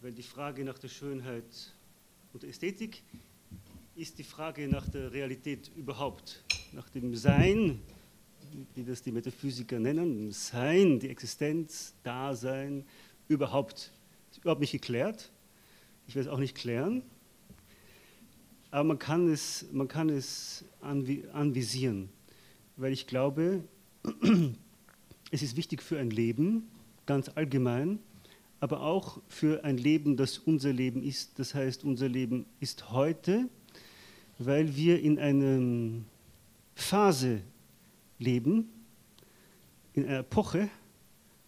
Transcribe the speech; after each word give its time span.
weil 0.00 0.12
die 0.12 0.22
Frage 0.22 0.64
nach 0.64 0.78
der 0.78 0.88
Schönheit 0.88 1.74
und 2.32 2.42
der 2.42 2.50
Ästhetik 2.50 3.02
ist 3.96 4.18
die 4.18 4.24
Frage 4.24 4.68
nach 4.68 4.88
der 4.88 5.12
Realität 5.12 5.70
überhaupt, 5.74 6.44
nach 6.72 6.88
dem 6.90 7.16
Sein, 7.16 7.80
wie 8.74 8.84
das 8.84 9.02
die 9.02 9.10
Metaphysiker 9.10 9.80
nennen, 9.80 10.30
Sein, 10.30 11.00
die 11.00 11.08
Existenz, 11.08 11.94
Dasein, 12.04 12.84
überhaupt. 13.26 13.92
Ist 14.30 14.38
überhaupt 14.38 14.60
nicht 14.60 14.72
geklärt. 14.72 15.32
Ich 16.06 16.14
werde 16.14 16.28
es 16.28 16.32
auch 16.34 16.38
nicht 16.38 16.54
klären. 16.54 17.02
Aber 18.70 18.84
man 18.84 18.98
kann 18.98 19.28
es, 19.28 19.66
man 19.72 19.88
kann 19.88 20.10
es 20.10 20.64
anvisieren, 20.80 22.10
weil 22.76 22.92
ich 22.92 23.06
glaube, 23.06 23.64
es 25.32 25.42
ist 25.42 25.56
wichtig 25.56 25.82
für 25.82 25.98
ein 25.98 26.10
Leben, 26.10 26.70
ganz 27.06 27.30
allgemein, 27.30 27.98
aber 28.60 28.82
auch 28.82 29.20
für 29.28 29.64
ein 29.64 29.78
Leben, 29.78 30.16
das 30.16 30.38
unser 30.38 30.72
Leben 30.72 31.02
ist. 31.02 31.38
Das 31.38 31.54
heißt, 31.54 31.84
unser 31.84 32.08
Leben 32.08 32.46
ist 32.60 32.90
heute, 32.90 33.48
weil 34.38 34.76
wir 34.76 35.00
in 35.00 35.18
einer 35.18 36.02
Phase 36.74 37.42
leben, 38.18 38.68
in 39.94 40.06
einer 40.06 40.20
Epoche, 40.20 40.68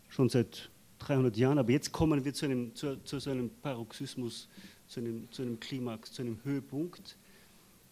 schon 0.09 0.29
seit 0.29 0.71
300 0.99 1.37
Jahren, 1.37 1.59
aber 1.59 1.73
jetzt 1.73 1.93
kommen 1.93 2.25
wir 2.25 2.35
zu, 2.35 2.47
einem, 2.47 2.75
zu, 2.75 3.03
zu 3.05 3.19
so 3.19 3.31
einem 3.31 3.51
Paroxysmus, 3.63 4.49
zu 4.87 5.01
einem, 5.01 5.31
zu 5.31 5.43
einem 5.43 5.59
Klimax, 5.59 6.13
zu 6.13 6.23
einem 6.23 6.39
Höhepunkt. 6.45 7.17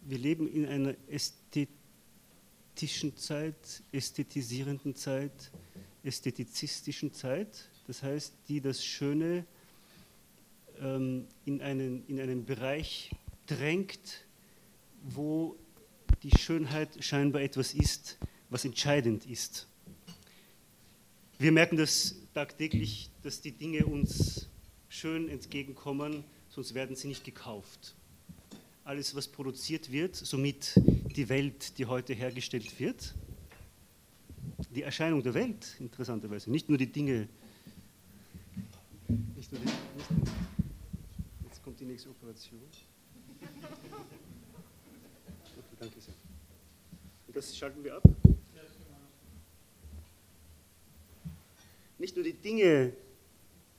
Wir 0.02 0.18
leben 0.18 0.48
in 0.48 0.66
einer 0.66 0.94
ästhetischen 1.08 3.16
Zeit, 3.16 3.82
ästhetisierenden 3.92 4.94
Zeit, 4.94 5.50
ästhetizistischen 6.02 7.12
Zeit, 7.12 7.68
das 7.88 8.02
heißt, 8.02 8.34
die 8.48 8.60
das 8.60 8.84
Schöne 8.84 9.46
ähm, 10.78 11.26
in, 11.46 11.62
einen, 11.62 12.06
in 12.06 12.20
einen 12.20 12.44
Bereich 12.44 13.10
drängt, 13.46 14.26
wo 15.02 15.56
die 16.22 16.36
Schönheit 16.38 17.02
scheinbar 17.02 17.40
etwas 17.40 17.72
ist, 17.72 18.18
was 18.50 18.66
entscheidend 18.66 19.24
ist. 19.24 19.66
Wir 21.38 21.50
merken 21.50 21.78
das 21.78 22.14
tagtäglich, 22.34 23.10
dass 23.22 23.40
die 23.40 23.52
Dinge 23.52 23.86
uns 23.86 24.48
schön 24.90 25.30
entgegenkommen, 25.30 26.24
sonst 26.50 26.74
werden 26.74 26.94
sie 26.94 27.08
nicht 27.08 27.24
gekauft. 27.24 27.94
Alles, 28.84 29.14
was 29.14 29.28
produziert 29.28 29.90
wird, 29.90 30.14
somit 30.14 30.74
die 31.16 31.28
Welt, 31.30 31.78
die 31.78 31.86
heute 31.86 32.12
hergestellt 32.12 32.78
wird, 32.78 33.14
die 34.74 34.82
Erscheinung 34.82 35.22
der 35.22 35.32
Welt, 35.32 35.76
interessanterweise, 35.78 36.50
nicht 36.50 36.68
nur 36.68 36.76
die 36.76 36.92
Dinge, 36.92 37.28
nicht 39.08 39.52
nur 39.52 39.60
nicht, 39.60 39.74
jetzt 41.44 41.62
kommt 41.62 41.80
die 41.80 41.84
nächste 41.84 42.10
Operation. 42.10 42.60
Okay, 43.40 43.48
danke 45.78 46.00
sehr. 46.00 46.14
Und 47.26 47.36
das 47.36 47.56
schalten 47.56 47.82
wir 47.82 47.96
ab. 47.96 48.02
nicht 51.98 52.14
nur 52.14 52.24
die 52.24 52.32
Dinge, 52.32 52.92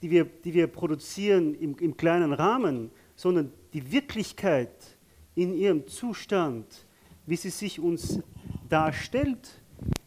die 0.02 0.09
wir, 0.09 0.25
die 0.25 0.53
wir 0.53 0.67
produzieren 0.67 1.55
im, 1.55 1.77
im 1.77 1.95
kleinen 1.95 2.33
Rahmen, 2.33 2.91
sondern 3.16 3.52
die 3.73 3.91
Wirklichkeit 3.91 4.97
in 5.36 5.53
ihrem 5.53 5.88
Zustand, 5.88 6.86
wie 7.25 7.36
sie 7.36 7.49
sich 7.49 7.80
uns 7.80 8.19
darstellt, 8.67 9.61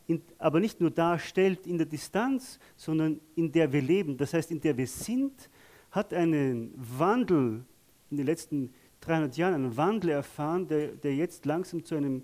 in, 0.07 0.23
aber 0.39 0.61
nicht 0.61 0.81
nur 0.81 0.91
darstellt 0.91 1.67
in 1.67 1.79
der 1.79 1.87
Distanz, 1.87 2.59
sondern 2.77 3.21
in 3.37 3.51
der 3.53 3.73
wir 3.73 3.83
leben, 3.83 4.17
das 4.17 4.35
heißt 4.35 4.51
in 4.51 4.61
der 4.61 4.77
wir 4.77 4.87
sind, 4.87 5.51
hat 5.91 6.13
einen 6.13 6.73
Wandel 6.77 7.65
in 8.11 8.17
den 8.17 8.27
letzten 8.27 8.73
300 9.01 9.37
Jahren, 9.37 9.55
einen 9.55 9.77
Wandel 9.77 10.11
erfahren, 10.11 10.67
der, 10.67 10.89
der 10.89 11.15
jetzt 11.15 11.45
langsam 11.47 11.85
zu 11.85 11.95
einem, 11.95 12.23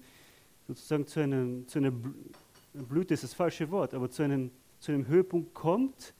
sozusagen 0.66 1.06
zu, 1.06 1.20
einem, 1.20 1.66
zu 1.66 1.78
einer 1.78 1.92
Blüte 2.72 3.14
ist 3.14 3.24
das 3.24 3.34
falsche 3.34 3.70
Wort, 3.70 3.94
aber 3.94 4.10
zu 4.10 4.22
einem 4.22 4.50
zu 4.80 4.92
einem 4.92 5.06
Höhepunkt 5.06 5.54
kommt, 5.54 6.14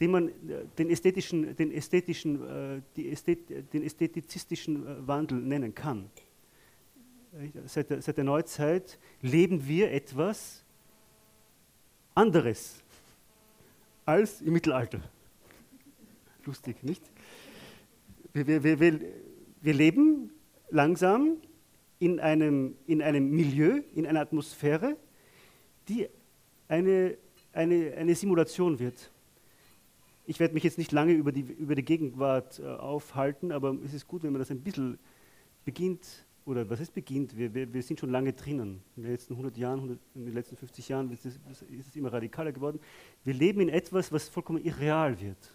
den 0.00 0.10
man 0.10 0.30
den 0.78 0.90
ästhetischen, 0.90 1.54
den 1.56 1.72
ästhetischen, 1.72 2.82
äh, 2.96 3.10
Ästhet, 3.10 3.72
den 3.72 3.82
ästhetizistischen 3.82 4.86
äh, 4.86 5.06
Wandel 5.06 5.38
nennen 5.38 5.74
kann. 5.74 6.10
Seit 7.66 7.90
der, 7.90 8.02
seit 8.02 8.16
der 8.16 8.24
Neuzeit 8.24 8.98
leben 9.22 9.66
wir 9.66 9.92
etwas 9.92 10.64
anderes 12.14 12.82
als 14.04 14.40
im 14.40 14.52
Mittelalter. 14.52 15.00
Lustig, 16.44 16.82
nicht? 16.82 17.02
Wir, 18.32 18.46
wir, 18.46 18.80
wir, 18.80 19.00
wir 19.60 19.74
leben 19.74 20.30
langsam 20.70 21.36
in 21.98 22.18
einem, 22.18 22.76
in 22.86 23.02
einem 23.02 23.30
Milieu, 23.30 23.82
in 23.94 24.06
einer 24.06 24.20
Atmosphäre, 24.20 24.96
die 25.88 26.08
eine 26.68 27.16
eine, 27.52 27.94
eine 27.96 28.14
Simulation 28.14 28.78
wird. 28.78 29.10
Ich 30.26 30.38
werde 30.38 30.54
mich 30.54 30.62
jetzt 30.62 30.78
nicht 30.78 30.92
lange 30.92 31.12
über 31.12 31.32
die, 31.32 31.40
über 31.40 31.74
die 31.74 31.84
Gegenwart 31.84 32.60
äh, 32.60 32.66
aufhalten, 32.66 33.52
aber 33.52 33.76
es 33.84 33.94
ist 33.94 34.06
gut, 34.06 34.22
wenn 34.22 34.32
man 34.32 34.38
das 34.38 34.50
ein 34.50 34.60
bisschen 34.60 34.98
beginnt, 35.64 36.24
oder 36.50 36.68
was 36.68 36.80
heißt 36.80 36.92
beginnt? 36.92 37.36
Wir, 37.36 37.54
wir, 37.54 37.72
wir, 37.72 37.82
sind 37.82 38.00
schon 38.00 38.10
lange 38.10 38.32
drinnen. 38.32 38.82
In 38.96 39.04
den 39.04 39.12
letzten 39.12 39.34
100 39.34 39.56
Jahren, 39.56 39.76
100, 39.76 39.98
in 40.16 40.24
den 40.24 40.34
letzten 40.34 40.56
50 40.56 40.88
Jahren 40.88 41.10
ist 41.12 41.24
es, 41.24 41.38
ist 41.68 41.88
es 41.88 41.96
immer 41.96 42.12
radikaler 42.12 42.50
geworden. 42.50 42.80
Wir 43.22 43.34
leben 43.34 43.60
in 43.60 43.68
etwas, 43.68 44.10
was 44.10 44.28
vollkommen 44.28 44.64
irreal 44.64 45.20
wird. 45.20 45.54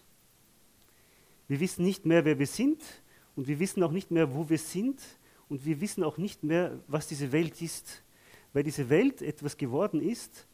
Wir 1.48 1.60
wissen 1.60 1.84
nicht 1.84 2.06
mehr, 2.06 2.24
wer 2.24 2.38
wir 2.38 2.46
sind 2.46 2.82
und 3.36 3.46
wir 3.46 3.60
wissen 3.60 3.82
auch 3.82 3.92
nicht 3.92 4.10
mehr, 4.10 4.34
wo 4.34 4.48
wir 4.48 4.58
sind 4.58 5.00
und 5.48 5.64
wir 5.66 5.80
wissen 5.80 6.02
auch 6.02 6.16
nicht 6.16 6.42
mehr, 6.42 6.80
was 6.88 7.06
diese 7.06 7.30
Welt 7.30 7.60
ist, 7.60 8.02
weil 8.52 8.62
diese 8.62 8.88
Welt 8.88 9.20
etwas 9.20 9.56
geworden 9.56 10.00
ist, 10.00 10.46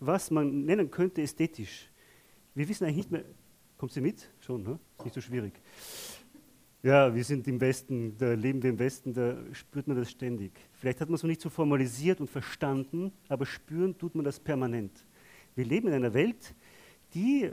was 0.00 0.30
man 0.30 0.64
nennen 0.64 0.90
könnte 0.90 1.20
ästhetisch. 1.22 1.90
Wir 2.54 2.68
wissen 2.68 2.84
eigentlich 2.84 2.96
nicht 2.96 3.10
mehr, 3.10 3.24
kommt 3.76 3.92
sie 3.92 4.00
mit? 4.00 4.30
Schon, 4.40 4.62
ne? 4.62 4.78
Ist 4.98 5.04
nicht 5.04 5.14
so 5.14 5.20
schwierig. 5.20 5.52
Ja, 6.84 7.14
wir 7.14 7.24
sind 7.24 7.48
im 7.48 7.58
Westen, 7.62 8.14
da 8.18 8.34
leben 8.34 8.62
wir 8.62 8.68
im 8.68 8.78
Westen, 8.78 9.14
da 9.14 9.38
spürt 9.54 9.88
man 9.88 9.96
das 9.96 10.10
ständig. 10.10 10.52
Vielleicht 10.74 11.00
hat 11.00 11.08
man 11.08 11.14
es 11.14 11.22
noch 11.22 11.28
nicht 11.28 11.40
so 11.40 11.48
formalisiert 11.48 12.20
und 12.20 12.28
verstanden, 12.28 13.10
aber 13.26 13.46
spüren 13.46 13.96
tut 13.96 14.14
man 14.14 14.22
das 14.22 14.38
permanent. 14.38 14.92
Wir 15.54 15.64
leben 15.64 15.88
in 15.88 15.94
einer 15.94 16.12
Welt, 16.12 16.54
die, 17.14 17.44
äh, 17.44 17.52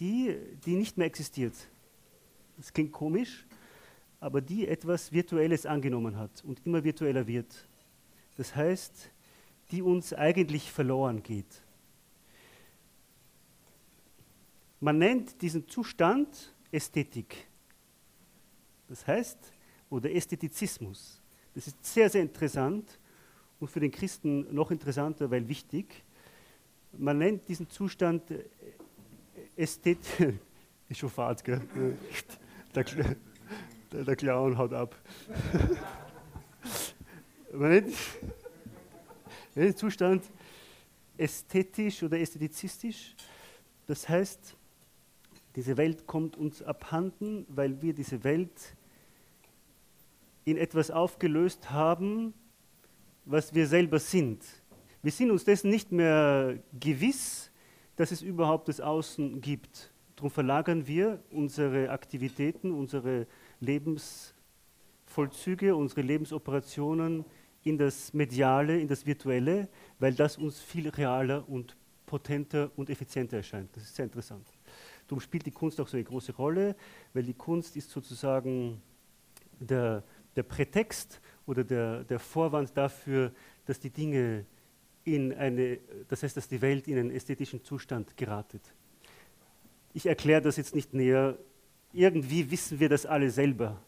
die, 0.00 0.34
die 0.64 0.76
nicht 0.76 0.96
mehr 0.96 1.08
existiert. 1.08 1.52
Das 2.56 2.72
klingt 2.72 2.90
komisch, 2.90 3.44
aber 4.18 4.40
die 4.40 4.66
etwas 4.66 5.12
Virtuelles 5.12 5.66
angenommen 5.66 6.16
hat 6.16 6.42
und 6.42 6.64
immer 6.64 6.82
virtueller 6.82 7.26
wird. 7.26 7.68
Das 8.38 8.56
heißt, 8.56 9.10
die 9.72 9.82
uns 9.82 10.14
eigentlich 10.14 10.72
verloren 10.72 11.22
geht. 11.22 11.60
Man 14.80 14.96
nennt 14.96 15.42
diesen 15.42 15.68
Zustand 15.68 16.54
Ästhetik. 16.70 17.51
Das 18.92 19.06
heißt, 19.06 19.38
oder 19.88 20.12
Ästhetizismus. 20.12 21.18
Das 21.54 21.66
ist 21.66 21.82
sehr, 21.82 22.10
sehr 22.10 22.20
interessant 22.20 22.98
und 23.58 23.68
für 23.68 23.80
den 23.80 23.90
Christen 23.90 24.54
noch 24.54 24.70
interessanter, 24.70 25.30
weil 25.30 25.48
wichtig. 25.48 26.04
Man 26.98 27.16
nennt 27.16 27.48
diesen 27.48 27.70
Zustand 27.70 28.22
Ästhetik. 29.56 30.38
Ist 30.90 30.98
schon 30.98 31.08
fad, 31.08 31.42
gell? 31.42 31.62
Der, 32.74 32.84
der, 34.04 34.14
Clown 34.14 34.58
haut 34.58 34.74
ab. 34.74 34.94
Man 37.54 37.70
nennt, 37.70 37.94
der 39.56 39.74
Zustand 39.74 40.22
ästhetisch 41.16 42.02
oder 42.02 42.20
ästhetizistisch. 42.20 43.16
Das 43.86 44.06
heißt, 44.06 44.54
diese 45.56 45.78
Welt 45.78 46.06
kommt 46.06 46.36
uns 46.36 46.62
abhanden, 46.62 47.46
weil 47.48 47.80
wir 47.80 47.94
diese 47.94 48.22
Welt 48.22 48.76
in 50.44 50.56
etwas 50.56 50.90
aufgelöst 50.90 51.70
haben, 51.70 52.34
was 53.24 53.54
wir 53.54 53.66
selber 53.66 53.98
sind. 53.98 54.44
Wir 55.02 55.12
sind 55.12 55.30
uns 55.30 55.44
dessen 55.44 55.70
nicht 55.70 55.92
mehr 55.92 56.58
gewiss, 56.78 57.50
dass 57.96 58.10
es 58.10 58.22
überhaupt 58.22 58.68
das 58.68 58.80
Außen 58.80 59.40
gibt. 59.40 59.92
Darum 60.16 60.30
verlagern 60.30 60.86
wir 60.86 61.22
unsere 61.30 61.90
Aktivitäten, 61.90 62.72
unsere 62.72 63.26
Lebensvollzüge, 63.60 65.74
unsere 65.74 66.02
Lebensoperationen 66.02 67.24
in 67.64 67.78
das 67.78 68.12
Mediale, 68.12 68.80
in 68.80 68.88
das 68.88 69.06
Virtuelle, 69.06 69.68
weil 69.98 70.14
das 70.14 70.36
uns 70.36 70.60
viel 70.60 70.88
realer 70.88 71.48
und 71.48 71.76
potenter 72.06 72.70
und 72.76 72.90
effizienter 72.90 73.38
erscheint. 73.38 73.74
Das 73.74 73.84
ist 73.84 73.96
sehr 73.96 74.04
interessant. 74.04 74.46
Darum 75.06 75.20
spielt 75.20 75.46
die 75.46 75.50
Kunst 75.50 75.80
auch 75.80 75.88
so 75.88 75.96
eine 75.96 76.04
große 76.04 76.34
Rolle, 76.34 76.76
weil 77.12 77.22
die 77.22 77.34
Kunst 77.34 77.76
ist 77.76 77.90
sozusagen 77.90 78.80
der, 79.60 80.02
der 80.36 80.42
Prätext 80.42 81.20
oder 81.46 81.64
der, 81.64 82.04
der 82.04 82.18
Vorwand 82.18 82.76
dafür, 82.76 83.32
dass 83.66 83.78
die 83.78 83.90
Dinge 83.90 84.46
in 85.04 85.32
eine, 85.34 85.78
das 86.08 86.22
heißt, 86.22 86.36
dass 86.36 86.48
die 86.48 86.60
Welt 86.60 86.86
in 86.88 86.98
einen 86.98 87.10
ästhetischen 87.10 87.64
Zustand 87.64 88.16
geratet. 88.16 88.62
Ich 89.92 90.06
erkläre 90.06 90.40
das 90.40 90.56
jetzt 90.56 90.74
nicht 90.74 90.94
näher, 90.94 91.38
irgendwie 91.92 92.50
wissen 92.50 92.80
wir 92.80 92.88
das 92.88 93.04
alle 93.04 93.30
selber, 93.30 93.80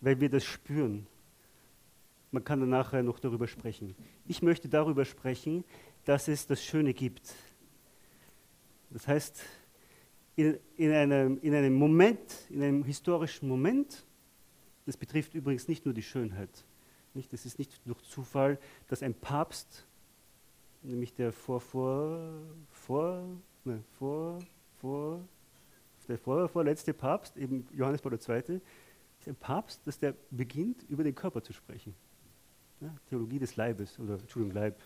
weil 0.00 0.20
wir 0.20 0.28
das 0.28 0.44
spüren. 0.44 1.06
Man 2.30 2.44
kann 2.44 2.60
dann 2.60 2.68
nachher 2.68 3.02
noch 3.02 3.18
darüber 3.18 3.46
sprechen. 3.46 3.94
Ich 4.26 4.42
möchte 4.42 4.68
darüber 4.68 5.04
sprechen, 5.04 5.64
dass 6.04 6.28
es 6.28 6.46
das 6.46 6.62
Schöne 6.62 6.92
gibt. 6.92 7.34
Das 8.90 9.06
heißt, 9.06 9.42
in, 10.36 10.58
in, 10.76 10.92
einem, 10.92 11.38
in 11.40 11.54
einem 11.54 11.74
Moment, 11.74 12.46
in 12.50 12.62
einem 12.62 12.84
historischen 12.84 13.48
Moment, 13.48 14.04
das 14.88 14.96
betrifft 14.96 15.34
übrigens 15.34 15.68
nicht 15.68 15.84
nur 15.84 15.92
die 15.92 16.02
Schönheit. 16.02 16.64
Nicht? 17.12 17.34
Es 17.34 17.44
ist 17.44 17.58
nicht 17.58 17.78
durch 17.86 18.02
Zufall, 18.04 18.58
dass 18.88 19.02
ein 19.02 19.12
Papst, 19.12 19.86
nämlich 20.82 21.12
der 21.12 21.30
vor, 21.30 21.60
vor, 21.60 22.32
vor, 22.70 23.22
ne, 23.64 23.84
vor, 23.98 24.38
vor, 24.80 25.20
der 26.08 26.16
vor, 26.16 26.48
vorletzte 26.48 26.94
Papst, 26.94 27.36
eben 27.36 27.68
Johannes 27.74 28.00
Paul 28.00 28.14
II., 28.14 28.60
ist 29.20 29.28
ein 29.28 29.36
Papst, 29.36 29.86
dass 29.86 29.98
der 29.98 30.14
beginnt, 30.30 30.84
über 30.88 31.04
den 31.04 31.14
Körper 31.14 31.42
zu 31.42 31.52
sprechen. 31.52 31.94
Ja, 32.80 32.94
Theologie 33.10 33.38
des 33.38 33.56
Leibes, 33.56 33.98
oder 33.98 34.14
Entschuldigung, 34.14 34.54
Leib. 34.54 34.80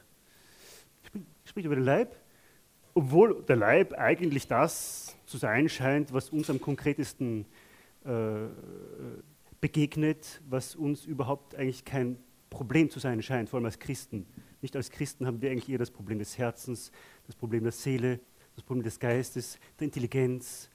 Spricht, 1.05 1.27
spricht 1.45 1.67
über 1.67 1.77
den 1.77 1.85
Leib, 1.85 2.17
obwohl 2.95 3.45
der 3.45 3.57
Leib 3.57 3.93
eigentlich 3.93 4.49
das 4.49 5.17
zu 5.27 5.39
sein 5.39 5.69
scheint, 5.69 6.13
was 6.13 6.31
uns 6.31 6.51
am 6.51 6.61
konkretesten 6.61 7.47
äh, 8.05 8.47
begegnet, 9.63 10.43
was 10.51 10.75
uns 10.75 11.07
überhaupt 11.07 11.55
eigentlich 11.55 11.87
kein 11.87 12.19
Problem 12.51 12.91
zu 12.91 12.99
sein 12.99 13.23
scheint, 13.23 13.49
vor 13.49 13.59
allem 13.59 13.65
als 13.65 13.79
Christen. 13.79 14.27
Nicht 14.61 14.77
als 14.77 14.91
Christen 14.91 15.25
haben 15.25 15.41
wir 15.41 15.51
eigentlich 15.51 15.71
eher 15.71 15.79
das 15.79 15.91
Problem 15.91 16.19
des 16.19 16.37
Herzens, 16.37 16.93
das 17.27 17.37
Problem 17.37 17.63
der 17.63 17.73
Seele, 17.73 18.21
das 18.57 18.65
Problem 18.65 18.83
des 18.83 18.99
Geistes, 18.99 19.59
der 19.79 19.87
Intelligenz, 19.87 20.69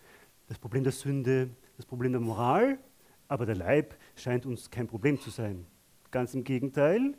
das 0.47 0.57
Problem 0.57 0.83
der 0.83 0.93
Sünde, 0.93 1.49
das 1.75 1.85
Problem 1.85 2.13
der 2.13 2.21
Moral, 2.21 2.79
aber 3.27 3.45
der 3.45 3.55
Leib 3.55 3.93
scheint 4.15 4.45
uns 4.45 4.71
kein 4.71 4.87
Problem 4.87 5.19
zu 5.19 5.29
sein. 5.29 5.67
Ganz 6.09 6.33
im 6.33 6.45
Gegenteil, 6.45 7.13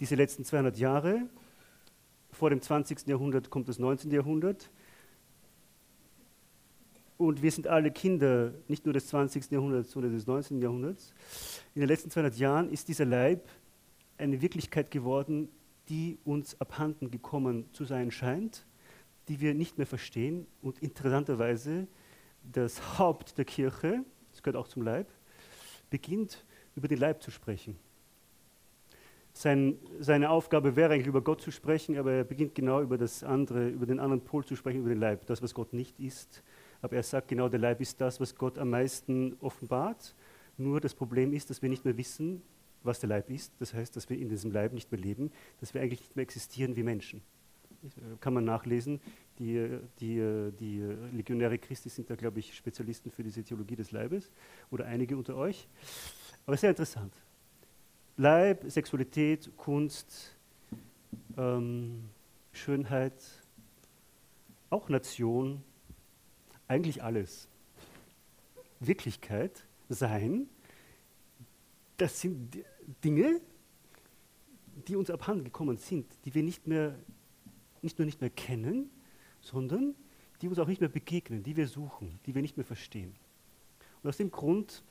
diese 0.00 0.14
letzten 0.14 0.46
200 0.46 0.78
Jahre, 0.78 1.28
vor 2.32 2.48
dem 2.48 2.62
20. 2.62 3.06
Jahrhundert 3.06 3.50
kommt 3.50 3.68
das 3.68 3.78
19. 3.78 4.10
Jahrhundert, 4.10 4.70
und 7.20 7.42
wir 7.42 7.52
sind 7.52 7.68
alle 7.68 7.90
Kinder, 7.90 8.54
nicht 8.66 8.86
nur 8.86 8.94
des 8.94 9.08
20. 9.08 9.50
Jahrhunderts, 9.50 9.90
sondern 9.90 10.14
des 10.14 10.26
19. 10.26 10.58
Jahrhunderts. 10.62 11.12
In 11.74 11.80
den 11.82 11.88
letzten 11.88 12.08
200 12.08 12.34
Jahren 12.38 12.70
ist 12.70 12.88
dieser 12.88 13.04
Leib 13.04 13.46
eine 14.16 14.40
Wirklichkeit 14.40 14.90
geworden, 14.90 15.50
die 15.90 16.18
uns 16.24 16.58
abhanden 16.62 17.10
gekommen 17.10 17.68
zu 17.74 17.84
sein 17.84 18.10
scheint, 18.10 18.64
die 19.28 19.38
wir 19.42 19.52
nicht 19.52 19.76
mehr 19.76 19.86
verstehen. 19.86 20.46
Und 20.62 20.78
interessanterweise, 20.78 21.88
das 22.42 22.98
Haupt 22.98 23.36
der 23.36 23.44
Kirche, 23.44 24.02
das 24.30 24.42
gehört 24.42 24.56
auch 24.56 24.68
zum 24.68 24.80
Leib, 24.80 25.06
beginnt 25.90 26.42
über 26.74 26.88
den 26.88 26.98
Leib 26.98 27.22
zu 27.22 27.30
sprechen. 27.30 27.76
Sein, 29.34 29.76
seine 29.98 30.30
Aufgabe 30.30 30.74
wäre 30.74 30.94
eigentlich 30.94 31.06
über 31.06 31.20
Gott 31.20 31.42
zu 31.42 31.50
sprechen, 31.50 31.98
aber 31.98 32.12
er 32.12 32.24
beginnt 32.24 32.54
genau 32.54 32.80
über 32.80 32.96
das 32.96 33.22
andere, 33.22 33.68
über 33.68 33.84
den 33.84 34.00
anderen 34.00 34.24
Pol 34.24 34.42
zu 34.42 34.56
sprechen, 34.56 34.80
über 34.80 34.88
den 34.88 35.00
Leib, 35.00 35.26
das, 35.26 35.42
was 35.42 35.52
Gott 35.52 35.74
nicht 35.74 36.00
ist, 36.00 36.42
aber 36.82 36.96
er 36.96 37.02
sagt 37.02 37.28
genau, 37.28 37.48
der 37.48 37.60
Leib 37.60 37.80
ist 37.80 38.00
das, 38.00 38.20
was 38.20 38.34
Gott 38.34 38.58
am 38.58 38.70
meisten 38.70 39.36
offenbart. 39.40 40.14
Nur 40.56 40.80
das 40.80 40.94
Problem 40.94 41.32
ist, 41.32 41.50
dass 41.50 41.62
wir 41.62 41.68
nicht 41.68 41.84
mehr 41.84 41.96
wissen, 41.96 42.42
was 42.82 43.00
der 43.00 43.08
Leib 43.08 43.30
ist. 43.30 43.52
Das 43.58 43.74
heißt, 43.74 43.94
dass 43.96 44.08
wir 44.08 44.18
in 44.18 44.28
diesem 44.28 44.50
Leib 44.50 44.72
nicht 44.72 44.90
mehr 44.90 45.00
leben, 45.00 45.30
dass 45.60 45.74
wir 45.74 45.80
eigentlich 45.80 46.00
nicht 46.00 46.16
mehr 46.16 46.22
existieren 46.22 46.76
wie 46.76 46.82
Menschen. 46.82 47.22
Kann 48.20 48.34
man 48.34 48.44
nachlesen. 48.44 49.00
Die, 49.38 49.78
die, 50.00 50.50
die 50.58 50.80
Legionäre 51.12 51.58
Christi 51.58 51.88
sind 51.88 52.10
da, 52.10 52.14
glaube 52.14 52.40
ich, 52.40 52.54
Spezialisten 52.54 53.10
für 53.10 53.22
diese 53.22 53.42
Theologie 53.42 53.76
des 53.76 53.90
Leibes 53.90 54.30
oder 54.70 54.84
einige 54.84 55.16
unter 55.16 55.36
euch. 55.36 55.66
Aber 56.46 56.56
sehr 56.56 56.70
interessant. 56.70 57.14
Leib, 58.16 58.70
Sexualität, 58.70 59.50
Kunst, 59.56 60.36
ähm, 61.38 62.10
Schönheit, 62.52 63.14
auch 64.68 64.90
Nation, 64.90 65.62
eigentlich 66.70 67.02
alles. 67.02 67.48
Wirklichkeit, 68.78 69.66
Sein, 69.88 70.48
das 71.96 72.20
sind 72.20 72.58
Dinge, 73.04 73.40
die 74.86 74.94
uns 74.94 75.10
abhanden 75.10 75.44
gekommen 75.44 75.76
sind, 75.76 76.06
die 76.24 76.32
wir 76.32 76.44
nicht 76.44 76.68
mehr, 76.68 76.94
nicht 77.82 77.98
nur 77.98 78.06
nicht 78.06 78.20
mehr 78.20 78.30
kennen, 78.30 78.88
sondern 79.40 79.96
die 80.40 80.48
uns 80.48 80.60
auch 80.60 80.68
nicht 80.68 80.80
mehr 80.80 80.88
begegnen, 80.88 81.42
die 81.42 81.56
wir 81.56 81.66
suchen, 81.66 82.20
die 82.24 82.34
wir 82.36 82.40
nicht 82.40 82.56
mehr 82.56 82.64
verstehen. 82.64 83.16
Und 84.02 84.08
aus 84.08 84.16
dem 84.16 84.30
Grund 84.30 84.84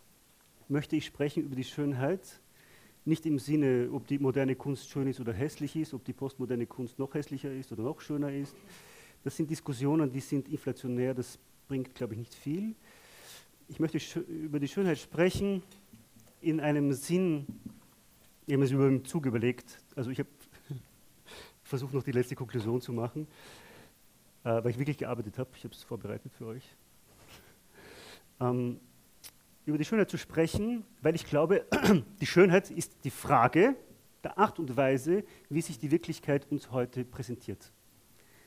möchte 0.67 0.97
ich 0.97 1.05
sprechen 1.05 1.43
über 1.43 1.55
die 1.55 1.63
Schönheit, 1.63 2.41
nicht 3.05 3.25
im 3.25 3.39
Sinne, 3.39 3.89
ob 3.91 4.05
die 4.05 4.19
moderne 4.19 4.55
Kunst 4.55 4.89
schön 4.89 5.07
ist 5.07 5.21
oder 5.21 5.31
hässlich 5.31 5.77
ist, 5.77 5.93
ob 5.93 6.03
die 6.03 6.13
postmoderne 6.13 6.67
Kunst 6.67 6.99
noch 6.99 7.13
hässlicher 7.13 7.51
ist 7.51 7.71
oder 7.71 7.83
noch 7.83 8.01
schöner 8.01 8.31
ist. 8.33 8.55
Das 9.23 9.35
sind 9.35 9.49
Diskussionen, 9.49 10.11
die 10.11 10.19
sind 10.19 10.49
inflationär, 10.49 11.13
das 11.13 11.39
bringt, 11.69 11.93
glaube 11.93 12.15
ich, 12.15 12.19
nicht 12.19 12.33
viel. 12.33 12.75
Ich 13.67 13.79
möchte 13.79 13.99
über 14.21 14.59
die 14.59 14.67
Schönheit 14.67 14.97
sprechen 14.97 15.61
in 16.41 16.59
einem 16.59 16.93
Sinn, 16.93 17.45
ich 18.47 18.55
habe 18.55 18.65
es 18.65 18.71
über 18.71 18.89
den 18.89 19.05
Zug 19.05 19.27
überlegt, 19.27 19.79
also 19.95 20.09
ich 20.09 20.17
habe 20.17 20.29
versucht 21.63 21.93
noch 21.93 22.01
die 22.01 22.11
letzte 22.11 22.33
Konklusion 22.33 22.81
zu 22.81 22.91
machen, 22.91 23.27
äh, 24.43 24.63
weil 24.63 24.71
ich 24.71 24.79
wirklich 24.79 24.97
gearbeitet 24.97 25.37
habe, 25.37 25.51
ich 25.55 25.63
habe 25.63 25.75
es 25.75 25.83
vorbereitet 25.83 26.33
für 26.33 26.47
euch. 26.47 26.63
Ähm, 28.39 28.79
über 29.67 29.77
die 29.77 29.85
Schönheit 29.85 30.09
zu 30.09 30.17
sprechen, 30.17 30.83
weil 31.03 31.13
ich 31.13 31.27
glaube, 31.27 31.67
die 32.19 32.25
Schönheit 32.25 32.71
ist 32.71 32.95
die 33.03 33.11
Frage 33.11 33.75
der 34.23 34.39
Art 34.39 34.57
und 34.57 34.75
Weise, 34.75 35.23
wie 35.49 35.61
sich 35.61 35.77
die 35.77 35.91
Wirklichkeit 35.91 36.47
uns 36.49 36.71
heute 36.71 37.05
präsentiert. 37.05 37.71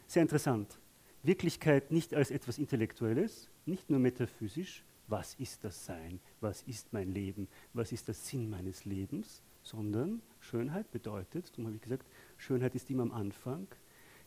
Sehr 0.08 0.22
interessant. 0.22 0.81
Wirklichkeit 1.22 1.92
nicht 1.92 2.14
als 2.14 2.30
etwas 2.30 2.58
Intellektuelles, 2.58 3.48
nicht 3.64 3.90
nur 3.90 4.00
metaphysisch, 4.00 4.84
was 5.08 5.34
ist 5.34 5.64
das 5.64 5.84
Sein, 5.84 6.20
was 6.40 6.62
ist 6.62 6.92
mein 6.92 7.12
Leben, 7.12 7.48
was 7.74 7.92
ist 7.92 8.08
der 8.08 8.14
Sinn 8.14 8.50
meines 8.50 8.84
Lebens, 8.84 9.42
sondern 9.62 10.22
Schönheit 10.40 10.90
bedeutet, 10.90 11.50
darum 11.50 11.66
habe 11.66 11.76
ich 11.76 11.82
gesagt, 11.82 12.06
Schönheit 12.36 12.74
ist 12.74 12.90
immer 12.90 13.02
am 13.02 13.12
Anfang, 13.12 13.66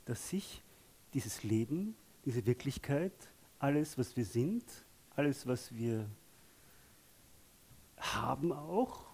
dass 0.05 0.29
sich 0.29 0.63
dieses 1.13 1.43
Leben, 1.43 1.95
diese 2.23 2.45
Wirklichkeit, 2.45 3.13
alles, 3.59 3.97
was 3.97 4.15
wir 4.15 4.25
sind, 4.25 4.63
alles, 5.15 5.47
was 5.47 5.73
wir 5.73 6.09
haben 7.97 8.51
auch, 8.51 9.05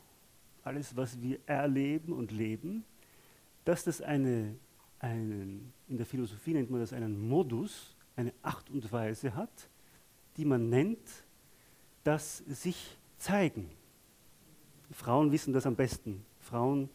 alles, 0.64 0.96
was 0.96 1.22
wir 1.22 1.40
erleben 1.46 2.14
und 2.14 2.32
leben, 2.32 2.84
dass 3.66 3.84
das 3.84 4.02
eine 4.02 4.56
einen, 5.02 5.74
in 5.88 5.98
der 5.98 6.06
Philosophie 6.06 6.54
nennt 6.54 6.70
man 6.70 6.80
das 6.80 6.94
einen 6.94 7.28
Modus, 7.28 7.96
eine 8.16 8.34
Art 8.42 8.70
und 8.70 8.92
Weise 8.92 9.36
hat, 9.36 9.70
die 10.38 10.46
man 10.46 10.70
nennt, 10.70 11.26
das 12.04 12.38
sich 12.40 12.98
zeigen. 13.18 13.70
Frauen 14.92 15.32
wissen 15.32 15.54
das 15.54 15.66
am 15.66 15.76
besten. 15.76 16.24
Frauen, 16.40 16.90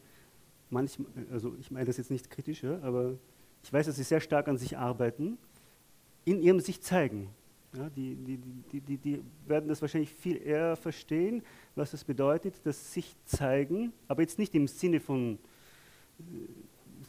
manchmal, 0.71 1.09
also 1.31 1.57
ich 1.59 1.71
meine 1.71 1.87
das 1.87 1.97
jetzt 1.97 2.11
nicht 2.11 2.31
kritisch, 2.31 2.63
ja, 2.63 2.81
aber 2.83 3.15
ich 3.63 3.73
weiß, 3.73 3.87
dass 3.87 3.97
sie 3.97 4.05
sehr 4.05 4.21
stark 4.21 4.49
an 4.49 4.59
sich 4.59 4.77
arbeiten, 4.77 5.39
in 6.25 6.41
ihrem 6.41 6.61
sich 6.61 6.81
zeigen. 6.83 7.31
Ja, 7.77 7.91
die, 7.91 8.15
die, 8.15 8.81
die, 8.81 8.97
die, 8.97 9.23
werden 9.47 9.69
das 9.69 9.83
wahrscheinlich 9.83 10.11
viel 10.11 10.41
eher 10.41 10.77
verstehen, 10.77 11.43
was 11.75 11.91
das 11.91 12.05
bedeutet, 12.05 12.55
das 12.65 12.93
sich 12.93 13.17
zeigen, 13.25 13.93
aber 14.09 14.23
jetzt 14.23 14.39
nicht 14.39 14.55
im 14.55 14.67
Sinne 14.67 15.01
von 15.01 15.39
äh, 16.21 16.23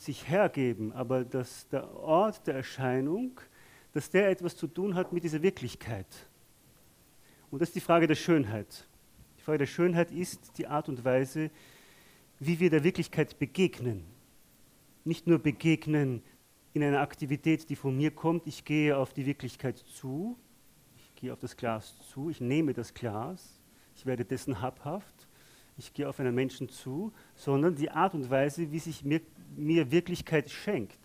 sich 0.02 0.28
hergeben, 0.28 0.92
aber 0.94 1.24
dass 1.24 1.68
der 1.70 1.94
Ort 1.96 2.46
der 2.48 2.56
Erscheinung, 2.56 3.40
dass 3.94 4.10
der 4.10 4.30
etwas 4.30 4.56
zu 4.56 4.68
tun 4.68 4.96
hat 4.96 5.12
mit 5.12 5.24
dieser 5.24 5.42
Wirklichkeit. 5.42 6.28
Und 7.50 7.62
das 7.62 7.70
ist 7.70 7.76
die 7.76 7.82
Frage 7.82 8.08
der 8.08 8.16
Schönheit. 8.16 8.88
Die 9.38 9.42
Frage 9.42 9.60
der 9.60 9.66
Schönheit 9.66 10.12
ist 10.12 10.58
die 10.58 10.68
Art 10.68 10.90
und 10.90 11.04
Weise, 11.04 11.50
wie 12.40 12.60
wir 12.60 12.70
der 12.70 12.84
Wirklichkeit 12.84 13.40
begegnen. 13.40 14.04
Nicht 15.04 15.26
nur 15.26 15.40
begegnen 15.40 16.22
in 16.74 16.84
einer 16.84 17.00
Aktivität, 17.00 17.70
die 17.70 17.76
von 17.76 17.96
mir 17.98 18.12
kommt, 18.12 18.46
ich 18.46 18.66
gehe 18.66 18.96
auf 18.96 19.14
die 19.14 19.26
Wirklichkeit 19.26 19.78
zu, 19.78 20.38
ich 20.98 21.16
gehe 21.16 21.34
auf 21.34 21.40
das 21.40 21.58
Glas 21.58 21.96
zu, 22.12 22.30
ich 22.30 22.40
nehme 22.42 22.74
das 22.74 22.94
Glas, 22.94 23.60
ich 23.96 24.06
werde 24.06 24.26
dessen 24.26 24.62
habhaft, 24.62 25.17
ich 25.78 25.94
gehe 25.94 26.10
auf 26.10 26.20
einen 26.20 26.34
Menschen 26.34 26.70
zu, 26.70 27.14
sondern 27.36 27.76
die 27.76 27.92
Art 27.92 28.14
und 28.14 28.30
Weise, 28.30 28.72
wie 28.72 28.80
sich 28.80 29.04
mir 29.04 29.22
mir 29.58 29.92
Wirklichkeit 29.92 30.50
schenkt. 30.50 31.00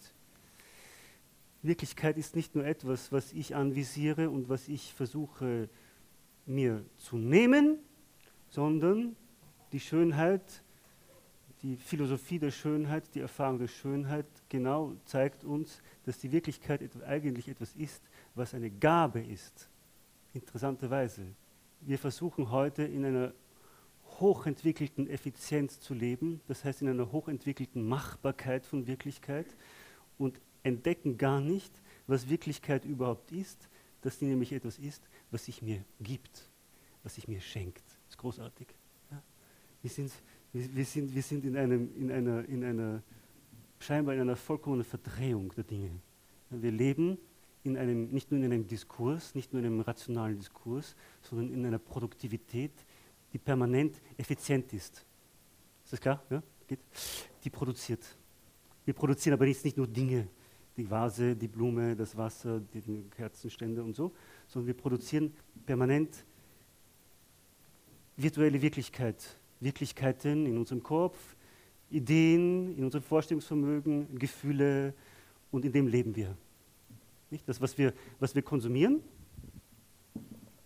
Wirklichkeit 1.63 2.19
ist 2.19 2.35
nicht 2.37 2.55
nur 2.55 2.65
etwas, 2.65 3.13
was 3.13 3.33
ich 3.33 3.55
anvisiere 3.55 4.31
und 4.31 4.49
was 4.49 4.69
ich 4.69 4.93
versuche 4.95 5.69
mir 6.45 6.85
zu 6.97 7.17
nehmen, 7.17 7.79
sondern 8.51 9.17
die 9.71 9.81
Schönheit, 9.81 10.43
die 11.63 11.77
Philosophie 11.77 12.41
der 12.41 12.51
Schönheit, 12.51 13.05
die 13.15 13.21
Erfahrung 13.21 13.59
der 13.59 13.69
Schönheit 13.69 14.27
genau 14.49 14.97
zeigt 15.05 15.45
uns, 15.45 15.81
dass 16.05 16.19
die 16.19 16.33
Wirklichkeit 16.33 16.83
eigentlich 17.07 17.49
etwas 17.49 17.75
ist, 17.77 18.03
was 18.35 18.55
eine 18.55 18.71
Gabe 18.71 19.21
ist. 19.21 19.69
Interessanterweise. 20.35 21.23
wir 21.81 21.99
versuchen 21.99 22.51
heute 22.51 22.83
in 22.83 23.05
einer 23.05 23.33
hochentwickelten 24.23 25.07
Effizienz 25.11 25.81
zu 25.81 25.93
leben, 25.93 26.41
das 26.49 26.65
heißt 26.65 26.81
in 26.81 26.89
einer 26.89 27.13
hochentwickelten 27.13 27.87
Machbarkeit 27.87 28.65
von 28.65 28.87
Wirklichkeit 28.87 29.55
und 30.17 30.41
entdecken 30.63 31.19
gar 31.19 31.41
nicht, 31.41 31.73
was 32.07 32.31
Wirklichkeit 32.31 32.87
überhaupt 32.87 33.33
ist, 33.33 33.69
dass 34.01 34.19
sie 34.19 34.27
nämlich 34.27 34.53
etwas 34.53 34.79
ist, 34.79 35.03
was 35.31 35.45
sich 35.45 35.61
mir 35.61 35.85
gibt, 36.01 36.49
was 37.03 37.17
sich 37.17 37.29
mir 37.29 37.41
schenkt. 37.41 37.85
Das 37.85 38.11
ist 38.11 38.19
großartig. 38.19 38.69
Ja? 39.11 39.23
Wir, 39.83 39.91
sind, 39.91 40.13
wir, 40.53 40.75
wir, 40.75 40.85
sind, 40.85 41.15
wir 41.15 41.23
sind 41.23 41.45
in, 41.45 41.57
einem, 41.57 41.95
in, 41.97 42.11
einer, 42.11 42.49
in 42.49 42.65
einer, 42.65 43.03
scheinbar 43.79 44.15
in 44.15 44.23
einer 44.23 44.37
vollkommenen 44.37 44.85
Verdrehung 44.85 45.53
der 45.57 45.65
Dinge. 45.65 45.91
Wir 46.51 46.71
leben 46.71 47.19
in 47.65 47.77
einem, 47.77 48.11
nicht 48.11 48.31
nur 48.31 48.41
in 48.41 48.47
einem 48.47 48.67
Diskurs, 48.67 49.35
nicht 49.35 49.53
nur 49.53 49.61
in 49.61 49.67
einem 49.67 49.81
rationalen 49.81 50.39
Diskurs, 50.39 50.97
sondern 51.23 51.53
in 51.53 51.67
einer 51.67 51.79
Produktivität, 51.79 52.73
die 53.33 53.39
permanent 53.39 54.01
effizient 54.17 54.73
ist. 54.73 55.05
Ist 55.85 55.93
das 55.93 56.01
klar? 56.01 56.23
Ja? 56.31 56.43
Geht? 56.67 56.81
Die 57.43 57.51
produziert. 57.51 58.05
Wir 58.85 58.95
produzieren 58.95 59.35
aber 59.35 59.47
jetzt 59.47 59.65
nicht 59.65 59.77
nur 59.77 59.87
Dinge, 59.87 60.29
die 60.77 60.91
Vase, 60.91 61.37
die 61.37 61.49
Blume, 61.49 61.95
das 61.95 62.17
Wasser, 62.17 62.61
die 62.61 63.05
Kerzenstände 63.11 63.83
und 63.83 63.95
so, 63.95 64.13
sondern 64.47 64.67
wir 64.69 64.75
produzieren 64.75 65.33
permanent 65.67 66.25
virtuelle 68.17 68.61
Wirklichkeit, 68.61 69.39
Wirklichkeiten 69.61 70.47
in 70.47 70.59
unserem 70.59 70.83
Kopf, 70.83 71.37
Ideen, 71.91 72.77
in 72.77 72.85
unserem 72.85 73.05
Vorstellungsvermögen, 73.05 74.19
Gefühle 74.19 74.95
und 75.51 75.65
in 75.65 75.73
dem 75.73 75.87
leben 75.87 76.17
wir. 76.17 76.37
Nicht? 77.31 77.49
Das, 77.49 77.61
was 77.61 77.77
wir, 77.77 77.93
was 78.19 78.35
wir 78.35 78.43
konsumieren, 78.43 79.03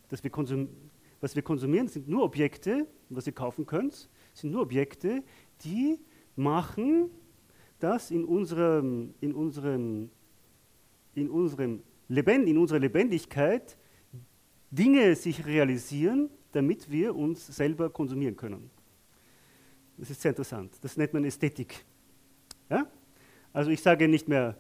das 0.08 0.22
wir 0.22 0.30
konsum, 0.30 0.68
was 1.20 1.34
wir 1.34 1.42
konsumieren, 1.42 1.88
sind 1.88 2.08
nur 2.08 2.24
Objekte, 2.24 2.86
was 3.08 3.26
ihr 3.26 3.32
kaufen 3.32 3.66
könnt, 3.66 4.08
sind 4.32 4.50
nur 4.50 4.62
Objekte, 4.62 5.22
die 5.64 5.98
machen, 6.34 7.10
dass 7.78 8.10
in 8.10 8.24
unserem, 8.24 9.14
in 9.20 9.34
unserem, 9.34 10.10
in 11.14 11.30
unserem 11.30 11.82
Lebend, 12.08 12.48
in 12.48 12.58
unserer 12.58 12.78
Lebendigkeit 12.78 13.76
Dinge 14.70 15.14
sich 15.14 15.46
realisieren, 15.46 16.30
damit 16.52 16.90
wir 16.90 17.14
uns 17.14 17.46
selber 17.46 17.90
konsumieren 17.90 18.36
können. 18.36 18.70
Das 19.96 20.10
ist 20.10 20.20
sehr 20.20 20.30
interessant. 20.30 20.76
Das 20.82 20.96
nennt 20.96 21.14
man 21.14 21.24
Ästhetik. 21.24 21.84
Ja? 22.68 22.86
Also 23.52 23.70
ich 23.70 23.80
sage 23.80 24.08
nicht 24.08 24.28
mehr, 24.28 24.56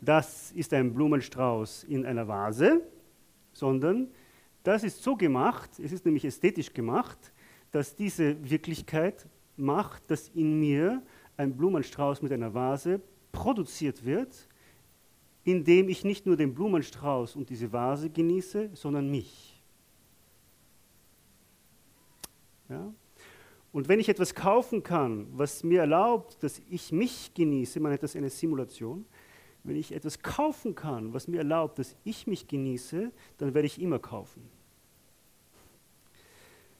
das 0.00 0.50
ist 0.52 0.72
ein 0.72 0.92
Blumenstrauß 0.92 1.84
in 1.84 2.04
einer 2.04 2.26
Vase, 2.26 2.82
sondern 3.52 4.08
das 4.62 4.84
ist 4.84 5.02
so 5.02 5.16
gemacht, 5.16 5.70
es 5.78 5.92
ist 5.92 6.04
nämlich 6.04 6.24
ästhetisch 6.24 6.72
gemacht, 6.72 7.32
dass 7.70 7.96
diese 7.96 8.48
Wirklichkeit 8.48 9.26
macht, 9.56 10.10
dass 10.10 10.28
in 10.28 10.58
mir 10.58 11.02
ein 11.36 11.56
Blumenstrauß 11.56 12.22
mit 12.22 12.32
einer 12.32 12.52
Vase 12.54 13.00
produziert 13.32 14.04
wird, 14.04 14.48
indem 15.44 15.88
ich 15.88 16.04
nicht 16.04 16.26
nur 16.26 16.36
den 16.36 16.54
Blumenstrauß 16.54 17.36
und 17.36 17.50
diese 17.50 17.72
Vase 17.72 18.10
genieße, 18.10 18.70
sondern 18.74 19.10
mich. 19.10 19.60
Ja? 22.68 22.92
Und 23.72 23.88
wenn 23.88 24.00
ich 24.00 24.08
etwas 24.08 24.34
kaufen 24.34 24.82
kann, 24.82 25.26
was 25.32 25.64
mir 25.64 25.80
erlaubt, 25.80 26.42
dass 26.42 26.60
ich 26.68 26.92
mich 26.92 27.32
genieße, 27.34 27.80
man 27.80 27.90
nennt 27.90 28.02
das 28.02 28.14
eine 28.14 28.28
Simulation, 28.28 29.06
wenn 29.64 29.76
ich 29.76 29.92
etwas 29.92 30.22
kaufen 30.22 30.74
kann, 30.74 31.12
was 31.12 31.28
mir 31.28 31.38
erlaubt, 31.38 31.78
dass 31.78 31.94
ich 32.04 32.26
mich 32.26 32.48
genieße, 32.48 33.12
dann 33.38 33.54
werde 33.54 33.66
ich 33.66 33.80
immer 33.80 33.98
kaufen. 33.98 34.42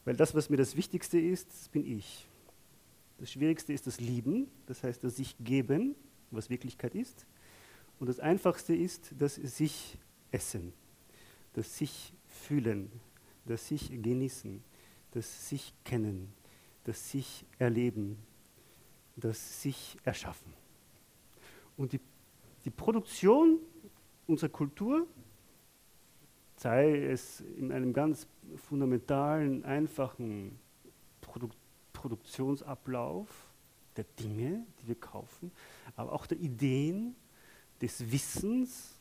Weil 0.04 0.16
das, 0.16 0.34
was 0.34 0.50
mir 0.50 0.56
das 0.56 0.76
Wichtigste 0.76 1.18
ist, 1.18 1.48
das 1.48 1.68
bin 1.68 1.86
ich. 1.86 2.26
Das 3.18 3.30
Schwierigste 3.30 3.72
ist 3.72 3.86
das 3.86 4.00
Lieben, 4.00 4.48
das 4.66 4.82
heißt 4.82 5.04
das 5.04 5.16
sich 5.16 5.36
geben, 5.38 5.94
was 6.32 6.50
Wirklichkeit 6.50 6.94
ist. 6.94 7.24
Und 8.00 8.08
das 8.08 8.18
Einfachste 8.18 8.74
ist 8.74 9.14
das 9.16 9.36
sich 9.36 9.96
essen, 10.32 10.72
das 11.52 11.78
sich 11.78 12.12
fühlen, 12.26 12.90
das 13.44 13.68
sich 13.68 13.90
genießen, 14.02 14.62
das 15.12 15.48
sich 15.48 15.72
kennen, 15.84 16.32
das 16.82 17.10
sich 17.12 17.44
erleben, 17.60 18.18
das 19.14 19.62
sich 19.62 19.96
erschaffen. 20.02 20.52
Und 21.76 21.92
die 21.92 22.00
die 22.64 22.70
Produktion 22.70 23.58
unserer 24.26 24.50
Kultur, 24.50 25.06
sei 26.56 27.04
es 27.06 27.40
in 27.40 27.72
einem 27.72 27.92
ganz 27.92 28.26
fundamentalen, 28.56 29.64
einfachen 29.64 30.58
Produ 31.20 31.48
Produktionsablauf 31.92 33.28
der 33.96 34.04
Dinge, 34.18 34.66
die 34.80 34.88
wir 34.88 34.94
kaufen, 34.96 35.52
aber 35.94 36.12
auch 36.12 36.26
der 36.26 36.38
Ideen, 36.38 37.14
des 37.82 38.10
Wissens, 38.10 38.98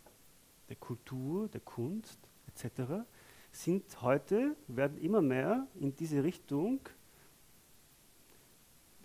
der 0.67 0.75
Kultur, 0.75 1.47
der 1.47 1.61
Kunst 1.61 2.19
etc., 2.47 3.05
sind 3.51 4.01
heute, 4.01 4.55
werden 4.67 4.97
immer 4.99 5.21
mehr 5.21 5.67
in 5.79 5.95
diese 5.95 6.23
Richtung 6.23 6.79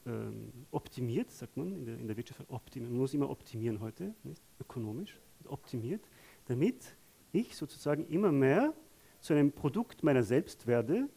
ähm, 0.06 0.52
optimiert, 0.70 1.30
sagt 1.30 1.56
man 1.56 1.72
in 1.72 1.84
der, 1.84 1.98
in 1.98 2.06
der 2.06 2.16
Wirtschaft, 2.16 2.40
optimieren. 2.48 2.92
man 2.92 3.00
muss 3.00 3.14
immer 3.14 3.28
optimieren 3.28 3.80
heute, 3.80 4.14
nicht? 4.22 4.42
ökonomisch, 4.60 5.18
optimiert, 5.44 6.08
damit 6.46 6.96
ich 7.32 7.56
sozusagen 7.56 8.06
immer 8.06 8.32
mehr 8.32 8.72
zu 9.20 9.34
einem 9.34 9.52
Produkt 9.52 10.02
meiner 10.02 10.22
selbst 10.22 10.66
werde, 10.66 11.08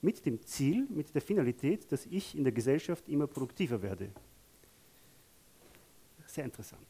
mit 0.00 0.26
dem 0.26 0.42
Ziel, 0.42 0.86
mit 0.90 1.14
der 1.14 1.22
Finalität, 1.22 1.90
dass 1.92 2.06
ich 2.06 2.36
in 2.36 2.42
der 2.42 2.52
Gesellschaft 2.52 3.08
immer 3.08 3.28
produktiver 3.28 3.80
werde. 3.80 4.10
Sehr 6.26 6.44
interessant. 6.44 6.86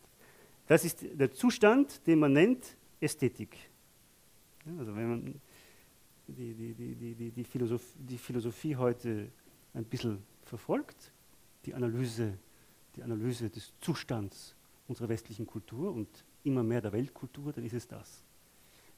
Das 0.66 0.84
ist 0.84 1.04
der 1.12 1.30
Zustand, 1.32 2.06
den 2.06 2.18
man 2.18 2.32
nennt 2.32 2.76
Ästhetik. 3.00 3.58
Ja, 4.64 4.78
also 4.78 4.96
wenn 4.96 5.08
man 5.08 5.40
die, 6.28 6.54
die, 6.54 6.94
die, 7.14 7.30
die, 7.30 7.44
Philosophie, 7.44 7.98
die 7.98 8.16
Philosophie 8.16 8.76
heute 8.76 9.30
ein 9.74 9.84
bisschen 9.84 10.22
verfolgt, 10.44 11.11
die 11.64 11.74
Analyse, 11.74 12.38
die 12.96 13.02
Analyse 13.02 13.50
des 13.50 13.72
Zustands 13.80 14.54
unserer 14.88 15.08
westlichen 15.08 15.46
Kultur 15.46 15.92
und 15.92 16.08
immer 16.44 16.62
mehr 16.62 16.80
der 16.80 16.92
Weltkultur, 16.92 17.52
dann 17.52 17.64
ist 17.64 17.74
es 17.74 17.86
das. 17.86 18.24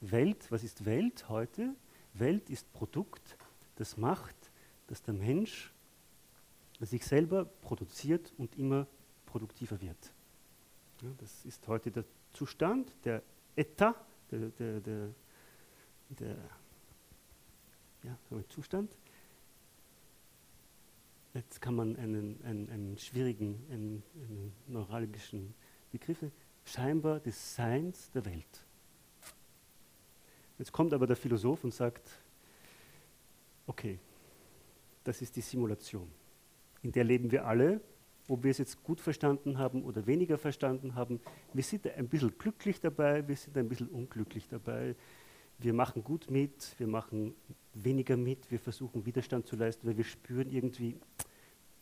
Welt, 0.00 0.50
was 0.50 0.64
ist 0.64 0.84
Welt 0.84 1.28
heute? 1.28 1.74
Welt 2.14 2.50
ist 2.50 2.72
Produkt, 2.72 3.36
das 3.76 3.96
macht, 3.96 4.36
dass 4.86 5.02
der 5.02 5.14
Mensch 5.14 5.72
sich 6.80 7.04
selber 7.04 7.44
produziert 7.44 8.32
und 8.36 8.56
immer 8.56 8.86
produktiver 9.26 9.80
wird. 9.80 10.12
Ja, 11.02 11.10
das 11.18 11.44
ist 11.44 11.66
heute 11.68 11.90
der 11.90 12.04
Zustand, 12.32 12.92
der 13.04 13.22
Etat, 13.56 13.94
der, 14.30 14.48
der, 14.50 14.80
der, 14.80 15.14
der 16.10 16.36
ja, 18.02 18.18
Zustand, 18.48 18.96
Jetzt 21.34 21.60
kann 21.60 21.74
man 21.74 21.96
einen, 21.96 22.40
einen, 22.44 22.70
einen 22.70 22.98
schwierigen, 22.98 23.66
einen, 23.68 24.02
einen 24.14 24.52
neuralgischen 24.68 25.52
Begriff, 25.90 26.18
scheinbar 26.64 27.18
des 27.20 27.56
Seins 27.56 28.10
der 28.12 28.24
Welt. 28.24 28.64
Jetzt 30.58 30.70
kommt 30.70 30.94
aber 30.94 31.08
der 31.08 31.16
Philosoph 31.16 31.64
und 31.64 31.74
sagt, 31.74 32.08
okay, 33.66 33.98
das 35.02 35.20
ist 35.20 35.34
die 35.34 35.40
Simulation. 35.40 36.08
In 36.82 36.92
der 36.92 37.02
leben 37.02 37.30
wir 37.32 37.44
alle, 37.46 37.80
ob 38.28 38.44
wir 38.44 38.52
es 38.52 38.58
jetzt 38.58 38.82
gut 38.84 39.00
verstanden 39.00 39.58
haben 39.58 39.84
oder 39.84 40.06
weniger 40.06 40.38
verstanden 40.38 40.94
haben. 40.94 41.20
Wir 41.52 41.64
sind 41.64 41.86
ein 41.88 42.08
bisschen 42.08 42.38
glücklich 42.38 42.80
dabei, 42.80 43.26
wir 43.26 43.36
sind 43.36 43.56
ein 43.58 43.68
bisschen 43.68 43.88
unglücklich 43.88 44.48
dabei. 44.48 44.94
Wir 45.58 45.72
machen 45.72 46.02
gut 46.02 46.30
mit, 46.30 46.74
wir 46.78 46.86
machen 46.86 47.34
weniger 47.74 48.16
mit, 48.16 48.50
wir 48.50 48.58
versuchen 48.58 49.06
Widerstand 49.06 49.46
zu 49.46 49.56
leisten, 49.56 49.86
weil 49.86 49.96
wir 49.96 50.04
spüren 50.04 50.50
irgendwie, 50.50 50.96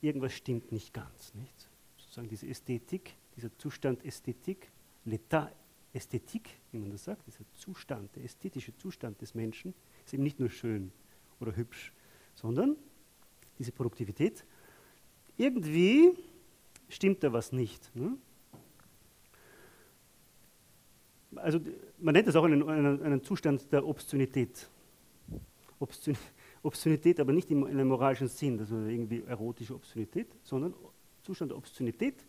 irgendwas 0.00 0.34
stimmt 0.34 0.72
nicht 0.72 0.92
ganz. 0.92 1.34
Nicht? 1.34 1.68
Sozusagen 1.96 2.28
diese 2.28 2.46
Ästhetik, 2.46 3.14
dieser 3.36 3.56
Zustand 3.58 4.04
Ästhetik, 4.04 4.70
l'état 5.06 5.50
Ästhetik, 5.92 6.60
wie 6.70 6.78
man 6.78 6.90
das 6.90 7.04
sagt, 7.04 7.26
dieser 7.26 7.44
Zustand, 7.54 8.14
der 8.16 8.24
ästhetische 8.24 8.76
Zustand 8.76 9.20
des 9.20 9.34
Menschen, 9.34 9.74
ist 10.04 10.14
eben 10.14 10.22
nicht 10.22 10.40
nur 10.40 10.48
schön 10.48 10.92
oder 11.40 11.54
hübsch, 11.54 11.92
sondern 12.34 12.76
diese 13.58 13.72
Produktivität. 13.72 14.44
Irgendwie 15.36 16.12
stimmt 16.88 17.22
da 17.22 17.32
was 17.32 17.52
nicht. 17.52 17.94
Ne? 17.94 18.16
Also 21.36 21.60
man 21.98 22.12
nennt 22.14 22.28
das 22.28 22.36
auch 22.36 22.44
einen, 22.44 22.68
einen, 22.68 23.02
einen 23.02 23.22
Zustand 23.22 23.70
der 23.72 23.86
Obszönität. 23.86 24.68
Obszön, 25.78 26.16
Obszönität, 26.62 27.18
aber 27.18 27.32
nicht 27.32 27.50
in 27.50 27.66
einem 27.66 27.88
moralischen 27.88 28.28
Sinn, 28.28 28.58
also 28.60 28.76
irgendwie 28.76 29.22
erotische 29.26 29.74
Obszönität, 29.74 30.28
sondern 30.42 30.74
Zustand 31.22 31.50
der 31.50 31.58
Obszönität, 31.58 32.24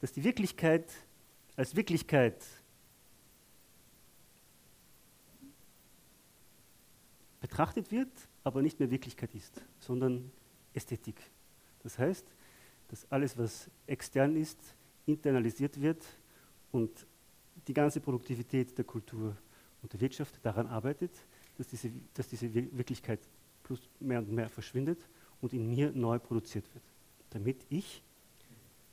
dass 0.00 0.12
die 0.12 0.24
Wirklichkeit 0.24 0.90
als 1.56 1.74
Wirklichkeit 1.76 2.44
betrachtet 7.40 7.90
wird 7.92 8.10
aber 8.48 8.62
nicht 8.62 8.80
mehr 8.80 8.90
Wirklichkeit 8.90 9.34
ist, 9.34 9.60
sondern 9.78 10.32
Ästhetik. 10.72 11.20
Das 11.82 11.98
heißt, 11.98 12.26
dass 12.88 13.06
alles, 13.12 13.36
was 13.36 13.70
extern 13.86 14.36
ist, 14.36 14.58
internalisiert 15.04 15.78
wird 15.78 16.02
und 16.72 17.06
die 17.66 17.74
ganze 17.74 18.00
Produktivität 18.00 18.76
der 18.76 18.84
Kultur 18.84 19.36
und 19.82 19.92
der 19.92 20.00
Wirtschaft 20.00 20.38
daran 20.42 20.66
arbeitet, 20.66 21.12
dass 21.56 21.66
diese, 21.66 21.90
dass 22.14 22.28
diese 22.28 22.52
Wirklichkeit 22.54 23.20
plus 23.62 23.80
mehr 24.00 24.20
und 24.20 24.30
mehr 24.30 24.48
verschwindet 24.48 24.98
und 25.40 25.52
in 25.52 25.68
mir 25.68 25.90
neu 25.92 26.18
produziert 26.18 26.64
wird, 26.74 26.84
damit 27.30 27.66
ich 27.68 28.02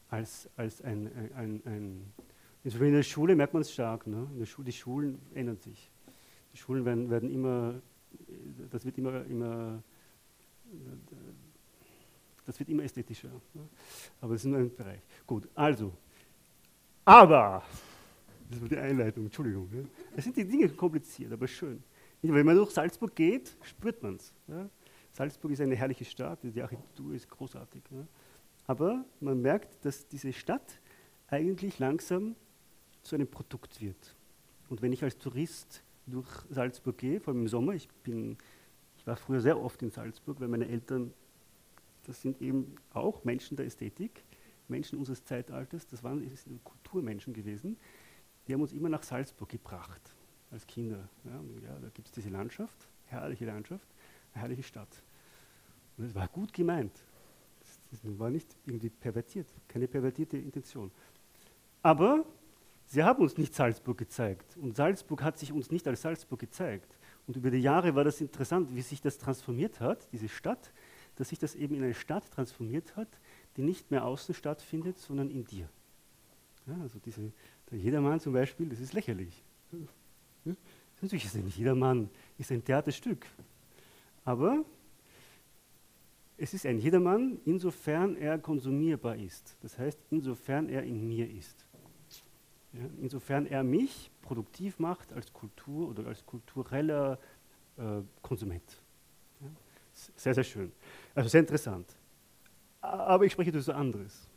als, 0.10 0.50
als 0.56 0.82
ein, 0.82 1.10
ein, 1.16 1.32
ein, 1.36 1.62
ein 1.66 2.14
in 2.64 2.94
der 2.94 3.04
Schule 3.04 3.36
merkt 3.36 3.54
man 3.54 3.62
es 3.62 3.72
stark, 3.72 4.08
ne? 4.08 4.28
in 4.34 4.40
der 4.40 4.46
Schule, 4.46 4.66
die 4.66 4.74
Schulen 4.74 5.20
ändern 5.36 5.58
sich. 5.58 5.92
Die 6.52 6.58
Schulen 6.58 6.84
werden, 6.84 7.10
werden 7.10 7.30
immer, 7.30 7.76
das 8.72 8.86
wird 8.86 8.98
immer, 8.98 9.24
immer, 9.26 9.84
das 12.46 12.58
wird 12.58 12.70
immer 12.70 12.84
ästhetischer. 12.84 13.30
Ne? 13.54 13.70
Aber 14.20 14.34
das 14.34 14.44
ist 14.44 14.50
nur 14.50 14.58
ein 14.58 14.76
Bereich. 14.76 15.02
Gut, 15.28 15.48
also, 15.54 15.94
aber, 17.04 17.64
das 18.50 18.62
war 18.62 18.68
die 18.68 18.78
Einleitung, 18.78 19.26
Entschuldigung. 19.26 19.70
Ne? 19.72 19.86
Es 20.16 20.24
sind 20.24 20.38
die 20.38 20.46
Dinge 20.46 20.70
kompliziert, 20.70 21.32
aber 21.32 21.48
schön. 21.48 21.84
Wenn 22.22 22.46
man 22.46 22.56
durch 22.56 22.72
Salzburg 22.72 23.16
geht, 23.16 23.56
spürt 23.62 24.02
man 24.02 24.16
es. 24.16 24.34
Ja? 24.48 24.70
Salzburg 25.12 25.52
ist 25.52 25.62
eine 25.62 25.76
herrliche 25.76 26.06
Stadt, 26.06 26.40
die 26.44 26.62
Architektur 26.62 27.14
ist 27.14 27.30
großartig. 27.30 27.84
Ja? 27.92 28.06
Aber 28.68 29.06
man 29.20 29.42
merkt, 29.42 29.86
dass 29.86 30.08
diese 30.08 30.34
Stadt 30.34 30.80
eigentlich 31.28 31.80
langsam 31.80 32.36
zu 33.02 33.16
einem 33.16 33.28
Produkt 33.28 33.82
wird. 33.82 34.16
Und 34.70 34.82
wenn 34.82 34.92
ich 34.92 35.04
als 35.04 35.18
Tourist 35.18 35.84
durch 36.08 36.28
Salzburg 36.50 36.98
gehe, 36.98 37.20
vor 37.20 37.34
allem 37.34 37.44
im 37.44 37.48
Sommer, 37.48 37.74
ich, 37.74 37.88
bin, 38.04 38.38
ich 38.98 39.06
war 39.06 39.16
früher 39.16 39.40
sehr 39.40 39.60
oft 39.60 39.82
in 39.82 39.92
Salzburg, 39.92 40.40
weil 40.40 40.48
meine 40.48 40.68
Eltern, 40.68 41.14
das 42.06 42.22
sind 42.22 42.42
eben 42.42 42.76
auch 42.94 43.24
Menschen 43.24 43.58
der 43.58 43.66
Ästhetik, 43.66 44.24
Menschen 44.68 44.98
unseres 44.98 45.24
Zeitalters, 45.24 45.88
das 45.88 46.04
waren 46.04 46.28
Kulturmenschen 46.64 47.34
gewesen, 47.34 47.78
die 48.48 48.54
haben 48.54 48.62
uns 48.62 48.74
immer 48.74 48.90
nach 48.90 49.04
Salzburg 49.04 49.50
gebracht, 49.50 50.02
als 50.52 50.66
Kinder. 50.68 51.10
Ja, 51.24 51.42
ja 51.64 51.80
da 51.80 51.90
gibt 51.90 52.08
es 52.08 52.14
diese 52.14 52.30
Landschaft, 52.30 52.88
herrliche 53.06 53.46
Landschaft, 53.46 53.88
eine 54.34 54.42
herrliche 54.42 54.64
Stadt. 54.64 55.04
Und 55.98 56.06
es 56.06 56.16
war 56.16 56.28
gut 56.28 56.54
gemeint. 56.54 56.94
Das, 57.92 58.02
war 58.04 58.30
nicht 58.30 58.56
irgendwie 58.66 58.90
pervertiert, 58.90 59.48
keine 59.68 59.88
pervertierte 59.88 60.38
Intention. 60.38 60.92
Aber 61.82 62.26
sie 62.86 63.04
haben 63.04 63.22
uns 63.22 63.38
nicht 63.38 63.56
Salzburg 63.56 63.98
gezeigt. 63.98 64.58
Und 64.58 64.76
Salzburg 64.76 65.24
hat 65.24 65.38
sich 65.38 65.52
uns 65.52 65.72
nicht 65.72 65.88
als 65.88 66.02
Salzburg 66.02 66.40
gezeigt. 66.40 66.98
Und 67.26 67.38
über 67.38 67.50
die 67.50 67.60
Jahre 67.60 67.96
war 67.96 68.04
das 68.04 68.22
interessant, 68.22 68.76
wie 68.76 68.82
sich 68.82 69.02
das 69.02 69.18
transformiert 69.18 69.80
hat, 69.80 70.12
diese 70.12 70.30
Stadt, 70.30 70.72
dass 71.16 71.30
sich 71.30 71.40
das 71.40 71.56
eben 71.56 71.76
in 71.76 71.84
eine 71.84 71.94
Stadt 71.94 72.30
transformiert 72.30 72.96
hat, 72.96 73.08
die 73.56 73.64
nicht 73.64 73.90
mehr 73.90 74.06
außen 74.06 74.36
stattfindet, 74.36 75.00
sondern 75.00 75.32
in 75.32 75.46
dir. 75.46 75.70
Ja, 76.68 76.76
also 76.82 77.00
diese, 77.00 77.32
der 77.72 77.80
Jedermann 77.80 78.20
zum 78.20 78.34
Beispiel, 78.34 78.68
das 78.70 78.80
ist 78.80 78.94
lächerlich. 78.94 79.44
Natürlich 81.02 81.26
ist 81.26 81.36
nicht 81.36 81.58
Jedermann, 81.58 82.10
ist 82.38 82.52
ein 82.52 82.64
Theaterstück. 82.64 83.26
Aber 84.24 84.64
es 86.38 86.54
ist 86.54 86.66
ein 86.66 86.80
Jedermann, 86.80 87.40
insofern 87.46 88.16
er 88.18 88.38
konsumierbar 88.40 89.16
ist. 89.16 89.56
Das 89.62 89.78
heißt, 89.78 90.00
insofern 90.10 90.70
er 90.70 90.84
in 90.84 91.08
mir 91.08 91.30
ist. 91.30 91.66
Ja, 92.74 92.82
insofern 93.02 93.46
er 93.46 93.64
mich 93.64 94.12
produktiv 94.22 94.80
macht 94.80 95.14
als 95.14 95.32
Kultur 95.32 95.90
oder 95.90 96.08
als 96.08 96.26
kultureller 96.26 97.18
äh, 97.78 98.02
Konsument. 98.22 98.82
Ja, 99.40 99.48
sehr, 99.94 100.34
sehr 100.34 100.44
schön. 100.44 100.72
Also 101.14 101.30
sehr 101.30 101.42
interessant. 101.42 101.88
Aber 102.82 103.26
ich 103.26 103.32
spreche 103.32 103.52
durch 103.52 103.66
so 103.66 103.72
anderes. 103.72 104.28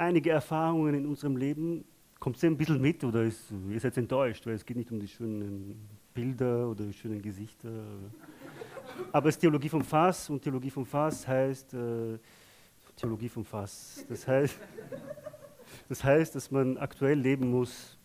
Einige 0.00 0.30
Erfahrungen 0.30 0.94
in 0.94 1.04
unserem 1.04 1.36
Leben 1.36 1.84
kommt 2.18 2.42
ihr 2.42 2.48
ein 2.48 2.56
bisschen 2.56 2.80
mit 2.80 3.04
oder 3.04 3.22
ist, 3.22 3.52
ihr 3.68 3.78
seid 3.78 3.98
enttäuscht, 3.98 4.46
weil 4.46 4.54
es 4.54 4.64
geht 4.64 4.78
nicht 4.78 4.90
um 4.90 4.98
die 4.98 5.06
schönen 5.06 5.78
Bilder 6.14 6.70
oder 6.70 6.86
die 6.86 6.94
schönen 6.94 7.20
Gesichter. 7.20 7.68
Aber 9.12 9.28
es 9.28 9.34
ist 9.34 9.40
Theologie 9.40 9.68
vom 9.68 9.84
Fass 9.84 10.30
und 10.30 10.40
Theologie 10.40 10.70
vom 10.70 10.86
Fass 10.86 11.28
heißt 11.28 11.74
äh, 11.74 12.18
Theologie 12.96 13.28
vom 13.28 13.44
Fass. 13.44 14.02
Das 14.08 14.26
heißt, 14.26 14.58
das 15.90 16.02
heißt, 16.02 16.34
dass 16.34 16.50
man 16.50 16.78
aktuell 16.78 17.18
leben 17.18 17.50
muss. 17.50 17.98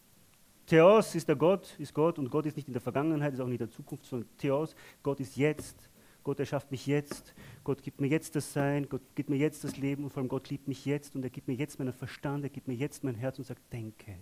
Theos 0.66 1.16
ist 1.16 1.30
der 1.30 1.38
Gott, 1.38 1.78
ist 1.80 1.94
Gott 1.94 2.20
und 2.20 2.30
Gott 2.30 2.46
ist 2.46 2.58
nicht 2.58 2.68
in 2.68 2.74
der 2.74 2.82
Vergangenheit, 2.82 3.32
ist 3.32 3.40
auch 3.40 3.48
nicht 3.48 3.62
in 3.62 3.68
der 3.68 3.72
Zukunft, 3.74 4.04
sondern 4.04 4.28
Theos, 4.38 4.76
Gott 5.02 5.22
ist 5.22 5.38
jetzt. 5.38 5.90
Gott 6.26 6.42
erschafft 6.42 6.72
mich 6.72 6.86
jetzt, 6.88 7.34
Gott 7.64 7.82
gibt 7.82 8.02
mir 8.02 8.08
jetzt 8.08 8.36
das 8.36 8.52
Sein, 8.52 8.90
Gott 8.90 9.02
gibt 9.16 9.30
mir 9.30 9.38
jetzt 9.38 9.64
das 9.64 9.78
Leben 9.78 10.04
und 10.04 10.10
vor 10.10 10.20
allem 10.20 10.28
Gott 10.28 10.50
liebt 10.50 10.68
mich 10.68 10.86
jetzt. 10.86 11.16
Und 11.16 11.24
er 11.24 11.30
gibt 11.30 11.48
mir 11.48 11.54
jetzt 11.54 11.80
meinen 11.80 11.94
Verstand, 11.94 12.44
er 12.44 12.50
gibt 12.50 12.68
mir 12.68 12.74
jetzt 12.74 13.06
mein 13.06 13.16
Herz 13.16 13.38
und 13.38 13.46
sagt, 13.46 13.62
denke, 13.72 14.18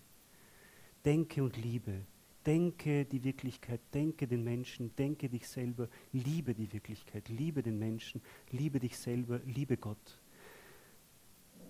denke 1.03 1.41
und 1.41 1.57
liebe, 1.57 2.01
Denke 2.45 3.05
die 3.05 3.23
Wirklichkeit, 3.23 3.79
denke 3.93 4.27
den 4.27 4.43
Menschen, 4.43 4.93
denke 4.97 5.29
dich 5.29 5.47
selber, 5.47 5.87
liebe 6.11 6.53
die 6.53 6.71
Wirklichkeit, 6.73 7.29
liebe 7.29 7.63
den 7.63 7.79
Menschen, 7.79 8.21
liebe 8.51 8.81
dich 8.81 8.97
selber, 8.97 9.39
liebe 9.45 9.77
Gott. 9.77 10.19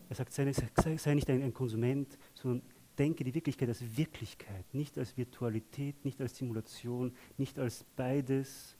Er 0.09 0.15
sagt, 0.15 0.33
sei, 0.33 0.51
sei 0.51 1.13
nicht 1.13 1.29
ein, 1.29 1.43
ein 1.43 1.53
Konsument, 1.53 2.17
sondern 2.33 2.63
denke 2.97 3.23
die 3.23 3.35
Wirklichkeit 3.35 3.69
als 3.69 3.97
Wirklichkeit, 3.97 4.65
nicht 4.73 4.97
als 4.97 5.15
Virtualität, 5.15 6.03
nicht 6.03 6.19
als 6.19 6.37
Simulation, 6.37 7.13
nicht 7.37 7.59
als 7.59 7.83
beides, 7.95 8.75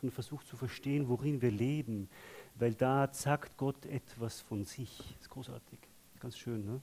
sondern 0.00 0.14
versuch 0.14 0.42
zu 0.44 0.56
verstehen, 0.56 1.08
worin 1.08 1.40
wir 1.42 1.50
leben, 1.50 2.08
weil 2.54 2.74
da 2.74 3.08
sagt 3.12 3.56
Gott 3.56 3.86
etwas 3.86 4.40
von 4.40 4.64
sich. 4.64 4.96
Das 4.96 5.22
ist 5.22 5.30
großartig, 5.30 5.78
ganz 6.20 6.38
schön. 6.38 6.64
Ne? 6.64 6.80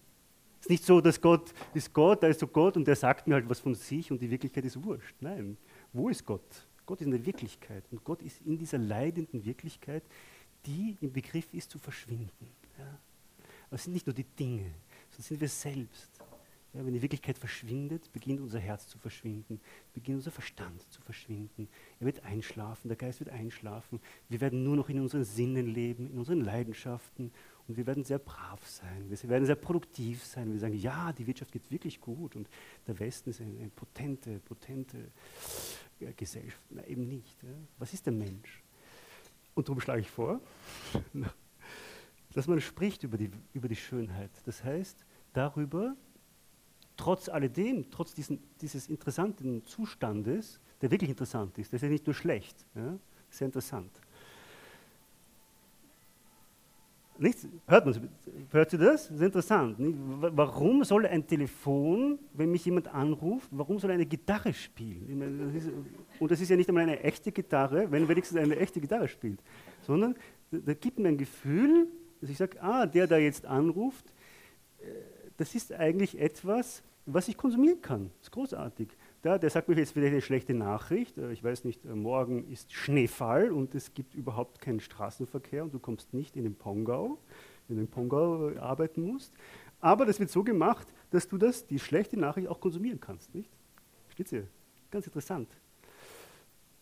ist 0.65 0.69
nicht 0.69 0.83
so, 0.83 0.99
dass 0.99 1.21
Gott 1.21 1.53
ist 1.73 1.93
Gott, 1.93 2.23
da 2.23 2.27
ist 2.27 2.39
so 2.39 2.47
Gott 2.47 2.75
und 2.75 2.87
der 2.87 2.95
sagt 2.95 3.27
mir 3.27 3.35
halt 3.35 3.47
was 3.47 3.59
von 3.59 3.75
sich 3.75 4.11
und 4.11 4.19
die 4.19 4.29
Wirklichkeit 4.29 4.65
ist 4.65 4.83
wurscht. 4.83 5.15
Nein, 5.19 5.57
wo 5.93 6.09
ist 6.09 6.25
Gott? 6.25 6.67
Gott 6.85 7.01
ist 7.01 7.05
in 7.05 7.11
der 7.11 7.25
Wirklichkeit 7.25 7.83
und 7.91 8.03
Gott 8.03 8.21
ist 8.23 8.41
in 8.41 8.57
dieser 8.57 8.79
leidenden 8.79 9.45
Wirklichkeit, 9.45 10.03
die 10.65 10.97
im 11.01 11.11
Begriff 11.11 11.53
ist 11.53 11.69
zu 11.69 11.77
verschwinden. 11.77 12.47
Ja. 12.79 12.99
Aber 13.67 13.75
es 13.75 13.83
sind 13.83 13.93
nicht 13.93 14.07
nur 14.07 14.15
die 14.15 14.23
Dinge, 14.23 14.71
sondern 15.11 15.23
sind 15.23 15.41
wir 15.41 15.49
selbst. 15.49 16.09
Ja, 16.75 16.85
wenn 16.85 16.93
die 16.93 17.01
Wirklichkeit 17.01 17.37
verschwindet, 17.37 18.11
beginnt 18.11 18.41
unser 18.41 18.59
Herz 18.59 18.87
zu 18.87 18.97
verschwinden, 18.97 19.61
beginnt 19.93 20.17
unser 20.17 20.31
Verstand 20.31 20.81
zu 20.91 21.01
verschwinden. 21.01 21.69
Er 22.01 22.05
wird 22.05 22.23
einschlafen, 22.25 22.89
der 22.89 22.97
Geist 22.97 23.21
wird 23.21 23.29
einschlafen. 23.29 24.01
Wir 24.27 24.41
werden 24.41 24.63
nur 24.63 24.75
noch 24.75 24.89
in 24.89 24.99
unseren 24.99 25.23
Sinnen 25.23 25.67
leben, 25.67 26.09
in 26.11 26.17
unseren 26.17 26.41
Leidenschaften 26.41 27.31
und 27.67 27.77
wir 27.77 27.87
werden 27.87 28.03
sehr 28.03 28.19
brav 28.19 28.65
sein, 28.67 29.09
wir 29.09 29.29
werden 29.29 29.45
sehr 29.45 29.55
produktiv 29.55 30.23
sein. 30.23 30.51
Wir 30.51 30.59
sagen, 30.59 30.75
ja, 30.75 31.13
die 31.13 31.25
Wirtschaft 31.25 31.51
geht 31.51 31.71
wirklich 31.71 32.01
gut 32.01 32.35
und 32.35 32.49
der 32.85 32.99
Westen 32.99 33.29
ist 33.29 33.39
eine, 33.39 33.57
eine 33.57 33.69
potente, 33.69 34.39
potente 34.39 34.97
äh, 35.99 36.11
Gesellschaft. 36.13 36.71
Nein, 36.71 36.85
eben 36.87 37.07
nicht. 37.07 37.41
Ja. 37.41 37.49
Was 37.79 37.93
ist 37.93 38.05
der 38.05 38.13
Mensch? 38.13 38.61
Und 39.53 39.69
darum 39.69 39.79
schlage 39.79 40.01
ich 40.01 40.09
vor, 40.09 40.41
dass 42.33 42.47
man 42.47 42.59
spricht 42.59 43.03
über 43.03 43.17
die, 43.17 43.31
über 43.53 43.69
die 43.69 43.77
Schönheit. 43.77 44.31
Das 44.45 44.63
heißt, 44.63 45.05
darüber, 45.33 45.95
trotz 46.97 47.29
alledem, 47.29 47.89
trotz 47.91 48.13
diesen, 48.13 48.39
dieses 48.61 48.87
interessanten 48.87 49.63
Zustandes, 49.65 50.59
der 50.81 50.91
wirklich 50.91 51.09
interessant 51.09 51.57
ist, 51.57 51.71
der 51.71 51.77
ist 51.77 51.83
ja 51.83 51.89
nicht 51.89 52.05
nur 52.05 52.13
schlecht, 52.13 52.65
ja, 52.75 52.97
sehr 53.29 53.45
interessant. 53.47 53.91
Nichts, 57.17 57.47
hört 57.67 57.85
man 57.85 58.09
hört 58.51 58.73
ihr 58.73 58.79
das? 58.79 59.07
Das 59.07 59.15
ist 59.15 59.21
interessant. 59.21 59.79
Nicht? 59.79 59.97
Warum 60.19 60.83
soll 60.83 61.05
ein 61.05 61.25
Telefon, 61.25 62.19
wenn 62.33 62.51
mich 62.51 62.65
jemand 62.65 62.93
anruft, 62.93 63.47
warum 63.51 63.79
soll 63.79 63.91
eine 63.91 64.05
Gitarre 64.05 64.53
spielen? 64.53 65.17
Meine, 65.17 65.45
das 65.45 65.63
ist, 65.63 65.71
und 66.19 66.29
das 66.29 66.41
ist 66.41 66.49
ja 66.49 66.57
nicht 66.57 66.67
einmal 66.67 66.83
eine 66.83 66.99
echte 67.01 67.31
Gitarre, 67.31 67.89
wenn 67.89 68.07
wenigstens 68.09 68.37
eine 68.37 68.57
echte 68.57 68.81
Gitarre 68.81 69.07
spielt, 69.07 69.39
sondern 69.83 70.15
da, 70.51 70.57
da 70.57 70.73
gibt 70.73 70.99
mir 70.99 71.07
ein 71.07 71.17
Gefühl, 71.17 71.87
dass 72.19 72.29
ich 72.29 72.37
sage, 72.37 72.61
ah, 72.61 72.85
der 72.85 73.07
da 73.07 73.17
jetzt 73.17 73.45
anruft, 73.45 74.11
äh, 74.79 75.14
das 75.37 75.55
ist 75.55 75.73
eigentlich 75.73 76.19
etwas, 76.19 76.83
was 77.05 77.27
ich 77.27 77.37
konsumieren 77.37 77.81
kann. 77.81 78.11
Das 78.17 78.27
ist 78.27 78.31
großartig. 78.31 78.89
Da, 79.21 79.37
der 79.37 79.49
sagt 79.49 79.67
mir 79.67 79.75
jetzt 79.75 79.91
vielleicht 79.91 80.13
eine 80.13 80.21
schlechte 80.21 80.53
Nachricht. 80.53 81.17
Äh, 81.17 81.31
ich 81.31 81.43
weiß 81.43 81.63
nicht, 81.63 81.85
äh, 81.85 81.89
morgen 81.89 82.49
ist 82.51 82.73
Schneefall 82.73 83.51
und 83.51 83.75
es 83.75 83.93
gibt 83.93 84.15
überhaupt 84.15 84.61
keinen 84.61 84.79
Straßenverkehr 84.79 85.63
und 85.63 85.73
du 85.73 85.79
kommst 85.79 86.13
nicht 86.13 86.35
in 86.35 86.43
den 86.43 86.55
Pongau, 86.55 87.17
in 87.69 87.77
den 87.77 87.87
Pongau 87.87 88.49
äh, 88.49 88.57
arbeiten 88.57 89.01
musst. 89.01 89.33
Aber 89.79 90.05
das 90.05 90.19
wird 90.19 90.29
so 90.29 90.43
gemacht, 90.43 90.87
dass 91.11 91.27
du 91.27 91.37
das, 91.37 91.67
die 91.67 91.79
schlechte 91.79 92.19
Nachricht 92.19 92.47
auch 92.47 92.59
konsumieren 92.59 92.99
kannst, 92.99 93.33
nicht? 93.35 93.49
Steht 94.09 94.31
ihr? 94.31 94.47
Ganz 94.89 95.05
interessant. 95.05 95.49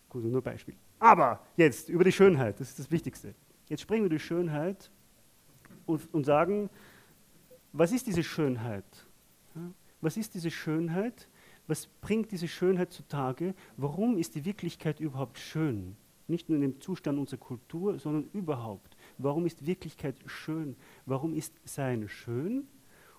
Gut, 0.08 0.24
nur 0.24 0.40
Beispiel. 0.40 0.74
Aber 0.98 1.40
jetzt 1.56 1.88
über 1.88 2.04
die 2.04 2.12
Schönheit, 2.12 2.60
das 2.60 2.70
ist 2.70 2.78
das 2.78 2.90
Wichtigste. 2.90 3.34
Jetzt 3.68 3.80
sprechen 3.80 4.04
wir 4.04 4.10
die 4.10 4.18
Schönheit 4.18 4.90
und, 5.86 6.12
und 6.14 6.24
sagen, 6.24 6.70
was 7.74 7.92
ist 7.92 8.06
diese 8.06 8.22
Schönheit? 8.22 9.06
Was 10.00 10.16
ist 10.16 10.34
diese 10.34 10.50
Schönheit? 10.50 11.28
was 11.66 11.86
bringt 12.00 12.30
diese 12.32 12.48
Schönheit 12.48 12.92
zutage? 12.92 13.54
Warum 13.76 14.18
ist 14.18 14.34
die 14.34 14.44
Wirklichkeit 14.44 15.00
überhaupt 15.00 15.38
schön? 15.38 15.96
Nicht 16.26 16.48
nur 16.48 16.56
in 16.56 16.62
dem 16.62 16.80
Zustand 16.80 17.18
unserer 17.18 17.40
Kultur, 17.40 17.98
sondern 17.98 18.28
überhaupt. 18.32 18.96
Warum 19.18 19.46
ist 19.46 19.66
Wirklichkeit 19.66 20.16
schön? 20.26 20.76
Warum 21.06 21.34
ist 21.34 21.52
Sein 21.64 22.08
schön? 22.08 22.66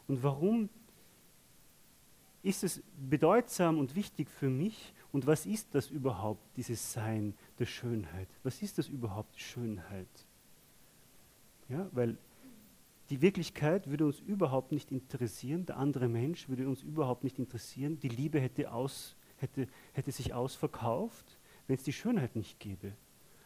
Und 0.07 0.23
warum 0.23 0.69
ist 2.43 2.63
es 2.63 2.83
bedeutsam 3.09 3.79
und 3.79 3.95
wichtig 3.95 4.29
für 4.29 4.49
mich? 4.49 4.93
Und 5.11 5.25
was 5.27 5.45
ist 5.45 5.73
das 5.73 5.89
überhaupt, 5.89 6.41
dieses 6.57 6.93
Sein 6.93 7.33
der 7.57 7.65
Schönheit? 7.65 8.27
Was 8.43 8.61
ist 8.61 8.77
das 8.77 8.87
überhaupt, 8.89 9.39
Schönheit? 9.39 10.07
Ja, 11.69 11.87
weil 11.91 12.17
die 13.09 13.21
Wirklichkeit 13.21 13.89
würde 13.89 14.05
uns 14.05 14.19
überhaupt 14.19 14.71
nicht 14.71 14.91
interessieren, 14.91 15.65
der 15.65 15.77
andere 15.77 16.07
Mensch 16.07 16.49
würde 16.49 16.67
uns 16.67 16.81
überhaupt 16.81 17.23
nicht 17.23 17.37
interessieren, 17.37 17.99
die 17.99 18.09
Liebe 18.09 18.39
hätte, 18.39 18.71
aus, 18.71 19.15
hätte, 19.37 19.67
hätte 19.93 20.11
sich 20.11 20.33
ausverkauft, 20.33 21.37
wenn 21.67 21.75
es 21.75 21.83
die 21.83 21.93
Schönheit 21.93 22.35
nicht 22.35 22.59
gäbe. 22.59 22.93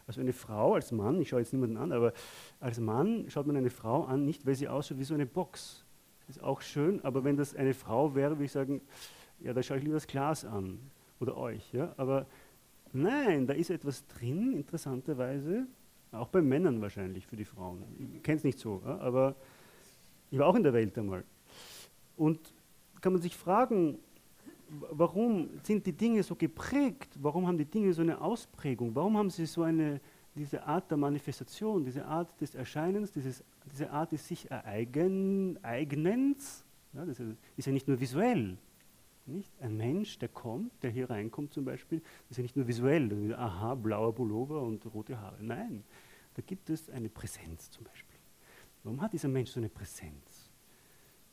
Also 0.07 0.21
eine 0.21 0.33
Frau 0.33 0.73
als 0.73 0.91
Mann, 0.91 1.21
ich 1.21 1.29
schaue 1.29 1.41
jetzt 1.41 1.53
niemanden 1.53 1.77
an, 1.77 1.91
aber 1.91 2.13
als 2.59 2.79
Mann 2.79 3.29
schaut 3.29 3.45
man 3.47 3.57
eine 3.57 3.69
Frau 3.69 4.05
an, 4.05 4.25
nicht 4.25 4.45
weil 4.45 4.55
sie 4.55 4.67
ausschaut 4.67 4.97
wie 4.97 5.03
so 5.03 5.13
eine 5.13 5.25
Box. 5.25 5.85
Ist 6.27 6.41
auch 6.41 6.61
schön, 6.61 7.03
aber 7.03 7.23
wenn 7.23 7.37
das 7.37 7.55
eine 7.55 7.73
Frau 7.73 8.15
wäre, 8.15 8.31
würde 8.31 8.45
ich 8.45 8.51
sagen, 8.51 8.81
ja, 9.39 9.53
da 9.53 9.61
schaue 9.61 9.77
ich 9.77 9.83
lieber 9.83 9.95
das 9.95 10.07
Glas 10.07 10.45
an 10.45 10.79
oder 11.19 11.37
euch. 11.37 11.73
Ja? 11.73 11.93
Aber 11.97 12.25
nein, 12.93 13.45
da 13.45 13.53
ist 13.53 13.69
etwas 13.69 14.05
drin, 14.07 14.53
interessanterweise, 14.53 15.67
auch 16.11 16.27
bei 16.29 16.41
Männern 16.41 16.81
wahrscheinlich 16.81 17.25
für 17.25 17.35
die 17.35 17.45
Frauen. 17.45 17.83
Ich 18.15 18.23
kenne 18.23 18.37
es 18.37 18.43
nicht 18.43 18.59
so, 18.59 18.81
aber 18.83 19.35
ich 20.31 20.39
war 20.39 20.47
auch 20.47 20.55
in 20.55 20.63
der 20.63 20.73
Welt 20.73 20.97
einmal. 20.97 21.23
Und 22.17 22.53
kann 23.01 23.13
man 23.13 23.21
sich 23.21 23.35
fragen, 23.35 23.99
warum 24.91 25.49
sind 25.63 25.85
die 25.85 25.93
Dinge 25.93 26.23
so 26.23 26.35
geprägt? 26.35 27.17
Warum 27.21 27.47
haben 27.47 27.57
die 27.57 27.65
Dinge 27.65 27.93
so 27.93 28.01
eine 28.01 28.19
Ausprägung? 28.19 28.93
Warum 28.95 29.17
haben 29.17 29.29
sie 29.29 29.45
so 29.45 29.63
eine, 29.63 30.01
diese 30.35 30.63
Art 30.63 30.89
der 30.91 30.97
Manifestation, 30.97 31.83
diese 31.83 32.05
Art 32.05 32.39
des 32.41 32.55
Erscheinens, 32.55 33.11
dieses, 33.11 33.43
diese 33.71 33.89
Art 33.89 34.11
des 34.11 34.27
sich 34.27 34.49
Ereignens? 34.51 35.59
Ja, 36.93 37.05
das 37.05 37.19
ist 37.55 37.65
ja 37.65 37.71
nicht 37.71 37.87
nur 37.87 37.99
visuell. 37.99 38.57
Nicht? 39.25 39.51
Ein 39.61 39.77
Mensch, 39.77 40.17
der 40.17 40.29
kommt, 40.29 40.71
der 40.81 40.89
hier 40.89 41.09
reinkommt 41.09 41.53
zum 41.53 41.65
Beispiel, 41.65 42.01
ist 42.29 42.37
ja 42.37 42.41
nicht 42.41 42.55
nur 42.55 42.67
visuell, 42.67 43.35
aha, 43.35 43.75
blauer 43.75 44.15
Pullover 44.15 44.61
und 44.61 44.85
rote 44.93 45.19
Haare. 45.19 45.37
Nein, 45.43 45.83
da 46.33 46.41
gibt 46.41 46.69
es 46.69 46.89
eine 46.89 47.09
Präsenz 47.09 47.69
zum 47.69 47.83
Beispiel. 47.83 48.17
Warum 48.83 49.01
hat 49.01 49.13
dieser 49.13 49.27
Mensch 49.27 49.51
so 49.51 49.59
eine 49.59 49.69
Präsenz? 49.69 50.49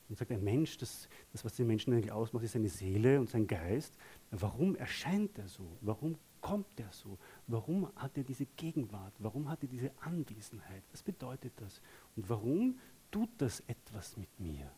Man 0.08 0.16
sagt, 0.16 0.30
ein 0.30 0.44
Mensch, 0.44 0.78
das, 0.78 1.08
das, 1.32 1.44
was 1.44 1.54
den 1.54 1.66
Menschen 1.66 1.92
eigentlich 1.92 2.12
ausmacht, 2.12 2.44
ist 2.44 2.52
seine 2.52 2.68
Seele 2.68 3.18
und 3.18 3.28
sein 3.28 3.46
Geist. 3.46 3.96
Warum 4.30 4.76
erscheint 4.76 5.36
er 5.38 5.48
so? 5.48 5.66
Warum 5.80 6.16
kommt 6.40 6.78
er 6.78 6.92
so? 6.92 7.18
Warum 7.48 7.90
hat 7.96 8.16
er 8.16 8.22
diese 8.22 8.46
Gegenwart? 8.46 9.14
Warum 9.18 9.48
hat 9.48 9.62
er 9.62 9.68
diese 9.68 9.90
Anwesenheit? 10.00 10.84
Was 10.92 11.02
bedeutet 11.02 11.52
das? 11.56 11.80
Und 12.14 12.28
warum 12.28 12.78
tut 13.10 13.30
das 13.38 13.60
etwas 13.66 14.16
mit 14.16 14.28
mir? 14.38 14.70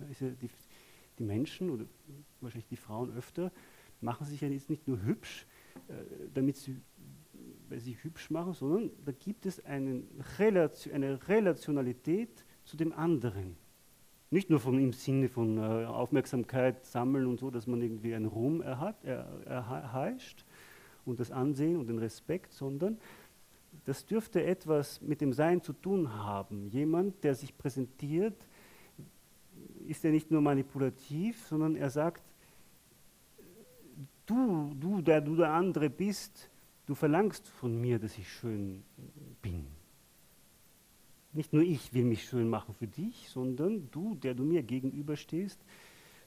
Ja, 0.00 0.06
die, 0.30 0.50
die, 1.18 1.24
Menschen 1.24 1.70
oder 1.70 1.84
wahrscheinlich 2.40 2.68
die 2.68 2.76
Frauen 2.76 3.14
öfter 3.16 3.52
machen 4.00 4.26
sich 4.26 4.40
ja 4.40 4.48
jetzt 4.48 4.70
nicht 4.70 4.86
nur 4.86 5.02
hübsch, 5.02 5.46
äh, 5.88 5.92
damit 6.32 6.56
sie, 6.56 6.76
weil 7.68 7.80
sie 7.80 7.96
hübsch 8.02 8.30
machen, 8.30 8.52
sondern 8.52 8.90
da 9.04 9.12
gibt 9.12 9.46
es 9.46 9.64
einen 9.64 10.06
Relation, 10.38 10.94
eine 10.94 11.28
Relationalität 11.28 12.44
zu 12.64 12.76
dem 12.76 12.92
anderen. 12.92 13.56
Nicht 14.30 14.50
nur 14.50 14.58
von, 14.58 14.78
im 14.78 14.92
Sinne 14.92 15.28
von 15.28 15.58
äh, 15.58 15.86
Aufmerksamkeit 15.86 16.84
sammeln 16.84 17.26
und 17.26 17.38
so, 17.38 17.50
dass 17.50 17.66
man 17.66 17.80
irgendwie 17.80 18.14
einen 18.14 18.26
Ruhm 18.26 18.62
erhat, 18.62 19.04
er, 19.04 19.26
erheischt 19.46 20.44
und 21.04 21.20
das 21.20 21.30
Ansehen 21.30 21.76
und 21.76 21.86
den 21.86 21.98
Respekt, 21.98 22.52
sondern 22.52 22.98
das 23.84 24.06
dürfte 24.06 24.42
etwas 24.44 25.00
mit 25.00 25.20
dem 25.20 25.32
Sein 25.32 25.60
zu 25.60 25.72
tun 25.72 26.14
haben. 26.14 26.68
Jemand, 26.68 27.24
der 27.24 27.34
sich 27.34 27.56
präsentiert, 27.56 28.46
ist 29.84 30.04
ja 30.04 30.10
nicht 30.10 30.30
nur 30.30 30.40
manipulativ, 30.40 31.46
sondern 31.46 31.76
er 31.76 31.90
sagt, 31.90 32.22
du, 34.26 34.74
du, 34.78 35.02
der 35.02 35.20
du 35.20 35.36
der 35.36 35.52
andere 35.52 35.90
bist, 35.90 36.50
du 36.86 36.94
verlangst 36.94 37.48
von 37.48 37.80
mir, 37.80 37.98
dass 37.98 38.18
ich 38.18 38.30
schön 38.30 38.82
bin. 39.42 39.66
Nicht 41.32 41.52
nur 41.52 41.62
ich 41.62 41.92
will 41.92 42.04
mich 42.04 42.24
schön 42.24 42.48
machen 42.48 42.74
für 42.74 42.86
dich, 42.86 43.28
sondern 43.28 43.88
du, 43.90 44.14
der 44.14 44.34
du 44.34 44.44
mir 44.44 44.62
gegenüberstehst, 44.62 45.60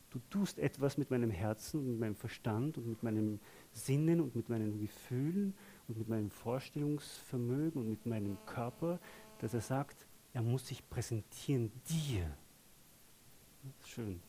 du 0.10 0.20
tust 0.30 0.60
etwas 0.60 0.98
mit 0.98 1.12
meinem 1.12 1.32
Herzen 1.32 1.80
und 1.80 1.92
mit 1.92 2.00
meinem 2.00 2.16
Verstand 2.16 2.78
und 2.78 2.88
mit 2.88 3.04
meinem 3.04 3.40
Sinnen 3.72 4.20
und 4.20 4.36
mit 4.36 4.50
meinen 4.50 4.80
Gefühlen 4.80 5.54
und 5.88 5.98
mit 5.98 6.10
meinem 6.10 6.30
Vorstellungsvermögen 6.30 7.82
und 7.82 7.90
mit 7.90 8.06
meinem 8.06 8.38
Körper, 8.46 9.00
dass 9.40 9.54
er 9.54 9.62
sagt, 9.62 10.08
er 10.34 10.42
muss 10.42 10.68
sich 10.68 10.88
präsentieren 10.90 11.72
dir. 11.90 12.30
Schön. 13.86 14.20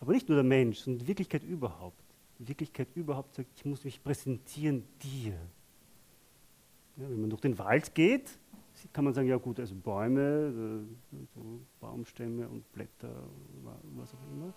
Aber 0.00 0.12
nicht 0.12 0.28
nur 0.28 0.36
der 0.36 0.44
Mensch, 0.44 0.78
sondern 0.78 1.00
die 1.00 1.08
Wirklichkeit 1.08 1.42
überhaupt. 1.42 2.02
Die 2.38 2.48
Wirklichkeit 2.48 2.88
überhaupt 2.94 3.34
sagt, 3.34 3.48
ich 3.56 3.64
muss 3.64 3.84
mich 3.84 4.02
präsentieren 4.02 4.84
dir. 5.02 5.32
Ja, 6.96 7.08
wenn 7.08 7.20
man 7.20 7.30
durch 7.30 7.42
den 7.42 7.58
Wald 7.58 7.94
geht, 7.94 8.38
kann 8.92 9.04
man 9.04 9.14
sagen, 9.14 9.28
ja 9.28 9.36
gut, 9.36 9.58
also 9.58 9.74
Bäume, 9.74 10.84
äh, 11.12 11.16
so 11.34 11.60
Baumstämme 11.80 12.46
und 12.48 12.70
Blätter, 12.72 13.22
was 13.96 14.12
auch 14.14 14.32
immer. 14.32 14.52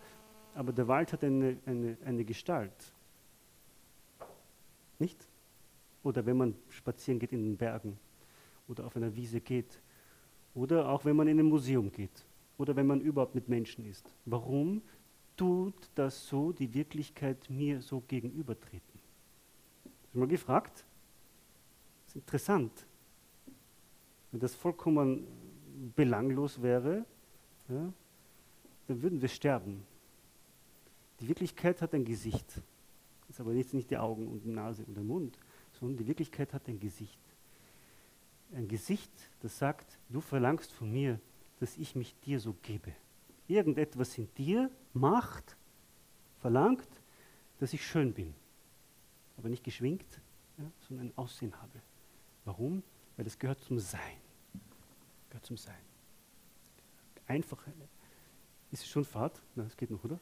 Aber 0.56 0.74
der 0.74 0.88
Wald 0.88 1.13
hat 1.13 1.24
eine, 1.24 1.58
eine, 1.65 1.98
eine 2.04 2.26
Gestalt. 2.26 2.94
Nicht? 4.98 5.28
Oder 6.04 6.26
wenn 6.26 6.38
man 6.38 6.56
spazieren 6.70 7.20
geht 7.20 7.32
in 7.32 7.44
den 7.44 7.58
Bergen 7.58 7.98
oder 8.68 8.86
auf 8.86 8.96
einer 8.96 9.15
Wiese 9.15 9.42
geht. 9.42 9.82
Oder 10.54 10.89
auch 10.89 11.06
wenn 11.06 11.15
man 11.15 11.28
in 11.28 11.39
ein 11.39 11.46
Museum 11.46 11.92
geht. 11.92 12.26
Oder 12.60 12.76
wenn 12.76 12.86
man 12.86 13.02
überhaupt 13.02 13.34
mit 13.34 13.48
Menschen 13.48 13.86
ist. 13.86 14.13
Warum 14.26 14.84
tut 15.38 15.89
das 15.95 16.28
so 16.28 16.52
die 16.52 16.74
Wirklichkeit 16.74 17.50
mir 17.50 17.82
so 17.82 18.02
gegenübertreten? 18.02 19.00
Hast 20.04 20.13
du 20.13 20.19
mal 20.19 20.28
gefragt? 20.28 20.86
Das 22.06 22.15
ist 22.15 22.15
interessant. 22.17 22.86
Wenn 24.32 24.41
das 24.41 24.54
vollkommen 24.54 25.26
belanglos 25.95 26.62
wäre, 26.62 27.06
ja, 27.69 27.93
dann 28.88 29.02
würden 29.02 29.22
wir 29.22 29.30
sterben. 29.30 29.86
Die 31.22 31.30
Wirklichkeit 31.30 31.82
hat 31.82 31.93
ein 31.93 32.04
Gesicht. 32.04 32.62
Das 33.22 33.30
ist 33.30 33.39
aber 33.39 33.54
jetzt 33.54 33.74
nicht 33.74 33.89
die 33.89 33.98
Augen 33.98 34.28
und 34.28 34.43
die 34.43 34.52
Nase 34.52 34.84
und 34.86 34.95
der 34.95 35.04
Mund, 35.04 35.39
sondern 35.80 35.98
die 35.98 36.08
Wirklichkeit 36.08 36.54
hat 36.54 36.67
ein 36.67 36.80
Gesicht. 36.80 37.22
Ein 38.52 38.67
Gesicht, 38.67 39.12
das 39.39 39.58
sagt, 39.58 39.98
du 40.10 40.19
verlangst 40.19 40.74
von 40.74 40.91
mir, 40.91 41.22
dass 41.60 41.78
ich 41.78 41.95
mich 41.95 42.15
dir 42.22 42.39
so 42.39 42.54
gebe. 42.62 42.93
Irgendetwas 43.48 44.17
in 44.17 44.34
dir 44.36 44.69
macht, 44.93 45.58
verlangt, 46.39 46.88
dass 47.60 47.74
ich 47.74 47.86
schön 47.86 48.13
bin. 48.13 48.34
Aber 49.38 49.50
nicht 49.50 49.63
geschwingt, 49.63 50.22
ja, 50.58 50.65
sondern 50.88 51.08
ein 51.08 51.17
Aussehen 51.17 51.54
habe. 51.62 51.82
Warum? 52.45 52.84
weil 53.19 53.26
das 53.26 53.38
gehört 53.38 53.60
zum 53.60 53.78
Sein. 53.80 54.15
Gehört 55.30 55.45
zum 55.45 55.58
Sein. 55.58 55.76
Einfach. 57.28 57.62
Ist 58.72 58.84
es 58.84 58.88
schon 58.88 59.04
Fahrt? 59.04 59.41
Na, 59.56 59.65
es 59.65 59.76
geht 59.76 59.91
noch, 59.91 60.02
oder? 60.06 60.17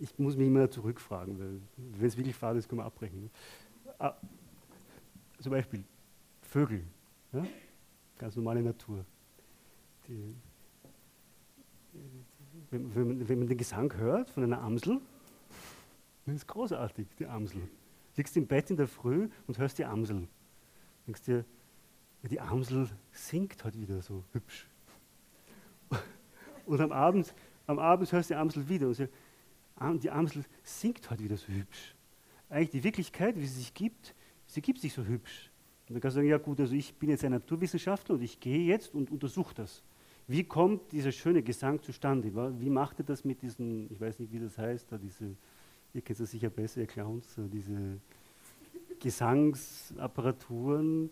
Ich 0.00 0.18
muss 0.18 0.34
mich 0.34 0.46
immer 0.46 0.70
zurückfragen, 0.70 1.38
weil 1.38 1.60
wenn 1.76 2.06
es 2.08 2.16
wirklich 2.16 2.34
Fahrt 2.34 2.56
ist, 2.56 2.66
kann 2.66 2.78
man 2.78 2.86
abbrechen. 2.86 3.30
Ah, 3.98 4.14
zum 5.38 5.52
Beispiel 5.52 5.84
Vögel, 6.40 6.82
ja? 7.34 7.44
ganz 8.16 8.36
normale 8.36 8.62
Natur. 8.62 9.04
Die, 10.08 10.34
wenn, 12.70 12.94
man, 12.94 13.28
wenn, 13.28 13.38
man, 13.38 13.48
den 13.48 13.58
Gesang 13.58 13.94
hört 13.96 14.30
von 14.30 14.42
einer 14.42 14.60
Amsel, 14.60 15.00
das 16.26 16.36
ist 16.36 16.46
großartig, 16.46 17.06
die 17.18 17.26
Amsel. 17.26 17.60
Liegst 18.16 18.36
im 18.36 18.46
Bett 18.46 18.70
in 18.70 18.76
der 18.76 18.88
Früh 18.88 19.28
und 19.46 19.58
hörst 19.58 19.78
die 19.78 19.84
Amsel. 19.84 20.28
Denkst 21.06 21.22
dir, 21.22 21.44
die 22.22 22.40
Amsel 22.40 22.88
singt 23.10 23.62
heute 23.64 23.80
wieder 23.80 24.00
so 24.02 24.22
hübsch. 24.32 24.68
Und 26.66 26.80
am 26.80 26.92
Abend, 26.92 27.34
am 27.66 27.78
Abend 27.78 28.10
hörst 28.12 28.30
du 28.30 28.34
die 28.34 28.38
Amsel 28.38 28.68
wieder 28.68 28.86
und 28.86 28.94
sagst, 28.94 29.12
die 30.02 30.10
Amsel 30.10 30.44
singt 30.62 31.10
heute 31.10 31.24
wieder 31.24 31.36
so 31.36 31.48
hübsch. 31.48 31.94
Eigentlich 32.48 32.70
die 32.70 32.84
Wirklichkeit, 32.84 33.36
wie 33.36 33.46
sie 33.46 33.60
sich 33.60 33.74
gibt, 33.74 34.14
sie 34.46 34.60
gibt 34.60 34.80
sich 34.80 34.92
so 34.92 35.04
hübsch. 35.04 35.50
Und 35.88 35.94
dann 35.94 36.00
kannst 36.00 36.16
du 36.16 36.20
sagen, 36.20 36.28
ja 36.28 36.38
gut, 36.38 36.60
also 36.60 36.74
ich 36.74 36.94
bin 36.94 37.10
jetzt 37.10 37.24
ein 37.24 37.32
Naturwissenschaftler 37.32 38.14
und 38.14 38.22
ich 38.22 38.38
gehe 38.38 38.60
jetzt 38.60 38.94
und 38.94 39.10
untersuche 39.10 39.54
das. 39.54 39.82
Wie 40.26 40.44
kommt 40.44 40.92
dieser 40.92 41.12
schöne 41.12 41.42
Gesang 41.42 41.82
zustande? 41.82 42.32
Wie 42.60 42.70
macht 42.70 43.00
er 43.00 43.04
das 43.04 43.24
mit 43.24 43.42
diesen, 43.42 43.90
ich 43.90 44.00
weiß 44.00 44.20
nicht, 44.20 44.32
wie 44.32 44.38
das 44.38 44.56
heißt, 44.56 44.92
da 44.92 44.98
diese, 44.98 45.34
ihr 45.94 46.02
kennt 46.02 46.20
das 46.20 46.30
sicher 46.30 46.50
besser, 46.50 46.80
ihr 46.80 46.86
Clowns, 46.86 47.34
diese 47.36 47.98
Gesangsapparaturen, 49.00 51.10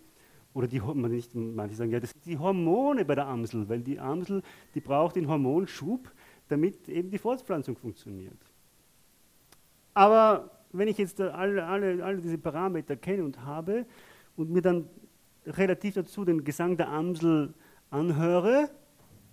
oder 0.53 0.66
die, 0.66 0.81
manche 0.81 1.77
sagen, 1.77 1.90
ja, 1.90 2.01
das 2.01 2.11
sind 2.11 2.27
die 2.27 2.38
Hormone 2.38 3.05
bei 3.05 3.14
der 3.14 3.27
Amsel, 3.27 3.68
weil 3.68 3.81
die 3.81 4.01
Amsel, 4.01 4.42
die 4.75 4.81
braucht 4.81 5.16
den 5.16 5.29
Hormonschub, 5.29 6.11
damit 6.49 6.88
eben 6.88 7.11
die 7.11 7.18
Fortpflanzung 7.18 7.77
funktioniert. 7.77 8.38
Aber 9.94 10.51
wenn 10.73 10.88
ich 10.88 10.99
jetzt 10.99 11.20
alle, 11.20 11.64
alle, 11.64 12.05
alle 12.05 12.20
diese 12.20 12.38
Parameter 12.38 12.96
kenne 12.96 13.25
und 13.25 13.44
habe 13.44 13.87
und 14.37 14.51
mir 14.51 14.62
dann 14.62 14.88
relativ 15.46 15.94
dazu 15.94 16.25
den 16.25 16.44
Gesang 16.44 16.77
der 16.77 16.88
Amsel 16.88 17.55
anhöre, 17.90 18.70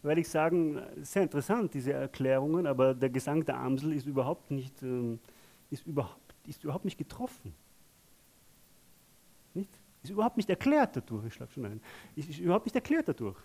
werde 0.07 0.21
ich 0.21 0.29
sagen, 0.29 0.81
sehr 1.01 1.23
interessant, 1.23 1.73
diese 1.73 1.93
Erklärungen, 1.93 2.65
aber 2.65 2.93
der 2.93 3.09
Gesang 3.09 3.45
der 3.45 3.57
Amsel 3.59 3.93
ist 3.93 4.05
überhaupt 4.05 4.51
nicht, 4.51 4.81
ähm, 4.81 5.19
ist 5.69 5.85
überhaupt, 5.85 6.33
ist 6.47 6.63
überhaupt 6.63 6.85
nicht 6.85 6.97
getroffen. 6.97 7.53
Nicht? 9.53 9.69
Ist 10.03 10.11
überhaupt 10.11 10.37
nicht 10.37 10.49
erklärt 10.49 10.95
dadurch, 10.95 11.25
ich 11.25 11.33
schlage 11.33 11.51
schon 11.51 11.65
ein. 11.65 11.81
Ist, 12.15 12.29
ist 12.29 12.39
überhaupt 12.39 12.65
nicht 12.65 12.75
erklärt 12.75 13.07
dadurch. 13.07 13.37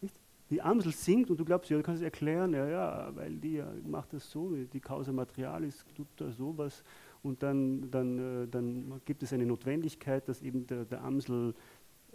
Nicht? 0.00 0.14
Die 0.50 0.62
Amsel 0.62 0.92
singt 0.92 1.30
und 1.30 1.38
du 1.38 1.44
glaubst, 1.44 1.70
ja, 1.70 1.76
du 1.76 1.82
kannst 1.82 2.00
es 2.00 2.04
erklären, 2.04 2.52
ja, 2.54 2.66
ja, 2.66 3.10
weil 3.14 3.36
die 3.36 3.54
ja, 3.54 3.66
macht 3.86 4.12
das 4.12 4.30
so, 4.30 4.54
die 4.54 4.80
Causa 4.80 5.12
Materialis 5.12 5.84
tut 5.94 6.08
da 6.16 6.30
sowas 6.30 6.82
und 7.22 7.42
dann, 7.42 7.90
dann, 7.90 8.44
äh, 8.44 8.48
dann 8.48 9.00
gibt 9.04 9.22
es 9.22 9.32
eine 9.32 9.46
Notwendigkeit, 9.46 10.28
dass 10.28 10.42
eben 10.42 10.66
der, 10.66 10.84
der 10.84 11.02
Amsel 11.02 11.54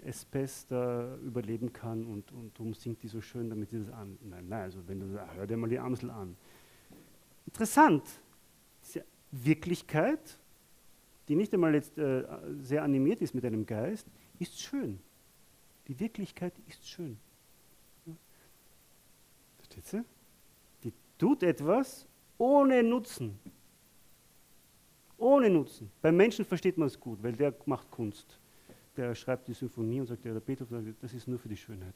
Espes 0.03 0.67
da 0.67 1.17
überleben 1.17 1.73
kann 1.73 2.05
und, 2.05 2.31
und 2.31 2.57
darum 2.57 2.73
singt 2.73 3.01
die 3.03 3.07
so 3.07 3.21
schön, 3.21 3.49
damit 3.49 3.69
sie 3.69 3.79
das 3.79 3.89
an. 3.89 4.17
Nein, 4.21 4.47
nein, 4.47 4.61
also 4.63 4.87
wenn 4.87 4.99
du 4.99 5.19
hör 5.35 5.47
dir 5.47 5.57
mal 5.57 5.69
die 5.69 5.79
Amsel 5.79 6.09
an. 6.09 6.35
Interessant, 7.45 8.03
diese 8.83 9.05
Wirklichkeit, 9.31 10.37
die 11.27 11.35
nicht 11.35 11.53
einmal 11.53 11.73
jetzt 11.73 11.97
äh, 11.97 12.23
sehr 12.61 12.83
animiert 12.83 13.21
ist 13.21 13.33
mit 13.33 13.43
einem 13.45 13.65
Geist, 13.65 14.07
ist 14.39 14.59
schön. 14.61 14.99
Die 15.87 15.99
Wirklichkeit 15.99 16.53
ist 16.67 16.87
schön. 16.87 17.17
Versteht 19.57 19.93
ihr? 19.93 20.05
Die 20.83 20.93
tut 21.17 21.43
etwas 21.43 22.07
ohne 22.37 22.83
Nutzen. 22.83 23.39
Ohne 25.17 25.49
Nutzen. 25.49 25.89
Beim 26.01 26.15
Menschen 26.15 26.45
versteht 26.45 26.77
man 26.77 26.87
es 26.87 26.99
gut, 26.99 27.21
weil 27.23 27.33
der 27.33 27.53
macht 27.65 27.89
Kunst. 27.89 28.39
Der 28.97 29.13
schreibt 29.13 29.47
die 29.47 29.53
Symphonie 29.53 30.01
und 30.01 30.07
sagt, 30.07 30.25
der 30.25 30.39
Beethoven 30.39 30.83
sagt, 30.83 31.03
das 31.03 31.13
ist 31.13 31.27
nur 31.27 31.37
für 31.37 31.47
die 31.47 31.55
Schönheit. 31.55 31.93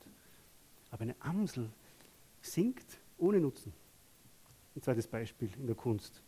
Aber 0.92 1.02
eine 1.02 1.16
Amsel 1.20 1.70
singt 2.42 3.00
ohne 3.18 3.40
Nutzen. 3.40 3.74
Ein 4.76 4.82
zweites 4.82 5.08
Beispiel 5.08 5.50
in 5.58 5.66
der 5.66 5.76
Kunst. 5.76 6.22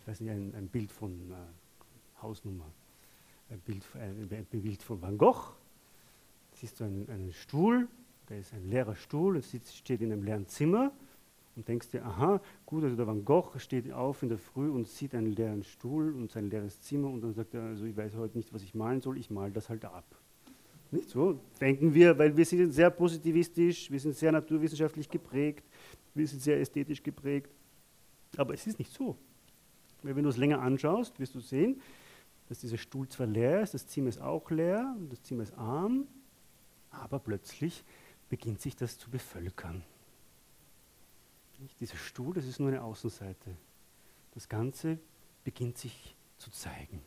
Ich 0.00 0.08
weiß 0.08 0.20
nicht, 0.20 0.30
ein, 0.30 0.52
ein 0.54 0.68
Bild 0.68 0.90
von 0.90 1.30
äh, 1.30 1.34
Hausnummer. 2.20 2.70
Ein 3.50 3.60
Bild, 3.60 3.84
ein, 3.94 4.28
ein 4.30 4.60
Bild 4.62 4.82
von 4.82 5.00
Van 5.00 5.16
Gogh. 5.16 5.54
Siehst 6.54 6.80
du 6.80 6.84
einen, 6.84 7.08
einen 7.08 7.32
Stuhl, 7.32 7.88
der 8.28 8.40
ist 8.40 8.52
ein 8.52 8.68
leerer 8.68 8.96
Stuhl, 8.96 9.36
es 9.36 9.52
steht 9.76 10.00
in 10.00 10.12
einem 10.12 10.24
leeren 10.24 10.46
Zimmer 10.46 10.92
und 11.56 11.68
denkst 11.68 11.90
dir, 11.90 12.04
aha, 12.04 12.40
gut, 12.66 12.84
also 12.84 12.96
der 12.96 13.06
Van 13.06 13.24
Gogh 13.24 13.58
steht 13.58 13.92
auf 13.92 14.22
in 14.22 14.28
der 14.28 14.38
Früh 14.38 14.68
und 14.70 14.88
sieht 14.88 15.14
einen 15.14 15.32
leeren 15.32 15.62
Stuhl 15.62 16.12
und 16.12 16.30
sein 16.30 16.50
leeres 16.50 16.80
Zimmer 16.80 17.08
und 17.08 17.22
dann 17.22 17.34
sagt 17.34 17.54
er, 17.54 17.62
also 17.62 17.84
ich 17.84 17.96
weiß 17.96 18.16
heute 18.16 18.36
nicht, 18.36 18.52
was 18.52 18.62
ich 18.62 18.74
malen 18.74 19.00
soll, 19.00 19.18
ich 19.18 19.30
male 19.30 19.52
das 19.52 19.68
halt 19.68 19.84
ab. 19.84 20.04
Nicht 20.90 21.10
so? 21.10 21.40
Denken 21.60 21.94
wir, 21.94 22.16
weil 22.18 22.36
wir 22.36 22.44
sind 22.44 22.72
sehr 22.72 22.90
positivistisch, 22.90 23.90
wir 23.90 24.00
sind 24.00 24.16
sehr 24.16 24.32
naturwissenschaftlich 24.32 25.08
geprägt, 25.08 25.64
wir 26.14 26.26
sind 26.26 26.42
sehr 26.42 26.60
ästhetisch 26.60 27.02
geprägt. 27.02 27.50
Aber 28.36 28.54
es 28.54 28.66
ist 28.66 28.78
nicht 28.78 28.92
so. 28.92 29.16
Weil 30.02 30.16
wenn 30.16 30.24
du 30.24 30.30
es 30.30 30.36
länger 30.36 30.60
anschaust, 30.60 31.18
wirst 31.18 31.34
du 31.34 31.40
sehen, 31.40 31.80
dass 32.48 32.58
dieser 32.58 32.78
Stuhl 32.78 33.08
zwar 33.08 33.26
leer 33.26 33.62
ist, 33.62 33.74
das 33.74 33.86
Zimmer 33.86 34.08
ist 34.08 34.20
auch 34.20 34.50
leer, 34.50 34.94
das 35.08 35.22
Zimmer 35.22 35.44
ist 35.44 35.56
arm, 35.56 36.06
aber 36.90 37.18
plötzlich 37.18 37.84
beginnt 38.28 38.60
sich 38.60 38.76
das 38.76 38.98
zu 38.98 39.10
bevölkern. 39.10 39.82
Dieser 41.80 41.96
Stuhl, 41.96 42.34
das 42.34 42.46
ist 42.46 42.60
nur 42.60 42.68
eine 42.68 42.82
Außenseite. 42.82 43.56
Das 44.32 44.48
Ganze 44.48 44.98
beginnt 45.44 45.78
sich 45.78 46.16
zu 46.38 46.50
zeigen. 46.50 47.00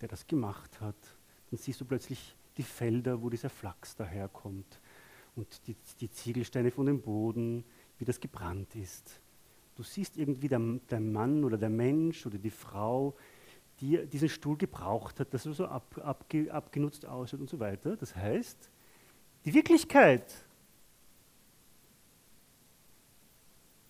Der 0.00 0.08
das 0.08 0.26
gemacht 0.26 0.80
hat. 0.80 0.96
Dann 1.50 1.58
siehst 1.58 1.80
du 1.80 1.84
plötzlich 1.84 2.36
die 2.56 2.62
Felder, 2.62 3.22
wo 3.22 3.30
dieser 3.30 3.50
Flachs 3.50 3.96
daherkommt. 3.96 4.80
Und 5.34 5.66
die, 5.66 5.76
die 6.00 6.10
Ziegelsteine 6.10 6.70
von 6.70 6.86
dem 6.86 7.00
Boden, 7.00 7.64
wie 7.98 8.04
das 8.04 8.20
gebrannt 8.20 8.74
ist. 8.74 9.20
Du 9.74 9.82
siehst 9.82 10.16
irgendwie 10.16 10.48
der, 10.48 10.60
der 10.90 11.00
Mann 11.00 11.44
oder 11.44 11.58
der 11.58 11.68
Mensch 11.68 12.24
oder 12.26 12.38
die 12.38 12.50
Frau, 12.50 13.14
die 13.80 14.06
diesen 14.06 14.30
Stuhl 14.30 14.56
gebraucht 14.56 15.20
hat, 15.20 15.34
dass 15.34 15.44
er 15.44 15.52
so 15.52 15.66
ab, 15.66 15.98
abge, 16.02 16.52
abgenutzt 16.52 17.04
aussieht 17.04 17.40
und 17.40 17.50
so 17.50 17.60
weiter. 17.60 17.96
Das 17.96 18.16
heißt, 18.16 18.70
die 19.44 19.52
Wirklichkeit 19.52 20.45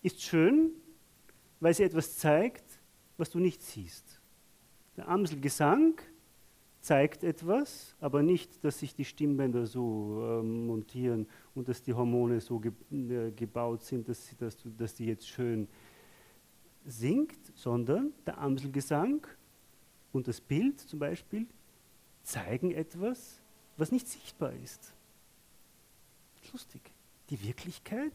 ist 0.07 0.21
schön, 0.21 0.71
weil 1.59 1.73
sie 1.73 1.83
etwas 1.83 2.17
zeigt, 2.17 2.63
was 3.17 3.29
du 3.29 3.39
nicht 3.39 3.61
siehst. 3.61 4.19
Der 4.95 5.07
Amselgesang 5.07 5.99
zeigt 6.81 7.23
etwas, 7.23 7.95
aber 7.99 8.23
nicht, 8.23 8.63
dass 8.63 8.79
sich 8.79 8.95
die 8.95 9.05
Stimmbänder 9.05 9.65
so 9.65 10.39
äh, 10.39 10.43
montieren 10.43 11.27
und 11.53 11.67
dass 11.67 11.81
die 11.83 11.93
Hormone 11.93 12.39
so 12.39 12.59
ge 12.59 12.71
äh, 12.91 13.31
gebaut 13.31 13.83
sind, 13.83 14.07
dass, 14.07 14.27
sie, 14.27 14.35
dass, 14.37 14.57
du, 14.57 14.69
dass 14.69 14.95
die 14.95 15.05
jetzt 15.05 15.27
schön 15.27 15.67
singt, 16.85 17.37
sondern 17.55 18.13
der 18.25 18.37
Amselgesang 18.37 19.27
und 20.13 20.27
das 20.27 20.39
Bild 20.39 20.79
zum 20.79 20.99
Beispiel 20.99 21.45
zeigen 22.23 22.71
etwas, 22.71 23.41
was 23.75 23.91
nicht 23.91 24.07
sichtbar 24.07 24.53
ist. 24.53 24.93
Lustig. 26.53 26.81
Die 27.29 27.43
Wirklichkeit 27.43 28.13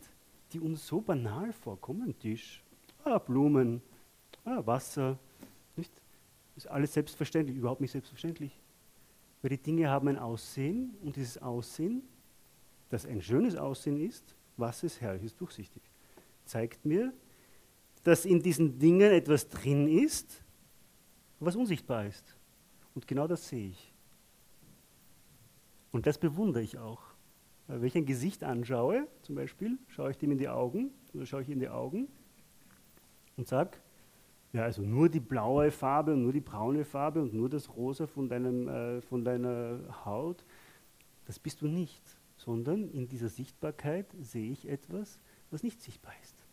die 0.52 0.60
uns 0.60 0.86
so 0.86 1.00
banal 1.00 1.52
vorkommen. 1.52 2.16
Tisch, 2.18 2.62
ah, 3.04 3.18
Blumen, 3.18 3.82
ah, 4.44 4.64
Wasser, 4.64 5.18
nicht? 5.76 5.92
Ist 6.56 6.68
alles 6.68 6.92
selbstverständlich, 6.92 7.56
überhaupt 7.56 7.80
nicht 7.80 7.92
selbstverständlich. 7.92 8.60
Weil 9.40 9.50
die 9.50 9.58
Dinge 9.58 9.88
haben 9.88 10.08
ein 10.08 10.18
Aussehen 10.18 10.94
und 11.02 11.16
dieses 11.16 11.38
Aussehen, 11.38 12.02
das 12.90 13.06
ein 13.06 13.22
schönes 13.22 13.56
Aussehen 13.56 13.98
ist, 13.98 14.36
was 14.56 14.82
es 14.82 15.00
herrlich 15.00 15.24
ist, 15.24 15.40
durchsichtig, 15.40 15.82
zeigt 16.44 16.84
mir, 16.84 17.12
dass 18.04 18.24
in 18.24 18.42
diesen 18.42 18.78
Dingen 18.78 19.12
etwas 19.12 19.48
drin 19.48 19.88
ist, 19.88 20.42
was 21.40 21.56
unsichtbar 21.56 22.06
ist. 22.06 22.36
Und 22.94 23.06
genau 23.06 23.26
das 23.26 23.48
sehe 23.48 23.70
ich. 23.70 23.92
Und 25.90 26.06
das 26.06 26.18
bewundere 26.18 26.62
ich 26.62 26.78
auch. 26.78 27.11
Wenn 27.68 27.84
ich 27.84 27.96
ein 27.96 28.06
Gesicht 28.06 28.44
anschaue, 28.44 29.06
zum 29.22 29.34
Beispiel, 29.34 29.78
schaue 29.88 30.10
ich 30.10 30.18
dem 30.18 30.32
in 30.32 30.38
die 30.38 30.48
Augen 30.48 30.90
oder 31.14 31.26
schaue 31.26 31.42
ich 31.42 31.48
in 31.48 31.60
die 31.60 31.68
Augen 31.68 32.08
und 33.36 33.48
sage, 33.48 33.78
ja, 34.52 34.64
also 34.64 34.82
nur 34.82 35.08
die 35.08 35.20
blaue 35.20 35.70
Farbe 35.70 36.12
und 36.12 36.22
nur 36.22 36.32
die 36.32 36.40
braune 36.40 36.84
Farbe 36.84 37.22
und 37.22 37.32
nur 37.32 37.48
das 37.48 37.74
Rosa 37.74 38.06
von, 38.06 38.28
deinem, 38.28 38.68
äh, 38.68 39.00
von 39.00 39.24
deiner 39.24 39.80
Haut, 40.04 40.44
das 41.24 41.38
bist 41.38 41.62
du 41.62 41.68
nicht, 41.68 42.02
sondern 42.36 42.90
in 42.90 43.08
dieser 43.08 43.28
Sichtbarkeit 43.28 44.06
sehe 44.20 44.50
ich 44.50 44.68
etwas, 44.68 45.18
was 45.50 45.62
nicht 45.62 45.80
sichtbar 45.80 46.12
ist. 46.22 46.44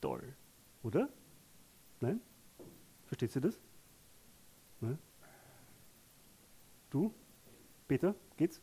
Toll, 0.00 0.34
oder? 0.82 1.08
Nein? 2.00 2.20
Versteht 3.06 3.36
ihr 3.36 3.42
das? 3.42 3.60
Nein? 4.80 4.98
Du? 6.90 7.14
Peter, 7.86 8.14
geht's? 8.36 8.60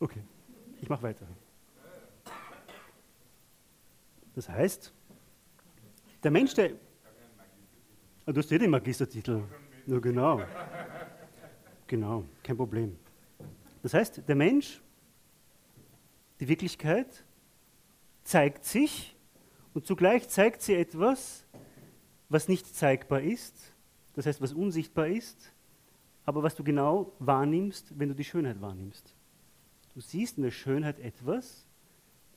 Okay, 0.00 0.22
ich 0.80 0.88
mache 0.88 1.02
weiter. 1.02 1.26
Das 4.34 4.48
heißt, 4.48 4.92
der 6.22 6.30
Mensch, 6.30 6.54
der. 6.54 6.72
Ah, 8.24 8.32
du 8.32 8.40
hast 8.40 8.52
eh 8.52 8.58
den 8.58 8.70
Magistertitel. 8.70 9.42
Ja, 9.86 9.98
genau. 9.98 10.40
Genau, 11.86 12.24
kein 12.42 12.56
Problem. 12.56 12.96
Das 13.82 13.94
heißt, 13.94 14.22
der 14.28 14.36
Mensch, 14.36 14.80
die 16.38 16.46
Wirklichkeit, 16.46 17.24
zeigt 18.22 18.64
sich 18.64 19.16
und 19.74 19.86
zugleich 19.86 20.28
zeigt 20.28 20.60
sie 20.60 20.74
etwas, 20.74 21.46
was 22.28 22.46
nicht 22.46 22.66
zeigbar 22.66 23.22
ist, 23.22 23.72
das 24.14 24.26
heißt, 24.26 24.40
was 24.42 24.52
unsichtbar 24.52 25.08
ist, 25.08 25.52
aber 26.24 26.42
was 26.42 26.54
du 26.54 26.62
genau 26.62 27.12
wahrnimmst, 27.18 27.98
wenn 27.98 28.10
du 28.10 28.14
die 28.14 28.24
Schönheit 28.24 28.60
wahrnimmst. 28.60 29.14
Du 29.98 30.02
siehst 30.02 30.36
in 30.36 30.44
der 30.44 30.52
Schönheit 30.52 31.00
etwas, 31.00 31.66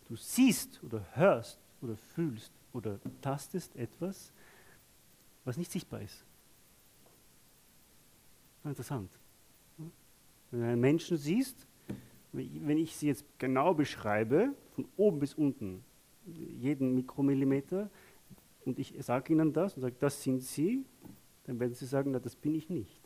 du 0.08 0.16
siehst 0.16 0.84
oder 0.84 1.06
hörst 1.14 1.60
oder 1.84 1.96
fühlst 1.96 2.52
oder 2.74 3.00
tastest 3.22 3.76
etwas, 3.76 4.34
was 5.46 5.58
nicht 5.58 5.72
sichtbar 5.72 6.02
ist. 6.02 6.26
Interessant. 8.64 9.12
Wenn 10.50 10.60
du 10.62 10.66
einen 10.66 10.82
Menschen 10.82 11.18
siehst, 11.18 11.68
wenn 12.32 12.80
ich 12.80 12.96
sie 12.96 13.06
jetzt 13.06 13.26
genau 13.38 13.76
beschreibe, 13.76 14.56
von 14.74 14.88
oben 14.98 15.20
bis 15.20 15.36
unten, 15.36 15.84
jeden 16.26 16.96
Mikromillimeter, 16.96 17.92
und 18.66 18.80
ich 18.80 18.96
sage 19.02 19.34
ihnen 19.34 19.54
das 19.54 19.76
und 19.76 19.82
sage, 19.82 19.96
das 20.00 20.24
sind 20.24 20.42
sie, 20.42 20.84
dann 21.44 21.60
werden 21.60 21.76
sie 21.76 21.86
sagen, 21.86 22.10
na, 22.10 22.18
das 22.18 22.36
bin 22.36 22.56
ich 22.56 22.72
nicht. 22.72 23.01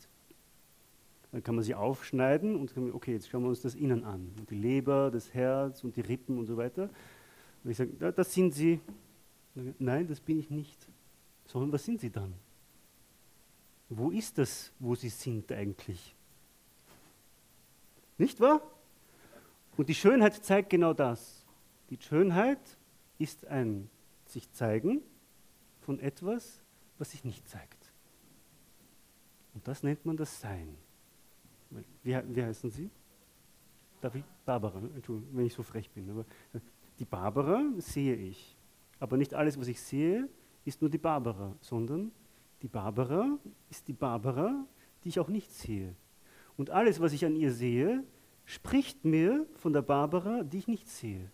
Dann 1.32 1.42
kann 1.42 1.54
man 1.54 1.64
sie 1.64 1.74
aufschneiden 1.74 2.56
und 2.56 2.70
sagen, 2.70 2.92
okay, 2.92 3.12
jetzt 3.12 3.28
schauen 3.28 3.42
wir 3.42 3.48
uns 3.48 3.60
das 3.60 3.74
innen 3.74 4.04
an. 4.04 4.32
Und 4.38 4.50
die 4.50 4.54
Leber, 4.54 5.10
das 5.10 5.34
Herz 5.34 5.84
und 5.84 5.96
die 5.96 6.00
Rippen 6.00 6.38
und 6.38 6.46
so 6.46 6.56
weiter. 6.56 6.88
Und 7.64 7.70
ich 7.70 7.76
sage, 7.76 7.90
das 8.12 8.32
sind 8.32 8.54
sie. 8.54 8.80
Nein, 9.78 10.06
das 10.06 10.20
bin 10.20 10.38
ich 10.38 10.50
nicht. 10.50 10.88
sondern 11.46 11.72
was 11.72 11.84
sind 11.84 12.00
sie 12.00 12.10
dann? 12.10 12.34
Wo 13.88 14.10
ist 14.10 14.36
das, 14.38 14.72
wo 14.78 14.94
sie 14.94 15.08
sind 15.08 15.50
eigentlich? 15.52 16.14
Nicht 18.18 18.40
wahr? 18.40 18.60
Und 19.76 19.88
die 19.88 19.94
Schönheit 19.94 20.34
zeigt 20.44 20.70
genau 20.70 20.92
das. 20.92 21.44
Die 21.90 21.98
Schönheit 22.00 22.60
ist 23.18 23.46
ein 23.46 23.88
sich 24.26 24.50
zeigen 24.52 25.02
von 25.80 26.00
etwas, 26.00 26.60
was 26.98 27.12
sich 27.12 27.24
nicht 27.24 27.48
zeigt. 27.48 27.92
Und 29.54 29.66
das 29.68 29.82
nennt 29.82 30.04
man 30.04 30.16
das 30.16 30.40
Sein. 30.40 30.76
Wie, 32.02 32.16
wie 32.34 32.42
heißen 32.42 32.70
Sie? 32.70 32.90
Darf 34.00 34.14
ich? 34.14 34.24
Barbara, 34.44 34.80
wenn 35.32 35.46
ich 35.46 35.54
so 35.54 35.62
frech 35.62 35.90
bin. 35.90 36.10
Aber 36.10 36.24
äh, 36.52 36.60
die 36.98 37.04
Barbara 37.04 37.62
sehe 37.78 38.14
ich. 38.14 38.56
Aber 39.00 39.16
nicht 39.16 39.34
alles, 39.34 39.58
was 39.58 39.68
ich 39.68 39.80
sehe, 39.80 40.28
ist 40.64 40.80
nur 40.80 40.90
die 40.90 40.98
Barbara, 40.98 41.54
sondern 41.60 42.12
die 42.62 42.68
Barbara 42.68 43.38
ist 43.70 43.86
die 43.88 43.92
Barbara, 43.92 44.66
die 45.02 45.08
ich 45.10 45.20
auch 45.20 45.28
nicht 45.28 45.52
sehe. 45.52 45.94
Und 46.56 46.70
alles, 46.70 47.00
was 47.00 47.12
ich 47.12 47.24
an 47.24 47.36
ihr 47.36 47.52
sehe, 47.52 48.02
spricht 48.44 49.04
mir 49.04 49.46
von 49.56 49.72
der 49.72 49.82
Barbara, 49.82 50.42
die 50.42 50.58
ich 50.58 50.68
nicht 50.68 50.88
sehe. 50.88 51.30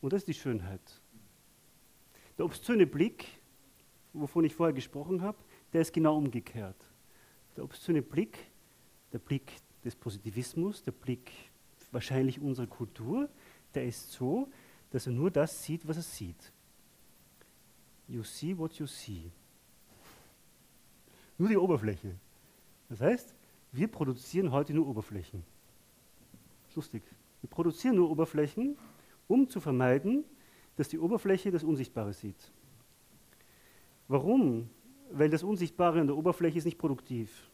Und 0.00 0.12
das 0.12 0.22
ist 0.22 0.28
die 0.28 0.34
Schönheit. 0.34 1.00
Der 2.38 2.46
obszöne 2.46 2.86
Blick, 2.86 3.26
wovon 4.12 4.44
ich 4.44 4.54
vorher 4.54 4.72
gesprochen 4.72 5.20
habe, 5.22 5.38
der 5.72 5.82
ist 5.82 5.92
genau 5.92 6.16
umgekehrt. 6.16 6.76
Der 7.56 7.64
obszöne 7.64 8.02
Blick, 8.02 8.38
der 9.12 9.18
Blick 9.18 9.52
des 9.84 9.94
Positivismus, 9.94 10.82
der 10.82 10.92
Blick 10.92 11.30
wahrscheinlich 11.90 12.40
unserer 12.40 12.66
Kultur, 12.66 13.28
der 13.74 13.84
ist 13.86 14.12
so, 14.12 14.48
dass 14.90 15.06
er 15.06 15.12
nur 15.12 15.30
das 15.30 15.62
sieht, 15.62 15.86
was 15.86 15.96
er 15.96 16.02
sieht. 16.02 16.52
You 18.08 18.22
see 18.22 18.56
what 18.56 18.74
you 18.74 18.86
see. 18.86 19.30
Nur 21.38 21.48
die 21.48 21.56
Oberfläche. 21.56 22.14
Das 22.88 23.00
heißt, 23.00 23.34
wir 23.72 23.88
produzieren 23.88 24.50
heute 24.50 24.74
nur 24.74 24.86
Oberflächen. 24.86 25.42
Lustig. 26.74 27.02
Wir 27.40 27.50
produzieren 27.50 27.96
nur 27.96 28.10
Oberflächen, 28.10 28.76
um 29.28 29.48
zu 29.48 29.60
vermeiden, 29.60 30.24
dass 30.76 30.88
die 30.88 30.98
Oberfläche 30.98 31.50
das 31.50 31.64
Unsichtbare 31.64 32.12
sieht. 32.12 32.52
Warum? 34.08 34.68
Weil 35.10 35.30
das 35.30 35.42
Unsichtbare 35.42 36.00
an 36.00 36.06
der 36.06 36.16
Oberfläche 36.16 36.58
ist 36.58 36.64
nicht 36.64 36.78
produktiv. 36.78 37.50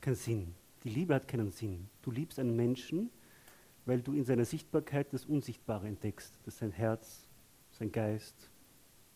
Hat 0.00 0.04
keinen 0.06 0.16
Sinn. 0.16 0.54
Die 0.82 0.88
Liebe 0.88 1.14
hat 1.14 1.28
keinen 1.28 1.50
Sinn. 1.50 1.90
Du 2.00 2.10
liebst 2.10 2.38
einen 2.38 2.56
Menschen, 2.56 3.10
weil 3.84 4.00
du 4.00 4.14
in 4.14 4.24
seiner 4.24 4.46
Sichtbarkeit 4.46 5.12
das 5.12 5.26
Unsichtbare 5.26 5.88
entdeckst. 5.88 6.40
Das 6.46 6.56
sein 6.56 6.72
Herz, 6.72 7.28
sein 7.72 7.92
Geist, 7.92 8.50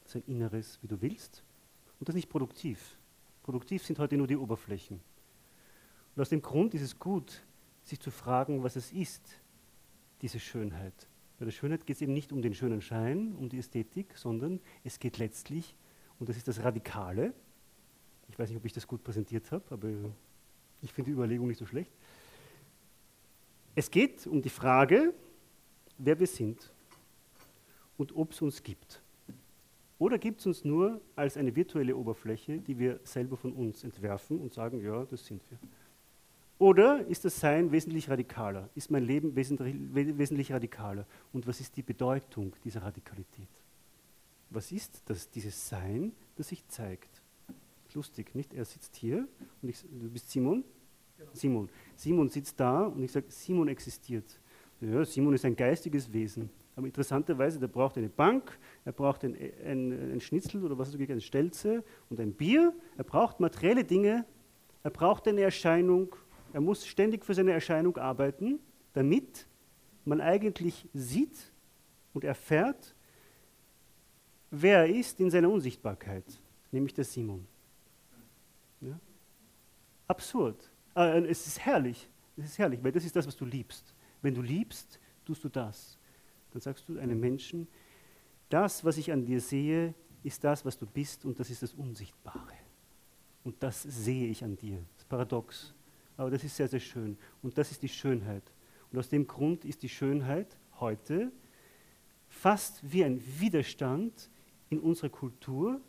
sein 0.05 0.23
Inneres, 0.27 0.79
wie 0.83 0.87
du 0.87 1.01
willst. 1.01 1.43
Und 1.99 2.07
das 2.07 2.15
ist 2.15 2.17
nicht 2.17 2.29
produktiv. 2.29 2.99
Produktiv 3.43 3.83
sind 3.83 3.99
heute 3.99 4.19
nur 4.19 4.27
die 4.27 4.37
Oberflächen. 4.37 5.01
Und 6.15 6.21
aus 6.21 6.29
dem 6.29 6.43
Grund 6.43 6.75
ist 6.75 6.83
es 6.83 6.99
gut, 6.99 7.43
sich 7.83 7.99
zu 7.99 8.11
fragen, 8.11 8.63
was 8.63 8.77
es 8.77 8.93
ist, 8.93 9.41
diese 10.21 10.39
Schönheit. 10.39 11.09
Bei 11.39 11.47
der 11.47 11.53
Schönheit 11.53 11.87
geht 11.87 11.97
es 11.97 12.03
eben 12.03 12.13
nicht 12.13 12.31
um 12.31 12.43
den 12.43 12.53
schönen 12.53 12.83
Schein, 12.83 13.35
um 13.37 13.49
die 13.49 13.59
Ästhetik, 13.59 14.19
sondern 14.19 14.61
es 14.83 14.99
geht 14.99 15.17
letztlich, 15.17 15.77
und 16.19 16.29
das 16.29 16.37
ist 16.37 16.47
das 16.47 16.63
Radikale, 16.63 17.33
ich 18.29 18.39
weiß 18.39 18.51
nicht, 18.51 18.59
ob 18.59 18.67
ich 18.67 18.75
das 18.75 18.87
gut 18.87 19.03
präsentiert 19.03 19.51
habe, 19.51 19.65
aber 19.71 19.89
ich 20.85 20.93
finde 20.93 21.11
die 21.11 21.15
Überlegung 21.15 21.49
nicht 21.49 21.59
so 21.59 21.67
schlecht. 21.67 21.91
Es 23.75 23.91
geht 23.91 24.27
um 24.27 24.41
die 24.41 24.51
Frage, 24.51 25.13
wer 25.99 26.19
wir 26.19 26.27
sind 26.27 26.71
und 27.97 28.15
ob 28.15 28.33
es 28.33 28.43
uns 28.43 28.63
gibt. 28.63 29.01
Oder 29.99 30.19
gibt 30.19 30.41
es 30.41 30.47
uns 30.47 30.65
nur 30.65 31.01
als 31.17 31.37
eine 31.37 31.55
virtuelle 31.55 31.97
Oberfläche, 31.97 32.59
die 32.59 32.79
wir 32.79 33.01
selber 33.05 33.37
von 33.37 33.53
uns 33.53 33.85
entwerfen 33.85 34.39
und 34.39 34.53
sagen, 34.53 34.83
ja, 34.83 35.05
das 35.05 35.25
sind 35.25 35.43
wir. 35.51 35.59
Oder 36.59 37.07
ist 37.07 37.25
das 37.25 37.39
Sein 37.41 37.73
wesentlich 37.73 38.09
radikaler? 38.09 38.69
Ist 38.75 38.91
mein 38.91 39.05
Leben 39.05 39.35
wesentlich, 39.35 40.53
radikaler? 40.53 41.07
Und 41.33 41.47
was 41.47 41.61
ist 41.61 41.77
die 41.77 41.83
Bedeutung 41.83 42.55
dieser 42.65 42.83
Radikalität? 42.83 43.49
Was 44.51 44.71
ist 44.71 45.03
das, 45.07 45.31
dieses 45.31 45.69
Sein, 45.69 46.13
das 46.37 46.49
sich 46.49 46.67
zeigt? 46.69 47.23
Lustig, 47.93 48.35
nicht? 48.35 48.53
Er 48.55 48.65
sitzt 48.65 48.97
hier 48.97 49.29
und 49.63 49.69
ich, 49.69 49.81
du 49.83 50.11
bist 50.11 50.29
Simon? 50.29 50.65
Genau. 51.17 51.31
Simon. 51.33 51.69
Simon 51.95 52.29
sitzt 52.29 52.59
da 52.59 52.85
und 52.87 53.03
ich 53.03 53.13
sage, 53.13 53.27
Simon 53.29 53.69
existiert. 53.69 54.41
Ja, 54.81 55.05
Simon 55.05 55.35
ist 55.35 55.45
ein 55.45 55.57
geistiges 55.57 56.13
Wesen. 56.13 56.51
Aber 56.77 56.87
interessanterweise, 56.87 57.61
der 57.61 57.69
braucht 57.69 57.97
eine 57.97 58.09
Bank, 58.09 58.59
er 58.85 58.93
braucht 58.93 59.25
ein, 59.25 59.37
ein, 59.65 60.13
ein 60.13 60.21
Schnitzel 60.21 60.65
oder 60.65 60.77
was 60.77 60.93
ist 60.93 61.01
eine 61.01 61.21
Stelze 61.21 61.85
und 62.11 62.19
ein 62.19 62.33
Bier. 62.33 62.75
Er 62.97 63.05
braucht 63.05 63.39
materielle 63.39 63.85
Dinge, 63.85 64.25
er 64.83 64.91
braucht 64.91 65.29
eine 65.29 65.43
Erscheinung 65.43 66.17
er 66.55 66.61
muss 66.61 66.87
ständig 66.87 67.25
für 67.25 67.35
seine 67.35 67.51
Erscheinung 67.51 67.97
arbeiten, 67.97 68.61
damit 68.93 69.49
man 70.05 70.21
eigentlich 70.21 70.89
sieht 70.95 71.53
und 72.13 72.23
erfährt, 72.23 72.95
wer 74.53 74.87
er 74.87 74.89
ist 74.89 75.19
in 75.19 75.33
seiner 75.33 75.51
Unsichtbarkeit, 75.51 76.25
nämlich 76.71 76.95
der 76.95 77.03
Simon. 77.03 77.45
Ja? 78.81 79.01
Absurd. 80.07 80.71
Äh, 80.97 81.27
es 81.27 81.47
ist 81.47 81.61
herrlich. 81.61 82.09
Es 82.37 82.47
ist 82.47 82.59
herrlich, 82.59 82.83
weil 82.83 82.93
das 82.93 83.05
ist 83.05 83.15
das, 83.15 83.27
was 83.27 83.37
du 83.37 83.45
liebst. 83.45 83.95
Wenn 84.23 84.35
du 84.35 84.43
liebst, 84.43 84.99
tust 85.25 85.45
du 85.45 85.49
das. 85.49 85.99
Dann 86.53 86.61
sagst 86.61 86.89
du 86.89 86.99
einem 86.99 87.19
Menschen, 87.19 87.69
das, 88.49 88.85
was 88.85 88.97
ich 88.97 89.13
an 89.13 89.25
dir 89.25 89.41
sehe, 89.41 89.95
ist 90.23 90.43
das, 90.43 90.65
was 90.65 90.79
du 90.79 90.87
bist 90.87 91.25
und 91.25 91.39
das 91.39 91.51
ist 91.51 91.63
das 91.63 91.75
Unsichtbare. 91.75 92.55
Und 93.45 93.63
das 93.63 93.83
sehe 93.83 94.29
ich 94.29 94.43
an 94.43 94.57
dir. 94.57 94.79
Das 94.93 95.03
ist 95.03 95.09
paradox. 95.09 95.75
Aber 96.17 96.31
das 96.31 96.45
ist 96.45 96.57
sehr, 96.57 96.69
sehr 96.69 96.81
schön. 96.81 97.19
Und 97.43 97.59
das 97.59 97.71
ist 97.71 97.83
die 97.83 97.89
Schönheit. 97.89 98.43
Und 98.91 98.99
aus 98.99 99.09
dem 99.09 99.27
Grund 99.27 99.65
ist 99.65 99.83
die 99.83 99.89
Schönheit 99.89 100.57
heute 100.81 101.31
fast 102.29 102.81
wie 102.91 103.05
ein 103.05 103.23
Widerstand 103.41 104.31
in 104.71 104.81
unserer 104.81 105.11
Kultur, 105.11 105.81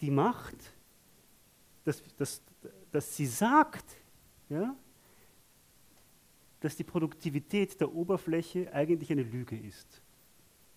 die 0.00 0.10
Macht, 0.10 0.56
dass, 1.84 2.02
dass, 2.16 2.42
dass 2.92 3.16
sie 3.16 3.26
sagt, 3.26 3.84
ja, 4.48 4.76
dass 6.60 6.76
die 6.76 6.84
Produktivität 6.84 7.80
der 7.80 7.92
Oberfläche 7.92 8.72
eigentlich 8.72 9.10
eine 9.10 9.24
Lüge 9.24 9.58
ist. 9.58 10.00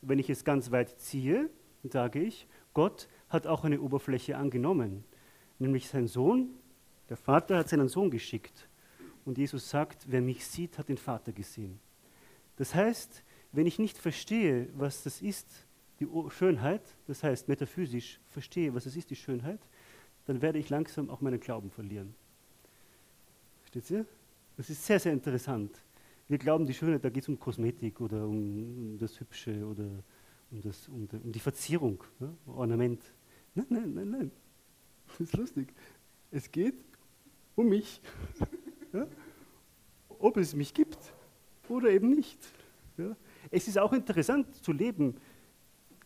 Wenn 0.01 0.17
ich 0.17 0.29
es 0.29 0.43
ganz 0.43 0.71
weit 0.71 0.99
ziehe, 0.99 1.49
sage 1.83 2.21
ich, 2.21 2.47
Gott 2.73 3.07
hat 3.29 3.45
auch 3.45 3.63
eine 3.63 3.79
Oberfläche 3.79 4.37
angenommen, 4.37 5.03
nämlich 5.59 5.87
sein 5.87 6.07
Sohn 6.07 6.49
der 7.09 7.17
Vater 7.17 7.57
hat 7.57 7.69
seinen 7.69 7.87
Sohn 7.87 8.09
geschickt. 8.09 8.67
Und 9.25 9.37
Jesus 9.37 9.69
sagt, 9.69 10.05
wer 10.07 10.21
mich 10.21 10.45
sieht, 10.45 10.77
hat 10.77 10.89
den 10.89 10.97
Vater 10.97 11.31
gesehen. 11.31 11.79
Das 12.57 12.73
heißt, 12.73 13.23
wenn 13.51 13.65
ich 13.65 13.79
nicht 13.79 13.97
verstehe, 13.97 14.69
was 14.75 15.03
das 15.03 15.21
ist, 15.21 15.47
die 15.99 16.07
Schönheit, 16.29 16.81
das 17.07 17.23
heißt 17.23 17.47
metaphysisch 17.47 18.19
verstehe, 18.29 18.73
was 18.73 18.85
es 18.85 18.95
ist, 18.95 19.09
die 19.09 19.15
Schönheit, 19.15 19.59
dann 20.25 20.41
werde 20.41 20.59
ich 20.59 20.69
langsam 20.69 21.09
auch 21.09 21.21
meinen 21.21 21.39
Glauben 21.39 21.69
verlieren. 21.71 22.15
Versteht 23.61 23.89
ihr? 23.91 24.05
Das 24.57 24.69
ist 24.69 24.85
sehr, 24.85 24.99
sehr 24.99 25.13
interessant. 25.13 25.81
Wir 26.27 26.37
glauben, 26.37 26.65
die 26.65 26.73
Schönheit, 26.73 27.03
da 27.03 27.09
geht 27.09 27.23
es 27.23 27.29
um 27.29 27.39
Kosmetik 27.39 28.01
oder 28.01 28.25
um, 28.25 28.33
um, 28.93 28.97
das 28.97 29.19
Hübsche 29.19 29.65
oder 29.65 29.87
um, 30.51 30.61
das, 30.61 30.87
um, 30.87 31.07
die, 31.07 31.17
um 31.17 31.31
die 31.31 31.39
Verzierung, 31.39 32.03
ja? 32.19 32.33
Ornament. 32.47 33.01
Nein, 33.53 33.67
nein, 33.69 33.93
nein, 33.93 34.09
nein. 34.09 34.31
Das 35.07 35.19
ist 35.19 35.37
lustig. 35.37 35.73
Es 36.31 36.51
geht 36.51 36.75
um 37.55 37.69
mich. 37.69 38.01
Ja? 38.93 39.05
Ob 40.19 40.37
es 40.37 40.55
mich 40.55 40.73
gibt 40.73 40.97
oder 41.67 41.89
eben 41.89 42.11
nicht. 42.11 42.39
Ja? 42.97 43.13
Es 43.51 43.67
ist 43.67 43.77
auch 43.77 43.91
interessant 43.91 44.55
zu 44.63 44.71
leben, 44.71 45.15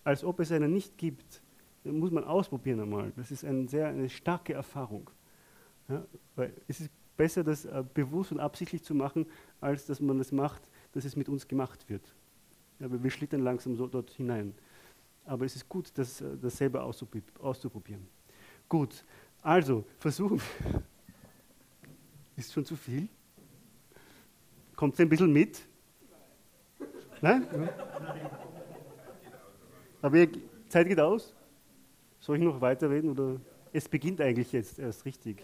als 0.04 0.24
ob 0.24 0.40
es 0.40 0.52
einen 0.52 0.74
nicht 0.74 0.98
gibt. 0.98 1.44
Muss 1.92 2.12
man 2.12 2.24
ausprobieren 2.24 2.80
einmal. 2.82 3.12
Das 3.16 3.32
ist 3.32 3.44
eine 3.46 3.68
sehr 3.68 3.88
eine 3.88 4.10
starke 4.10 4.54
Erfahrung. 4.54 5.10
Ja? 5.88 6.06
Weil 6.36 6.54
es 6.68 6.82
ist 6.82 6.92
besser, 7.18 7.44
das 7.44 7.66
äh, 7.66 7.84
bewusst 7.94 8.32
und 8.32 8.40
absichtlich 8.40 8.84
zu 8.84 8.96
machen, 8.96 9.26
als 9.60 9.86
dass 9.86 10.00
man 10.00 10.18
das 10.18 10.32
macht, 10.32 10.62
dass 10.94 11.06
es 11.06 11.16
mit 11.16 11.28
uns 11.28 11.48
gemacht 11.48 11.88
wird. 11.90 12.14
Ja, 12.80 12.88
wir 12.90 13.12
schlittern 13.12 13.42
langsam 13.42 13.76
so 13.76 13.88
dort 13.88 14.10
hinein. 14.12 14.54
Aber 15.26 15.46
es 15.46 15.56
ist 15.56 15.68
gut, 15.68 15.92
das, 15.96 16.22
äh, 16.22 16.38
das 16.42 16.58
selber 16.58 16.84
auszuprobieren. 16.84 18.08
Gut, 18.68 19.04
also 19.42 19.86
versuchen. 19.98 20.42
Ist 22.36 22.54
schon 22.54 22.64
zu 22.64 22.76
viel? 22.76 23.10
Kommt 24.76 24.98
ein 25.00 25.10
bisschen 25.10 25.34
mit? 25.34 25.60
Nein? 27.22 27.46
Aber 30.02 30.28
Zeit 30.70 30.88
geht 30.88 31.00
aus. 31.00 31.36
Soll 32.20 32.38
ich 32.38 32.44
noch 32.44 32.60
weiterreden 32.62 33.10
oder? 33.12 33.40
Es 33.72 33.88
beginnt 33.88 34.20
eigentlich 34.20 34.52
jetzt 34.52 34.80
erst 34.80 35.06
richtig. 35.06 35.44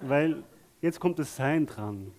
Weil 0.00 0.42
jetzt 0.80 1.00
kommt 1.00 1.18
das 1.18 1.34
Sein 1.34 1.66
dran. 1.66 2.12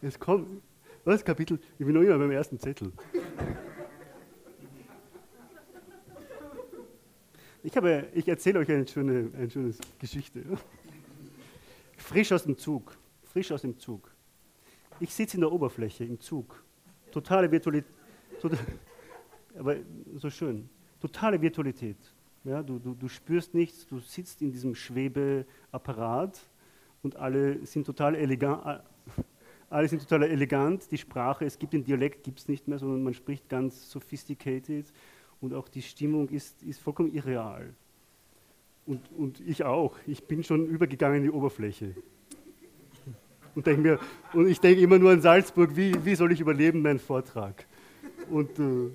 Es 0.00 0.18
kommt, 0.18 0.62
Was? 1.04 1.24
Kapitel? 1.24 1.58
Ich 1.78 1.84
bin 1.84 1.94
noch 1.94 2.02
immer 2.02 2.18
beim 2.18 2.30
ersten 2.30 2.58
Zettel. 2.58 2.92
Ich, 7.62 7.74
ich 8.14 8.28
erzähle 8.28 8.60
euch 8.60 8.70
eine 8.70 8.86
schöne, 8.86 9.30
eine 9.34 9.50
schöne 9.50 9.74
Geschichte. 9.98 10.44
Frisch 11.96 12.30
aus 12.30 12.44
dem 12.44 12.56
Zug. 12.56 12.96
Frisch 13.24 13.50
aus 13.50 13.62
dem 13.62 13.78
Zug. 13.78 14.14
Ich 15.00 15.14
sitze 15.14 15.36
in 15.36 15.40
der 15.40 15.50
Oberfläche 15.50 16.04
im 16.04 16.20
Zug. 16.20 16.62
Totale 17.10 17.50
Virtualität. 17.50 17.97
Total, 18.40 18.58
aber 19.58 19.76
so 20.16 20.30
schön. 20.30 20.68
Totale 21.00 21.40
Virtualität. 21.40 21.96
Ja, 22.44 22.62
du, 22.62 22.78
du, 22.78 22.94
du 22.94 23.08
spürst 23.08 23.54
nichts, 23.54 23.86
du 23.86 23.98
sitzt 23.98 24.42
in 24.42 24.52
diesem 24.52 24.74
Schwebeapparat 24.74 26.40
und 27.02 27.16
alle 27.16 27.64
sind 27.66 27.84
total 27.84 28.14
elegant. 28.14 28.82
Alle 29.70 29.86
sind 29.86 30.00
total 30.00 30.22
elegant, 30.22 30.90
die 30.90 30.96
Sprache, 30.96 31.44
es 31.44 31.58
gibt 31.58 31.74
den 31.74 31.84
Dialekt, 31.84 32.22
gibt 32.22 32.38
es 32.38 32.48
nicht 32.48 32.66
mehr, 32.68 32.78
sondern 32.78 33.02
man 33.02 33.12
spricht 33.12 33.50
ganz 33.50 33.90
sophisticated 33.90 34.86
und 35.42 35.52
auch 35.52 35.68
die 35.68 35.82
Stimmung 35.82 36.30
ist, 36.30 36.62
ist 36.62 36.80
vollkommen 36.80 37.12
irreal. 37.12 37.74
Und, 38.86 39.02
und 39.12 39.40
ich 39.40 39.64
auch. 39.64 39.94
Ich 40.06 40.24
bin 40.24 40.42
schon 40.42 40.66
übergegangen 40.66 41.18
in 41.18 41.24
die 41.24 41.30
Oberfläche. 41.30 41.94
Und, 43.54 43.66
denk 43.66 43.80
mir, 43.80 43.98
und 44.32 44.48
ich 44.48 44.58
denke 44.58 44.80
immer 44.80 44.98
nur 44.98 45.10
an 45.10 45.20
Salzburg, 45.20 45.76
wie, 45.76 45.92
wie 46.02 46.14
soll 46.14 46.32
ich 46.32 46.40
überleben, 46.40 46.80
meinen 46.80 46.98
Vortrag? 46.98 47.66
Und, 48.30 48.58
äh, 48.58 48.90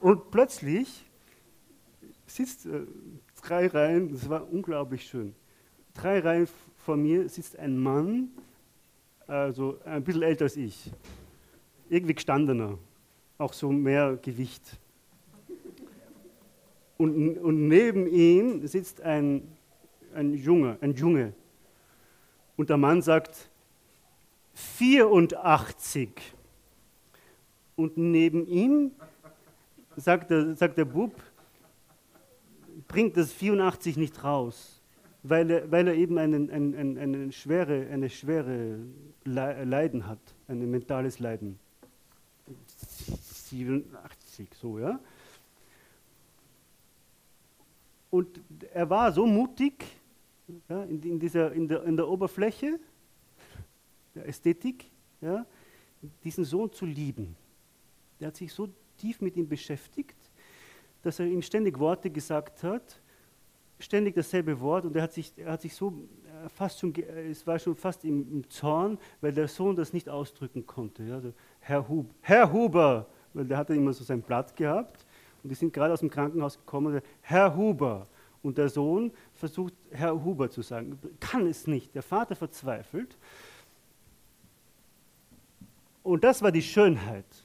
und 0.00 0.30
plötzlich 0.30 1.04
sitzt 2.26 2.66
äh, 2.66 2.82
drei 3.42 3.66
Reihen, 3.68 4.12
das 4.12 4.28
war 4.28 4.50
unglaublich 4.50 5.06
schön, 5.06 5.34
drei 5.94 6.20
Reihen 6.20 6.48
vor 6.78 6.96
mir 6.96 7.28
sitzt 7.28 7.58
ein 7.58 7.78
Mann, 7.78 8.28
also 9.26 9.78
ein 9.84 10.04
bisschen 10.04 10.22
älter 10.22 10.44
als 10.44 10.56
ich, 10.56 10.90
irgendwie 11.88 12.14
gestandener, 12.14 12.78
auch 13.38 13.52
so 13.52 13.70
mehr 13.70 14.18
Gewicht. 14.20 14.78
Und, 16.98 17.38
und 17.38 17.68
neben 17.68 18.06
ihm 18.06 18.66
sitzt 18.66 19.00
ein, 19.00 19.48
ein 20.14 20.34
Junge, 20.34 20.76
ein 20.80 20.92
Junge. 20.92 21.32
Und 22.56 22.68
der 22.70 22.76
Mann 22.76 23.00
sagt 23.02 23.50
84. 24.54 26.33
Und 27.76 27.96
neben 27.96 28.46
ihm 28.46 28.92
sagt 29.96 30.30
der, 30.30 30.54
sagt 30.54 30.78
der 30.78 30.84
Bub, 30.84 31.14
bringt 32.88 33.16
das 33.16 33.32
84 33.32 33.96
nicht 33.96 34.22
raus, 34.22 34.80
weil 35.22 35.50
er, 35.50 35.70
weil 35.70 35.88
er 35.88 35.94
eben 35.94 36.18
einen, 36.18 36.50
einen, 36.50 36.76
einen, 36.76 36.98
eine 36.98 37.32
schwere, 37.32 37.88
eine 37.90 38.10
schwere 38.10 38.78
Leiden 39.24 40.06
hat, 40.06 40.18
ein 40.48 40.70
mentales 40.70 41.18
Leiden. 41.18 41.58
87, 43.48 44.48
so, 44.54 44.78
ja. 44.78 45.00
Und 48.10 48.40
er 48.72 48.88
war 48.88 49.12
so 49.12 49.26
mutig 49.26 49.84
ja, 50.68 50.84
in, 50.84 51.02
in, 51.02 51.18
dieser, 51.18 51.52
in, 51.52 51.66
der, 51.66 51.82
in 51.82 51.96
der 51.96 52.08
Oberfläche 52.08 52.78
der 54.14 54.28
Ästhetik, 54.28 54.84
ja, 55.20 55.44
diesen 56.22 56.44
Sohn 56.44 56.70
zu 56.72 56.86
lieben. 56.86 57.34
Er 58.24 58.28
hat 58.28 58.36
sich 58.36 58.54
so 58.54 58.70
tief 58.96 59.20
mit 59.20 59.36
ihm 59.36 59.46
beschäftigt, 59.46 60.16
dass 61.02 61.18
er 61.18 61.26
ihm 61.26 61.42
ständig 61.42 61.78
Worte 61.78 62.08
gesagt 62.08 62.62
hat, 62.62 62.98
ständig 63.78 64.14
dasselbe 64.14 64.58
Wort 64.60 64.86
und 64.86 64.96
er 64.96 65.02
hat 65.02 65.12
sich, 65.12 65.30
er 65.36 65.52
hat 65.52 65.60
sich 65.60 65.74
so 65.74 65.90
äh, 65.90 66.48
fast 66.48 66.80
schon, 66.80 66.94
es 66.94 67.46
war 67.46 67.58
schon 67.58 67.76
fast 67.76 68.02
im, 68.02 68.48
Zorn, 68.48 68.96
weil 69.20 69.32
der 69.32 69.46
Sohn 69.46 69.76
das 69.76 69.92
nicht 69.92 70.08
ausdrücken 70.08 70.66
konnte. 70.66 71.02
Ja, 71.02 71.16
also 71.16 71.34
Herr, 71.60 71.86
Hub, 71.86 72.14
Herr 72.22 72.50
Huber, 72.50 73.06
weil 73.34 73.44
der 73.44 73.58
hatte 73.58 73.74
immer 73.74 73.92
so 73.92 74.04
sein 74.04 74.22
Blatt 74.22 74.56
gehabt 74.56 75.04
und 75.42 75.50
die 75.50 75.54
sind 75.54 75.74
gerade 75.74 75.92
aus 75.92 76.00
dem 76.00 76.08
Krankenhaus 76.08 76.56
gekommen, 76.56 77.02
Herr 77.20 77.54
Huber. 77.54 78.06
Und 78.42 78.56
der 78.56 78.70
Sohn 78.70 79.12
versucht, 79.34 79.74
Herr 79.90 80.24
Huber 80.24 80.48
zu 80.48 80.62
sagen, 80.62 80.98
kann 81.20 81.46
es 81.46 81.66
nicht. 81.66 81.94
Der 81.94 82.02
Vater 82.02 82.36
verzweifelt. 82.36 83.18
Und 86.02 86.24
das 86.24 86.40
war 86.40 86.52
die 86.52 86.62
Schönheit, 86.62 87.43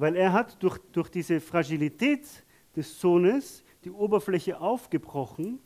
weil 0.00 0.16
er 0.16 0.32
hat 0.32 0.62
durch, 0.62 0.78
durch 0.92 1.10
diese 1.10 1.40
Fragilität 1.40 2.26
des 2.74 2.98
Sohnes 2.98 3.62
die 3.84 3.90
Oberfläche 3.90 4.58
aufgebrochen 4.58 5.60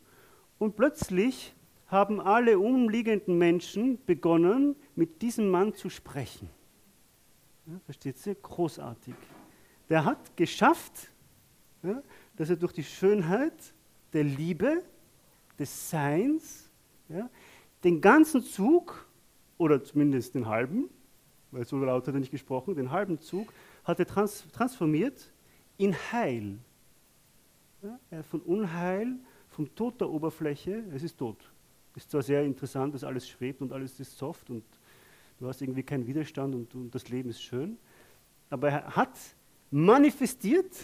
und 0.58 0.74
plötzlich 0.74 1.54
haben 1.86 2.20
alle 2.20 2.58
umliegenden 2.58 3.38
Menschen 3.38 4.04
begonnen, 4.04 4.74
mit 4.96 5.22
diesem 5.22 5.48
Mann 5.48 5.74
zu 5.74 5.88
sprechen. 5.88 6.50
Ja, 7.66 7.78
versteht 7.84 8.26
ihr? 8.26 8.34
Großartig. 8.34 9.14
Der 9.88 10.04
hat 10.04 10.36
geschafft, 10.36 11.12
ja, 11.84 12.02
dass 12.36 12.50
er 12.50 12.56
durch 12.56 12.72
die 12.72 12.82
Schönheit 12.82 13.74
der 14.12 14.24
Liebe, 14.24 14.82
des 15.56 15.90
Seins, 15.90 16.68
ja, 17.08 17.30
den 17.84 18.00
ganzen 18.00 18.42
Zug, 18.42 19.06
oder 19.58 19.84
zumindest 19.84 20.34
den 20.34 20.48
halben, 20.48 20.90
weil 21.52 21.64
so 21.64 21.76
laut 21.78 22.08
hat 22.08 22.14
er 22.14 22.18
nicht 22.18 22.32
gesprochen, 22.32 22.74
den 22.74 22.90
halben 22.90 23.20
Zug, 23.20 23.52
hat 23.84 23.98
er 23.98 24.06
trans 24.06 24.44
transformiert 24.52 25.30
in 25.76 25.94
Heil. 26.12 26.58
Ja, 27.82 28.22
von 28.22 28.40
Unheil, 28.40 29.16
vom 29.50 29.72
Tod 29.74 30.00
der 30.00 30.08
Oberfläche, 30.08 30.84
es 30.94 31.02
ist 31.02 31.18
tot. 31.18 31.36
Ist 31.94 32.10
zwar 32.10 32.22
sehr 32.22 32.42
interessant, 32.42 32.94
dass 32.94 33.04
alles 33.04 33.28
schwebt 33.28 33.60
und 33.60 33.72
alles 33.72 34.00
ist 34.00 34.16
soft 34.16 34.50
und 34.50 34.64
du 35.38 35.46
hast 35.46 35.60
irgendwie 35.60 35.82
keinen 35.82 36.06
Widerstand 36.06 36.54
und, 36.54 36.74
und 36.74 36.94
das 36.94 37.08
Leben 37.08 37.30
ist 37.30 37.42
schön, 37.42 37.76
aber 38.50 38.70
er 38.70 38.96
hat 38.96 39.16
manifestiert, 39.70 40.74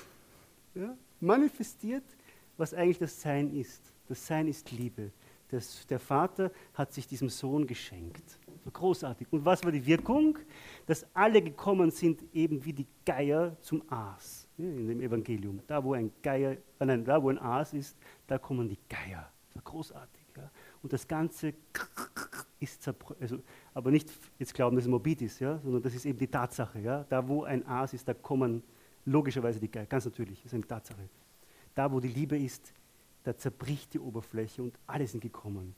ja, 0.74 0.96
manifestiert, 1.20 2.04
was 2.56 2.74
eigentlich 2.74 2.98
das 2.98 3.20
Sein 3.20 3.54
ist. 3.56 3.82
Das 4.08 4.26
Sein 4.26 4.48
ist 4.48 4.70
Liebe. 4.72 5.10
Das, 5.48 5.86
der 5.86 5.98
Vater 5.98 6.50
hat 6.74 6.92
sich 6.92 7.06
diesem 7.06 7.28
Sohn 7.28 7.66
geschenkt. 7.66 8.38
Großartig. 8.72 9.26
Und 9.30 9.44
was 9.44 9.64
war 9.64 9.72
die 9.72 9.84
Wirkung? 9.84 10.38
Dass 10.86 11.06
alle 11.14 11.40
gekommen 11.42 11.90
sind, 11.90 12.22
eben 12.34 12.64
wie 12.64 12.72
die 12.72 12.86
Geier 13.04 13.56
zum 13.60 13.82
Aas 13.90 14.46
in 14.58 14.86
dem 14.86 15.00
Evangelium. 15.00 15.60
Da, 15.66 15.82
wo 15.82 15.94
ein 15.94 16.12
Geier, 16.22 16.52
äh, 16.78 16.84
nein, 16.84 17.04
da, 17.04 17.22
wo 17.22 17.30
ein 17.30 17.38
Aas 17.38 17.72
ist, 17.72 17.96
da 18.26 18.38
kommen 18.38 18.68
die 18.68 18.78
Geier. 18.88 19.30
Das 19.48 19.56
war 19.56 19.62
großartig. 19.62 20.22
Ja. 20.36 20.50
Und 20.82 20.92
das 20.92 21.06
Ganze 21.06 21.54
ist 22.60 22.82
zerbröckelt. 22.82 23.22
Also, 23.22 23.42
aber 23.74 23.90
nicht 23.90 24.10
jetzt 24.38 24.54
glauben, 24.54 24.76
dass 24.76 24.84
es 24.84 24.90
morbid 24.90 25.22
ist, 25.22 25.40
ja, 25.40 25.58
sondern 25.58 25.82
das 25.82 25.94
ist 25.94 26.04
eben 26.04 26.18
die 26.18 26.28
Tatsache. 26.28 26.80
Ja. 26.80 27.04
Da, 27.08 27.26
wo 27.26 27.44
ein 27.44 27.66
Aas 27.66 27.94
ist, 27.94 28.06
da 28.06 28.14
kommen 28.14 28.62
logischerweise 29.04 29.58
die 29.58 29.70
Geier. 29.70 29.86
Ganz 29.86 30.04
natürlich, 30.04 30.38
das 30.38 30.46
ist 30.46 30.54
eine 30.54 30.66
Tatsache. 30.66 31.08
Da, 31.74 31.90
wo 31.90 32.00
die 32.00 32.08
Liebe 32.08 32.38
ist, 32.38 32.72
da 33.22 33.36
zerbricht 33.36 33.94
die 33.94 33.98
Oberfläche 33.98 34.62
und 34.62 34.78
alle 34.86 35.06
sind 35.06 35.20
gekommen. 35.20 35.74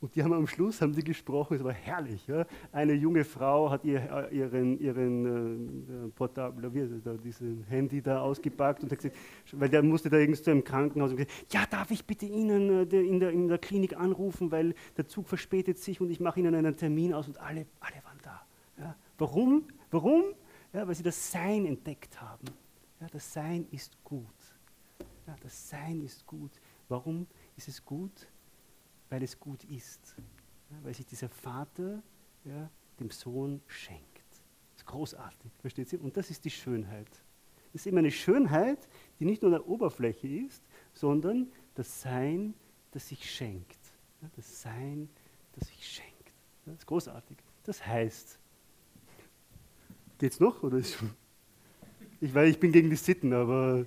Und 0.00 0.14
die 0.14 0.22
haben 0.22 0.32
am 0.34 0.46
Schluss 0.46 0.82
haben 0.82 0.92
die 0.92 1.02
gesprochen, 1.02 1.56
es 1.56 1.64
war 1.64 1.72
herrlich. 1.72 2.26
Ja? 2.26 2.44
Eine 2.70 2.92
junge 2.92 3.24
Frau 3.24 3.70
hat 3.70 3.84
ihr, 3.84 4.00
äh, 4.30 4.36
ihren, 4.36 4.78
ihren 4.78 6.06
äh, 6.06 6.08
Portable, 6.10 6.72
wie 6.74 7.00
da, 7.02 7.14
diesen 7.14 7.64
Handy 7.64 8.02
da 8.02 8.20
ausgepackt 8.20 8.82
und 8.82 8.92
hat 8.92 8.98
gesagt, 8.98 9.16
weil 9.52 9.68
der 9.70 9.82
musste 9.82 10.10
da 10.10 10.18
irgendwo 10.18 10.50
im 10.50 10.62
Krankenhaus 10.62 11.10
und 11.10 11.16
gesagt, 11.16 11.52
ja, 11.52 11.64
darf 11.66 11.90
ich 11.90 12.04
bitte 12.04 12.26
Ihnen 12.26 12.90
äh, 12.90 13.00
in, 13.00 13.20
der, 13.20 13.30
in 13.30 13.48
der 13.48 13.58
Klinik 13.58 13.96
anrufen, 13.96 14.50
weil 14.50 14.74
der 14.96 15.06
Zug 15.06 15.28
verspätet 15.28 15.78
sich 15.78 16.00
und 16.00 16.10
ich 16.10 16.20
mache 16.20 16.40
Ihnen 16.40 16.54
einen 16.54 16.76
Termin 16.76 17.14
aus 17.14 17.26
und 17.26 17.40
alle, 17.40 17.66
alle 17.80 17.96
waren 18.04 18.18
da. 18.22 18.42
Ja? 18.78 18.96
Warum? 19.16 19.64
Warum? 19.90 20.24
Ja, 20.74 20.86
weil 20.86 20.94
sie 20.94 21.02
das 21.02 21.32
Sein 21.32 21.64
entdeckt 21.64 22.20
haben. 22.20 22.46
Ja, 23.00 23.06
das 23.10 23.32
Sein 23.32 23.66
ist 23.70 23.96
gut. 24.04 24.26
Ja, 25.26 25.34
das 25.40 25.70
Sein 25.70 26.02
ist 26.02 26.26
gut. 26.26 26.50
Warum 26.88 27.26
ist 27.56 27.68
es 27.68 27.82
gut? 27.84 28.28
Weil 29.08 29.22
es 29.22 29.38
gut 29.38 29.64
ist. 29.64 30.16
Ja, 30.70 30.76
weil 30.82 30.94
sich 30.94 31.06
dieser 31.06 31.28
Vater 31.28 32.02
ja, 32.44 32.70
dem 32.98 33.10
Sohn 33.10 33.60
schenkt. 33.66 34.24
Das 34.72 34.82
ist 34.82 34.86
großartig, 34.86 35.52
versteht 35.60 35.92
ihr? 35.92 36.02
Und 36.02 36.16
das 36.16 36.30
ist 36.30 36.44
die 36.44 36.50
Schönheit. 36.50 37.08
Es 37.72 37.82
ist 37.82 37.86
immer 37.86 37.98
eine 37.98 38.10
Schönheit, 38.10 38.88
die 39.18 39.24
nicht 39.24 39.42
nur 39.42 39.52
an 39.52 39.60
der 39.60 39.68
Oberfläche 39.68 40.26
ist, 40.26 40.62
sondern 40.94 41.52
das 41.74 42.00
Sein, 42.00 42.54
das 42.92 43.08
sich 43.08 43.30
schenkt. 43.30 43.78
Ja, 44.22 44.30
das 44.34 44.62
Sein, 44.62 45.08
das 45.54 45.68
sich 45.68 45.86
schenkt. 45.86 46.32
Das 46.64 46.76
ist 46.76 46.86
großartig. 46.86 47.36
Das 47.64 47.86
heißt, 47.86 48.38
geht's 50.18 50.40
noch 50.40 50.62
oder 50.62 50.78
ist 50.78 50.94
schon? 50.94 51.10
Ich 52.20 52.34
weiß, 52.34 52.50
ich 52.50 52.58
bin 52.58 52.72
gegen 52.72 52.88
die 52.88 52.96
Sitten, 52.96 53.32
aber. 53.32 53.86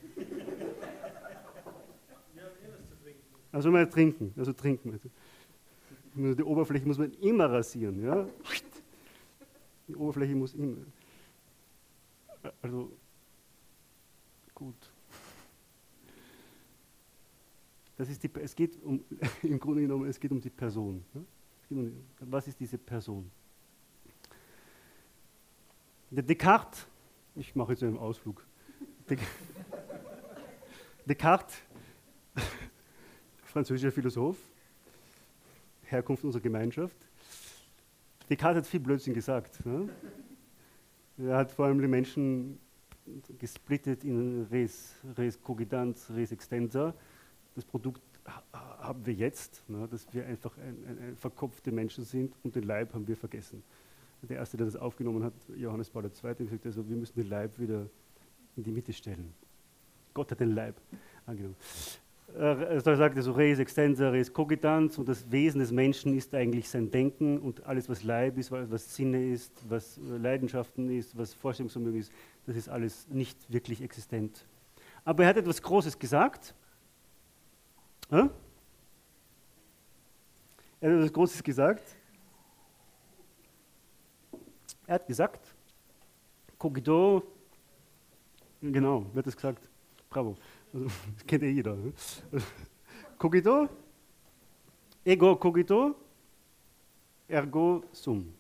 Also 3.52 3.72
mal 3.72 3.90
trinken, 3.90 4.34
also 4.38 4.54
trinken. 4.54 5.00
Die 6.16 6.44
Oberfläche 6.44 6.86
muss 6.86 6.98
man 6.98 7.12
immer 7.14 7.50
rasieren. 7.50 8.04
Ja? 8.04 8.28
Die 9.88 9.96
Oberfläche 9.96 10.36
muss 10.36 10.54
immer. 10.54 10.78
Also 12.62 12.92
gut. 14.54 14.76
Das 17.98 18.10
ist 18.10 18.24
die, 18.24 18.30
es 18.42 18.56
geht 18.56 18.82
um, 18.84 19.04
im 19.44 19.60
Grunde 19.60 19.82
genommen, 19.82 20.08
es 20.08 20.20
geht 20.20 20.32
um 20.32 20.40
die 20.40 20.50
Person. 20.50 21.04
Um, 21.70 21.92
was 22.20 22.48
ist 22.48 22.60
diese 22.60 22.78
Person? 22.78 23.30
Der 26.10 26.24
Descartes, 26.24 26.88
ich 27.36 27.54
mache 27.56 27.74
jetzt 27.74 27.84
einen 27.84 27.98
Ausflug. 27.98 28.46
Descartes, 31.06 31.58
französischer 33.50 33.92
Philosoph, 33.92 34.38
Herkunft 35.84 36.24
unserer 36.24 36.42
Gemeinschaft. 36.42 36.96
Descartes 38.30 38.60
hat 38.60 38.68
viel 38.68 38.80
Blödsinn 38.80 39.14
gesagt. 39.14 39.66
Ne? 39.66 39.90
Er 41.18 41.38
hat 41.38 41.52
vor 41.52 41.66
allem 41.66 41.82
die 41.82 41.88
Menschen 41.88 42.60
gesplittet 43.40 44.04
in 44.04 44.46
Res, 44.52 44.94
Res 45.18 45.42
Cogitans, 45.42 46.10
Res 46.12 46.32
Extensa. 46.32 46.94
Das 47.56 47.66
Produkt 47.66 48.02
haben 48.54 49.06
wir 49.06 49.14
jetzt, 49.14 49.68
ne, 49.68 49.88
dass 49.88 50.14
wir 50.14 50.26
einfach 50.28 50.56
ein, 50.58 50.78
ein, 50.88 51.00
ein 51.00 51.18
verkopfte 51.18 51.72
Menschen 51.72 52.06
sind 52.06 52.36
und 52.44 52.56
den 52.56 52.64
Leib 52.64 52.94
haben 52.94 53.08
wir 53.08 53.18
vergessen. 53.18 53.64
Der 54.22 54.38
Erste, 54.38 54.58
der 54.58 54.68
das 54.68 54.76
aufgenommen 54.76 55.24
hat, 55.24 55.34
Johannes 55.58 55.90
Paul 55.90 56.04
II., 56.04 56.36
gesagt, 56.46 56.66
also 56.66 56.88
wir 56.88 56.96
müssen 56.96 57.16
den 57.16 57.30
Leib 57.30 57.58
wieder 57.58 57.88
in 58.56 58.64
die 58.64 58.72
Mitte 58.72 58.94
stellen. 58.94 59.34
Gott 60.14 60.30
hat 60.32 60.40
den 60.40 60.54
Leib 60.54 60.76
angenommen. 61.26 61.56
Er 62.36 62.80
sagt 62.82 63.18
also 63.18 63.32
res 63.32 63.60
extensa, 63.60 64.10
res 64.10 64.32
cogitans 64.32 64.98
und 64.98 65.10
das 65.10 65.30
Wesen 65.32 65.60
des 65.60 65.72
Menschen 65.72 66.16
ist 66.16 66.34
eigentlich 66.34 66.70
sein 66.70 66.92
Denken 66.92 67.40
und 67.40 67.66
alles, 67.66 67.90
was 67.90 68.04
Leib 68.04 68.38
ist, 68.38 68.52
was 68.52 68.96
Sinne 68.96 69.32
ist, 69.32 69.52
was 69.68 69.98
Leidenschaften 69.98 70.90
ist, 70.90 71.18
was 71.18 71.34
Vorstellungsvermögen 71.34 72.00
ist, 72.00 72.12
das 72.46 72.56
ist 72.56 72.70
alles 72.70 73.08
nicht 73.10 73.52
wirklich 73.52 73.82
existent. 73.82 74.46
Aber 75.04 75.24
er 75.24 75.30
hat 75.30 75.38
etwas 75.38 75.62
Großes 75.62 75.98
gesagt. 75.98 76.54
Ja? 78.12 78.30
Er 80.82 80.90
hat 80.92 80.98
etwas 80.98 81.14
Großes 81.14 81.44
gesagt. 81.44 81.96
Er 84.88 84.96
hat 84.96 85.08
gesagt, 85.08 85.54
cogito, 86.58 87.24
genau, 88.62 89.06
wird 89.14 89.28
es 89.28 89.36
gesagt, 89.36 89.70
bravo. 90.10 90.36
Das 90.72 90.92
kennt 91.28 91.44
eh 91.44 91.50
jeder. 91.50 91.76
Ne? 91.76 91.94
Cogito, 93.18 93.68
ego 95.04 95.36
cogito, 95.36 95.96
ergo 97.28 97.84
sum. 97.92 98.32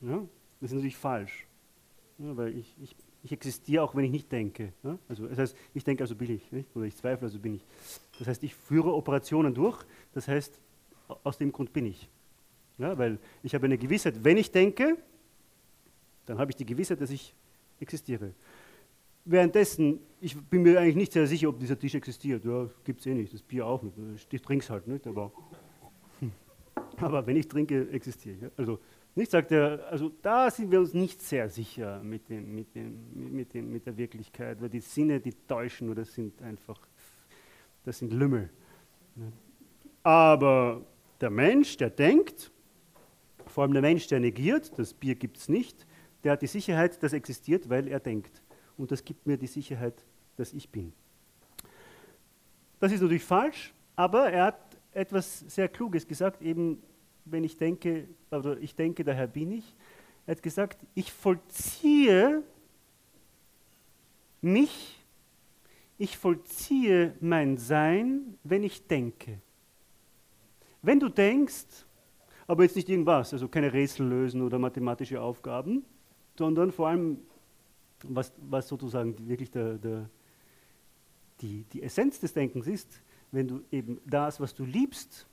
Ja? 0.00 0.22
Das 0.60 0.70
ist 0.70 0.74
natürlich 0.74 0.96
falsch, 0.96 1.46
ja, 2.18 2.36
weil 2.36 2.56
ich, 2.56 2.74
ich, 2.82 2.94
ich 3.22 3.32
existiere 3.32 3.82
auch, 3.82 3.94
wenn 3.94 4.04
ich 4.04 4.10
nicht 4.10 4.30
denke. 4.30 4.72
Ja? 4.82 4.98
Also, 5.08 5.26
das 5.26 5.38
heißt, 5.38 5.56
ich 5.74 5.84
denke, 5.84 6.02
also 6.02 6.14
bin 6.14 6.30
ich, 6.30 6.52
nicht? 6.52 6.68
oder 6.76 6.84
ich 6.84 6.96
zweifle, 6.96 7.26
also 7.26 7.38
bin 7.38 7.54
ich. 7.54 7.64
Das 8.18 8.28
heißt, 8.28 8.42
ich 8.44 8.54
führe 8.54 8.94
Operationen 8.94 9.54
durch, 9.54 9.82
das 10.12 10.28
heißt, 10.28 10.60
aus 11.24 11.38
dem 11.38 11.50
Grund 11.50 11.72
bin 11.72 11.86
ich. 11.86 12.08
Ja, 12.78 12.96
weil 12.96 13.18
ich 13.42 13.54
habe 13.54 13.66
eine 13.66 13.76
Gewissheit, 13.76 14.22
wenn 14.22 14.36
ich 14.36 14.50
denke, 14.50 14.96
dann 16.26 16.38
habe 16.38 16.50
ich 16.50 16.56
die 16.56 16.64
Gewissheit, 16.64 17.00
dass 17.00 17.10
ich 17.10 17.34
existiere 17.78 18.32
währenddessen, 19.24 20.00
ich 20.20 20.36
bin 20.36 20.62
mir 20.62 20.80
eigentlich 20.80 20.96
nicht 20.96 21.12
sehr 21.12 21.26
sicher, 21.26 21.48
ob 21.48 21.58
dieser 21.58 21.78
Tisch 21.78 21.94
existiert. 21.94 22.44
Ja, 22.44 22.68
gibt 22.84 23.00
es 23.00 23.06
eh 23.06 23.14
nicht, 23.14 23.32
das 23.32 23.42
Bier 23.42 23.66
auch 23.66 23.82
nicht. 23.82 23.96
Ich 24.32 24.42
trinke 24.42 24.64
es 24.64 24.70
halt 24.70 24.86
nicht, 24.86 25.06
aber, 25.06 25.32
aber 26.96 27.26
wenn 27.26 27.36
ich 27.36 27.48
trinke, 27.48 27.90
existiere 27.90 28.36
ich. 28.36 28.58
Also, 28.58 28.78
nicht 29.14 29.30
sagt 29.30 29.50
er, 29.50 29.86
also 29.90 30.10
da 30.22 30.50
sind 30.50 30.70
wir 30.70 30.78
uns 30.78 30.94
nicht 30.94 31.20
sehr 31.20 31.48
sicher 31.48 32.00
mit, 32.02 32.28
dem, 32.28 32.54
mit, 32.54 32.74
dem, 32.74 33.34
mit, 33.34 33.52
dem, 33.54 33.72
mit 33.72 33.86
der 33.86 33.96
Wirklichkeit, 33.96 34.60
weil 34.60 34.68
die 34.68 34.80
Sinne, 34.80 35.18
die 35.20 35.32
täuschen, 35.48 35.90
oder 35.90 36.04
sind 36.04 36.40
einfach, 36.42 36.80
das 37.84 37.98
sind 37.98 38.12
Lümmel. 38.12 38.50
Aber 40.04 40.86
der 41.20 41.30
Mensch, 41.30 41.76
der 41.76 41.90
denkt, 41.90 42.52
vor 43.46 43.64
allem 43.64 43.72
der 43.72 43.82
Mensch, 43.82 44.06
der 44.06 44.20
negiert, 44.20 44.78
das 44.78 44.94
Bier 44.94 45.16
gibt 45.16 45.38
es 45.38 45.48
nicht, 45.48 45.86
der 46.22 46.32
hat 46.32 46.42
die 46.42 46.46
Sicherheit, 46.46 47.02
das 47.02 47.12
existiert, 47.12 47.68
weil 47.68 47.88
er 47.88 47.98
denkt 47.98 48.42
und 48.80 48.90
das 48.90 49.04
gibt 49.04 49.26
mir 49.26 49.36
die 49.36 49.46
Sicherheit, 49.46 49.94
dass 50.36 50.52
ich 50.52 50.68
bin. 50.68 50.92
Das 52.78 52.92
ist 52.92 53.00
natürlich 53.02 53.24
falsch, 53.24 53.74
aber 53.94 54.30
er 54.30 54.46
hat 54.46 54.60
etwas 54.92 55.40
sehr 55.40 55.68
Kluges 55.68 56.06
gesagt, 56.06 56.42
eben 56.42 56.82
wenn 57.26 57.44
ich 57.44 57.56
denke, 57.56 58.08
oder 58.30 58.58
ich 58.58 58.74
denke, 58.74 59.04
daher 59.04 59.26
bin 59.26 59.52
ich. 59.52 59.76
Er 60.26 60.36
hat 60.36 60.42
gesagt, 60.42 60.78
ich 60.94 61.12
vollziehe 61.12 62.42
mich, 64.40 65.04
ich 65.98 66.16
vollziehe 66.16 67.14
mein 67.20 67.58
Sein, 67.58 68.38
wenn 68.42 68.62
ich 68.62 68.86
denke. 68.86 69.38
Wenn 70.82 70.98
du 70.98 71.08
denkst, 71.10 71.84
aber 72.46 72.62
jetzt 72.62 72.76
nicht 72.76 72.88
irgendwas, 72.88 73.32
also 73.32 73.48
keine 73.48 73.72
Rätsel 73.72 74.06
lösen 74.06 74.40
oder 74.40 74.58
mathematische 74.58 75.20
Aufgaben, 75.20 75.84
sondern 76.38 76.72
vor 76.72 76.88
allem 76.88 77.18
was, 78.04 78.32
was 78.38 78.68
sozusagen 78.68 79.28
wirklich 79.28 79.50
der, 79.50 79.78
der, 79.78 80.10
die, 81.40 81.64
die 81.72 81.82
Essenz 81.82 82.20
des 82.20 82.32
Denkens 82.32 82.66
ist, 82.66 83.02
wenn 83.32 83.48
du 83.48 83.62
eben 83.70 84.00
das, 84.06 84.40
was 84.40 84.54
du 84.54 84.64
liebst, 84.64 85.26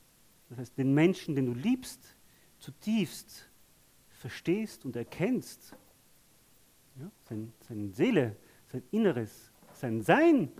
das 0.48 0.58
heißt 0.58 0.78
den 0.78 0.94
Menschen, 0.94 1.34
den 1.34 1.46
du 1.46 1.54
liebst, 1.54 2.16
zutiefst 2.58 3.48
verstehst 4.10 4.84
und 4.84 4.96
erkennst, 4.96 5.74
ja, 6.96 7.10
sein, 7.28 7.52
seine 7.68 7.90
Seele, 7.92 8.36
sein 8.66 8.82
Inneres, 8.90 9.52
sein 9.72 10.02
Sein, 10.02 10.50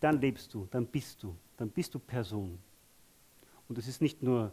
dann 0.00 0.20
lebst 0.20 0.52
du, 0.52 0.68
dann 0.70 0.86
bist 0.86 1.22
du, 1.22 1.34
dann 1.56 1.70
bist 1.70 1.94
du 1.94 1.98
Person. 1.98 2.58
Und 3.68 3.78
es 3.78 3.88
ist 3.88 4.00
nicht 4.00 4.22
nur 4.22 4.52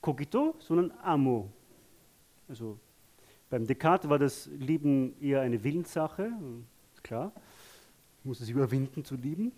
cogito, 0.00 0.56
sondern 0.58 0.92
amo. 1.02 1.52
Also 2.48 2.78
beim 3.56 3.66
Descartes 3.66 4.10
war 4.10 4.18
das 4.18 4.50
Lieben 4.58 5.18
eher 5.18 5.40
eine 5.40 5.64
Willenssache, 5.64 6.30
klar. 7.02 7.32
Ich 8.18 8.24
muss 8.26 8.38
es 8.42 8.50
überwinden 8.50 9.02
zu 9.02 9.14
lieben. 9.14 9.50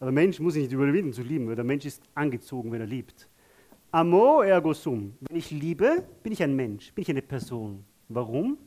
Aber 0.00 0.10
der 0.10 0.12
Mensch 0.12 0.40
muss 0.40 0.54
sich 0.54 0.64
nicht 0.64 0.72
überwinden 0.72 1.12
zu 1.12 1.22
lieben, 1.22 1.46
weil 1.46 1.54
der 1.54 1.64
Mensch 1.64 1.84
ist 1.84 2.02
angezogen, 2.16 2.72
wenn 2.72 2.80
er 2.80 2.88
liebt. 2.88 3.28
Amor 3.92 4.44
ergo 4.44 4.74
sum. 4.74 5.16
Wenn 5.20 5.36
ich 5.36 5.52
liebe, 5.52 6.04
bin 6.24 6.32
ich 6.32 6.42
ein 6.42 6.56
Mensch, 6.56 6.92
bin 6.94 7.02
ich 7.02 7.10
eine 7.10 7.22
Person. 7.22 7.84
Warum? 8.08 8.58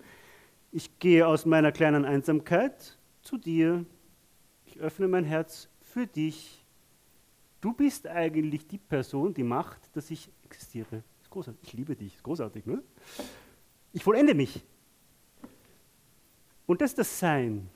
Ich 0.71 0.99
gehe 0.99 1.27
aus 1.27 1.45
meiner 1.45 1.73
kleinen 1.73 2.05
Einsamkeit 2.05 2.97
zu 3.23 3.37
dir. 3.37 3.85
Ich 4.67 4.79
öffne 4.79 5.09
mein 5.09 5.25
Herz 5.25 5.67
für 5.81 6.07
dich. 6.07 6.65
Du 7.59 7.73
bist 7.73 8.07
eigentlich 8.07 8.67
die 8.67 8.77
Person, 8.77 9.33
die 9.33 9.43
macht, 9.43 9.93
dass 9.97 10.09
ich 10.11 10.29
existiere. 10.45 11.03
ist 11.19 11.29
großartig. 11.29 11.61
Ich 11.61 11.73
liebe 11.73 11.93
dich. 11.93 12.15
ist 12.15 12.23
großartig, 12.23 12.65
ne? 12.65 12.81
Ich 13.93 14.03
vollende 14.03 14.33
mich. 14.33 14.63
Und 16.65 16.81
das 16.81 16.91
ist 16.91 16.97
das 16.99 17.19
Sein. 17.19 17.69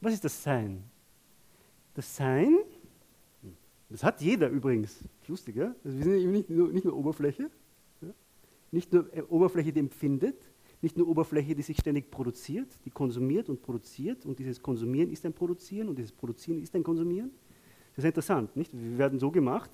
Was 0.00 0.14
ist 0.14 0.24
das 0.24 0.42
Sein? 0.42 0.82
Das 1.94 2.16
Sein, 2.16 2.58
das 3.94 4.02
hat 4.02 4.20
jeder 4.20 4.48
übrigens. 4.48 4.98
Lustig, 5.28 5.54
ja? 5.54 5.74
Also 5.84 5.96
wir 5.96 6.04
sind 6.04 6.14
eben 6.16 6.32
nicht 6.32 6.50
nur, 6.50 6.68
nicht 6.72 6.84
nur 6.84 6.96
Oberfläche, 6.96 7.48
ja? 8.00 8.08
nicht 8.72 8.92
nur 8.92 9.08
äh, 9.16 9.22
Oberfläche, 9.22 9.72
die 9.72 9.78
empfindet, 9.78 10.50
nicht 10.82 10.96
nur 10.96 11.06
Oberfläche, 11.06 11.54
die 11.54 11.62
sich 11.62 11.78
ständig 11.78 12.10
produziert, 12.10 12.66
die 12.84 12.90
konsumiert 12.90 13.48
und 13.48 13.62
produziert 13.62 14.26
und 14.26 14.38
dieses 14.38 14.60
Konsumieren 14.60 15.10
ist 15.10 15.24
ein 15.24 15.32
Produzieren 15.32 15.88
und 15.88 15.96
dieses 15.96 16.10
Produzieren 16.10 16.60
ist 16.60 16.74
ein 16.74 16.82
Konsumieren. 16.82 17.30
Das 17.94 18.04
ist 18.04 18.08
interessant, 18.08 18.56
nicht? 18.56 18.72
Wir 18.72 18.98
werden 18.98 19.20
so 19.20 19.30
gemacht, 19.30 19.70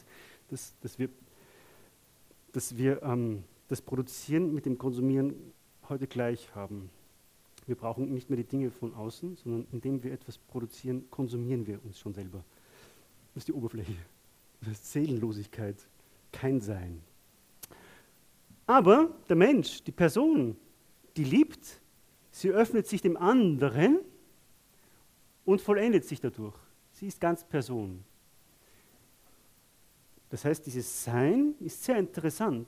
dass, 0.49 0.79
dass 0.81 0.99
wir, 0.99 1.09
dass 2.53 2.77
wir 2.77 3.03
ähm, 3.03 3.43
das 3.71 3.81
Produzieren 3.81 4.53
mit 4.53 4.67
dem 4.67 4.79
Konsumieren 4.79 5.33
heute 5.89 6.09
gleich 6.09 6.53
haben. 6.57 6.91
Wir 7.67 7.77
brauchen 7.77 8.13
nicht 8.13 8.29
mehr 8.29 8.37
die 8.37 8.45
Dinge 8.45 8.73
von 8.73 8.93
außen, 8.93 9.37
sondern 9.37 9.65
indem 9.71 10.03
wir 10.03 10.11
etwas 10.13 10.39
produzieren, 10.39 11.09
konsumieren 11.09 11.65
wir 11.69 11.79
uns 11.85 12.01
schon 12.01 12.13
selber. 12.13 12.43
Das 13.33 13.43
ist 13.43 13.49
die 13.49 13.53
Oberfläche. 13.53 13.95
Das 14.61 14.73
ist 14.73 14.91
Seelenlosigkeit, 14.91 15.77
kein 16.33 16.61
Sein. 16.61 17.01
Aber 18.67 19.15
der 19.29 19.37
Mensch, 19.37 19.85
die 19.85 19.93
Person, 19.93 20.57
die 21.17 21.25
liebt, 21.25 21.81
sie 22.33 22.51
öffnet 22.51 22.89
sich 22.89 23.03
dem 23.03 23.17
anderen 23.17 24.01
und 25.45 25.61
vollendet 25.61 26.05
sich 26.05 26.21
dadurch. 26.21 26.57
Sie 26.91 27.07
ist 27.07 27.21
ganz 27.21 27.45
Person. 27.45 28.03
Das 30.29 30.45
heißt, 30.45 30.67
dieses 30.67 31.05
Sein 31.05 31.55
ist 31.61 31.85
sehr 31.85 31.99
interessant. 31.99 32.67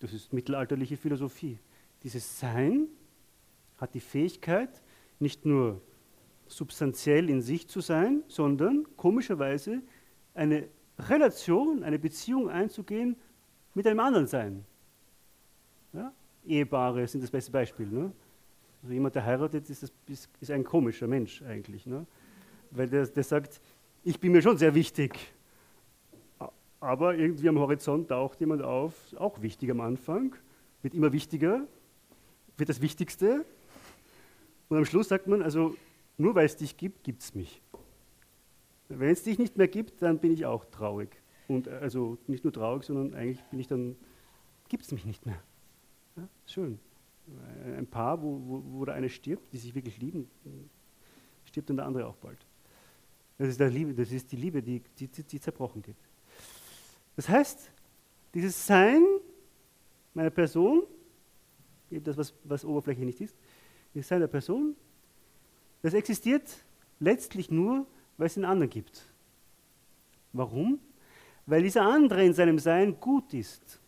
Das 0.00 0.12
ist 0.12 0.32
mittelalterliche 0.32 0.96
Philosophie. 0.96 1.58
Dieses 2.02 2.38
Sein 2.38 2.88
hat 3.78 3.94
die 3.94 4.00
Fähigkeit, 4.00 4.82
nicht 5.18 5.46
nur 5.46 5.80
substanziell 6.46 7.30
in 7.30 7.40
sich 7.40 7.68
zu 7.68 7.80
sein, 7.80 8.22
sondern 8.28 8.86
komischerweise 8.96 9.82
eine 10.34 10.68
Relation, 10.98 11.82
eine 11.82 11.98
Beziehung 11.98 12.50
einzugehen 12.50 13.16
mit 13.74 13.86
einem 13.86 14.00
anderen 14.00 14.26
Sein. 14.26 14.64
Ja? 15.92 16.12
Ehepaare 16.46 17.06
sind 17.06 17.22
das 17.22 17.30
beste 17.30 17.50
Beispiel. 17.50 17.86
Ne? 17.86 18.12
Also 18.82 18.92
jemand, 18.92 19.14
der 19.14 19.24
heiratet, 19.24 19.70
ist, 19.70 19.82
das, 19.82 19.92
ist, 20.06 20.28
ist 20.40 20.50
ein 20.50 20.64
komischer 20.64 21.06
Mensch 21.06 21.42
eigentlich. 21.42 21.86
Ne? 21.86 22.06
Weil 22.70 22.88
der, 22.88 23.06
der 23.06 23.24
sagt, 23.24 23.60
ich 24.02 24.20
bin 24.20 24.32
mir 24.32 24.42
schon 24.42 24.58
sehr 24.58 24.74
wichtig 24.74 25.18
aber 26.84 27.16
irgendwie 27.16 27.48
am 27.48 27.58
Horizont 27.58 28.08
taucht 28.08 28.40
jemand 28.40 28.62
auf, 28.62 28.94
auch 29.16 29.42
wichtig 29.42 29.70
am 29.70 29.80
Anfang, 29.80 30.36
wird 30.82 30.94
immer 30.94 31.12
wichtiger 31.12 31.66
wird 32.56 32.68
das 32.68 32.80
Wichtigste. 32.80 33.44
Und 34.68 34.78
am 34.78 34.84
Schluss 34.84 35.08
sagt 35.08 35.26
man, 35.26 35.42
also 35.42 35.76
nur 36.18 36.34
weil 36.34 36.46
es 36.46 36.56
dich 36.56 36.76
gibt, 36.76 37.04
gibt 37.04 37.22
es 37.22 37.34
mich. 37.34 37.62
Wenn 38.88 39.10
es 39.10 39.22
dich 39.22 39.38
nicht 39.38 39.56
mehr 39.56 39.68
gibt, 39.68 40.02
dann 40.02 40.18
bin 40.18 40.32
ich 40.32 40.46
auch 40.46 40.64
traurig. 40.66 41.10
Und 41.48 41.66
äh, 41.66 41.70
also 41.70 42.18
nicht 42.26 42.44
nur 42.44 42.52
traurig, 42.52 42.84
sondern 42.84 43.14
eigentlich 43.14 43.42
bin 43.44 43.58
ich 43.58 43.66
dann, 43.66 43.96
gibt 44.68 44.84
es 44.84 44.92
mich 44.92 45.04
nicht 45.04 45.26
mehr. 45.26 45.40
Ja, 46.16 46.28
schön. 46.46 46.78
Ein 47.78 47.86
Paar, 47.86 48.22
wo, 48.22 48.40
wo, 48.46 48.62
wo 48.66 48.84
der 48.84 48.94
eine 48.94 49.08
stirbt, 49.08 49.52
die 49.52 49.56
sich 49.56 49.74
wirklich 49.74 49.98
lieben, 49.98 50.28
stirbt 51.46 51.70
dann 51.70 51.78
der 51.78 51.86
andere 51.86 52.06
auch 52.06 52.16
bald. 52.16 52.38
Das 53.38 53.48
ist, 53.48 53.58
Liebe, 53.58 53.94
das 53.94 54.12
ist 54.12 54.30
die 54.30 54.36
Liebe, 54.36 54.62
die, 54.62 54.82
die, 54.98 55.08
die 55.08 55.40
zerbrochen 55.40 55.80
geht. 55.80 55.96
Das 57.16 57.28
heißt, 57.28 57.70
dieses 58.34 58.66
Sein 58.66 59.04
meiner 60.14 60.30
Person, 60.30 60.82
eben 61.90 62.04
das, 62.04 62.16
was, 62.16 62.34
was 62.44 62.64
Oberfläche 62.64 63.04
nicht 63.04 63.20
ist, 63.20 63.36
dieses 63.94 64.08
Sein 64.08 64.20
der 64.20 64.28
Person, 64.28 64.76
das 65.82 65.94
existiert 65.94 66.64
letztlich 66.98 67.50
nur, 67.50 67.86
weil 68.16 68.26
es 68.26 68.34
den 68.34 68.44
anderen 68.44 68.70
gibt. 68.70 69.04
Warum? 70.32 70.80
Weil 71.46 71.62
dieser 71.62 71.82
andere 71.82 72.24
in 72.24 72.32
seinem 72.32 72.58
Sein 72.58 72.98
gut 72.98 73.34
ist. 73.34 73.80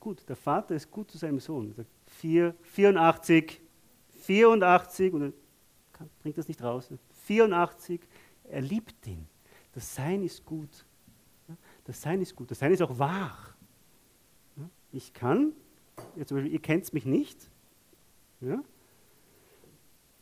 Gut, 0.00 0.28
der 0.28 0.36
Vater 0.36 0.74
ist 0.74 0.90
gut 0.90 1.10
zu 1.10 1.18
seinem 1.18 1.40
Sohn. 1.40 1.70
Er 1.70 1.74
sagt 1.74 1.90
4, 2.06 2.54
84, 2.62 3.60
84, 4.22 5.12
und 5.12 5.22
er 5.22 5.32
bringt 6.20 6.36
das 6.36 6.48
nicht 6.48 6.62
raus. 6.62 6.92
84, 7.24 8.00
er 8.44 8.60
liebt 8.60 9.06
ihn. 9.06 9.26
Das 9.72 9.94
Sein 9.94 10.22
ist 10.22 10.44
gut. 10.44 10.84
Das 11.86 12.02
Sein 12.02 12.20
ist 12.20 12.34
gut. 12.34 12.50
Das 12.50 12.58
Sein 12.58 12.72
ist 12.72 12.82
auch 12.82 12.98
wahr. 12.98 13.54
Ich 14.92 15.12
kann, 15.12 15.52
ja, 16.16 16.26
zum 16.26 16.36
Beispiel, 16.36 16.52
ihr 16.52 16.60
kennt 16.60 16.92
mich 16.92 17.06
nicht, 17.06 17.50
ja? 18.40 18.62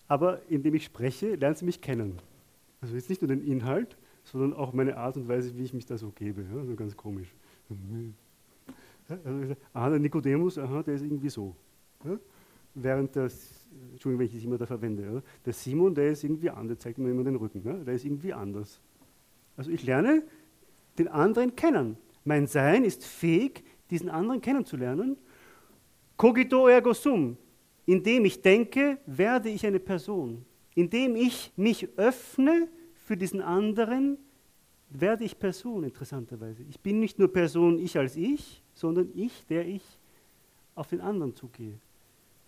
aber 0.09 0.43
indem 0.49 0.75
ich 0.75 0.85
spreche, 0.85 1.37
lernt 1.37 1.59
sie 1.59 1.65
mich 1.65 1.81
kennen. 1.81 2.19
Also 2.81 2.95
jetzt 2.95 3.09
nicht 3.09 3.23
nur 3.23 3.29
den 3.29 3.43
Inhalt, 3.43 3.97
sondern 4.25 4.53
auch 4.53 4.73
meine 4.73 4.97
Art 4.97 5.17
und 5.17 5.29
Weise, 5.29 5.57
wie 5.57 5.65
ich 5.65 5.73
mich 5.73 5.87
da 5.87 5.97
so 5.97 6.11
gebe. 6.11 6.43
Ja? 6.43 6.59
Also 6.59 6.75
ganz 6.75 6.97
komisch. 6.97 7.33
Also, 9.09 9.55
aha, 9.73 9.91
der 9.91 9.99
Nikodemus, 9.99 10.59
aha, 10.59 10.83
der 10.83 10.95
ist 10.95 11.03
irgendwie 11.03 11.29
so. 11.29 11.55
Ja? 12.05 12.19
Während 12.75 13.15
das, 13.17 13.69
Entschuldigung, 13.93 14.21
wenn 14.21 14.27
ich 14.27 14.35
das 14.35 14.45
immer 14.45 14.59
da 14.59 14.67
verwende, 14.67 15.03
ja? 15.03 15.23
der 15.45 15.53
Simon, 15.53 15.95
der 15.95 16.11
ist 16.11 16.25
irgendwie 16.25 16.51
anders, 16.51 16.79
zeigt 16.79 16.99
mir 16.99 17.11
immer 17.11 17.25
den 17.25 17.37
Rücken, 17.37 17.63
ja? 17.65 17.73
der 17.75 17.95
ist 17.95 18.05
irgendwie 18.05 18.33
anders. 18.33 18.81
Also 19.57 19.71
ich 19.71 19.85
lerne 19.85 20.25
den 20.99 21.09
anderen 21.09 21.57
kennen. 21.57 21.97
Mein 22.25 22.47
Sein 22.47 22.85
ist 22.85 23.05
fähig, 23.05 23.65
diesen 23.91 24.09
anderen 24.09 24.41
kennenzulernen. 24.41 25.17
Cogito 26.17 26.69
ergo 26.69 26.93
sum. 26.93 27.37
Indem 27.87 28.25
ich 28.25 28.41
denke, 28.41 28.99
werde 29.07 29.51
ich 29.51 29.67
eine 29.67 29.81
Person. 29.81 30.45
Indem 30.75 31.17
ich 31.17 31.53
mich 31.57 31.89
öffne 31.97 32.69
für 32.95 33.17
diesen 33.17 33.43
anderen, 33.43 34.19
werde 34.89 35.25
ich 35.25 35.39
Person, 35.39 35.85
interessanterweise. 35.85 36.63
Ich 36.63 36.81
bin 36.81 37.01
nicht 37.01 37.19
nur 37.19 37.33
Person, 37.33 37.79
ich 37.79 37.99
als 37.99 38.17
ich, 38.17 38.63
sondern 38.73 39.11
ich, 39.15 39.45
der 39.47 39.67
ich 39.67 39.83
auf 40.75 40.89
den 40.89 41.01
anderen 41.01 41.35
zugehe, 41.35 41.79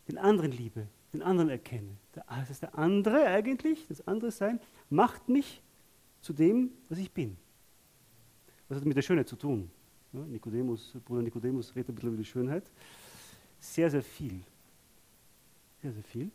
den 0.08 0.18
anderen 0.18 0.52
liebe, 0.52 0.86
den 1.12 1.22
anderen 1.22 1.50
erkenne. 1.50 1.96
Das 2.12 2.50
ist 2.50 2.62
der 2.62 2.78
andere 2.78 3.26
eigentlich, 3.26 3.86
das 3.88 4.06
andere 4.06 4.30
Sein, 4.30 4.60
macht 4.90 5.28
mich 5.28 5.62
zu 6.20 6.32
dem, 6.32 6.70
was 6.88 6.98
ich 6.98 7.10
bin. 7.12 7.36
Was 8.68 8.78
hat 8.78 8.84
mit 8.84 8.96
der 8.96 9.02
Schönheit 9.02 9.28
zu 9.28 9.36
tun? 9.36 9.70
Ja, 10.12 10.20
Nikodemus, 10.20 10.92
Bruder 11.04 11.22
Nikodemus 11.22 11.74
redet 11.74 11.90
ein 11.90 11.94
bisschen 11.94 12.08
über 12.08 12.18
die 12.18 12.24
Schönheit. 12.24 12.70
Sehr, 13.60 13.90
sehr 13.90 14.02
viel. 14.02 14.40
Sehr, 15.82 15.92
sehr 15.92 16.02
viel. 16.02 16.30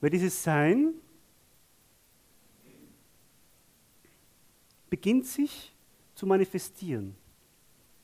Weil 0.00 0.10
dieses 0.10 0.42
Sein 0.42 0.94
beginnt 4.90 5.26
sich 5.26 5.74
zu 6.14 6.26
manifestieren. 6.26 7.14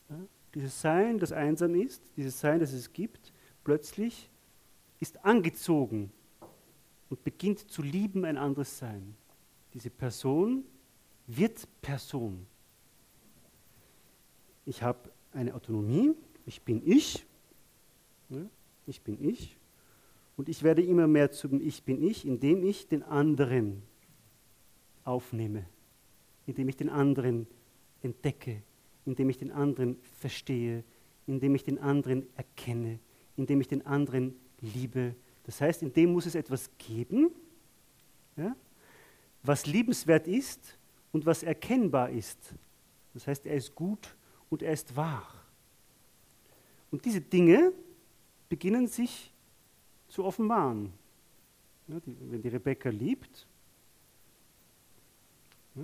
Ja, 0.09 0.17
dieses 0.55 0.81
Sein, 0.81 1.19
das 1.19 1.33
einsam 1.33 1.75
ist, 1.75 2.03
dieses 2.17 2.41
Sein, 2.41 2.61
das 2.61 2.73
es 2.73 2.93
gibt, 2.93 3.33
plötzlich 3.63 4.31
ist 4.99 5.25
angezogen 5.25 6.13
und 7.09 7.23
beginnt 7.25 7.71
zu 7.71 7.83
lieben 7.83 8.25
ein 8.25 8.39
anderes 8.39 8.79
Sein. 8.79 9.15
Diese 9.75 9.91
Person 9.91 10.65
wird 11.27 11.67
Person. 11.81 12.47
Ich 14.67 14.83
habe 14.83 15.11
eine 15.33 15.55
Autonomie, 15.55 16.13
ich 16.47 16.63
bin 16.63 16.83
ich, 16.85 17.25
ich 18.87 19.01
bin 19.03 19.23
ich, 19.29 19.57
und 20.37 20.49
ich 20.49 20.63
werde 20.63 20.83
immer 20.83 21.07
mehr 21.07 21.31
zum 21.31 21.61
Ich 21.61 21.83
bin 21.83 22.03
ich, 22.03 22.27
indem 22.27 22.63
ich 22.65 22.89
den 22.89 23.03
anderen 23.03 23.83
aufnehme, 25.05 25.67
indem 26.47 26.69
ich 26.69 26.77
den 26.77 26.89
anderen 26.89 27.47
entdecke, 28.03 28.63
indem 29.05 29.29
ich 29.29 29.39
den 29.39 29.51
anderen 29.51 29.99
verstehe, 30.19 30.83
indem 31.27 31.55
ich 31.55 31.65
den 31.65 31.79
anderen 31.79 32.27
erkenne, 32.37 32.99
indem 33.37 33.61
ich 33.61 33.69
den 33.69 33.85
anderen 33.85 34.35
liebe. 34.61 35.15
Das 35.45 35.61
heißt, 35.61 35.83
in 35.83 35.93
dem 35.93 36.13
muss 36.13 36.27
es 36.27 36.35
etwas 36.35 36.71
geben, 36.79 37.31
ja, 38.37 38.57
was 39.43 39.67
liebenswert 39.67 40.27
ist 40.27 40.79
und 41.13 41.27
was 41.27 41.43
erkennbar 41.43 42.11
ist. 42.11 42.55
Das 43.15 43.27
heißt, 43.27 43.47
er 43.47 43.57
ist 43.57 43.75
gut 43.75 44.17
und 44.51 44.63
er 44.63 44.73
ist 44.73 44.95
wahr. 44.95 45.33
Und 46.91 47.05
diese 47.05 47.21
Dinge 47.21 47.73
beginnen 48.49 48.89
sich 48.89 49.33
zu 50.09 50.25
offenbaren. 50.25 50.93
Ja, 51.87 52.01
die, 52.01 52.17
wenn 52.21 52.43
die 52.43 52.49
Rebecca 52.49 52.91
liebt, 52.91 53.47
ja, 55.75 55.83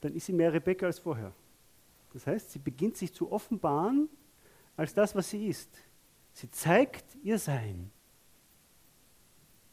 dann 0.00 0.14
ist 0.14 0.26
sie 0.26 0.32
mehr 0.32 0.52
Rebecca 0.52 0.86
als 0.86 0.98
vorher. 0.98 1.32
Das 2.12 2.26
heißt, 2.26 2.52
sie 2.52 2.58
beginnt 2.58 2.96
sich 2.96 3.12
zu 3.12 3.32
offenbaren 3.32 4.08
als 4.76 4.94
das, 4.94 5.14
was 5.14 5.30
sie 5.30 5.48
ist. 5.48 5.70
Sie 6.32 6.50
zeigt 6.50 7.16
ihr 7.22 7.38
Sein. 7.38 7.90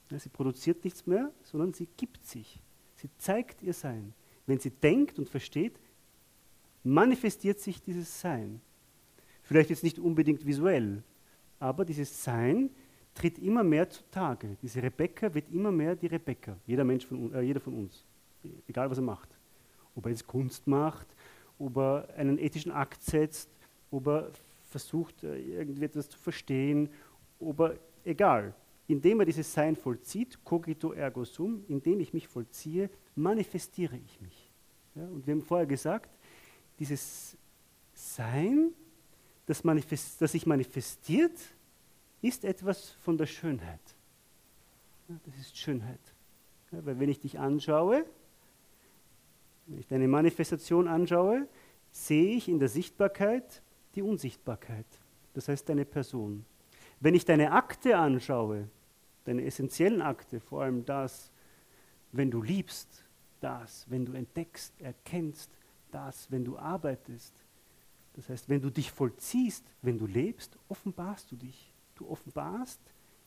Ja, 0.09 0.19
sie 0.19 0.29
produziert 0.29 0.83
nichts 0.83 1.05
mehr, 1.05 1.31
sondern 1.43 1.73
sie 1.73 1.87
gibt 1.97 2.25
sich. 2.25 2.59
Sie 2.95 3.09
zeigt 3.17 3.61
ihr 3.61 3.73
Sein. 3.73 4.13
Wenn 4.45 4.59
sie 4.59 4.71
denkt 4.71 5.19
und 5.19 5.29
versteht, 5.29 5.79
manifestiert 6.83 7.59
sich 7.59 7.81
dieses 7.81 8.21
Sein. 8.21 8.61
Vielleicht 9.43 9.69
jetzt 9.69 9.83
nicht 9.83 9.99
unbedingt 9.99 10.45
visuell, 10.45 11.03
aber 11.59 11.85
dieses 11.85 12.23
Sein 12.23 12.69
tritt 13.13 13.37
immer 13.39 13.63
mehr 13.63 13.89
zutage. 13.89 14.57
Diese 14.61 14.81
Rebecca 14.81 15.33
wird 15.33 15.51
immer 15.51 15.71
mehr 15.71 15.95
die 15.95 16.07
Rebecca, 16.07 16.57
jeder 16.65 16.83
Mensch 16.83 17.05
von, 17.05 17.33
äh, 17.33 17.41
jeder 17.41 17.59
von 17.59 17.73
uns, 17.73 18.05
egal 18.67 18.89
was 18.89 18.97
er 18.97 19.03
macht. 19.03 19.29
Ob 19.95 20.05
er 20.05 20.11
jetzt 20.11 20.25
Kunst 20.25 20.65
macht, 20.67 21.07
ob 21.59 21.77
er 21.77 22.07
einen 22.15 22.37
ethischen 22.37 22.71
Akt 22.71 23.03
setzt, 23.03 23.49
ob 23.91 24.07
er 24.07 24.31
versucht, 24.69 25.23
äh, 25.23 25.37
irgendwie 25.37 25.85
etwas 25.85 26.09
zu 26.09 26.17
verstehen, 26.17 26.89
ob 27.39 27.59
er, 27.59 27.75
egal, 28.05 28.53
indem 28.87 29.19
er 29.19 29.25
dieses 29.25 29.51
Sein 29.51 29.75
vollzieht, 29.75 30.43
cogito 30.43 30.93
ergo 30.93 31.23
sum, 31.23 31.63
indem 31.67 31.99
ich 31.99 32.13
mich 32.13 32.27
vollziehe, 32.27 32.89
manifestiere 33.15 33.97
ich 33.97 34.21
mich. 34.21 34.49
Ja, 34.95 35.03
und 35.03 35.25
wir 35.25 35.33
haben 35.33 35.41
vorher 35.41 35.67
gesagt, 35.67 36.09
dieses 36.81 37.37
Sein, 37.93 38.73
das, 39.45 39.61
das 39.61 40.31
sich 40.31 40.47
manifestiert, 40.47 41.37
ist 42.23 42.43
etwas 42.43 42.89
von 42.89 43.19
der 43.19 43.27
Schönheit. 43.27 43.79
Ja, 45.07 45.15
das 45.23 45.37
ist 45.37 45.55
Schönheit. 45.55 45.99
Ja, 46.71 46.83
weil 46.83 46.99
wenn 46.99 47.09
ich 47.09 47.19
dich 47.19 47.37
anschaue, 47.37 48.03
wenn 49.67 49.77
ich 49.77 49.85
deine 49.85 50.07
Manifestation 50.07 50.87
anschaue, 50.87 51.47
sehe 51.91 52.35
ich 52.35 52.49
in 52.49 52.57
der 52.57 52.69
Sichtbarkeit 52.69 53.61
die 53.93 54.01
Unsichtbarkeit. 54.01 54.87
Das 55.35 55.49
heißt 55.49 55.69
deine 55.69 55.85
Person. 55.85 56.45
Wenn 56.99 57.13
ich 57.13 57.25
deine 57.25 57.51
Akte 57.51 57.95
anschaue, 57.95 58.67
deine 59.25 59.45
essentiellen 59.45 60.01
Akte, 60.01 60.39
vor 60.39 60.63
allem 60.63 60.83
das, 60.83 61.31
wenn 62.11 62.31
du 62.31 62.41
liebst, 62.41 63.05
das, 63.39 63.85
wenn 63.87 64.03
du 64.03 64.13
entdeckst, 64.13 64.73
erkennst, 64.81 65.51
das, 65.91 66.31
wenn 66.31 66.43
du 66.43 66.57
arbeitest. 66.57 67.33
Das 68.13 68.29
heißt, 68.29 68.49
wenn 68.49 68.61
du 68.61 68.69
dich 68.69 68.91
vollziehst, 68.91 69.65
wenn 69.81 69.97
du 69.97 70.05
lebst, 70.05 70.57
offenbarst 70.67 71.31
du 71.31 71.35
dich. 71.35 71.71
Du 71.95 72.09
offenbarst 72.09 72.81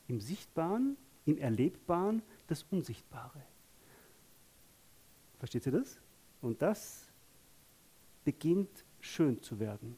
im 0.08 0.20
Sichtbaren, 0.20 0.96
im 1.24 1.38
Erlebbaren 1.38 2.22
das 2.46 2.64
Unsichtbare. 2.64 3.42
Versteht 5.38 5.66
ihr 5.66 5.72
das? 5.72 6.00
Und 6.40 6.60
das 6.60 7.06
beginnt 8.24 8.84
schön 9.00 9.40
zu 9.42 9.58
werden. 9.58 9.96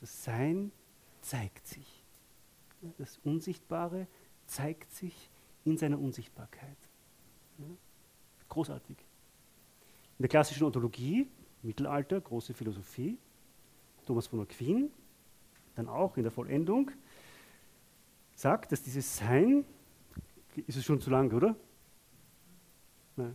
Das 0.00 0.24
Sein 0.24 0.72
zeigt 1.20 1.66
sich. 1.66 2.04
Das 2.98 3.18
Unsichtbare 3.24 4.06
zeigt 4.46 4.92
sich 4.92 5.30
in 5.64 5.76
seiner 5.76 5.98
Unsichtbarkeit. 5.98 6.76
Großartig. 8.48 8.98
In 10.18 10.22
der 10.22 10.28
klassischen 10.28 10.64
Ontologie 10.64 11.28
Mittelalter, 11.64 12.20
große 12.20 12.54
Philosophie, 12.54 13.18
Thomas 14.06 14.26
von 14.26 14.40
Aquin, 14.40 14.90
dann 15.74 15.88
auch 15.88 16.16
in 16.16 16.22
der 16.22 16.32
Vollendung, 16.32 16.90
sagt, 18.34 18.72
dass 18.72 18.82
dieses 18.82 19.16
Sein, 19.16 19.64
ist 20.66 20.76
es 20.76 20.84
schon 20.84 21.00
zu 21.00 21.10
lang, 21.10 21.32
oder? 21.32 21.56
Nein. 23.16 23.34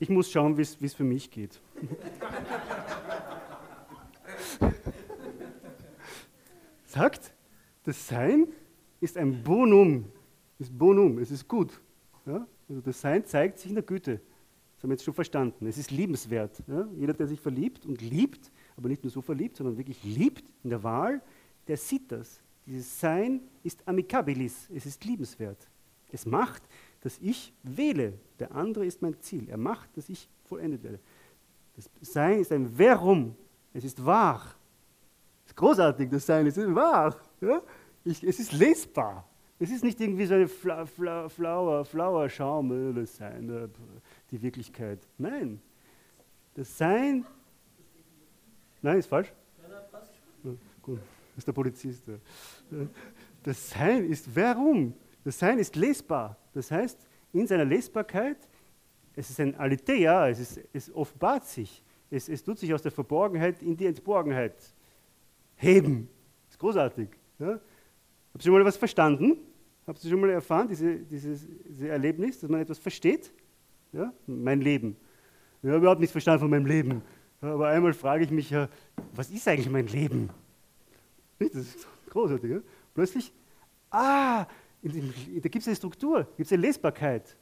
Ich 0.00 0.08
muss 0.08 0.30
schauen, 0.30 0.56
wie 0.56 0.62
es 0.62 0.94
für 0.94 1.04
mich 1.04 1.30
geht. 1.30 1.60
sagt, 6.86 7.32
das 7.84 8.06
Sein 8.06 8.48
ist 9.00 9.16
ein 9.16 9.42
Bonum. 9.42 10.10
Ist 10.58 10.76
Bonum, 10.76 11.18
es 11.18 11.30
ist 11.30 11.48
gut. 11.48 11.80
Ja? 12.26 12.46
Also 12.68 12.80
das 12.80 13.00
Sein 13.00 13.24
zeigt 13.24 13.58
sich 13.58 13.70
in 13.70 13.76
der 13.76 13.84
Güte. 13.84 14.20
Das 14.78 14.84
haben 14.84 14.90
wir 14.90 14.94
jetzt 14.94 15.04
schon 15.04 15.14
verstanden. 15.14 15.66
Es 15.66 15.76
ist 15.76 15.90
liebenswert. 15.90 16.62
Ja? 16.68 16.86
Jeder, 16.96 17.12
der 17.12 17.26
sich 17.26 17.40
verliebt 17.40 17.84
und 17.84 18.00
liebt, 18.00 18.52
aber 18.76 18.88
nicht 18.88 19.02
nur 19.02 19.10
so 19.10 19.20
verliebt, 19.20 19.56
sondern 19.56 19.76
wirklich 19.76 20.04
liebt 20.04 20.44
in 20.62 20.70
der 20.70 20.80
Wahl, 20.84 21.20
der 21.66 21.76
sieht 21.76 22.12
das. 22.12 22.40
Dieses 22.64 23.00
Sein 23.00 23.40
ist 23.64 23.86
amicabilis, 23.88 24.70
es 24.72 24.86
ist 24.86 25.04
liebenswert. 25.04 25.68
Es 26.12 26.24
macht, 26.26 26.62
dass 27.00 27.18
ich 27.18 27.52
wähle. 27.64 28.12
Der 28.38 28.54
andere 28.54 28.86
ist 28.86 29.02
mein 29.02 29.18
Ziel. 29.20 29.48
Er 29.48 29.56
macht, 29.56 29.96
dass 29.96 30.08
ich 30.08 30.28
vollendet 30.44 30.84
werde. 30.84 31.00
Das 31.74 31.90
Sein 32.00 32.38
ist 32.38 32.52
ein 32.52 32.68
Verum, 32.68 33.34
es 33.72 33.82
ist 33.82 34.04
wahr. 34.06 34.54
Es 35.44 35.50
ist 35.50 35.56
großartig, 35.56 36.08
das 36.08 36.24
Sein 36.24 36.46
ist 36.46 36.56
wahr. 36.72 37.16
Ja? 37.40 37.62
Ich, 38.04 38.22
es 38.22 38.38
ist 38.38 38.52
lesbar. 38.52 39.28
Es 39.60 39.70
ist 39.70 39.82
nicht 39.82 40.00
irgendwie 40.00 40.24
so 40.24 40.34
ein 40.34 40.46
Fla 40.46 40.86
Fla 40.86 41.28
Flower, 41.28 41.84
Flower 41.84 42.28
Schaum, 42.28 42.94
das 42.94 43.16
Sein, 43.16 43.48
äh, 43.50 43.68
die 44.30 44.40
Wirklichkeit. 44.40 45.00
Nein. 45.18 45.60
Das 46.54 46.76
Sein. 46.78 47.24
Nein, 48.80 48.98
ist 48.98 49.06
falsch? 49.06 49.32
Ja, 50.44 50.52
gut, 50.80 51.00
ist 51.36 51.46
der 51.46 51.52
Polizist. 51.52 52.04
Das 53.42 53.70
Sein 53.70 54.04
ist 54.04 54.34
warum? 54.34 54.94
Das 55.24 55.38
Sein 55.38 55.58
ist 55.58 55.74
lesbar. 55.74 56.36
Das 56.54 56.70
heißt, 56.70 57.08
in 57.32 57.46
seiner 57.46 57.64
Lesbarkeit, 57.64 58.36
es 59.16 59.30
ist 59.30 59.40
ein 59.40 59.56
Aletheia, 59.56 60.28
es, 60.28 60.38
ist, 60.38 60.60
es 60.72 60.94
offenbart 60.94 61.44
sich. 61.44 61.82
Es, 62.10 62.28
es 62.28 62.42
tut 62.42 62.58
sich 62.58 62.72
aus 62.72 62.82
der 62.82 62.92
Verborgenheit 62.92 63.60
in 63.62 63.76
die 63.76 63.86
Entborgenheit 63.86 64.54
heben. 65.56 66.08
Das 66.46 66.54
ist 66.54 66.58
großartig. 66.58 67.08
Ja? 67.40 67.60
Habt 68.32 68.46
ihr 68.46 68.52
mal 68.52 68.64
was 68.64 68.76
verstanden? 68.76 69.36
Habt 69.88 70.04
ihr 70.04 70.10
schon 70.10 70.20
mal 70.20 70.28
erfahren, 70.28 70.68
diese, 70.68 70.96
dieses, 70.98 71.46
dieses 71.66 71.88
Erlebnis, 71.88 72.38
dass 72.38 72.50
man 72.50 72.60
etwas 72.60 72.78
versteht? 72.78 73.32
Ja? 73.90 74.12
Mein 74.26 74.60
Leben. 74.60 74.94
Ich 75.62 75.68
habe 75.70 75.78
überhaupt 75.78 76.00
nichts 76.00 76.12
verstanden 76.12 76.40
von 76.40 76.50
meinem 76.50 76.66
Leben. 76.66 77.00
Aber 77.40 77.68
einmal 77.68 77.94
frage 77.94 78.24
ich 78.24 78.30
mich 78.30 78.50
ja, 78.50 78.68
was 79.14 79.30
ist 79.30 79.48
eigentlich 79.48 79.70
mein 79.70 79.86
Leben? 79.86 80.28
Das 81.38 81.54
ist 81.54 81.88
großartig. 82.10 82.50
Ja? 82.50 82.60
Plötzlich, 82.94 83.32
ah, 83.90 84.44
da 84.82 85.48
gibt 85.48 85.56
es 85.56 85.68
eine 85.68 85.76
Struktur, 85.76 86.24
gibt 86.36 86.46
es 86.46 86.52
eine 86.52 86.60
Lesbarkeit. 86.60 87.34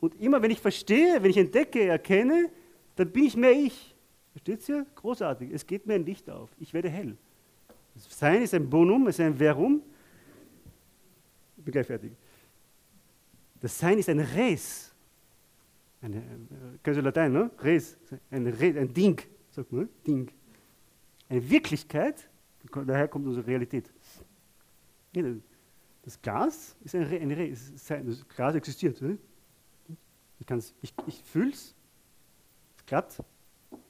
Und 0.00 0.20
immer 0.20 0.42
wenn 0.42 0.50
ich 0.50 0.60
verstehe, 0.60 1.22
wenn 1.22 1.30
ich 1.30 1.38
entdecke, 1.38 1.84
erkenne, 1.84 2.50
dann 2.96 3.12
bin 3.12 3.26
ich 3.26 3.36
mehr 3.36 3.52
ich. 3.52 3.94
Versteht 4.32 4.68
ihr? 4.68 4.86
Großartig. 4.96 5.52
Es 5.52 5.64
geht 5.64 5.86
mir 5.86 5.94
ein 5.94 6.04
Licht 6.04 6.28
auf. 6.28 6.50
Ich 6.58 6.74
werde 6.74 6.88
hell. 6.88 7.16
Sein 7.94 8.42
ist 8.42 8.54
ein 8.54 8.68
Bonum, 8.68 9.06
es 9.06 9.20
ist 9.20 9.24
ein 9.24 9.36
Verum. 9.36 9.82
Fertig. 11.72 12.12
Das 13.60 13.78
Sein 13.78 13.98
ist 13.98 14.08
ein 14.08 14.20
Res. 14.20 14.94
Eine, 16.00 16.22
kennst 16.82 16.98
du 16.98 17.02
Latein, 17.02 17.32
ne? 17.32 17.50
Res. 17.58 17.98
Ein, 18.30 18.46
Res, 18.46 18.76
ein 18.76 18.92
Ding, 18.92 19.20
sagt 19.50 19.72
man. 19.72 19.88
Ding. 20.06 20.30
Eine 21.28 21.50
Wirklichkeit, 21.50 22.28
daher 22.86 23.08
kommt 23.08 23.26
unsere 23.26 23.46
Realität. 23.46 23.92
Das 26.02 26.20
Glas 26.22 26.76
ist 26.84 26.94
ein, 26.94 27.02
Re, 27.02 27.18
ein 27.18 27.32
Re, 27.32 27.50
das 27.50 28.28
Glas 28.28 28.54
existiert. 28.54 29.00
Ne? 29.02 29.18
Ich, 30.38 30.46
ich, 30.82 30.94
ich 31.06 31.22
fühle 31.22 31.50
es, 31.50 31.74
glatt 32.86 33.24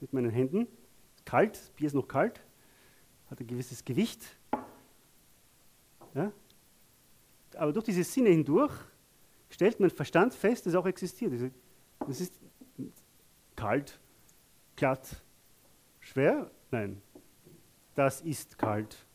mit 0.01 0.13
meinen 0.13 0.31
Händen, 0.31 0.67
kalt, 1.25 1.57
das 1.57 1.71
Bier 1.71 1.89
ist 1.89 1.95
noch 1.95 2.09
kalt, 2.09 2.41
hat 3.29 3.41
ein 3.41 3.47
gewisses 3.47 3.85
Gewicht. 3.85 4.25
Ja? 6.15 6.33
Aber 7.57 7.73
durch 7.73 7.85
diese 7.85 8.05
Sinne 8.05 8.31
hindurch 8.31 8.73
stellt 9.49 9.81
mein 9.81 9.91
Verstand 9.91 10.35
fest, 10.35 10.67
dass 10.67 10.73
es 10.73 10.79
auch 10.79 10.87
existiert. 10.87 11.33
Es 12.09 12.21
ist 12.21 12.35
kalt, 13.55 13.99
glatt, 14.77 15.23
schwer? 16.01 16.51
Nein. 16.71 17.01
Das 17.95 18.21
ist 18.21 18.59
kalt. 18.59 19.07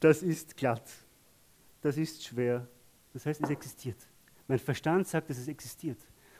Das 0.00 0.22
ist 0.22 0.56
glatt. 0.56 0.88
Das 1.82 1.96
ist 1.96 2.24
schwer. 2.24 2.66
Das 3.12 3.26
heißt, 3.26 3.42
es 3.42 3.50
existiert. 3.50 3.98
Mein 4.48 4.58
Verstand 4.58 5.06
sagt, 5.06 5.30
dass 5.30 5.38
es 5.38 5.48
existiert. 5.48 5.98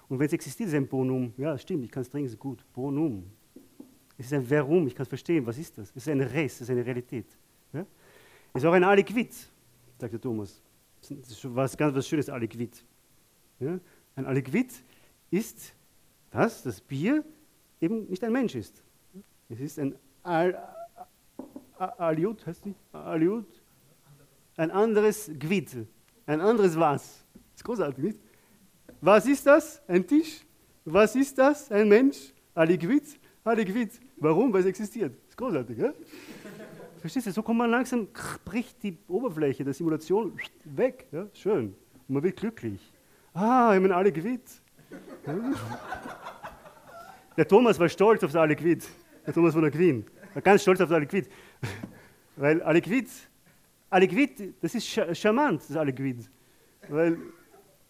Und 0.08 0.18
wenn 0.18 0.26
es 0.26 0.32
existiert, 0.32 0.68
ist 0.68 0.74
es 0.74 0.78
ein 0.78 0.86
Bonum. 0.86 1.34
Ja, 1.36 1.58
stimmt, 1.58 1.84
ich 1.84 1.90
kann 1.90 2.02
es 2.02 2.10
trinken, 2.10 2.28
ist 2.28 2.38
gut. 2.38 2.64
Bonum. 2.72 3.30
Es 4.16 4.26
ist 4.26 4.32
ein 4.32 4.44
Verum, 4.44 4.86
ich 4.86 4.94
kann 4.94 5.02
es 5.02 5.08
verstehen. 5.08 5.44
Was 5.44 5.58
ist 5.58 5.76
das? 5.76 5.90
Es 5.90 5.96
ist 5.96 6.08
ein 6.08 6.20
Res, 6.20 6.54
es 6.54 6.60
ist 6.62 6.70
eine 6.70 6.84
Realität. 6.84 7.26
Ja? 7.72 7.84
Es 8.54 8.62
ist 8.62 8.66
auch 8.66 8.72
ein 8.72 8.84
Aliquid, 8.84 9.34
sagt 9.98 10.12
der 10.12 10.20
Thomas. 10.20 10.62
Das 11.00 11.10
ist 11.10 11.54
was 11.54 11.76
ganz 11.76 11.94
was 11.94 12.06
Schönes, 12.06 12.28
Aliquid. 12.28 12.84
Ja? 13.60 13.78
Ein 14.14 14.26
Aliquid 14.26 14.72
ist 15.30 15.74
das, 16.30 16.62
das 16.62 16.80
Bier 16.80 17.24
eben 17.80 18.08
nicht 18.08 18.22
ein 18.24 18.32
Mensch 18.32 18.54
ist. 18.54 18.82
Es 19.48 19.60
ist 19.60 19.78
ein 19.78 19.94
Al 20.22 20.58
Aliut, 21.78 22.46
heißt 22.46 22.64
die? 22.64 22.74
Aliut? 22.92 23.46
Ein 24.56 24.70
anderes 24.70 25.30
Gwid, 25.38 25.86
ein 26.24 26.40
anderes 26.40 26.74
Was. 26.78 27.26
Das 27.34 27.56
ist 27.56 27.64
großartig, 27.64 28.02
nicht? 28.02 28.20
Was 29.00 29.26
ist 29.26 29.46
das? 29.46 29.82
Ein 29.86 30.06
Tisch? 30.06 30.40
Was 30.84 31.14
ist 31.14 31.36
das? 31.36 31.70
Ein 31.70 31.88
Mensch? 31.88 32.32
Aliquid? 32.54 33.20
Aliquid. 33.44 34.00
Warum? 34.16 34.52
Weil 34.52 34.60
es 34.60 34.66
existiert. 34.66 35.12
Das 35.12 35.28
ist 35.30 35.36
großartig, 35.36 35.78
ja? 35.78 35.92
Verstehst 37.06 37.28
du? 37.28 37.30
So 37.30 37.42
kommt 37.44 37.58
man 37.58 37.70
langsam, 37.70 38.08
bricht 38.44 38.82
die 38.82 38.98
Oberfläche 39.06 39.62
der 39.62 39.72
Simulation 39.72 40.36
weg. 40.64 41.06
Ja? 41.12 41.28
Schön. 41.34 41.72
Und 42.08 42.14
man 42.14 42.22
wird 42.24 42.36
glücklich. 42.36 42.80
Ah, 43.32 43.72
ich 43.76 43.80
bin 43.80 43.92
Aliquid. 43.92 44.42
Ja? 45.24 45.34
Der 47.36 47.46
Thomas 47.46 47.78
war 47.78 47.88
stolz 47.88 48.24
auf 48.24 48.32
das 48.32 48.40
Aliquid. 48.40 48.88
Der 49.24 49.32
Thomas 49.32 49.52
von 49.52 49.62
der 49.62 49.70
Queen. 49.70 50.04
War 50.34 50.42
ganz 50.42 50.62
stolz 50.62 50.80
auf 50.80 50.88
das 50.88 50.96
Aliquid. 50.96 51.28
Weil 52.34 52.60
Aliquid, 52.62 53.08
Aliquid, 53.88 54.54
das 54.60 54.74
ist 54.74 54.88
charmant, 55.16 55.62
das 55.68 55.76
Aliquid. 55.76 56.28
Weil, 56.88 57.18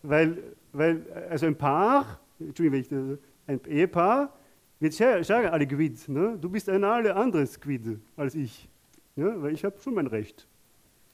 weil, 0.03 0.43
weil 0.73 1.07
also 1.31 1.47
ein 1.47 1.57
Paar, 1.57 2.21
Entschuldigung, 2.39 3.19
ein 3.47 3.65
Ehepaar 3.65 4.37
wird 4.79 4.93
sagen, 4.93 5.49
Aliquid, 5.49 6.07
ne? 6.07 6.37
du 6.39 6.51
bist 6.51 6.69
ein 6.69 6.85
anderes 6.85 7.59
Quid 7.59 7.99
als 8.15 8.35
ich. 8.35 8.69
Ja? 9.17 9.43
Weil 9.43 9.55
ich 9.55 9.65
habe 9.65 9.81
schon 9.81 9.95
mein 9.95 10.07
Recht. 10.07 10.47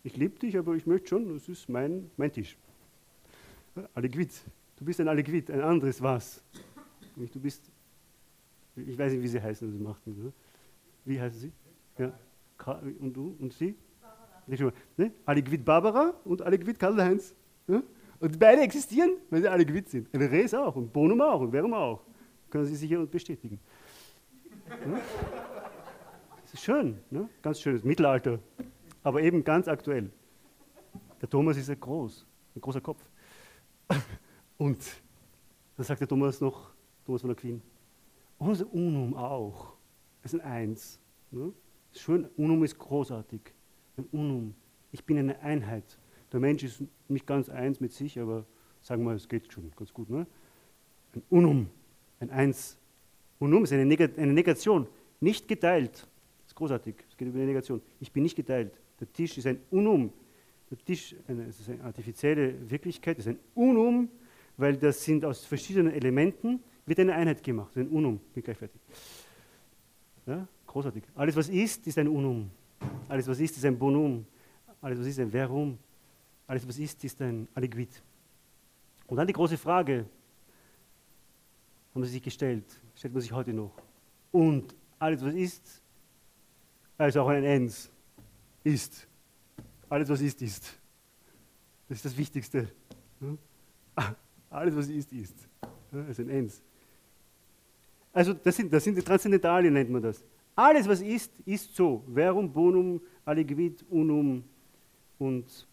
Ich 0.05 0.17
liebe 0.17 0.39
dich, 0.39 0.59
aber 0.59 0.75
ich 0.75 0.87
möchte 0.87 1.09
schon, 1.09 1.33
das 1.33 1.49
ist 1.49 1.69
mein, 1.69 2.11
mein 2.17 2.33
Tisch. 2.33 2.57
Aliquid, 3.95 4.31
du 4.77 4.85
bist 4.85 5.01
ein 5.01 5.09
Aliquid, 5.09 5.51
ein 5.51 5.61
anderes 5.61 6.03
was. 6.03 6.43
Du 7.17 7.41
bist, 7.41 7.63
ich 8.77 8.99
weiß 8.99 9.13
nicht, 9.13 9.23
wie 9.23 9.29
sie 9.29 9.41
heißen, 9.41 9.71
das 9.71 9.81
macht 9.81 10.07
nicht. 10.07 10.19
Ne? 10.19 10.33
Wie 11.05 11.21
heißen 11.21 11.39
sie? 11.39 11.53
Ja. 11.99 12.13
Und 13.01 13.13
du 13.13 13.37
und 13.39 13.53
sie? 13.53 13.75
Barbara. 14.01 14.73
Ne? 14.97 15.13
Aliquid 15.25 15.65
Barbara 15.65 16.15
und 16.25 16.43
Aliquid 16.43 16.79
Karl-Heinz. 16.79 17.35
Ja? 17.69 17.83
Und 18.19 18.39
beide 18.39 18.63
existieren, 18.63 19.17
weil 19.31 19.43
sie 19.43 19.49
alle 19.49 19.65
Gewitz 19.65 19.93
sind. 19.93 20.13
Ein 20.13 20.23
Res 20.23 20.55
auch 20.55 20.75
und 20.77 20.93
Bonum 20.93 21.21
auch 21.21 21.41
und 21.41 21.51
Verum 21.51 21.75
auch. 21.75 22.03
Können 22.51 22.67
Sie 22.67 22.77
sicher 22.77 23.05
bestätigen. 23.07 23.59
Ja? 24.69 25.01
Das 26.53 26.61
ist 26.61 26.67
schön, 26.67 26.99
ne? 27.09 27.31
ganz 27.41 27.63
schönes 27.63 27.83
Mittelalter, 27.83 28.39
aber 29.03 29.23
eben 29.23 29.43
ganz 29.43 29.69
aktuell. 29.69 30.11
Der 31.23 31.31
Thomas 31.31 31.57
ist 31.57 31.71
ja 31.71 31.75
groß, 31.75 32.27
ein 32.55 32.61
großer 32.61 32.83
Kopf. 32.83 33.03
Und 34.59 34.79
dann 35.79 35.87
sagt 35.87 36.03
der 36.03 36.09
Thomas 36.09 36.43
noch, 36.43 36.75
Thomas 37.07 37.23
von 37.23 37.29
der 37.29 37.37
Queen, 37.37 37.63
unser 38.37 38.71
Unum 38.71 39.17
auch. 39.17 39.73
Das 40.23 40.35
ist 40.35 40.41
ein 40.41 40.47
Eins. 40.47 41.01
Ne? 41.31 41.55
Schön, 41.93 42.29
Unum 42.37 42.63
ist 42.65 42.79
großartig. 42.79 43.41
Ein 43.97 44.05
Unum. 44.13 44.55
Ich 44.91 45.07
bin 45.07 45.17
eine 45.17 45.41
Einheit. 45.41 45.99
Der 46.33 46.41
Mensch 46.41 46.65
ist 46.65 46.83
nicht 47.09 47.27
ganz 47.27 47.49
eins 47.49 47.81
mit 47.81 47.93
sich, 47.93 48.21
aber 48.21 48.45
sagen 48.83 49.05
wir, 49.05 49.15
es 49.15 49.27
geht 49.27 49.51
schon 49.51 49.73
ganz 49.75 49.91
gut. 49.91 50.11
Ne? 50.11 50.27
Ein 51.15 51.23
Unum, 51.31 51.71
ein 52.21 52.29
Eins. 52.29 52.77
Unum 53.39 53.65
ist 53.65 53.73
eine 53.73 53.87
Negation, 53.87 54.87
nicht 55.19 55.49
geteilt. 55.49 56.07
Ist 56.63 56.69
großartig, 56.69 56.95
es 57.11 57.17
geht 57.17 57.27
über 57.27 57.39
eine 57.39 57.47
Negation. 57.47 57.83
Ich 57.99 58.13
bin 58.13 58.23
nicht 58.23 58.37
geteilt. 58.37 58.79
Der 59.01 59.13
Tisch 59.13 59.37
ist 59.37 59.49
ein 59.49 59.59
Unum. 59.73 60.13
Der 60.71 60.79
Tisch 60.79 61.17
eine, 61.27 61.47
ist 61.47 61.69
eine 61.69 61.83
artifizielle 61.83 62.71
Wirklichkeit, 62.71 63.19
ist 63.19 63.27
ein 63.27 63.39
Unum, 63.57 64.09
weil 64.57 64.77
das 64.77 65.03
sind 65.03 65.25
aus 65.25 65.45
verschiedenen 65.45 65.93
Elementen, 65.93 66.63
wird 66.87 67.01
eine 67.01 67.15
Einheit 67.15 67.43
gemacht. 67.43 67.77
Ein 67.77 67.89
Unum, 67.89 68.21
bin 68.33 68.45
gleich 68.45 68.57
fertig. 68.57 68.81
Ja? 70.25 70.47
Großartig. 70.65 71.03
Alles, 71.17 71.35
was 71.35 71.49
ist, 71.49 71.85
ist 71.85 71.99
ein 71.99 72.07
Unum. 72.07 72.49
Alles, 73.09 73.27
was 73.27 73.41
ist, 73.41 73.57
ist 73.57 73.65
ein 73.65 73.77
Bonum. 73.77 74.25
Alles, 74.81 75.01
was 75.01 75.07
ist, 75.07 75.19
ein 75.19 75.33
Verum. 75.33 75.77
Alles, 76.47 76.69
was 76.69 76.79
ist, 76.79 77.03
ist 77.03 77.21
ein 77.23 77.49
Aliquid. 77.55 77.91
Und 79.09 79.17
dann 79.17 79.27
die 79.27 79.33
große 79.33 79.59
Frage, 79.59 80.07
haben 81.93 82.05
sie 82.05 82.11
sich 82.13 82.23
gestellt, 82.23 82.65
stellt 82.95 83.13
man 83.13 83.21
sich 83.21 83.33
heute 83.33 83.53
noch. 83.53 83.73
Und 84.31 84.77
alles, 85.01 85.25
was 85.25 85.35
ist, 85.35 85.82
also 87.03 87.23
auch 87.23 87.29
ein 87.29 87.45
Ens, 87.45 87.91
ist. 88.63 89.09
Alles, 89.89 90.09
was 90.09 90.21
ist, 90.21 90.41
ist. 90.41 90.79
Das 91.89 91.99
ist 91.99 92.05
das 92.05 92.17
Wichtigste. 92.17 92.69
Alles, 94.49 94.77
was 94.77 94.89
ist, 94.89 95.13
ist. 95.13 95.35
Ist 96.09 96.21
ein 96.21 96.29
Ens. 96.29 96.63
Also 98.13 98.33
das 98.35 98.57
sind, 98.57 98.73
das 98.73 98.85
sind 98.85 98.97
die 98.97 99.03
Transzendentalien, 99.03 99.75
nennt 99.75 99.91
man 99.91 100.03
das. 100.03 100.25
Alles, 100.55 100.87
was 100.87 101.01
ist, 101.01 101.33
ist 101.45 101.75
so. 101.75 102.05
Verum, 102.13 102.53
bonum, 102.53 103.01
aliquid, 103.25 103.85
unum 103.91 104.45
und, 105.19 105.67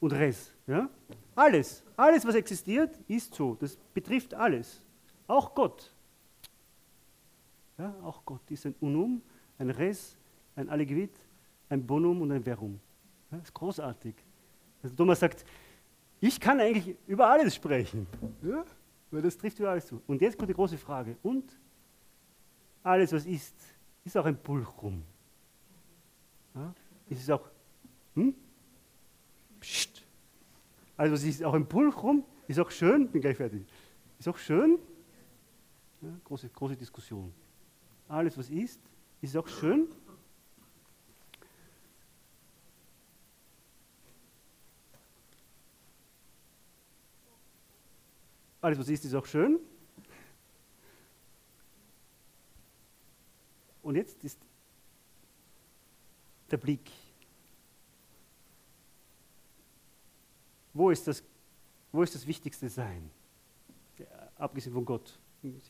und 0.00 0.12
res. 0.12 0.52
Ja? 0.66 0.90
Alles, 1.34 1.82
alles, 1.96 2.26
was 2.26 2.34
existiert, 2.34 2.98
ist 3.08 3.34
so. 3.34 3.56
Das 3.58 3.76
betrifft 3.94 4.34
alles. 4.34 4.82
Auch 5.26 5.54
Gott. 5.54 5.91
Ja, 7.78 7.94
auch 8.02 8.24
Gott 8.24 8.50
ist 8.50 8.66
ein 8.66 8.74
Unum, 8.80 9.22
ein 9.58 9.70
Res, 9.70 10.16
ein 10.56 10.68
Aliquid, 10.68 11.10
ein 11.68 11.86
Bonum 11.86 12.20
und 12.20 12.32
ein 12.32 12.42
Verum. 12.42 12.80
Ja, 13.30 13.38
das 13.38 13.48
ist 13.48 13.54
großartig. 13.54 14.14
Also 14.82 14.94
Thomas 14.94 15.20
sagt, 15.20 15.44
ich 16.20 16.38
kann 16.38 16.60
eigentlich 16.60 16.96
über 17.06 17.28
alles 17.28 17.54
sprechen. 17.54 18.06
Ja, 18.42 18.64
weil 19.10 19.22
das 19.22 19.36
trifft 19.36 19.58
über 19.58 19.70
alles 19.70 19.86
zu. 19.86 20.00
Und 20.06 20.20
jetzt 20.20 20.36
kommt 20.38 20.50
die 20.50 20.54
große 20.54 20.78
Frage. 20.78 21.16
Und 21.22 21.58
alles, 22.82 23.12
was 23.12 23.26
ist, 23.26 23.54
ist 24.04 24.16
auch 24.16 24.24
ein 24.24 24.36
Pulchrum. 24.36 25.02
Ja, 26.54 26.74
ist 27.08 27.22
es 27.22 27.30
auch, 27.30 27.48
hm? 28.14 28.34
Psst. 29.60 30.04
Also 30.96 31.14
es 31.14 31.24
ist 31.24 31.42
auch 31.42 31.54
im 31.54 31.66
Pulchrum, 31.66 32.24
ist 32.46 32.58
auch 32.60 32.70
schön, 32.70 33.08
bin 33.08 33.20
gleich 33.20 33.36
fertig. 33.36 33.64
Ist 34.18 34.28
auch 34.28 34.36
schön. 34.36 34.78
Ja, 36.00 36.10
große, 36.24 36.48
große 36.48 36.76
Diskussion. 36.76 37.32
Alles, 38.08 38.36
was 38.36 38.50
ist, 38.50 38.80
ist 39.20 39.36
auch 39.36 39.48
schön. 39.48 39.88
Alles, 48.60 48.78
was 48.78 48.88
ist, 48.88 49.04
ist 49.04 49.14
auch 49.14 49.26
schön. 49.26 49.58
Und 53.82 53.96
jetzt 53.96 54.22
ist 54.22 54.38
der 56.50 56.56
Blick 56.58 56.90
Wo 60.74 60.90
ist 60.90 61.06
das, 61.06 61.22
wo 61.90 62.02
ist 62.02 62.14
das 62.14 62.26
wichtigste 62.26 62.68
Sein? 62.68 63.10
abgesehen 64.36 64.72
von 64.72 64.84
Gott. 64.84 65.18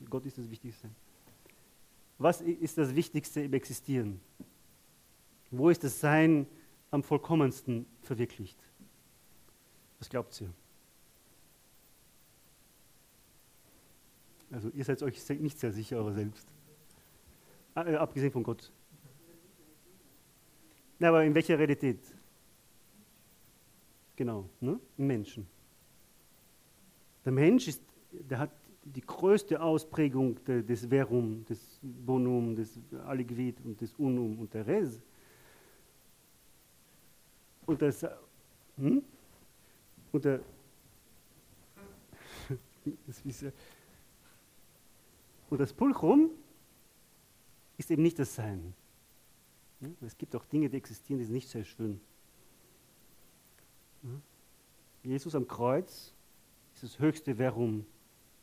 Gott 0.09 0.25
ist 0.25 0.39
das 0.39 0.49
wichtigste 0.49 0.83
Sein. 0.83 0.95
Was 2.23 2.41
ist 2.41 2.79
das 2.79 2.95
Wichtigste 2.95 3.41
im 3.41 3.53
Existieren? 3.53 4.21
Wo 5.51 5.71
ist 5.71 5.83
das 5.83 5.99
Sein 5.99 6.47
am 6.93 7.03
vollkommensten 7.03 7.85
verwirklicht? 8.03 8.63
Was 9.99 10.09
glaubt 10.09 10.41
ihr? 10.41 10.55
Also 14.53 14.71
ihr 14.71 14.85
seid 14.85 15.03
euch 15.03 15.29
nicht 15.31 15.59
sehr 15.59 15.73
sicher, 15.73 15.99
aber 15.99 16.13
selbst. 16.13 16.47
Ah, 17.75 17.85
äh, 17.87 17.97
abgesehen 17.97 18.31
von 18.31 18.45
Gott. 18.45 18.71
Na, 21.01 21.09
aber 21.09 21.25
in 21.25 21.35
welcher 21.35 21.59
Realität? 21.59 21.99
Genau, 24.15 24.49
ne? 24.61 24.79
im 24.97 25.07
Menschen. 25.09 25.49
Der 27.25 27.33
Mensch 27.33 27.67
ist, 27.67 27.83
der 28.13 28.39
hat 28.39 28.62
die 28.85 29.01
größte 29.01 29.61
Ausprägung 29.61 30.43
de, 30.45 30.63
des 30.63 30.87
Verum, 30.87 31.45
des 31.45 31.79
Bonum, 31.83 32.55
des 32.55 32.79
Aliquid 33.07 33.61
und 33.65 33.81
des 33.81 33.95
Unum 33.95 34.39
und 34.39 34.53
der 34.53 34.67
Res. 34.67 35.01
Und 37.67 37.81
das, 37.81 38.05
hm? 38.77 39.03
und 40.11 40.25
der, 40.25 40.41
das 43.07 43.23
und 45.49 45.61
das 45.61 45.73
Pulchrum 45.73 46.31
ist 47.77 47.91
eben 47.91 48.03
nicht 48.03 48.19
das 48.19 48.35
Sein. 48.35 48.75
Es 50.01 50.17
gibt 50.17 50.35
auch 50.37 50.45
Dinge, 50.47 50.69
die 50.69 50.77
existieren, 50.77 51.19
die 51.19 51.25
sind 51.25 51.35
nicht 51.35 51.49
sehr 51.49 51.65
schön. 51.65 52.01
Jesus 55.03 55.35
am 55.35 55.47
Kreuz 55.47 56.15
ist 56.75 56.83
das 56.83 56.99
höchste 56.99 57.35
Verum, 57.37 57.85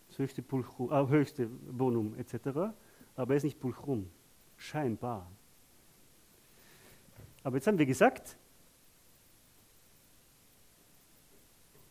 das 0.09 0.19
höchste, 0.19 0.41
Pulchrum, 0.41 0.91
äh, 0.91 1.07
höchste 1.07 1.47
Bonum 1.47 2.15
etc. 2.15 2.73
Aber 3.15 3.33
er 3.33 3.37
ist 3.37 3.43
nicht 3.43 3.59
Pulchrum, 3.59 4.09
scheinbar. 4.57 5.31
Aber 7.43 7.55
jetzt 7.55 7.67
haben 7.67 7.77
wir 7.77 7.85
gesagt, 7.85 8.37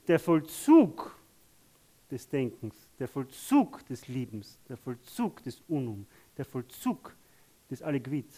der 0.06 0.18
Vollzug 0.18 1.16
des 2.10 2.28
Denkens, 2.28 2.88
der 2.98 3.08
Vollzug 3.08 3.84
des 3.86 4.08
Liebens, 4.08 4.58
der 4.68 4.76
Vollzug 4.76 5.42
des 5.42 5.62
Unum, 5.68 6.06
der 6.36 6.44
Vollzug 6.44 7.14
des 7.70 7.82
Aliquid, 7.82 8.30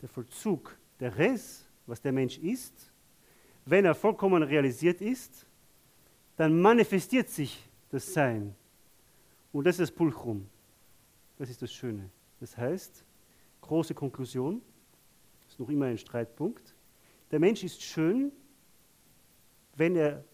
der 0.00 0.08
Vollzug 0.08 0.76
der 0.98 1.16
Res, 1.16 1.66
was 1.86 2.00
der 2.00 2.12
Mensch 2.12 2.38
ist, 2.38 2.92
wenn 3.64 3.84
er 3.84 3.94
vollkommen 3.94 4.42
realisiert 4.42 5.00
ist, 5.00 5.46
dann 6.36 6.60
manifestiert 6.60 7.28
sich 7.28 7.68
das 7.90 8.12
Sein. 8.12 8.54
Und 9.52 9.64
das 9.64 9.76
ist 9.76 9.90
das 9.90 9.92
Pulchrum. 9.92 10.48
Das 11.38 11.50
ist 11.50 11.62
das 11.62 11.72
Schöne. 11.72 12.10
Das 12.38 12.56
heißt, 12.56 13.04
große 13.60 13.94
Konklusion, 13.94 14.62
ist 15.48 15.58
noch 15.58 15.68
immer 15.68 15.86
ein 15.86 15.98
Streitpunkt. 15.98 16.74
Der 17.30 17.40
Mensch 17.40 17.64
ist 17.64 17.82
schön, 17.82 18.32
wenn 19.74 19.96
er 19.96 20.24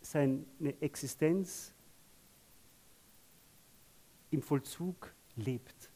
seine 0.00 0.44
Existenz 0.80 1.72
im 4.30 4.42
Vollzug 4.42 5.14
lebt. 5.36 5.90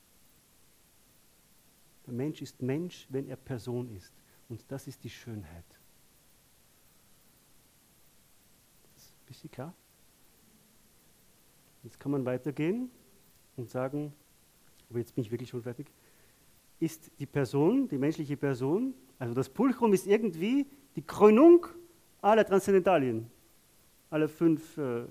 Der 2.07 2.13
Mensch 2.13 2.43
ist 2.43 2.61
Mensch, 2.63 3.07
wenn 3.11 3.27
er 3.29 3.37
Person 3.37 3.89
ist. 3.91 4.13
Und 4.49 4.65
das 4.69 4.87
ist 4.87 5.03
die 5.03 5.11
Schönheit. 5.11 5.81
Das 8.95 9.05
ist 9.05 9.13
ein 9.13 9.27
bisschen 9.27 9.51
klar. 9.51 9.75
Jetzt 11.87 12.01
kann 12.01 12.11
man 12.11 12.25
weitergehen 12.25 12.91
und 13.57 13.71
sagen, 13.71 14.13
aber 14.91 14.99
jetzt 14.99 15.15
bin 15.15 15.23
ich 15.23 15.31
wirklich 15.31 15.51
schon 15.51 15.63
fertig, 15.63 15.87
ist 16.81 17.13
die 17.21 17.27
Person, 17.27 17.87
die 17.87 17.97
menschliche 17.97 18.37
Person, 18.37 18.93
also 19.21 19.35
das 19.35 19.49
Pulchrum 19.49 19.93
ist 19.93 20.05
irgendwie 20.05 20.67
die 20.97 21.03
Krönung 21.03 21.65
aller 22.21 22.45
Transzendentalien, 22.45 23.31
aller 24.11 24.29
fünf, 24.29 24.77
äh, 24.79 25.05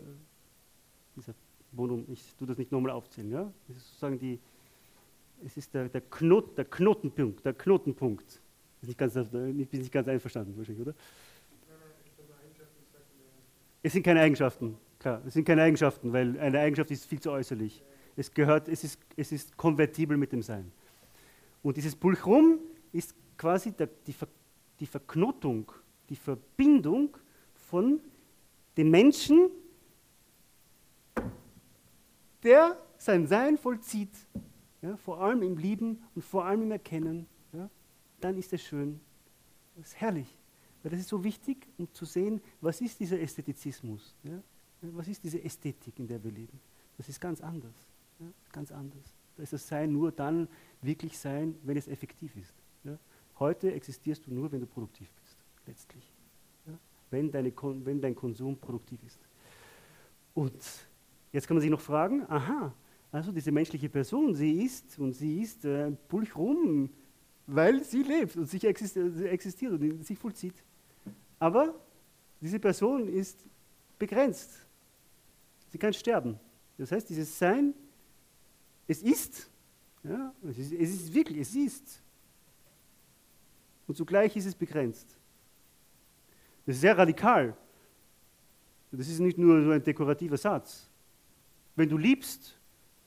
dieser 1.15 1.34
Bonum, 1.71 2.03
ich 2.09 2.36
tue 2.36 2.45
das 2.45 2.57
nicht 2.57 2.73
nochmal 2.73 2.91
aufzählen, 2.91 3.32
ja? 3.32 3.53
Das 3.69 3.78
ist 3.78 3.88
sozusagen 3.88 4.19
die, 4.19 4.38
es 5.45 5.55
ist 5.55 5.73
der, 5.73 5.88
der, 5.88 6.01
Knot, 6.01 6.57
der 6.57 6.65
Knotenpunkt, 6.65 7.45
der 7.45 7.53
Knotenpunkt 7.53 8.41
ganz, 8.97 9.15
ich 9.15 9.69
bin 9.69 9.80
nicht 9.80 9.93
ganz 9.93 10.09
einverstanden, 10.09 10.57
wahrscheinlich, 10.57 10.86
oder? 10.86 10.95
Es 13.82 13.93
sind 13.93 14.03
keine 14.03 14.19
Eigenschaften, 14.19 14.78
klar. 15.06 15.22
Es 15.26 15.36
sind 15.36 15.45
keine 15.45 15.62
Eigenschaften, 15.62 16.12
weil 16.14 16.39
eine 16.39 16.60
Eigenschaft 16.60 16.89
ist 16.89 17.06
viel 17.06 17.20
zu 17.20 17.32
äußerlich. 17.32 17.84
Es 18.16 18.34
gehört, 18.34 18.68
es 18.68 18.84
ist, 18.84 18.99
es 19.16 19.32
ist 19.32 19.56
konvertibel 19.56 20.18
mit 20.18 20.32
dem 20.32 20.41
Sein. 20.41 20.72
Und 21.62 21.78
dieses 21.78 21.95
Pulchrum 21.95 22.60
ist 22.91 23.14
quasi 23.38 23.72
der, 23.72 23.88
die, 24.08 24.14
Ver, 24.14 24.28
die 24.80 24.88
Verknotung, 24.88 25.72
die 26.10 26.16
Verbindung 26.16 27.16
von 27.53 27.99
dem 28.78 28.89
Menschen, 28.89 29.51
der 32.41 32.78
sein 32.97 33.28
Sein 33.28 33.58
vollzieht. 33.58 34.16
Ja, 34.82 34.97
vor 34.97 35.22
allem 35.22 35.43
im 35.43 35.58
Lieben 35.58 36.03
und 36.16 36.24
vor 36.24 36.45
allem 36.45 36.64
im 36.64 36.72
Erkennen 36.72 37.28
dann 38.22 38.38
ist 38.38 38.53
es 38.53 38.64
schön. 38.64 38.99
Das 39.76 39.88
ist 39.88 40.01
herrlich. 40.01 40.36
Weil 40.82 40.91
das 40.91 40.99
ist 40.99 41.10
so 41.10 41.24
wichtig, 41.24 41.68
um 41.78 41.91
zu 41.93 42.06
sehen, 42.06 42.41
was 42.60 42.82
ist 42.82 42.99
dieser 42.99 43.20
Ästhetizismus? 43.20 44.16
Ja? 44.24 44.41
Was 44.82 45.07
ist 45.07 45.23
diese 45.23 45.43
Ästhetik, 45.43 45.99
in 45.99 46.07
der 46.07 46.23
wir 46.23 46.32
leben? 46.32 46.59
Das 46.97 47.09
ist 47.09 47.19
ganz 47.19 47.41
anders. 47.41 47.73
Ja? 48.19 48.28
Ganz 48.51 48.71
anders. 48.71 49.13
Da 49.36 49.43
ist 49.43 49.53
das 49.53 49.67
Sein 49.67 49.91
nur 49.91 50.11
dann 50.11 50.47
wirklich 50.82 51.17
Sein, 51.17 51.55
wenn 51.63 51.78
es 51.78 51.88
effektiv 51.88 52.36
ist. 52.36 52.53
Ja? 52.84 52.97
Heute 53.39 53.73
existierst 53.73 54.26
du 54.28 54.34
nur, 54.34 54.51
wenn 54.51 54.61
du 54.61 54.67
produktiv 54.67 55.09
bist, 55.21 55.38
letztlich. 55.65 56.11
Wenn, 57.11 57.32
deine, 57.32 57.53
wenn 57.86 58.01
dein 58.01 58.15
Konsum 58.15 58.57
produktiv 58.57 59.01
ist. 59.03 59.19
Und 60.34 60.55
jetzt 61.32 61.47
kann 61.47 61.55
man 61.55 61.61
sich 61.61 61.69
noch 61.69 61.80
fragen, 61.80 62.23
aha, 62.30 62.73
Also 63.15 63.32
diese 63.32 63.49
menschliche 63.49 63.88
Person, 63.88 64.36
sie 64.36 64.63
ist 64.63 64.99
und 64.99 65.13
sie 65.13 65.41
ist 65.41 65.63
äh, 65.63 65.89
pulchrum, 66.09 66.89
weil 67.47 67.82
sie 67.82 68.03
lebt 68.03 68.36
und 68.36 68.45
sich 68.45 68.65
existiert 68.65 69.71
und 69.71 70.05
sich 70.05 70.19
vollzieht. 70.19 70.61
Aber 71.39 71.73
diese 72.41 72.59
Person 72.59 73.07
ist 73.07 73.39
begrenzt. 73.97 74.64
Sie 75.76 75.80
kann 75.80 75.91
sterben. 75.91 76.39
Das 76.78 76.89
heißt, 76.89 77.09
dieses 77.09 77.38
Sein, 77.38 77.73
es 78.88 79.03
ist, 79.03 79.49
ja, 80.05 80.34
es 80.47 80.57
ist, 80.57 80.71
es 80.71 80.89
ist 80.89 81.13
wirklich, 81.13 81.39
es 81.39 81.53
ist. 81.53 82.01
Und 83.86 83.97
zugleich 83.97 84.34
ist 84.38 84.45
es 84.45 84.55
begrenzt. 84.55 85.19
Das 86.65 86.76
ist 86.76 86.82
sehr 86.82 86.97
radikal. 86.97 87.57
Das 88.89 89.09
ist 89.09 89.19
nicht 89.19 89.38
nur 89.38 89.65
so 89.65 89.71
ein 89.71 89.84
dekorativer 89.84 90.38
Satz. 90.38 90.89
Wenn 91.76 91.89
du 91.89 91.97
liebst 91.97 92.57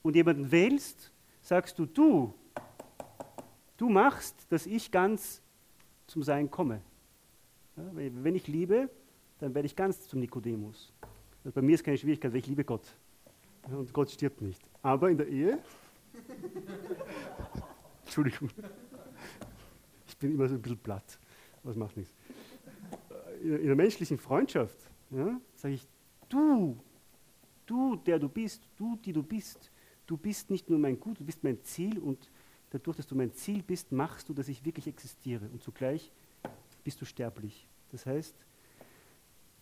und 0.03 0.15
jemanden 0.15 0.51
wählst, 0.51 1.11
sagst 1.41 1.79
du, 1.79 1.87
du, 1.87 2.35
du 3.79 3.89
machst, 3.89 4.47
dass 4.51 4.67
ich 4.67 4.91
ganz 4.91 5.41
zum 6.07 6.23
Sein 6.23 6.51
komme. 6.51 6.83
Ja, 7.79 7.85
wenn 7.95 8.35
ich 8.35 8.47
liebe, 8.47 8.91
dann 9.39 9.55
werde 9.55 9.65
ich 9.65 9.75
ganz 9.75 10.07
zum 10.07 10.21
Nikodemus. 10.21 10.93
Also 11.49 11.63
bei 11.63 11.63
mir 11.63 11.77
ist 11.77 11.83
keine 11.83 11.97
Schwierigkeit, 11.97 12.31
weil 12.31 12.41
ich 12.41 12.47
liebe 12.47 12.63
Gott. 12.63 12.95
Und 13.71 13.91
Gott 13.95 14.11
stirbt 14.11 14.43
nicht. 14.43 14.61
Aber 14.83 15.09
in 15.09 15.17
der 15.17 15.27
Ehe, 15.29 15.59
Entschuldigung, 18.05 18.51
ich 20.07 20.17
bin 20.19 20.35
immer 20.35 20.47
so 20.47 20.57
ein 20.57 20.61
bisschen 20.61 20.77
platt, 20.77 21.19
was 21.63 21.75
macht 21.75 21.97
nichts. 21.97 22.13
In 23.41 23.65
der 23.65 23.77
menschlichen 23.77 24.19
Freundschaft 24.19 24.77
ja, 25.09 25.41
sage 25.55 25.73
ich, 25.73 25.89
du, 26.29 26.77
du, 27.65 27.97
der 27.97 28.19
du 28.19 28.29
bist, 28.29 28.69
du, 28.77 28.97
die 28.97 29.15
du 29.15 29.23
bist, 29.23 29.73
du 30.07 30.19
bist 30.19 30.51
nicht 30.51 30.69
nur 30.69 30.79
mein 30.79 31.01
Gut, 31.01 31.19
du 31.19 31.25
bist 31.25 31.43
mein 31.43 31.65
Ziel 31.65 31.99
und 31.99 32.31
dadurch, 32.69 32.99
dass 32.99 33.07
du 33.07 33.15
mein 33.15 33.33
Ziel 33.33 33.63
bist, 33.63 33.91
machst 33.91 34.29
du, 34.29 34.35
dass 34.35 34.49
ich 34.49 34.63
wirklich 34.67 34.87
existiere 34.87 35.49
und 35.49 35.63
zugleich 35.63 36.13
bist 36.85 37.01
du 37.01 37.07
sterblich. 37.07 37.67
Das 37.91 38.05
heißt, 38.05 38.37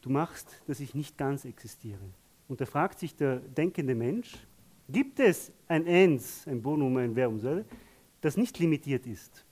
du 0.01 0.11
machst, 0.11 0.62
dass 0.66 0.80
ich 0.80 0.94
nicht 0.94 1.16
ganz 1.18 1.44
existiere. 1.44 2.11
Und 2.49 2.61
da 2.61 2.66
fragt 2.66 2.99
sich 2.99 3.14
der 3.16 3.36
denkende 3.36 3.94
Mensch, 3.94 4.47
gibt 4.88 5.18
es 5.20 5.53
ein 5.66 5.86
Ens, 5.86 6.47
ein 6.47 6.62
Bonum, 6.62 6.97
ein 6.97 7.14
Verbum, 7.14 7.64
das 8.20 8.36
nicht 8.36 8.59
limitiert 8.59 9.07
ist? 9.07 9.44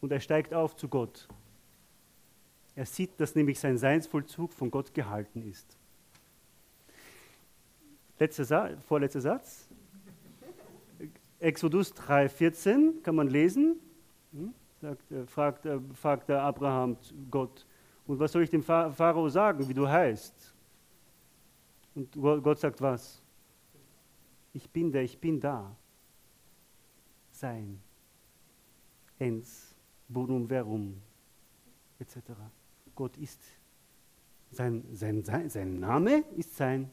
Und 0.00 0.12
er 0.12 0.20
steigt 0.20 0.54
auf 0.54 0.76
zu 0.76 0.88
Gott. 0.88 1.28
Er 2.76 2.86
sieht, 2.86 3.18
dass 3.18 3.34
nämlich 3.34 3.58
sein 3.58 3.76
Seinsvollzug 3.76 4.52
von 4.52 4.70
Gott 4.70 4.94
gehalten 4.94 5.42
ist. 5.42 5.76
Letzter 8.20 8.44
Sa 8.44 8.70
vorletzter 8.86 9.20
Satz. 9.20 9.68
Exodus 11.40 11.92
3,14 11.94 13.02
kann 13.02 13.16
man 13.16 13.28
lesen. 13.28 13.80
Hm? 14.32 14.54
Sagt, 14.80 15.10
äh, 15.10 15.26
fragt, 15.26 15.66
äh, 15.66 15.80
fragt 15.94 16.28
der 16.28 16.42
Abraham 16.42 16.96
Gott, 17.30 17.66
und 18.06 18.18
was 18.18 18.32
soll 18.32 18.42
ich 18.42 18.50
dem 18.50 18.62
Pharao 18.62 19.28
sagen, 19.28 19.68
wie 19.68 19.74
du 19.74 19.86
heißt? 19.86 20.54
Und 21.94 22.12
Gott 22.12 22.58
sagt 22.58 22.80
was? 22.80 23.20
Ich 24.54 24.70
bin 24.70 24.90
der, 24.90 25.02
ich 25.02 25.18
bin 25.18 25.38
da. 25.38 25.76
Sein. 27.30 27.80
Ens, 29.18 29.76
bonum 30.08 30.48
verum, 30.48 31.02
etc. 31.98 32.16
Gott 32.94 33.16
ist. 33.18 33.42
Sein, 34.50 34.84
sein, 34.92 35.22
sein, 35.22 35.50
sein 35.50 35.78
Name 35.78 36.24
ist 36.34 36.56
sein. 36.56 36.90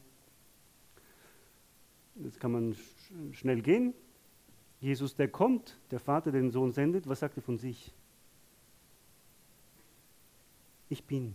Jetzt 2.15 2.39
kann 2.39 2.51
man 2.51 2.75
schnell 3.31 3.61
gehen. 3.61 3.93
Jesus, 4.85 5.15
der 5.15 5.27
kommt, 5.27 5.79
der 5.89 5.99
Vater 5.99 6.31
den 6.31 6.51
Sohn 6.51 6.71
sendet, 6.71 7.09
was 7.09 7.19
sagt 7.19 7.35
er 7.37 7.41
von 7.41 7.57
sich? 7.57 7.91
Ich 10.89 11.03
bin. 11.03 11.33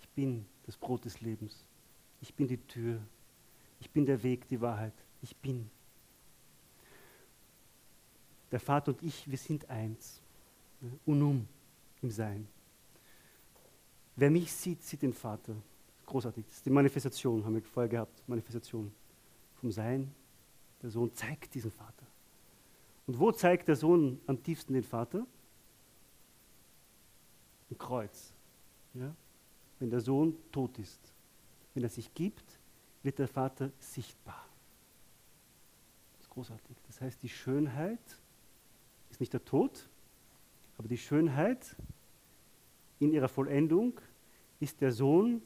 Ich 0.00 0.08
bin 0.08 0.46
das 0.64 0.76
Brot 0.76 1.04
des 1.04 1.20
Lebens. 1.20 1.64
Ich 2.20 2.34
bin 2.34 2.48
die 2.48 2.56
Tür. 2.56 3.00
Ich 3.78 3.88
bin 3.88 4.04
der 4.04 4.20
Weg, 4.24 4.48
die 4.48 4.60
Wahrheit. 4.60 4.94
Ich 5.22 5.36
bin. 5.36 5.70
Der 8.50 8.58
Vater 8.58 8.90
und 8.90 9.00
ich, 9.04 9.30
wir 9.30 9.38
sind 9.38 9.70
eins. 9.70 10.20
Unum 11.04 11.46
im 12.02 12.10
Sein. 12.10 12.48
Wer 14.16 14.32
mich 14.32 14.52
sieht, 14.52 14.82
sieht 14.82 15.02
den 15.02 15.12
Vater. 15.12 15.54
Großartig. 16.04 16.46
Das 16.48 16.56
ist 16.56 16.66
die 16.66 16.70
Manifestation, 16.70 17.44
haben 17.44 17.54
wir 17.54 17.62
vorher 17.62 17.88
gehabt. 17.88 18.24
Manifestation 18.26 18.90
vom 19.60 19.70
Sein. 19.70 20.12
Der 20.86 20.92
Sohn 20.92 21.12
zeigt 21.12 21.52
diesen 21.52 21.72
Vater. 21.72 22.06
Und 23.08 23.18
wo 23.18 23.32
zeigt 23.32 23.66
der 23.66 23.74
Sohn 23.74 24.20
am 24.28 24.40
tiefsten 24.40 24.72
den 24.72 24.84
Vater? 24.84 25.26
Im 27.68 27.76
Kreuz. 27.76 28.32
Ja? 28.94 29.12
Wenn 29.80 29.90
der 29.90 30.00
Sohn 30.00 30.36
tot 30.52 30.78
ist. 30.78 31.00
Wenn 31.74 31.82
er 31.82 31.88
sich 31.88 32.14
gibt, 32.14 32.60
wird 33.02 33.18
der 33.18 33.26
Vater 33.26 33.72
sichtbar. 33.80 34.46
Das 36.12 36.20
ist 36.20 36.30
großartig. 36.30 36.76
Das 36.86 37.00
heißt, 37.00 37.20
die 37.20 37.30
Schönheit 37.30 38.20
ist 39.10 39.18
nicht 39.18 39.32
der 39.32 39.44
Tod, 39.44 39.88
aber 40.78 40.86
die 40.86 40.98
Schönheit 40.98 41.74
in 43.00 43.12
ihrer 43.12 43.26
Vollendung 43.26 44.00
ist 44.60 44.80
der 44.80 44.92
Sohn, 44.92 45.42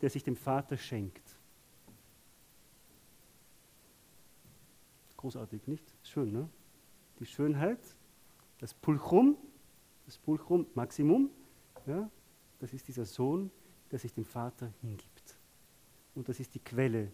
der 0.00 0.10
sich 0.10 0.22
dem 0.22 0.36
Vater 0.36 0.76
schenkt. 0.76 1.25
Großartig, 5.26 5.66
nicht? 5.66 5.82
Schön, 6.04 6.30
ne? 6.30 6.48
Die 7.18 7.26
Schönheit, 7.26 7.80
das 8.58 8.72
Pulchrum, 8.72 9.36
das 10.04 10.18
Pulchrum 10.18 10.68
Maximum, 10.76 11.30
ja, 11.84 12.08
das 12.60 12.72
ist 12.72 12.86
dieser 12.86 13.04
Sohn, 13.04 13.50
der 13.90 13.98
sich 13.98 14.14
dem 14.14 14.24
Vater 14.24 14.72
hingibt. 14.82 15.36
Und 16.14 16.28
das 16.28 16.38
ist 16.38 16.54
die 16.54 16.60
Quelle 16.60 17.10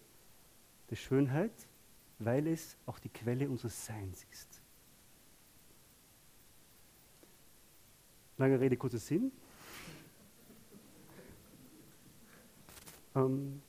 der 0.91 0.95
Schönheit, 0.95 1.67
weil 2.19 2.45
es 2.45 2.77
auch 2.85 2.99
die 2.99 3.09
Quelle 3.09 3.49
unseres 3.49 3.83
Seins 3.83 4.27
ist. 4.31 4.61
Lange 8.37 8.59
Rede, 8.59 8.77
kurzer 8.77 8.99
Sinn. 8.99 9.31
Ähm, 13.15 13.59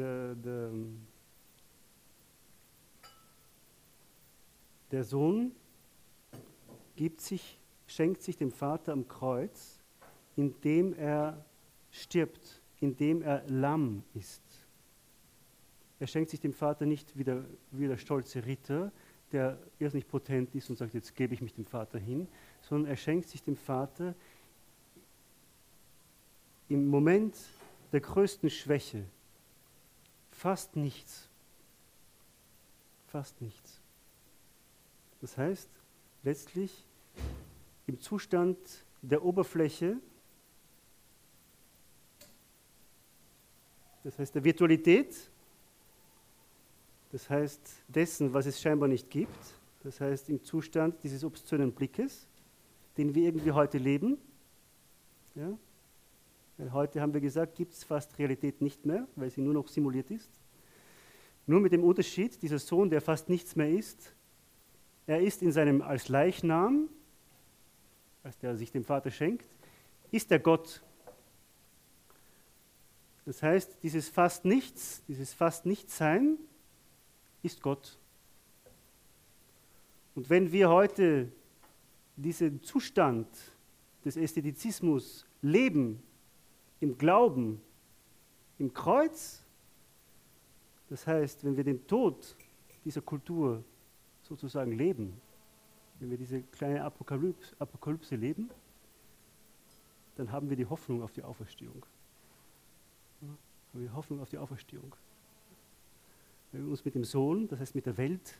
der, 0.00 0.34
der, 0.34 0.70
der 4.90 5.04
Sohn 5.04 5.52
gibt 6.96 7.20
sich, 7.20 7.58
schenkt 7.86 8.22
sich 8.22 8.36
dem 8.36 8.50
Vater 8.50 8.92
am 8.92 9.06
Kreuz, 9.06 9.78
indem 10.36 10.94
er 10.94 11.44
stirbt, 11.90 12.62
indem 12.80 13.22
er 13.22 13.44
Lamm 13.48 14.02
ist. 14.14 14.42
Er 15.98 16.06
schenkt 16.06 16.30
sich 16.30 16.40
dem 16.40 16.54
Vater 16.54 16.86
nicht 16.86 17.16
wie 17.18 17.24
der, 17.24 17.44
wie 17.70 17.86
der 17.86 17.98
stolze 17.98 18.46
Ritter, 18.46 18.90
der 19.32 19.58
erst 19.78 19.94
nicht 19.94 20.08
potent 20.08 20.54
ist 20.54 20.70
und 20.70 20.76
sagt, 20.76 20.94
jetzt 20.94 21.14
gebe 21.14 21.34
ich 21.34 21.42
mich 21.42 21.54
dem 21.54 21.66
Vater 21.66 21.98
hin, 21.98 22.26
sondern 22.62 22.90
er 22.90 22.96
schenkt 22.96 23.28
sich 23.28 23.42
dem 23.42 23.56
Vater 23.56 24.14
im 26.68 26.88
Moment 26.88 27.36
der 27.92 28.00
größten 28.00 28.48
Schwäche 28.48 29.04
fast 30.40 30.74
nichts. 30.74 31.28
Fast 33.08 33.38
nichts. 33.42 33.78
Das 35.20 35.36
heißt, 35.36 35.68
letztlich 36.22 36.86
im 37.86 38.00
Zustand 38.00 38.56
der 39.02 39.22
Oberfläche, 39.22 39.98
das 44.02 44.18
heißt 44.18 44.34
der 44.34 44.42
Virtualität, 44.42 45.14
das 47.12 47.28
heißt 47.28 47.60
dessen, 47.88 48.32
was 48.32 48.46
es 48.46 48.58
scheinbar 48.62 48.88
nicht 48.88 49.10
gibt, 49.10 49.44
das 49.82 50.00
heißt 50.00 50.30
im 50.30 50.42
Zustand 50.42 51.04
dieses 51.04 51.22
obszönen 51.22 51.70
Blickes, 51.70 52.26
den 52.96 53.14
wir 53.14 53.24
irgendwie 53.24 53.52
heute 53.52 53.76
leben, 53.76 54.16
ja, 55.34 55.58
heute 56.72 57.00
haben 57.00 57.14
wir 57.14 57.20
gesagt, 57.20 57.54
gibt 57.54 57.72
es 57.72 57.84
fast 57.84 58.18
Realität 58.18 58.60
nicht 58.60 58.84
mehr, 58.84 59.06
weil 59.16 59.30
sie 59.30 59.40
nur 59.40 59.54
noch 59.54 59.68
simuliert 59.68 60.10
ist. 60.10 60.30
Nur 61.46 61.60
mit 61.60 61.72
dem 61.72 61.82
Unterschied, 61.82 62.42
dieser 62.42 62.58
Sohn, 62.58 62.90
der 62.90 63.00
fast 63.00 63.28
nichts 63.28 63.56
mehr 63.56 63.70
ist, 63.70 64.14
er 65.06 65.20
ist 65.20 65.42
in 65.42 65.52
seinem 65.52 65.82
als 65.82 66.08
Leichnam, 66.08 66.88
als 68.22 68.38
der 68.38 68.56
sich 68.56 68.70
dem 68.70 68.84
Vater 68.84 69.10
schenkt, 69.10 69.46
ist 70.10 70.30
der 70.30 70.38
Gott. 70.38 70.82
Das 73.24 73.42
heißt, 73.42 73.78
dieses 73.82 74.08
fast 74.08 74.44
nichts, 74.44 75.02
dieses 75.08 75.32
fast 75.32 75.66
Nichtsein 75.66 76.38
ist 77.42 77.62
Gott. 77.62 77.98
Und 80.14 80.28
wenn 80.28 80.52
wir 80.52 80.68
heute 80.68 81.32
diesen 82.16 82.62
Zustand 82.62 83.26
des 84.04 84.16
Ästhetizismus 84.16 85.26
leben, 85.42 86.02
im 86.80 86.96
Glauben, 86.96 87.60
im 88.58 88.72
Kreuz, 88.72 89.42
das 90.88 91.06
heißt, 91.06 91.44
wenn 91.44 91.56
wir 91.56 91.64
den 91.64 91.86
Tod 91.86 92.36
dieser 92.84 93.02
Kultur 93.02 93.62
sozusagen 94.22 94.72
leben, 94.72 95.20
wenn 95.98 96.10
wir 96.10 96.18
diese 96.18 96.42
kleine 96.42 96.82
Apokalypse, 96.82 97.54
Apokalypse 97.58 98.16
leben, 98.16 98.50
dann 100.16 100.32
haben 100.32 100.48
wir 100.48 100.56
die 100.56 100.66
Hoffnung 100.66 101.02
auf 101.02 101.12
die 101.12 101.22
Auferstehung. 101.22 101.84
Ja, 103.20 103.28
haben 103.28 103.82
wir 103.82 103.94
Hoffnung 103.94 104.20
auf 104.20 104.28
die 104.30 104.38
Auferstehung. 104.38 104.94
Wenn 106.52 106.64
wir 106.64 106.70
uns 106.70 106.84
mit 106.84 106.94
dem 106.94 107.04
Sohn, 107.04 107.46
das 107.48 107.60
heißt 107.60 107.74
mit 107.74 107.86
der 107.86 107.96
Welt, 107.96 108.36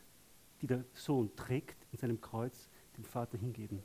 die 0.61 0.67
der 0.67 0.83
Sohn 0.93 1.33
trägt 1.35 1.77
in 1.91 1.97
seinem 1.97 2.19
Kreuz, 2.19 2.69
dem 2.97 3.03
Vater 3.03 3.37
hingeben. 3.37 3.81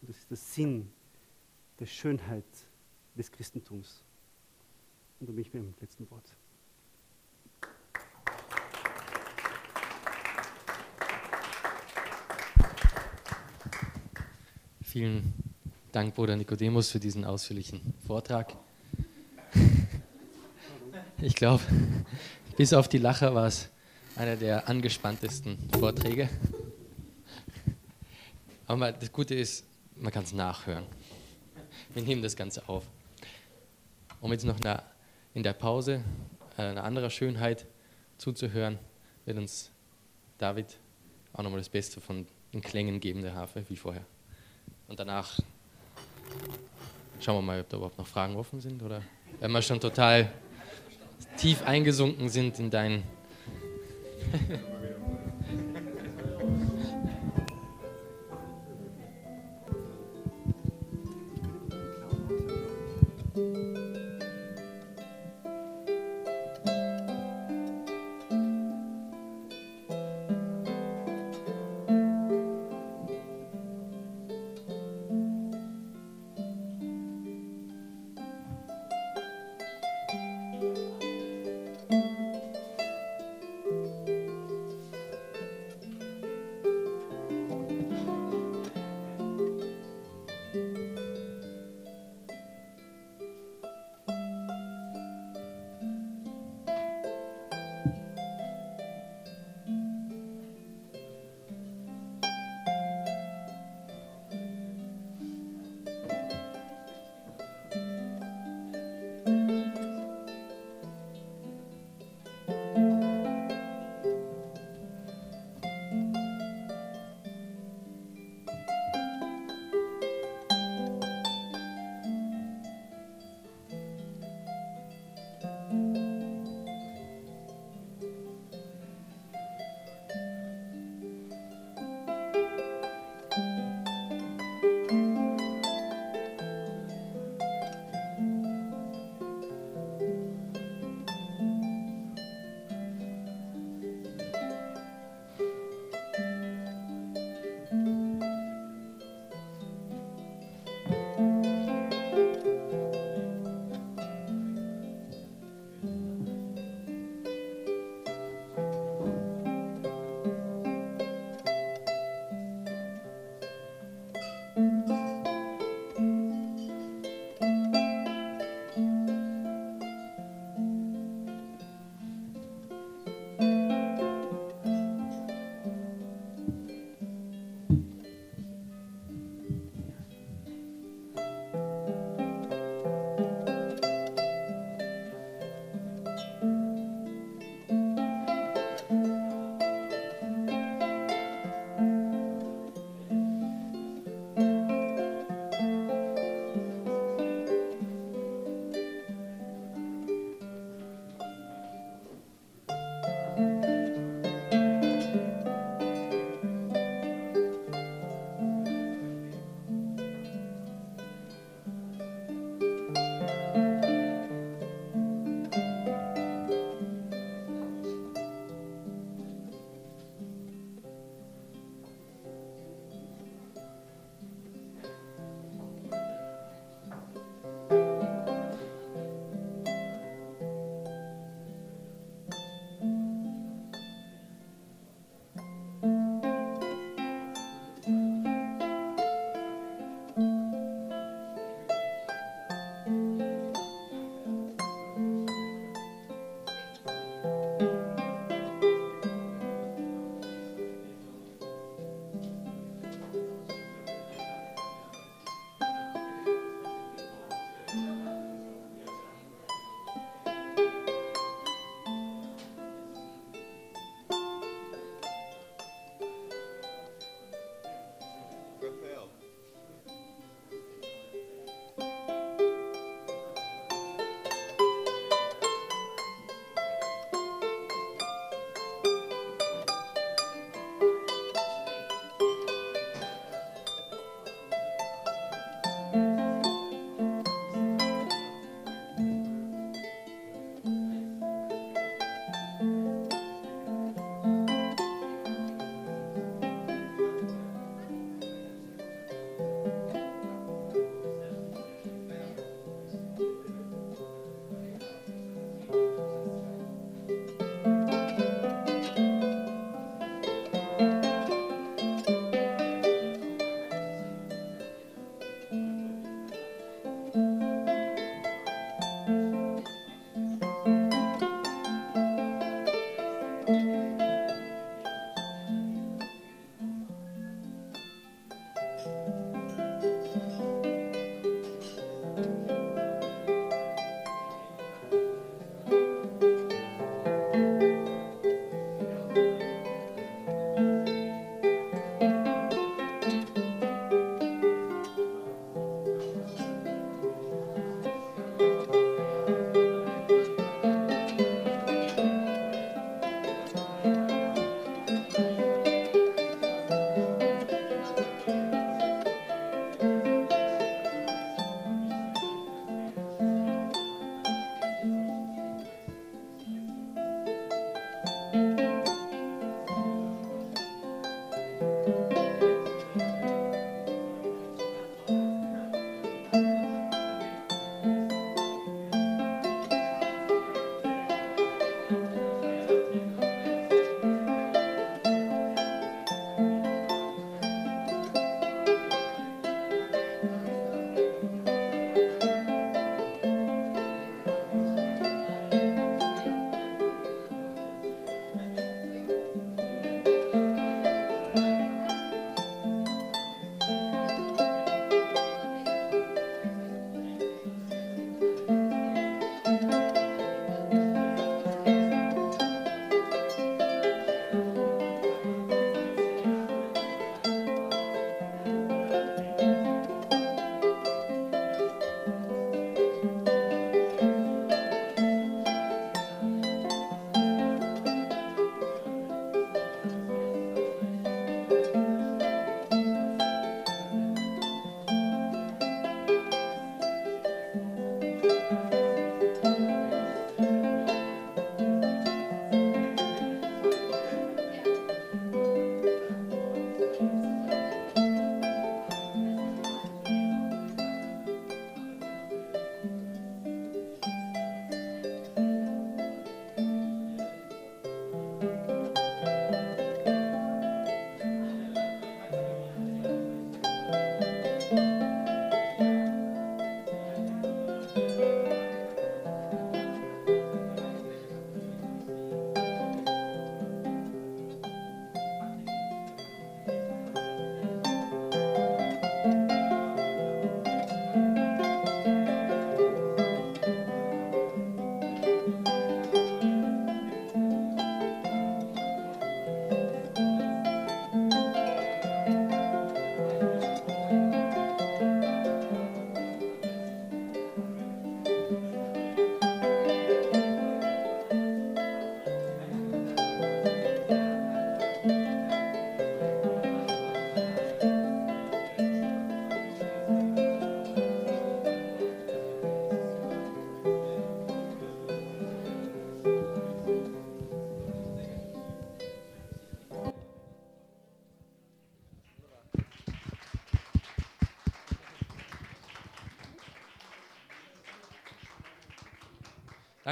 Und 0.00 0.08
das 0.08 0.18
ist 0.18 0.30
der 0.30 0.36
Sinn 0.36 0.90
der 1.78 1.86
Schönheit 1.86 2.44
des 3.16 3.30
Christentums. 3.30 4.02
Und 5.20 5.28
da 5.28 5.32
bin 5.32 5.42
ich 5.42 5.50
beim 5.50 5.74
letzten 5.80 6.10
Wort. 6.10 6.34
Vielen 14.82 15.32
Dank, 15.90 16.14
Bruder 16.14 16.36
Nikodemus, 16.36 16.90
für 16.90 17.00
diesen 17.00 17.24
ausführlichen 17.24 17.94
Vortrag. 18.06 18.54
Ich 21.18 21.34
glaube, 21.34 21.62
bis 22.56 22.72
auf 22.72 22.88
die 22.88 22.98
Lacher 22.98 23.34
war 23.34 23.46
es 23.46 23.68
einer 24.16 24.36
der 24.36 24.68
angespanntesten 24.68 25.56
Vorträge. 25.78 26.28
Aber 28.66 28.92
das 28.92 29.12
Gute 29.12 29.34
ist, 29.34 29.64
man 29.96 30.12
kann 30.12 30.24
es 30.24 30.32
nachhören. 30.32 30.84
Wir 31.94 32.02
nehmen 32.02 32.22
das 32.22 32.36
Ganze 32.36 32.68
auf. 32.68 32.84
Um 34.22 34.30
jetzt 34.30 34.44
noch 34.44 34.56
in 35.34 35.42
der 35.42 35.52
Pause 35.52 36.04
äh, 36.56 36.62
eine 36.62 36.84
andere 36.84 37.10
Schönheit 37.10 37.66
zuzuhören, 38.18 38.78
wird 39.24 39.36
uns 39.36 39.72
David 40.38 40.78
auch 41.32 41.42
nochmal 41.42 41.58
das 41.58 41.68
Beste 41.68 42.00
von 42.00 42.24
den 42.52 42.60
Klängen 42.60 43.00
geben 43.00 43.22
der 43.22 43.34
Harfe, 43.34 43.64
wie 43.68 43.74
vorher. 43.74 44.04
Und 44.86 45.00
danach 45.00 45.40
schauen 47.20 47.38
wir 47.38 47.42
mal, 47.42 47.60
ob 47.62 47.68
da 47.68 47.76
überhaupt 47.78 47.98
noch 47.98 48.06
Fragen 48.06 48.36
offen 48.36 48.60
sind 48.60 48.80
oder 48.84 49.02
wenn 49.40 49.50
wir 49.50 49.60
schon 49.60 49.80
total 49.80 50.30
tief 51.36 51.60
eingesunken 51.66 52.28
sind 52.28 52.60
in 52.60 52.70
deinen. 52.70 53.02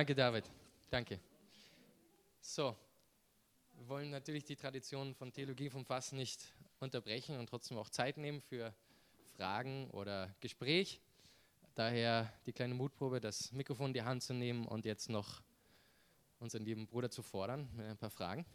Danke, 0.01 0.14
David. 0.14 0.51
Danke. 0.89 1.20
So, 2.40 2.74
wir 3.74 3.86
wollen 3.86 4.09
natürlich 4.09 4.47
die 4.47 4.56
Tradition 4.56 5.14
von 5.14 5.31
Theologie 5.31 5.68
vom 5.68 5.85
Fass 5.85 6.12
nicht 6.12 6.40
unterbrechen 6.78 7.39
und 7.39 7.51
trotzdem 7.51 7.77
auch 7.77 7.90
Zeit 7.90 8.16
nehmen 8.16 8.40
für 8.40 8.74
Fragen 9.36 9.90
oder 9.90 10.35
Gespräch. 10.40 11.02
Daher 11.74 12.32
die 12.47 12.55
kleine 12.55 12.72
Mutprobe, 12.72 13.20
das 13.20 13.52
Mikrofon 13.52 13.89
in 13.89 13.93
die 13.93 14.01
Hand 14.01 14.22
zu 14.22 14.32
nehmen 14.32 14.66
und 14.66 14.86
jetzt 14.86 15.10
noch 15.10 15.43
unseren 16.39 16.64
lieben 16.64 16.86
Bruder 16.86 17.10
zu 17.10 17.22
fordern 17.22 17.68
mit 17.77 17.85
ein 17.85 17.98
paar 17.98 18.09
Fragen. 18.09 18.47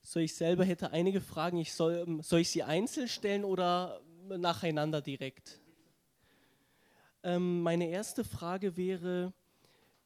So, 0.00 0.18
ich 0.18 0.34
selber 0.34 0.64
hätte 0.64 0.90
einige 0.90 1.20
Fragen. 1.20 1.58
Ich 1.58 1.72
soll, 1.72 2.04
ähm, 2.04 2.20
soll 2.20 2.40
ich 2.40 2.50
sie 2.50 2.64
einzeln 2.64 3.06
stellen 3.06 3.44
oder 3.44 4.00
nacheinander 4.26 5.00
direkt? 5.00 5.61
Ähm, 7.32 7.62
meine 7.62 7.88
erste 7.88 8.24
Frage 8.24 8.76
wäre, 8.76 9.32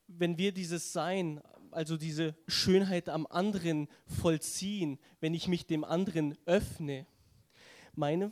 wenn 0.07 0.39
wir 0.39 0.53
dieses 0.53 0.93
Sein, 0.93 1.41
also 1.73 1.97
diese 1.97 2.37
Schönheit 2.47 3.09
am 3.09 3.27
anderen 3.27 3.89
vollziehen, 4.07 5.01
wenn 5.19 5.35
ich 5.35 5.49
mich 5.49 5.67
dem 5.67 5.83
anderen 5.83 6.39
öffne. 6.47 7.05
Meine 7.97 8.31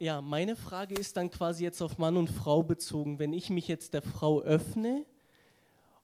ja, 0.00 0.20
meine 0.20 0.56
Frage 0.56 0.96
ist 0.96 1.16
dann 1.16 1.30
quasi 1.30 1.62
jetzt 1.62 1.80
auf 1.80 1.98
Mann 1.98 2.16
und 2.16 2.28
Frau 2.28 2.64
bezogen. 2.64 3.20
Wenn 3.20 3.32
ich 3.32 3.50
mich 3.50 3.68
jetzt 3.68 3.94
der 3.94 4.02
Frau 4.02 4.40
öffne 4.40 5.06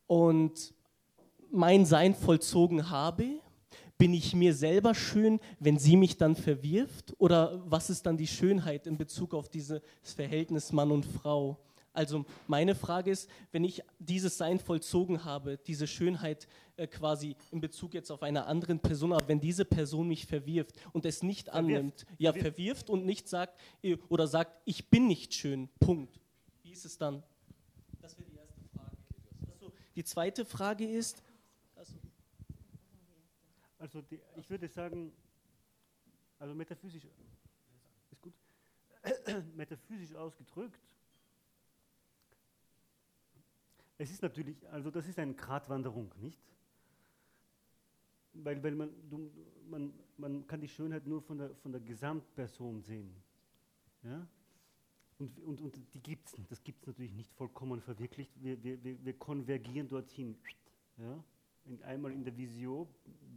und 0.07 0.76
mein 1.57 1.87
Sein 1.87 2.15
vollzogen 2.15 2.91
habe, 2.91 3.41
bin 3.99 4.13
ich 4.13 4.35
mir 4.35 4.55
selber 4.55 4.95
schön, 4.95 5.41
wenn 5.59 5.79
sie 5.79 5.97
mich 5.97 6.17
dann 6.19 6.37
verwirft? 6.37 7.15
Oder 7.19 7.63
was 7.67 7.91
ist 7.91 8.05
dann 8.07 8.17
die 8.17 8.27
Schönheit 8.27 8.87
in 8.87 8.99
Bezug 8.99 9.35
auf 9.35 9.49
dieses 9.49 9.81
Verhältnis 10.03 10.73
Mann 10.73 10.91
und 10.91 11.05
Frau? 11.05 11.59
Also 11.97 12.27
meine 12.47 12.75
Frage 12.75 13.11
ist, 13.11 13.31
wenn 13.53 13.65
ich 13.65 13.83
dieses 13.99 14.37
Sein 14.37 14.59
vollzogen 14.59 15.25
habe, 15.25 15.57
diese 15.57 15.87
Schönheit 15.87 16.47
äh, 16.77 16.87
quasi 16.87 17.37
in 17.51 17.63
Bezug 17.63 17.95
jetzt 17.95 18.11
auf 18.11 18.23
eine 18.23 18.45
andere 18.45 18.75
Person, 18.77 19.15
aber 19.15 19.27
wenn 19.29 19.41
diese 19.41 19.65
Person 19.65 20.09
mich 20.09 20.27
verwirft 20.27 20.75
und 20.93 21.07
es 21.07 21.23
nicht 21.23 21.49
verwirft. 21.49 21.59
annimmt, 21.59 22.07
ja 22.19 22.35
verwirft 22.35 22.91
und 22.91 23.07
nicht 23.07 23.31
sagt 23.31 23.59
äh, 23.83 23.97
oder 24.11 24.27
sagt, 24.27 24.61
ich 24.67 24.91
bin 24.91 25.07
nicht 25.07 25.33
schön, 25.33 25.71
Punkt. 25.81 26.21
Wie 26.63 26.73
ist 26.73 26.85
es 26.85 26.99
dann? 26.99 27.23
Das 28.03 28.19
wäre 28.19 28.29
die 28.29 28.37
erste 28.37 28.61
Frage. 28.75 28.97
Achso, 29.51 29.73
die 29.95 30.05
zweite 30.05 30.45
Frage 30.45 30.85
ist. 30.85 31.23
Also 33.79 34.03
die, 34.03 34.21
ich 34.37 34.49
würde 34.49 34.69
sagen, 34.69 35.13
also 36.39 36.55
metaphysisch 36.55 37.05
ist 38.11 38.23
gut, 38.23 38.35
metaphysisch 39.55 40.15
ausgedrückt 40.15 40.81
Es 43.99 44.11
ist 44.11 44.23
natürlich, 44.23 44.57
also 44.69 44.91
das 44.91 45.09
ist 45.09 45.19
eine 45.19 45.35
Gratwanderung, 45.35 46.13
nicht? 46.21 46.39
Weil, 48.35 48.63
weil 48.63 48.75
man, 48.75 48.91
du, 49.09 49.31
man, 49.71 49.95
man 50.19 50.47
kann 50.47 50.61
die 50.61 50.69
Schönheit 50.69 51.07
nur 51.07 51.23
von 51.23 51.39
der, 51.39 51.55
von 51.57 51.73
der 51.73 51.81
Gesamtperson 51.81 52.83
sehen. 52.83 53.17
Ja? 54.03 54.29
Und, 55.19 55.39
und, 55.41 55.63
und 55.63 55.77
die 55.95 56.01
gibt 56.01 56.29
es, 56.29 56.35
das 56.47 56.63
gibt 56.63 56.83
es 56.83 56.89
natürlich 56.89 57.15
nicht 57.15 57.33
vollkommen 57.33 57.81
verwirklicht. 57.81 58.31
Wir, 58.43 58.63
wir, 58.63 59.03
wir 59.03 59.19
konvergieren 59.19 59.89
dorthin. 59.89 60.37
Ja? 60.99 61.25
In, 61.67 61.83
einmal 61.83 62.13
in 62.13 62.25
der 62.25 62.37
Visio, 62.37 62.87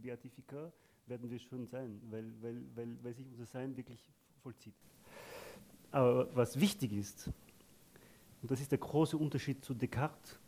Beatifica, 0.02 0.72
werden 1.06 1.30
wir 1.30 1.38
schon 1.38 1.66
sein, 1.66 2.00
weil, 2.10 2.24
weil, 2.40 2.62
weil, 2.74 2.96
weil 3.02 3.14
sich 3.14 3.26
unser 3.26 3.46
Sein 3.46 3.76
wirklich 3.76 4.00
vollzieht. 4.42 4.74
Aber 5.90 6.34
was 6.34 6.58
wichtig 6.58 6.92
ist, 6.92 7.30
und 8.40 8.50
das 8.50 8.60
ist 8.60 8.70
der 8.70 8.78
große 8.78 9.16
Unterschied 9.16 9.64
zu 9.64 9.74
Descartes, 9.74 10.38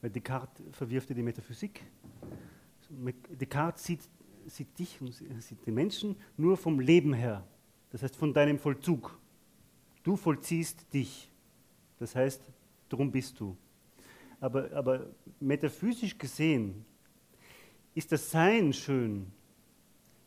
weil 0.00 0.10
Descartes 0.10 0.64
verwirft 0.72 1.10
die 1.10 1.22
Metaphysik. 1.22 1.84
Descartes 3.28 3.84
sieht, 3.84 4.08
sieht 4.46 4.78
dich 4.78 5.00
und 5.00 5.12
sieht 5.12 5.64
den 5.66 5.74
Menschen 5.74 6.16
nur 6.36 6.56
vom 6.56 6.80
Leben 6.80 7.12
her. 7.12 7.46
Das 7.90 8.02
heißt 8.02 8.16
von 8.16 8.32
deinem 8.32 8.58
Vollzug. 8.58 9.18
Du 10.02 10.16
vollziehst 10.16 10.92
dich. 10.92 11.30
Das 11.98 12.16
heißt, 12.16 12.40
darum 12.88 13.12
bist 13.12 13.38
du. 13.38 13.56
Aber, 14.40 14.70
aber 14.72 15.06
metaphysisch 15.38 16.16
gesehen 16.16 16.84
ist 17.94 18.10
das 18.10 18.30
Sein 18.30 18.72
schön, 18.72 19.26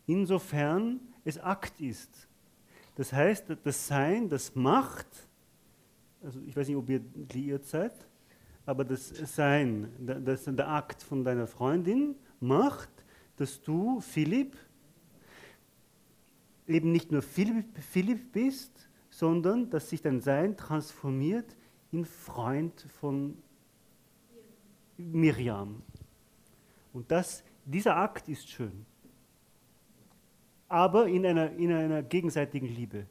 insofern 0.06 1.00
es 1.24 1.40
Akt 1.40 1.82
ist. 1.82 2.28
Das 2.96 3.12
heißt, 3.12 3.46
das 3.64 3.88
Sein, 3.88 4.30
das 4.30 4.54
Macht, 4.56 5.08
also 6.22 6.40
ich 6.46 6.56
weiß 6.56 6.68
nicht, 6.68 6.78
ob 6.78 6.90
ihr 6.90 7.02
liiert 7.34 7.66
seid, 7.66 7.94
aber 8.66 8.86
das 8.86 9.10
Sein, 9.36 9.90
das, 10.24 10.46
der 10.46 10.70
Akt 10.70 11.02
von 11.02 11.24
deiner 11.24 11.48
Freundin 11.48 12.16
macht, 12.40 12.90
dass 13.36 13.62
du, 13.62 14.00
Philipp, 14.00 14.56
eben 16.68 16.92
nicht 16.92 17.12
nur 17.12 17.22
Philipp, 17.22 17.78
Philipp 17.80 18.32
bist, 18.32 18.90
sondern 19.10 19.70
dass 19.70 19.90
sich 19.90 20.02
dein 20.02 20.22
Sein 20.22 20.56
transformiert 20.56 21.56
in 21.92 22.06
Freund 22.06 22.86
von 23.00 23.38
Miriam. 24.98 25.82
Und 26.94 27.10
das, 27.10 27.44
dieser 27.66 27.96
Akt 27.96 28.28
ist 28.30 28.48
schön, 28.50 28.86
aber 30.68 31.08
in 31.08 31.26
einer, 31.26 31.52
in 31.52 31.72
einer 31.72 32.02
gegenseitigen 32.04 32.68
Liebe. 32.68 33.06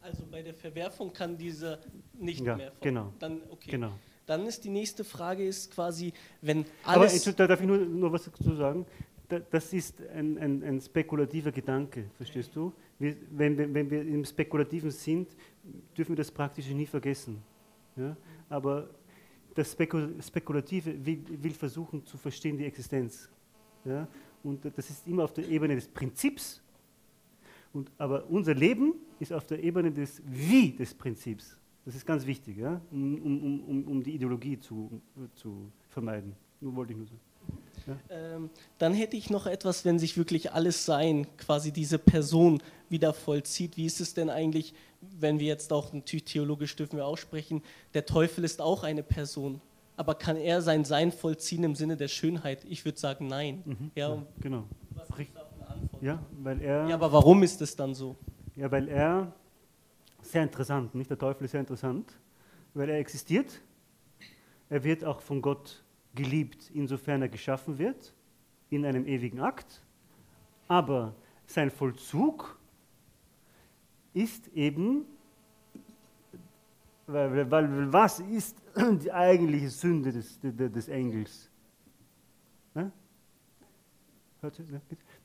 Also 0.00 0.24
bei 0.30 0.42
der 0.42 0.54
Verwerfung 0.54 1.12
kann 1.12 1.36
dieser 1.36 1.78
nicht 2.18 2.44
ja, 2.44 2.56
mehr. 2.56 2.72
Genau. 2.80 3.12
Dann, 3.18 3.42
okay. 3.50 3.70
genau. 3.70 3.92
Dann 4.26 4.44
ist 4.46 4.64
die 4.64 4.70
nächste 4.70 5.04
Frage 5.04 5.46
ist 5.46 5.72
quasi, 5.72 6.12
wenn 6.42 6.64
alles... 6.84 7.26
Aber 7.26 7.36
da 7.36 7.46
darf 7.46 7.60
ich 7.60 7.66
nur, 7.66 7.78
nur 7.78 8.12
was 8.12 8.24
dazu 8.24 8.54
sagen? 8.54 8.86
Das 9.50 9.72
ist 9.72 10.00
ein, 10.08 10.38
ein, 10.38 10.62
ein 10.62 10.80
spekulativer 10.80 11.50
Gedanke, 11.50 12.04
verstehst 12.16 12.54
du? 12.54 12.72
Wir, 12.98 13.16
wenn, 13.30 13.56
wenn 13.58 13.90
wir 13.90 14.02
im 14.02 14.24
Spekulativen 14.24 14.90
sind, 14.90 15.34
dürfen 15.96 16.12
wir 16.12 16.16
das 16.16 16.30
Praktische 16.30 16.74
nie 16.74 16.86
vergessen. 16.86 17.42
Ja? 17.96 18.16
Aber 18.48 18.88
das 19.56 19.72
Spekulative 19.72 21.04
will, 21.04 21.24
will, 21.42 21.52
versuchen 21.52 22.04
zu 22.04 22.18
verstehen 22.18 22.58
die 22.58 22.66
Existenz. 22.66 23.28
Ja? 23.84 24.06
Und 24.42 24.64
das 24.76 24.90
ist 24.90 25.06
immer 25.06 25.24
auf 25.24 25.32
der 25.32 25.48
Ebene 25.48 25.74
des 25.74 25.88
Prinzips. 25.88 26.62
Und, 27.72 27.90
aber 27.98 28.28
unser 28.28 28.54
Leben 28.54 28.94
ist 29.18 29.32
auf 29.32 29.46
der 29.46 29.62
Ebene 29.62 29.90
des 29.90 30.22
Wie 30.24 30.72
des 30.72 30.94
Prinzips. 30.94 31.58
Das 31.84 31.94
ist 31.94 32.04
ganz 32.04 32.26
wichtig, 32.26 32.58
ja? 32.58 32.80
um, 32.90 33.14
um, 33.22 33.60
um, 33.62 33.84
um 33.88 34.02
die 34.02 34.14
Ideologie 34.14 34.58
zu, 34.58 35.00
zu 35.34 35.72
vermeiden. 35.88 36.34
Nur 36.60 36.76
wollte 36.76 36.92
ich 36.92 36.98
nur 36.98 37.06
sagen. 37.06 37.20
Ja? 37.86 37.96
Ähm, 38.10 38.50
dann 38.78 38.94
hätte 38.94 39.16
ich 39.16 39.30
noch 39.30 39.46
etwas, 39.46 39.84
wenn 39.84 39.98
sich 39.98 40.16
wirklich 40.16 40.52
alles 40.52 40.84
Sein, 40.84 41.26
quasi 41.36 41.72
diese 41.72 41.98
Person 41.98 42.62
wieder 42.88 43.12
vollzieht. 43.12 43.76
Wie 43.76 43.86
ist 43.86 44.00
es 44.00 44.14
denn 44.14 44.30
eigentlich, 44.30 44.74
wenn 45.00 45.38
wir 45.38 45.46
jetzt 45.46 45.72
auch 45.72 45.92
natürlich 45.92 46.24
theologisch 46.24 46.76
dürfen 46.76 46.96
wir 46.96 47.06
aussprechen, 47.06 47.62
der 47.94 48.06
Teufel 48.06 48.44
ist 48.44 48.60
auch 48.60 48.82
eine 48.82 49.02
Person. 49.02 49.60
Aber 49.96 50.14
kann 50.14 50.36
er 50.36 50.60
sein 50.60 50.84
Sein 50.84 51.10
vollziehen 51.10 51.64
im 51.64 51.74
Sinne 51.74 51.96
der 51.96 52.08
Schönheit? 52.08 52.64
Ich 52.68 52.84
würde 52.84 52.98
sagen, 52.98 53.28
nein. 53.28 53.62
Mhm, 53.64 53.90
ja, 53.94 54.14
ja, 54.14 54.22
genau. 54.40 54.64
Was 54.94 55.18
ist 55.18 55.34
da 55.34 55.40
eine 55.40 55.68
Antwort? 55.68 56.02
Ja, 56.02 56.22
weil 56.42 56.60
er. 56.60 56.88
Ja, 56.88 56.94
aber 56.94 57.12
warum 57.12 57.42
ist 57.42 57.62
es 57.62 57.74
dann 57.74 57.94
so? 57.94 58.16
Ja, 58.56 58.70
weil 58.70 58.88
er 58.88 59.32
sehr 60.20 60.42
interessant, 60.42 60.94
nicht? 60.94 61.08
Der 61.08 61.18
Teufel 61.18 61.44
ist 61.44 61.52
sehr 61.52 61.60
interessant, 61.60 62.12
weil 62.74 62.90
er 62.90 62.98
existiert. 62.98 63.60
Er 64.68 64.82
wird 64.82 65.04
auch 65.04 65.20
von 65.20 65.40
Gott 65.40 65.82
geliebt, 66.16 66.70
insofern 66.74 67.22
er 67.22 67.28
geschaffen 67.28 67.78
wird, 67.78 68.12
in 68.70 68.84
einem 68.84 69.06
ewigen 69.06 69.38
Akt. 69.38 69.84
Aber 70.66 71.14
sein 71.46 71.70
Vollzug 71.70 72.58
ist 74.12 74.48
eben, 74.48 75.04
weil, 77.06 77.48
weil 77.48 77.92
was 77.92 78.18
ist 78.18 78.56
die 79.04 79.12
eigentliche 79.12 79.70
Sünde 79.70 80.10
des, 80.10 80.40
des 80.42 80.88
Engels? 80.88 81.48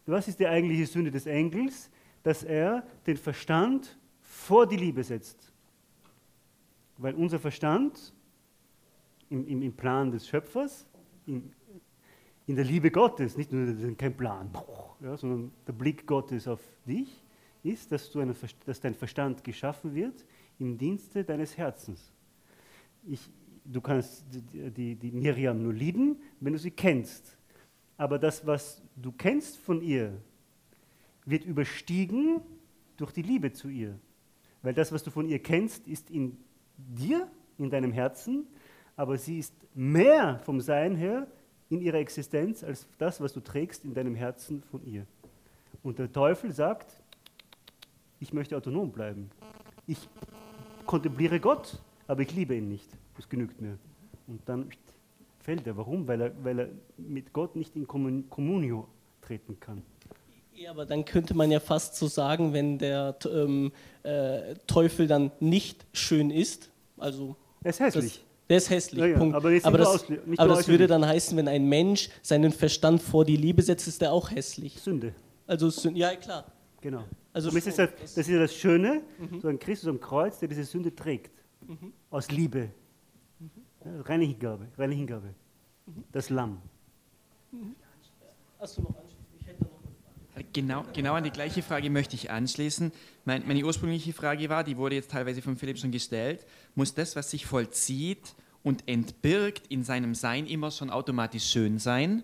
Was 0.05 0.27
ist 0.27 0.39
die 0.39 0.47
eigentliche 0.47 0.85
Sünde 0.85 1.11
des 1.11 1.25
Engels? 1.25 1.89
Dass 2.23 2.43
er 2.43 2.85
den 3.05 3.17
Verstand 3.17 3.97
vor 4.21 4.67
die 4.67 4.77
Liebe 4.77 5.03
setzt. 5.03 5.51
Weil 6.97 7.15
unser 7.15 7.39
Verstand 7.39 8.13
im, 9.31 9.47
im, 9.47 9.61
im 9.61 9.73
Plan 9.73 10.11
des 10.11 10.27
Schöpfers, 10.27 10.85
in, 11.25 11.51
in 12.47 12.55
der 12.55 12.65
Liebe 12.65 12.91
Gottes, 12.91 13.37
nicht 13.37 13.51
nur 13.51 13.95
kein 13.95 14.15
Plan, 14.15 14.51
ja, 14.99 15.17
sondern 15.17 15.51
der 15.65 15.73
Blick 15.73 16.05
Gottes 16.05 16.47
auf 16.47 16.61
dich, 16.85 17.23
ist, 17.63 17.91
dass, 17.91 18.15
eine, 18.15 18.35
dass 18.65 18.81
dein 18.81 18.93
Verstand 18.93 19.43
geschaffen 19.43 19.95
wird 19.95 20.25
im 20.59 20.77
Dienste 20.77 21.23
deines 21.23 21.57
Herzens. 21.57 22.11
Ich, 23.07 23.29
du 23.63 23.79
kannst 23.79 24.25
die, 24.31 24.69
die, 24.69 24.95
die 24.95 25.11
Miriam 25.11 25.61
nur 25.61 25.73
lieben, 25.73 26.17
wenn 26.39 26.53
du 26.53 26.59
sie 26.59 26.71
kennst. 26.71 27.37
aber 27.97 28.19
das, 28.19 28.45
was 28.45 28.81
du 28.95 29.11
kennst 29.11 29.57
von 29.57 29.81
ihr, 29.81 30.19
wird 31.25 31.45
überstiegen 31.45 32.41
durch 32.97 33.11
die 33.11 33.21
Liebe 33.21 33.53
zu 33.53 33.69
ihr. 33.69 33.97
Weil 34.61 34.73
das, 34.73 34.91
was 34.91 35.03
du 35.03 35.11
von 35.11 35.29
ihr 35.29 35.39
kennst, 35.39 35.87
ist 35.87 36.09
in 36.09 36.37
dir, 36.77 37.29
in 37.57 37.69
deinem 37.69 37.91
Herzen, 37.91 38.47
aber 38.95 39.17
sie 39.17 39.39
ist 39.39 39.53
mehr 39.73 40.39
vom 40.43 40.61
Sein 40.61 40.95
her 40.95 41.27
in 41.69 41.81
ihrer 41.81 41.97
Existenz 41.97 42.63
als 42.63 42.87
das, 42.97 43.21
was 43.21 43.33
du 43.33 43.39
trägst 43.39 43.85
in 43.85 43.93
deinem 43.93 44.15
Herzen 44.15 44.61
von 44.63 44.85
ihr. 44.85 45.05
Und 45.83 45.99
der 45.99 46.11
Teufel 46.11 46.51
sagt, 46.51 47.01
ich 48.19 48.33
möchte 48.33 48.55
autonom 48.55 48.91
bleiben. 48.91 49.31
Ich 49.87 49.97
kontempliere 50.85 51.39
Gott, 51.39 51.79
aber 52.07 52.21
ich 52.21 52.33
liebe 52.35 52.55
ihn 52.55 52.67
nicht. 52.67 52.87
Das 53.15 53.27
genügt 53.27 53.61
mir. 53.61 53.77
Und 54.27 54.41
dann 54.47 54.69
fällt 55.39 55.65
er. 55.65 55.77
Warum? 55.77 56.07
Weil 56.07 56.21
er, 56.21 56.43
weil 56.43 56.59
er 56.59 56.69
mit 56.97 57.33
Gott 57.33 57.55
nicht 57.55 57.75
in 57.75 57.87
Kommunio 57.87 58.87
treten 59.21 59.59
kann. 59.59 59.81
Ja, 60.53 60.71
aber 60.71 60.85
dann 60.85 61.05
könnte 61.05 61.33
man 61.33 61.49
ja 61.49 61.59
fast 61.59 61.95
so 61.95 62.07
sagen, 62.07 62.53
wenn 62.53 62.77
der 62.77 63.15
ähm, 63.25 63.71
äh, 64.03 64.55
Teufel 64.67 65.07
dann 65.07 65.31
nicht 65.39 65.85
schön 65.93 66.29
ist, 66.29 66.69
also. 66.97 67.35
Er 67.63 67.69
ist 67.71 67.79
hässlich. 67.79 68.23
Das, 68.51 68.65
der 68.65 68.75
ist 68.75 68.83
hässlich. 68.83 69.01
Ja, 69.01 69.07
ja, 69.07 69.17
Punkt. 69.17 69.35
aber 69.35 69.51
das, 69.51 69.63
aber 69.63 69.77
das, 69.77 70.05
aber 70.37 70.55
das 70.55 70.67
würde 70.67 70.87
dann 70.87 71.05
heißen, 71.05 71.37
wenn 71.37 71.47
ein 71.47 71.69
Mensch 71.69 72.09
seinen 72.21 72.51
Verstand 72.51 73.01
vor 73.01 73.23
die 73.23 73.37
Liebe 73.37 73.61
setzt, 73.61 73.87
ist 73.87 74.01
er 74.01 74.11
auch 74.11 74.29
hässlich. 74.29 74.79
Sünde. 74.81 75.13
Also 75.47 75.69
Sünde, 75.69 75.99
ja 75.99 76.15
klar. 76.15 76.45
Genau. 76.81 77.05
Also 77.31 77.49
das, 77.49 77.65
ist 77.65 77.79
das, 77.79 77.89
das 78.01 78.17
ist 78.17 78.27
ja 78.27 78.39
das 78.39 78.53
Schöne, 78.53 79.03
mhm. 79.19 79.39
so 79.39 79.47
ein 79.47 79.57
Christus 79.57 79.87
am 79.87 80.01
Kreuz, 80.01 80.39
der 80.39 80.49
diese 80.49 80.65
Sünde 80.65 80.93
trägt. 80.93 81.31
Mhm. 81.65 81.93
Aus 82.09 82.29
Liebe. 82.29 82.71
Mhm. 83.39 83.49
Ja, 83.85 84.01
reine 84.01 84.25
Hingabe. 84.25 84.67
Reine 84.77 84.95
Hingabe. 84.95 85.33
Mhm. 85.85 86.03
Das 86.11 86.29
Lamm. 86.29 86.61
Mhm. 87.51 87.75
Hast 88.59 88.77
du 88.77 88.81
noch 88.81 88.95
Genau, 90.53 90.85
genau 90.93 91.13
an 91.13 91.23
die 91.23 91.31
gleiche 91.31 91.61
Frage 91.61 91.89
möchte 91.89 92.15
ich 92.15 92.31
anschließen. 92.31 92.91
Mein, 93.25 93.47
meine 93.47 93.63
ursprüngliche 93.63 94.11
Frage 94.11 94.49
war, 94.49 94.63
die 94.63 94.75
wurde 94.75 94.95
jetzt 94.95 95.11
teilweise 95.11 95.41
von 95.41 95.55
Philipp 95.55 95.77
schon 95.77 95.91
gestellt, 95.91 96.45
muss 96.73 96.93
das, 96.93 97.15
was 97.15 97.31
sich 97.31 97.45
vollzieht 97.45 98.33
und 98.63 98.87
entbirgt 98.87 99.67
in 99.67 99.83
seinem 99.83 100.15
Sein 100.15 100.45
immer 100.45 100.71
schon 100.71 100.89
automatisch 100.89 101.45
schön 101.45 101.79
sein? 101.79 102.23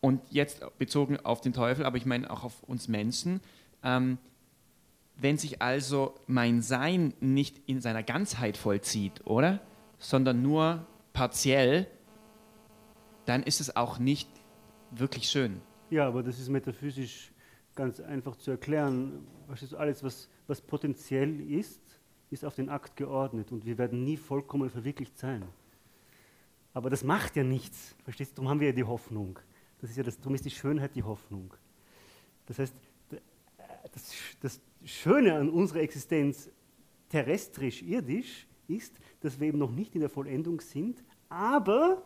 Und 0.00 0.20
jetzt 0.30 0.62
bezogen 0.78 1.18
auf 1.18 1.40
den 1.40 1.52
Teufel, 1.52 1.86
aber 1.86 1.96
ich 1.96 2.04
meine 2.04 2.30
auch 2.30 2.44
auf 2.44 2.62
uns 2.64 2.88
Menschen, 2.88 3.40
ähm, 3.82 4.18
wenn 5.16 5.38
sich 5.38 5.62
also 5.62 6.14
mein 6.26 6.60
Sein 6.60 7.14
nicht 7.20 7.60
in 7.66 7.80
seiner 7.80 8.02
Ganzheit 8.02 8.56
vollzieht, 8.56 9.26
oder? 9.26 9.60
Sondern 9.98 10.42
nur 10.42 10.86
partiell, 11.12 11.86
dann 13.24 13.42
ist 13.42 13.60
es 13.60 13.76
auch 13.76 13.98
nicht 13.98 14.28
wirklich 14.90 15.28
schön. 15.28 15.60
Ja, 15.90 16.06
aber 16.06 16.22
das 16.22 16.38
ist 16.38 16.48
metaphysisch 16.48 17.32
ganz 17.74 18.00
einfach 18.00 18.36
zu 18.36 18.50
erklären. 18.50 19.26
Verstehst 19.46 19.72
du, 19.72 19.76
alles, 19.76 20.02
was, 20.02 20.28
was 20.46 20.60
potenziell 20.60 21.40
ist, 21.50 21.80
ist 22.34 22.44
auf 22.44 22.54
den 22.54 22.68
Akt 22.68 22.96
geordnet 22.96 23.52
und 23.52 23.64
wir 23.64 23.78
werden 23.78 24.04
nie 24.04 24.16
vollkommen 24.16 24.68
verwirklicht 24.68 25.18
sein. 25.18 25.44
Aber 26.72 26.90
das 26.90 27.04
macht 27.04 27.36
ja 27.36 27.44
nichts. 27.44 27.94
Verstehst 28.04 28.32
du? 28.32 28.36
Darum 28.36 28.50
haben 28.50 28.60
wir 28.60 28.68
ja 28.68 28.72
die 28.74 28.84
Hoffnung. 28.84 29.38
Das 29.80 29.90
ist 29.90 29.96
ja 29.96 30.02
das, 30.02 30.18
darum 30.18 30.34
ist 30.34 30.44
die 30.44 30.50
Schönheit 30.50 30.94
die 30.94 31.02
Hoffnung. 31.02 31.54
Das 32.46 32.58
heißt, 32.58 32.74
das, 33.92 34.12
das 34.40 34.60
Schöne 34.84 35.34
an 35.34 35.48
unserer 35.48 35.80
Existenz 35.80 36.50
terrestrisch, 37.08 37.82
irdisch, 37.82 38.46
ist, 38.66 38.98
dass 39.20 39.38
wir 39.38 39.48
eben 39.48 39.58
noch 39.58 39.70
nicht 39.70 39.94
in 39.94 40.00
der 40.00 40.10
Vollendung 40.10 40.60
sind, 40.60 41.02
aber 41.28 42.02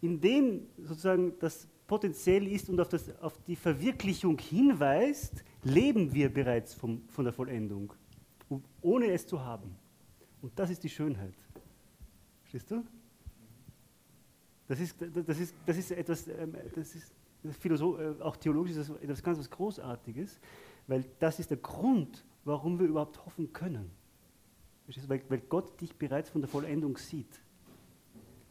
indem 0.00 0.66
sozusagen 0.78 1.32
das 1.38 1.66
potenziell 1.86 2.46
ist 2.46 2.68
und 2.68 2.80
auf, 2.80 2.88
das, 2.88 3.16
auf 3.20 3.38
die 3.46 3.56
Verwirklichung 3.56 4.38
hinweist, 4.38 5.44
leben 5.62 6.12
wir 6.12 6.32
bereits 6.32 6.74
vom, 6.74 7.08
von 7.08 7.24
der 7.24 7.32
Vollendung, 7.32 7.92
ohne 8.80 9.10
es 9.10 9.26
zu 9.26 9.40
haben. 9.40 9.76
Und 10.42 10.58
das 10.58 10.70
ist 10.70 10.82
die 10.82 10.88
Schönheit. 10.88 11.34
Verstehst 12.42 12.70
du? 12.70 12.84
Das 14.66 14.80
ist, 14.80 14.96
das 15.00 15.38
ist, 15.38 15.54
das 15.66 15.76
ist 15.76 15.90
etwas, 15.90 16.28
ähm, 16.28 16.54
das 16.74 16.94
ist 16.94 17.12
Philosoph, 17.60 17.98
äh, 17.98 18.22
auch 18.22 18.36
theologisch 18.36 18.76
ist 18.76 18.88
das 18.88 18.96
etwas 19.00 19.22
ganz 19.22 19.38
was 19.38 19.50
Großartiges, 19.50 20.40
weil 20.86 21.04
das 21.18 21.38
ist 21.38 21.50
der 21.50 21.58
Grund, 21.58 22.24
warum 22.44 22.78
wir 22.78 22.86
überhaupt 22.86 23.24
hoffen 23.24 23.52
können. 23.52 23.90
Weil, 25.08 25.22
weil 25.28 25.40
Gott 25.40 25.80
dich 25.80 25.94
bereits 25.96 26.30
von 26.30 26.40
der 26.40 26.48
Vollendung 26.48 26.96
sieht. 26.96 27.40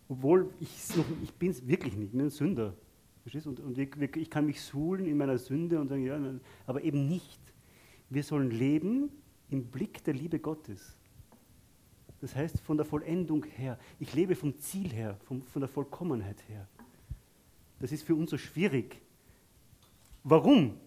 Obwohl 0.09 0.53
ich, 0.59 0.69
ich 1.23 1.33
bin 1.33 1.51
es 1.51 1.65
wirklich 1.67 1.95
nicht, 1.95 2.07
ich 2.07 2.11
bin 2.11 2.21
ein 2.21 2.29
Sünder. 2.29 2.75
Und, 3.45 3.59
und 3.61 3.77
ich, 3.77 4.29
kann 4.29 4.45
mich 4.45 4.61
suhlen 4.61 5.05
in 5.05 5.17
meiner 5.17 5.37
Sünde 5.37 5.79
und 5.79 5.87
sagen, 5.87 6.03
ja, 6.03 6.19
aber 6.65 6.83
eben 6.83 7.07
nicht. 7.07 7.39
Wir 8.09 8.23
sollen 8.23 8.51
leben 8.51 9.09
im 9.53 9.67
Blick 9.67 10.03
der 10.03 10.15
Liebe 10.15 10.39
Gottes. 10.39 10.97
Das 12.19 12.35
heißt, 12.35 12.59
von 12.61 12.75
der 12.75 12.85
Vollendung 12.85 13.45
her. 13.45 13.77
Ich 13.99 14.13
lebe 14.13 14.35
vom 14.35 14.57
Ziel 14.57 14.91
her, 14.91 15.17
vom, 15.25 15.43
von 15.43 15.59
der 15.61 15.69
Vollkommenheit 15.69 16.43
her. 16.49 16.67
Das 17.79 17.91
ist 17.91 18.03
für 18.03 18.15
uns 18.15 18.31
so 18.31 18.37
schwierig. 18.37 18.99
Warum? 20.23 20.77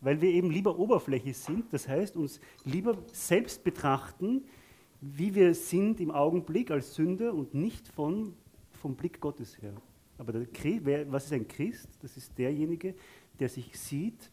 Weil 0.00 0.20
wir 0.20 0.30
eben 0.30 0.50
lieber 0.50 0.78
oberflächlich 0.78 1.38
sind, 1.38 1.72
das 1.72 1.86
heißt, 1.86 2.16
uns 2.16 2.40
lieber 2.64 2.98
selbst 3.12 3.62
betrachten, 3.62 4.44
wie 5.00 5.34
wir 5.34 5.54
sind 5.54 6.00
im 6.00 6.10
Augenblick 6.10 6.70
als 6.70 6.94
Sünder 6.94 7.32
und 7.32 7.54
nicht 7.54 7.86
von, 7.88 8.34
vom 8.72 8.96
Blick 8.96 9.20
Gottes 9.20 9.60
her. 9.62 9.74
Aber 10.18 10.32
der, 10.32 11.12
was 11.12 11.26
ist 11.26 11.32
ein 11.32 11.46
Christ? 11.46 11.90
Das 12.00 12.16
ist 12.16 12.36
derjenige, 12.36 12.94
der 13.38 13.48
sich 13.48 13.78
sieht 13.78 14.30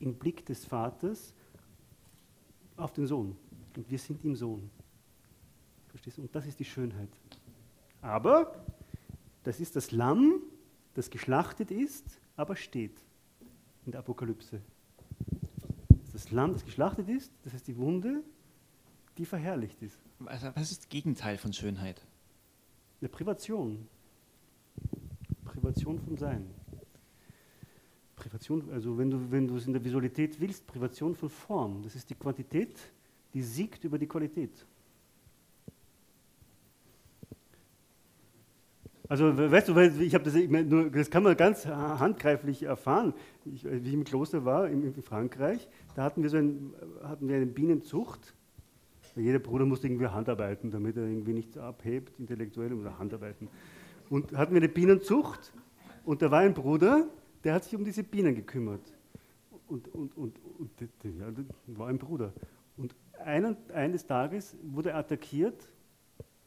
im 0.00 0.14
Blick 0.14 0.44
des 0.46 0.64
Vaters 0.64 1.34
auf 2.78 2.92
den 2.92 3.06
Sohn. 3.06 3.36
Und 3.76 3.90
wir 3.90 3.98
sind 3.98 4.24
im 4.24 4.34
Sohn. 4.34 4.70
Verstehst 5.88 6.18
du? 6.18 6.22
Und 6.22 6.34
das 6.34 6.46
ist 6.46 6.58
die 6.58 6.64
Schönheit. 6.64 7.10
Aber 8.00 8.64
das 9.42 9.60
ist 9.60 9.76
das 9.76 9.90
Lamm, 9.90 10.42
das 10.94 11.10
geschlachtet 11.10 11.70
ist, 11.70 12.20
aber 12.36 12.56
steht 12.56 13.04
in 13.84 13.92
der 13.92 14.00
Apokalypse. 14.00 14.60
Das 16.12 16.30
Lamm, 16.30 16.52
das 16.52 16.64
geschlachtet 16.64 17.08
ist, 17.08 17.32
das 17.44 17.54
ist 17.54 17.68
die 17.68 17.76
Wunde, 17.76 18.22
die 19.16 19.24
verherrlicht 19.24 19.80
ist. 19.82 20.00
Was 20.18 20.70
ist 20.70 20.82
das 20.82 20.88
Gegenteil 20.88 21.38
von 21.38 21.52
Schönheit? 21.52 22.04
Eine 23.00 23.08
Privation. 23.08 23.88
Privation 25.44 26.00
von 26.00 26.16
Sein. 26.16 26.50
Privation, 28.18 28.68
also 28.72 28.98
wenn 28.98 29.10
du, 29.10 29.30
wenn 29.30 29.46
du 29.46 29.56
es 29.56 29.66
in 29.66 29.72
der 29.72 29.84
Visualität 29.84 30.40
willst, 30.40 30.66
Privation 30.66 31.14
von 31.14 31.28
Form. 31.28 31.82
Das 31.82 31.94
ist 31.94 32.10
die 32.10 32.14
Quantität, 32.14 32.76
die 33.32 33.42
siegt 33.42 33.84
über 33.84 33.98
die 33.98 34.06
Qualität. 34.06 34.66
Also 39.08 39.38
weißt 39.38 39.68
du, 39.68 39.78
ich 39.78 40.14
habe 40.14 40.24
das, 40.24 40.34
ich 40.34 40.50
mein, 40.50 40.68
nur, 40.68 40.90
das 40.90 41.10
kann 41.10 41.22
man 41.22 41.34
ganz 41.34 41.66
handgreiflich 41.66 42.64
erfahren. 42.64 43.14
Ich, 43.46 43.64
wie 43.64 43.88
ich 43.88 43.94
im 43.94 44.04
Kloster 44.04 44.44
war, 44.44 44.68
in, 44.68 44.84
in, 44.84 45.02
Frankreich, 45.02 45.66
da 45.94 46.02
hatten 46.02 46.22
wir 46.22 46.28
so 46.28 46.36
ein, 46.36 46.74
hatten 47.02 47.26
wir 47.26 47.36
eine 47.36 47.46
Bienenzucht. 47.46 48.34
Jeder 49.16 49.38
Bruder 49.38 49.64
musste 49.64 49.86
irgendwie 49.86 50.08
Handarbeiten, 50.08 50.70
damit 50.70 50.98
er 50.98 51.04
irgendwie 51.04 51.32
nichts 51.32 51.56
abhebt, 51.56 52.20
intellektuell, 52.20 52.70
muss 52.70 52.86
Handarbeiten. 52.98 53.48
Und 54.10 54.36
hatten 54.36 54.52
wir 54.52 54.60
eine 54.60 54.68
Bienenzucht 54.68 55.54
und 56.04 56.20
da 56.20 56.30
war 56.30 56.40
ein 56.40 56.52
Bruder, 56.52 57.08
der 57.48 57.54
hat 57.54 57.64
sich 57.64 57.74
um 57.74 57.82
diese 57.82 58.04
Bienen 58.04 58.34
gekümmert. 58.34 58.92
Und, 59.68 59.88
und, 59.88 60.14
und, 60.18 60.38
und 60.58 60.70
ja, 61.02 61.32
war 61.68 61.88
ein 61.88 61.96
Bruder. 61.96 62.34
Und 62.76 62.94
einen, 63.24 63.56
eines 63.70 64.04
Tages 64.04 64.54
wurde 64.62 64.90
er 64.90 64.98
attackiert 64.98 65.66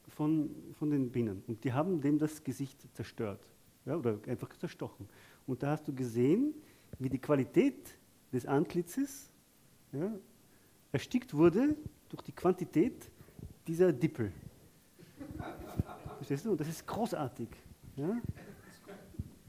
von, 0.06 0.54
von 0.78 0.90
den 0.90 1.10
Bienen. 1.10 1.42
Und 1.48 1.64
die 1.64 1.72
haben 1.72 2.00
dem 2.00 2.20
das 2.20 2.44
Gesicht 2.44 2.86
zerstört. 2.94 3.40
Ja, 3.84 3.96
oder 3.96 4.16
einfach 4.28 4.56
zerstochen. 4.56 5.08
Und 5.44 5.64
da 5.64 5.72
hast 5.72 5.88
du 5.88 5.92
gesehen, 5.92 6.54
wie 7.00 7.08
die 7.08 7.18
Qualität 7.18 7.98
des 8.32 8.46
Antlitzes 8.46 9.28
ja, 9.90 10.14
erstickt 10.92 11.34
wurde 11.34 11.74
durch 12.10 12.22
die 12.22 12.32
Quantität 12.32 13.10
dieser 13.66 13.92
Dippel. 13.92 14.30
Verstehst 16.18 16.44
du? 16.44 16.52
Und 16.52 16.60
das 16.60 16.68
ist 16.68 16.86
großartig. 16.86 17.48
Ja? 17.96 18.20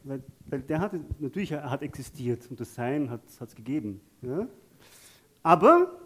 Weil, 0.04 0.22
weil, 0.48 0.62
der 0.62 0.80
hat, 0.80 0.94
natürlich 1.20 1.52
er 1.52 1.70
hat 1.70 1.82
existiert 1.82 2.50
und 2.50 2.60
das 2.60 2.76
Sein 2.76 3.10
hat 3.10 3.22
es 3.28 3.56
gegeben. 3.56 4.02
Ja? 4.22 4.48
Aber 5.42 5.98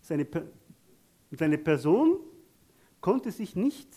seine, 0.00 0.26
seine 1.30 1.58
Person 1.58 2.18
konnte 3.00 3.30
sich 3.30 3.56
nicht 3.56 3.88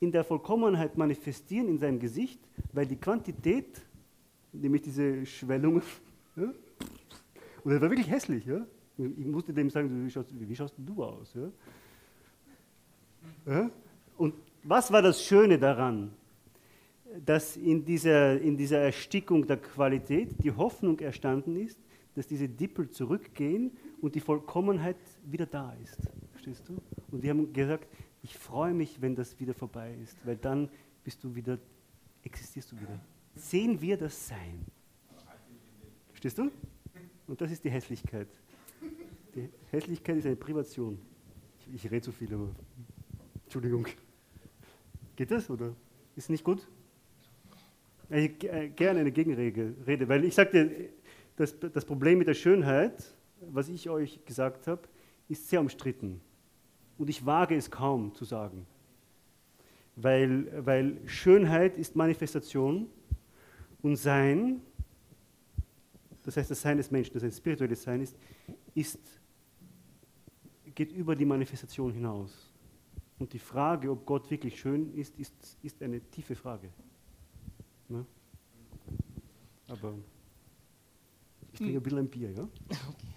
in 0.00 0.10
der 0.12 0.24
Vollkommenheit 0.24 0.96
manifestieren 0.96 1.68
in 1.68 1.78
seinem 1.78 1.98
Gesicht, 1.98 2.40
weil 2.72 2.86
die 2.86 2.96
Quantität, 2.96 3.82
nämlich 4.52 4.82
diese 4.82 5.26
Schwellungen, 5.26 5.82
ja? 6.36 6.44
und 7.64 7.72
das 7.72 7.80
war 7.80 7.90
wirklich 7.90 8.10
hässlich. 8.10 8.44
Ja? 8.44 8.66
Ich 8.96 9.26
musste 9.26 9.52
dem 9.52 9.70
sagen, 9.70 10.06
wie 10.06 10.10
schaust, 10.10 10.28
wie 10.30 10.56
schaust 10.56 10.74
du 10.78 11.02
aus? 11.02 11.34
Ja? 13.46 13.70
Und 14.16 14.34
was 14.62 14.92
war 14.92 15.02
das 15.02 15.22
Schöne 15.22 15.58
daran? 15.58 16.12
Dass 17.24 17.56
in 17.56 17.84
dieser, 17.84 18.40
in 18.40 18.56
dieser 18.56 18.78
Erstickung 18.78 19.46
der 19.46 19.58
Qualität 19.58 20.42
die 20.42 20.50
Hoffnung 20.50 20.98
erstanden 20.98 21.56
ist, 21.56 21.78
dass 22.14 22.26
diese 22.26 22.48
Dippel 22.48 22.88
zurückgehen 22.90 23.72
und 24.00 24.14
die 24.14 24.20
Vollkommenheit 24.20 24.96
wieder 25.24 25.46
da 25.46 25.74
ist. 25.82 25.98
Verstehst 26.32 26.68
du? 26.68 26.80
Und 27.10 27.22
wir 27.22 27.30
haben 27.30 27.52
gesagt, 27.52 27.88
ich 28.22 28.36
freue 28.36 28.72
mich, 28.72 29.00
wenn 29.00 29.14
das 29.14 29.38
wieder 29.38 29.54
vorbei 29.54 29.94
ist, 30.02 30.16
weil 30.24 30.36
dann 30.36 30.68
bist 31.02 31.22
du 31.22 31.34
wieder, 31.34 31.58
existierst 32.22 32.72
du 32.72 32.76
wieder. 32.76 33.00
Sehen 33.34 33.80
wir 33.80 33.96
das 33.96 34.28
Sein. 34.28 34.64
Verstehst 36.08 36.38
du? 36.38 36.50
Und 37.26 37.40
das 37.40 37.50
ist 37.50 37.64
die 37.64 37.70
Hässlichkeit. 37.70 38.28
Die 39.34 39.48
Hässlichkeit 39.70 40.16
ist 40.16 40.26
eine 40.26 40.36
Privation. 40.36 40.98
Ich, 41.58 41.74
ich 41.74 41.90
rede 41.90 42.02
zu 42.02 42.12
viel, 42.12 42.32
aber 42.32 42.54
Entschuldigung. 43.44 43.86
Geht 45.16 45.30
das 45.30 45.50
oder 45.50 45.74
ist 46.16 46.30
nicht 46.30 46.44
gut? 46.44 46.66
Ich, 48.10 48.44
äh, 48.44 48.68
gerne 48.68 49.00
eine 49.00 49.12
Gegenrede, 49.12 50.08
weil 50.08 50.24
ich 50.24 50.34
sagte, 50.34 50.90
das, 51.36 51.58
das 51.58 51.84
Problem 51.84 52.18
mit 52.18 52.28
der 52.28 52.34
Schönheit, 52.34 53.14
was 53.40 53.68
ich 53.68 53.88
euch 53.88 54.24
gesagt 54.24 54.66
habe, 54.66 54.82
ist 55.28 55.48
sehr 55.48 55.60
umstritten. 55.60 56.20
Und 56.98 57.10
ich 57.10 57.24
wage 57.24 57.56
es 57.56 57.70
kaum 57.70 58.14
zu 58.14 58.24
sagen. 58.24 58.66
Weil, 59.96 60.64
weil 60.64 60.96
Schönheit 61.06 61.76
ist 61.76 61.96
Manifestation 61.96 62.88
und 63.82 63.96
Sein, 63.96 64.60
das 66.24 66.36
heißt 66.36 66.50
das 66.50 66.60
Sein 66.60 66.78
des 66.78 66.90
Menschen, 66.90 67.14
das 67.14 67.22
ein 67.22 67.32
spirituelles 67.32 67.82
Sein 67.82 68.00
ist, 68.00 68.16
ist, 68.74 68.98
geht 70.74 70.92
über 70.92 71.14
die 71.14 71.24
Manifestation 71.24 71.92
hinaus. 71.92 72.50
Und 73.18 73.32
die 73.32 73.38
Frage, 73.38 73.90
ob 73.90 74.04
Gott 74.04 74.30
wirklich 74.30 74.58
schön 74.58 74.92
ist, 74.94 75.18
ist, 75.18 75.58
ist 75.62 75.82
eine 75.82 76.00
tiefe 76.00 76.34
Frage. 76.34 76.70
Ne? 77.88 78.04
Aber 79.68 79.94
ich 81.52 81.58
trinke 81.58 81.76
ein 81.76 81.82
bisschen 81.82 81.98
ein 81.98 82.08
Bier, 82.08 82.30
ja? 82.30 82.48
Okay. 82.68 83.14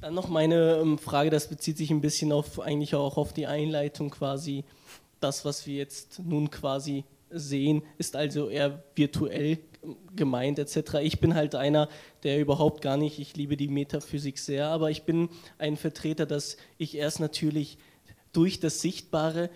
Dann 0.00 0.14
noch 0.14 0.28
meine 0.28 0.76
ähm, 0.76 0.98
Frage, 0.98 1.28
das 1.28 1.48
bezieht 1.48 1.76
sich 1.76 1.90
ein 1.90 2.00
bisschen 2.00 2.32
auf 2.32 2.58
eigentlich 2.58 2.94
auch 2.94 3.18
auf 3.18 3.32
die 3.34 3.46
Einleitung 3.46 4.10
quasi. 4.10 4.64
Das, 5.20 5.44
was 5.44 5.66
wir 5.66 5.76
jetzt 5.76 6.20
nun 6.20 6.50
quasi 6.50 7.04
sehen, 7.28 7.82
ist 7.98 8.16
also 8.16 8.48
eher 8.48 8.82
virtuell 8.94 9.58
gemeint 10.16 10.58
etc. 10.58 10.94
Ich 11.02 11.20
bin 11.20 11.34
halt 11.34 11.54
einer, 11.54 11.88
der 12.22 12.40
überhaupt 12.40 12.82
gar 12.82 12.96
nicht, 12.96 13.18
ich 13.18 13.36
liebe 13.36 13.56
die 13.56 13.68
Metaphysik 13.68 14.38
sehr, 14.38 14.68
aber 14.68 14.90
ich 14.90 15.04
bin 15.04 15.28
ein 15.58 15.76
Vertreter, 15.76 16.26
dass 16.26 16.56
ich 16.78 16.96
erst 16.96 17.20
natürlich 17.20 17.78
durch 18.32 18.60
das 18.60 18.80
Sichtbare 18.80 19.50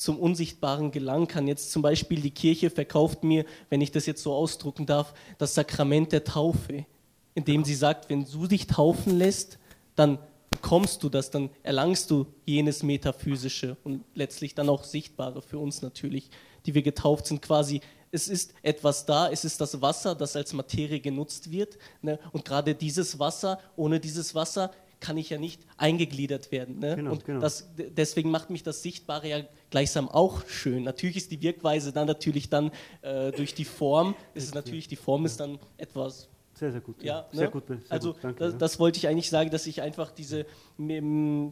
zum 0.00 0.18
Unsichtbaren 0.18 0.90
gelangen 0.90 1.28
kann. 1.28 1.46
Jetzt 1.46 1.72
zum 1.72 1.82
Beispiel 1.82 2.20
die 2.20 2.30
Kirche 2.30 2.70
verkauft 2.70 3.22
mir, 3.24 3.44
wenn 3.68 3.80
ich 3.80 3.90
das 3.90 4.06
jetzt 4.06 4.22
so 4.22 4.32
ausdrucken 4.32 4.86
darf, 4.86 5.14
das 5.38 5.54
Sakrament 5.54 6.12
der 6.12 6.24
Taufe 6.24 6.86
indem 7.34 7.64
sie 7.64 7.74
sagt, 7.74 8.10
wenn 8.10 8.24
du 8.24 8.46
dich 8.46 8.66
taufen 8.66 9.16
lässt, 9.16 9.58
dann 9.94 10.18
bekommst 10.50 11.02
du 11.02 11.08
das, 11.08 11.30
dann 11.30 11.50
erlangst 11.62 12.10
du 12.10 12.26
jenes 12.44 12.82
Metaphysische 12.82 13.76
und 13.84 14.04
letztlich 14.14 14.54
dann 14.54 14.68
auch 14.68 14.84
Sichtbare 14.84 15.42
für 15.42 15.58
uns 15.58 15.82
natürlich, 15.82 16.30
die 16.66 16.74
wir 16.74 16.82
getauft 16.82 17.26
sind, 17.26 17.40
quasi. 17.40 17.80
Es 18.12 18.26
ist 18.26 18.54
etwas 18.62 19.06
da, 19.06 19.30
es 19.30 19.44
ist 19.44 19.60
das 19.60 19.80
Wasser, 19.80 20.16
das 20.16 20.34
als 20.34 20.52
Materie 20.52 20.98
genutzt 20.98 21.52
wird. 21.52 21.78
Ne? 22.02 22.18
Und 22.32 22.44
gerade 22.44 22.74
dieses 22.74 23.20
Wasser, 23.20 23.60
ohne 23.76 24.00
dieses 24.00 24.34
Wasser 24.34 24.72
kann 25.00 25.16
ich 25.16 25.30
ja 25.30 25.38
nicht 25.38 25.62
eingegliedert 25.76 26.52
werden. 26.52 26.78
Ne? 26.78 26.96
Genau, 26.96 27.12
und 27.12 27.24
genau. 27.24 27.40
Das, 27.40 27.70
deswegen 27.76 28.30
macht 28.30 28.50
mich 28.50 28.62
das 28.62 28.82
Sichtbare 28.82 29.28
ja 29.28 29.40
gleichsam 29.70 30.08
auch 30.08 30.46
schön. 30.46 30.84
Natürlich 30.84 31.16
ist 31.16 31.30
die 31.30 31.42
Wirkweise 31.42 31.92
dann 31.92 32.06
natürlich 32.06 32.50
dann 32.50 32.70
äh, 33.02 33.32
durch 33.32 33.54
die 33.54 33.64
Form, 33.64 34.14
es 34.34 34.44
ist 34.44 34.54
natürlich, 34.54 34.88
die 34.88 34.96
Form 34.96 35.24
ist 35.24 35.40
dann 35.40 35.58
etwas 35.78 36.28
sehr, 36.60 36.72
sehr 36.72 36.80
gut. 36.82 37.02
Ja, 37.02 37.26
sehr 37.32 37.46
ne? 37.46 37.50
gut. 37.50 37.66
Sehr 37.66 37.78
also 37.88 38.12
gut. 38.12 38.22
Danke, 38.22 38.38
das, 38.38 38.52
ja. 38.52 38.58
das, 38.58 38.78
wollte 38.78 38.98
ich 38.98 39.08
eigentlich 39.08 39.30
sagen, 39.30 39.50
dass 39.50 39.66
ich 39.66 39.80
einfach 39.80 40.10
diese 40.12 40.44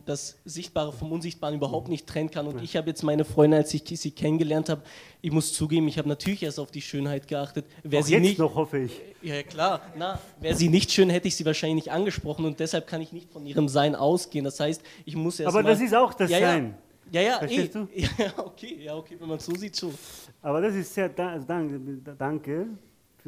das 0.04 0.36
Sichtbare 0.44 0.92
vom 0.92 1.12
Unsichtbaren 1.12 1.54
überhaupt 1.54 1.88
nicht 1.88 2.06
trennen 2.06 2.30
kann. 2.30 2.46
Und 2.46 2.58
ja. 2.58 2.62
ich 2.62 2.76
habe 2.76 2.88
jetzt 2.88 3.02
meine 3.02 3.24
Freundin, 3.24 3.58
als 3.58 3.72
ich 3.72 3.82
sie 3.86 4.10
kennengelernt 4.10 4.68
habe, 4.68 4.82
ich 5.22 5.32
muss 5.32 5.52
zugeben, 5.52 5.88
ich 5.88 5.98
habe 5.98 6.08
natürlich 6.08 6.42
erst 6.42 6.60
auf 6.60 6.70
die 6.70 6.82
Schönheit 6.82 7.26
geachtet. 7.26 7.64
Wer 7.82 8.00
Auch 8.00 8.04
sie 8.04 8.12
jetzt 8.12 8.22
nicht, 8.22 8.38
noch, 8.38 8.54
hoffe 8.54 8.78
ich. 8.78 9.00
Ja, 9.22 9.42
klar. 9.42 9.80
Na, 9.96 10.20
wäre 10.40 10.54
sie 10.54 10.68
nicht 10.68 10.92
schön, 10.92 11.10
hätte 11.10 11.26
ich 11.26 11.36
sie 11.36 11.44
wahrscheinlich 11.44 11.86
nicht 11.86 11.92
angesprochen 11.92 12.44
und 12.44 12.60
deshalb 12.60 12.86
kann 12.86 13.00
ich 13.00 13.12
nicht 13.12 13.32
von 13.32 13.46
ihrem 13.46 13.68
Sein 13.68 13.94
ausgehen. 13.94 14.44
Das 14.44 14.60
heißt, 14.60 14.82
ich 15.06 15.16
muss 15.16 15.40
erst 15.40 15.54
Aber 15.54 15.62
mal, 15.62 15.70
das 15.70 15.80
ist 15.80 15.94
auch 15.94 16.12
das 16.14 16.30
ja, 16.30 16.38
Sein. 16.38 16.76
Ja, 17.10 17.22
ja, 17.22 17.38
Verstehst 17.38 17.74
eh, 17.74 17.78
du? 17.78 17.88
Ja, 18.22 18.32
okay, 18.36 18.78
ja, 18.82 18.94
okay, 18.94 19.16
wenn 19.18 19.28
man 19.28 19.38
so 19.38 19.54
sieht, 19.54 19.76
schon. 19.76 19.94
Aber 20.42 20.60
das 20.60 20.74
ist 20.74 20.92
sehr, 20.92 21.10
also 21.18 21.46
danke, 21.46 21.80
danke 22.18 22.68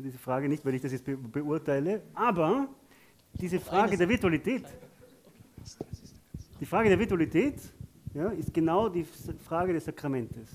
für 0.00 0.04
diese 0.04 0.18
Frage, 0.18 0.48
nicht 0.48 0.64
weil 0.64 0.74
ich 0.74 0.80
das 0.80 0.92
jetzt 0.92 1.04
be 1.04 1.14
beurteile, 1.14 2.02
aber 2.14 2.68
diese 3.34 3.60
Frage 3.60 3.98
der 3.98 4.08
Virtualität, 4.08 4.64
die 6.58 6.64
Frage 6.64 6.88
der 6.88 6.98
Virtualität 6.98 7.60
ja, 8.14 8.28
ist 8.30 8.52
genau 8.54 8.88
die 8.88 9.04
Frage 9.04 9.74
des 9.74 9.84
Sakramentes. 9.84 10.48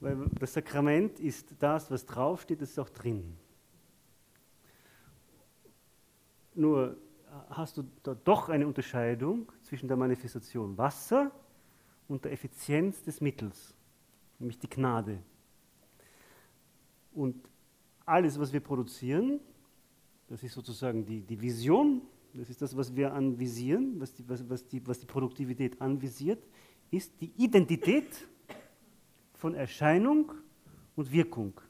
Weil 0.00 0.16
das 0.40 0.52
Sakrament 0.52 1.20
ist 1.20 1.54
das, 1.60 1.88
was 1.88 2.04
draufsteht, 2.04 2.60
das 2.60 2.70
ist 2.70 2.78
auch 2.80 2.90
drin. 2.90 3.36
Nur 6.56 6.96
hast 7.50 7.76
du 7.76 7.84
da 8.02 8.14
doch 8.14 8.48
eine 8.48 8.66
Unterscheidung 8.66 9.52
zwischen 9.62 9.86
der 9.86 9.96
Manifestation 9.96 10.76
Wasser 10.76 11.30
und 12.08 12.24
der 12.24 12.32
Effizienz 12.32 13.02
des 13.02 13.20
Mittels, 13.20 13.74
nämlich 14.40 14.58
die 14.58 14.68
Gnade. 14.68 15.22
Und 17.12 17.36
alles, 18.06 18.38
was 18.38 18.52
wir 18.52 18.60
produzieren, 18.60 19.40
das 20.28 20.42
ist 20.42 20.54
sozusagen 20.54 21.04
die, 21.04 21.20
die 21.20 21.40
Vision, 21.40 22.02
das 22.32 22.50
ist 22.50 22.62
das, 22.62 22.76
was 22.76 22.94
wir 22.94 23.12
anvisieren, 23.12 24.00
was 24.00 24.14
die, 24.14 24.28
was, 24.28 24.48
was, 24.48 24.66
die, 24.66 24.86
was 24.86 24.98
die 25.00 25.06
Produktivität 25.06 25.80
anvisiert, 25.80 26.42
ist 26.90 27.12
die 27.20 27.32
Identität 27.36 28.08
von 29.34 29.54
Erscheinung 29.54 30.32
und 30.94 31.10
Wirkung. 31.10 31.60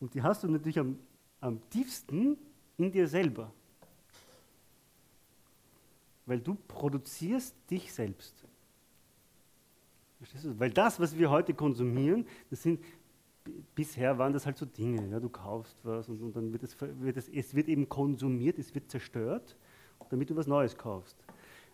Und 0.00 0.14
die 0.14 0.22
hast 0.22 0.42
du 0.42 0.48
natürlich 0.48 0.78
am, 0.78 0.98
am 1.40 1.60
tiefsten 1.70 2.36
in 2.76 2.90
dir 2.90 3.06
selber. 3.06 3.52
Weil 6.26 6.40
du 6.40 6.54
produzierst 6.54 7.54
dich 7.70 7.92
selbst. 7.92 8.34
Weil 10.44 10.70
das, 10.70 11.00
was 11.00 11.16
wir 11.16 11.30
heute 11.30 11.54
konsumieren, 11.54 12.26
das 12.50 12.62
sind 12.62 12.80
bisher 13.74 14.18
waren 14.18 14.32
das 14.32 14.46
halt 14.46 14.56
so 14.56 14.66
Dinge, 14.66 15.08
ja, 15.08 15.20
du 15.20 15.28
kaufst 15.28 15.76
was 15.84 16.08
und, 16.08 16.20
und 16.22 16.36
dann 16.36 16.52
wird 16.52 16.62
es, 16.62 16.76
wird 16.80 17.16
es, 17.16 17.28
es 17.28 17.54
wird 17.54 17.68
eben 17.68 17.88
konsumiert, 17.88 18.58
es 18.58 18.74
wird 18.74 18.90
zerstört, 18.90 19.56
damit 20.10 20.30
du 20.30 20.36
was 20.36 20.46
Neues 20.46 20.76
kaufst. 20.76 21.16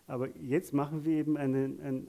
Aber 0.07 0.35
jetzt 0.37 0.73
machen 0.73 1.03
wir 1.03 1.17
eben 1.17 1.37
einen, 1.37 1.81
ein, 1.81 2.07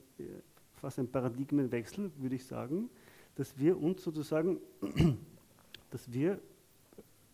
fast 0.75 0.99
einen 0.99 1.11
Paradigmenwechsel, 1.11 2.11
würde 2.17 2.35
ich 2.35 2.45
sagen, 2.45 2.89
dass 3.35 3.57
wir 3.57 3.79
uns 3.81 4.03
sozusagen, 4.03 4.59
dass 5.91 6.11
wir 6.11 6.39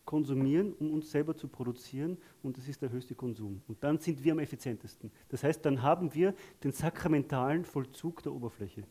konsumieren, 0.05 0.73
um 0.73 0.93
uns 0.93 1.11
selber 1.11 1.35
zu 1.35 1.47
produzieren 1.47 2.17
und 2.43 2.57
das 2.57 2.67
ist 2.67 2.81
der 2.81 2.91
höchste 2.91 3.15
Konsum. 3.15 3.61
Und 3.67 3.83
dann 3.83 3.97
sind 3.97 4.23
wir 4.23 4.33
am 4.33 4.39
effizientesten. 4.39 5.11
Das 5.29 5.43
heißt, 5.43 5.65
dann 5.65 5.81
haben 5.81 6.13
wir 6.13 6.33
den 6.63 6.71
sakramentalen 6.71 7.65
Vollzug 7.65 8.21
der 8.21 8.31
Oberfläche. 8.31 8.83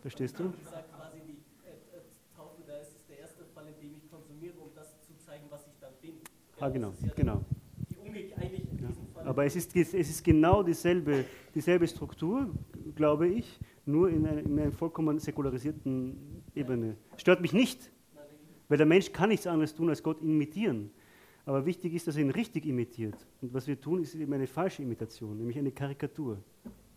Verstehst 0.00 0.38
du? 0.38 0.52
Ich 0.62 0.68
sage 0.68 0.84
quasi, 0.94 1.18
die 1.26 1.42
äh, 1.66 1.72
äh, 1.96 2.02
Taufe, 2.36 2.62
da 2.66 2.78
ist 2.78 2.94
es 2.96 3.06
der 3.06 3.18
erste 3.18 3.44
Fall, 3.44 3.66
in 3.66 3.74
dem 3.80 3.94
ich 3.96 4.08
konsumiere, 4.08 4.54
um 4.58 4.70
das 4.74 5.02
zu 5.02 5.16
zeigen, 5.18 5.46
was 5.50 5.66
ich 5.66 5.76
dann 5.80 5.92
bin. 6.00 6.14
Ja, 6.14 6.47
ah, 6.60 6.68
genau, 6.68 6.92
ja 7.00 7.12
genau. 7.14 7.44
Ja. 8.82 9.24
Aber 9.24 9.44
es 9.44 9.56
ist, 9.56 9.76
es 9.76 9.94
ist 9.94 10.24
genau 10.24 10.62
dieselbe, 10.62 11.24
dieselbe 11.54 11.86
Struktur, 11.86 12.50
glaube 12.94 13.28
ich, 13.28 13.58
nur 13.84 14.08
in 14.10 14.26
einer, 14.26 14.40
in 14.40 14.58
einer 14.58 14.72
vollkommen 14.72 15.18
säkularisierten 15.18 16.42
Ebene. 16.54 16.96
Stört 17.16 17.40
mich 17.40 17.52
nicht, 17.52 17.90
weil 18.68 18.78
der 18.78 18.86
Mensch 18.86 19.12
kann 19.12 19.28
nichts 19.30 19.46
anderes 19.46 19.74
tun, 19.74 19.88
als 19.88 20.02
Gott 20.02 20.20
imitieren. 20.20 20.90
Aber 21.44 21.64
wichtig 21.64 21.94
ist, 21.94 22.06
dass 22.06 22.16
er 22.16 22.22
ihn 22.22 22.30
richtig 22.30 22.66
imitiert. 22.66 23.26
Und 23.40 23.54
was 23.54 23.66
wir 23.66 23.80
tun, 23.80 24.02
ist 24.02 24.14
eben 24.14 24.32
eine 24.32 24.46
falsche 24.46 24.82
Imitation, 24.82 25.36
nämlich 25.36 25.58
eine 25.58 25.72
Karikatur. 25.72 26.38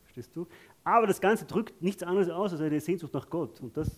Verstehst 0.04 0.36
du? 0.36 0.46
Aber 0.84 1.08
das 1.08 1.22
Ganze 1.22 1.46
drückt 1.46 1.82
nichts 1.82 2.04
anderes 2.04 2.30
aus 2.30 2.52
als 2.52 2.62
eine 2.62 2.82
Sehnsucht 2.82 3.14
nach 3.14 3.30
Gott. 3.30 3.62
Und 3.62 3.78
das, 3.78 3.98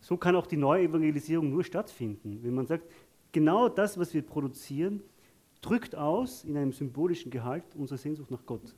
so 0.00 0.16
kann 0.16 0.34
auch 0.34 0.48
die 0.48 0.56
Neuevangelisierung 0.56 1.48
nur 1.48 1.62
stattfinden. 1.62 2.40
Wenn 2.42 2.54
man 2.54 2.66
sagt, 2.66 2.84
genau 3.32 3.68
das, 3.68 3.98
was 3.98 4.14
wir 4.14 4.22
produzieren, 4.22 5.02
drückt 5.60 5.94
aus 5.94 6.44
in 6.44 6.56
einem 6.56 6.72
symbolischen 6.72 7.30
Gehalt 7.30 7.64
unsere 7.74 7.98
Sehnsucht 7.98 8.30
nach 8.30 8.44
Gott. 8.46 8.74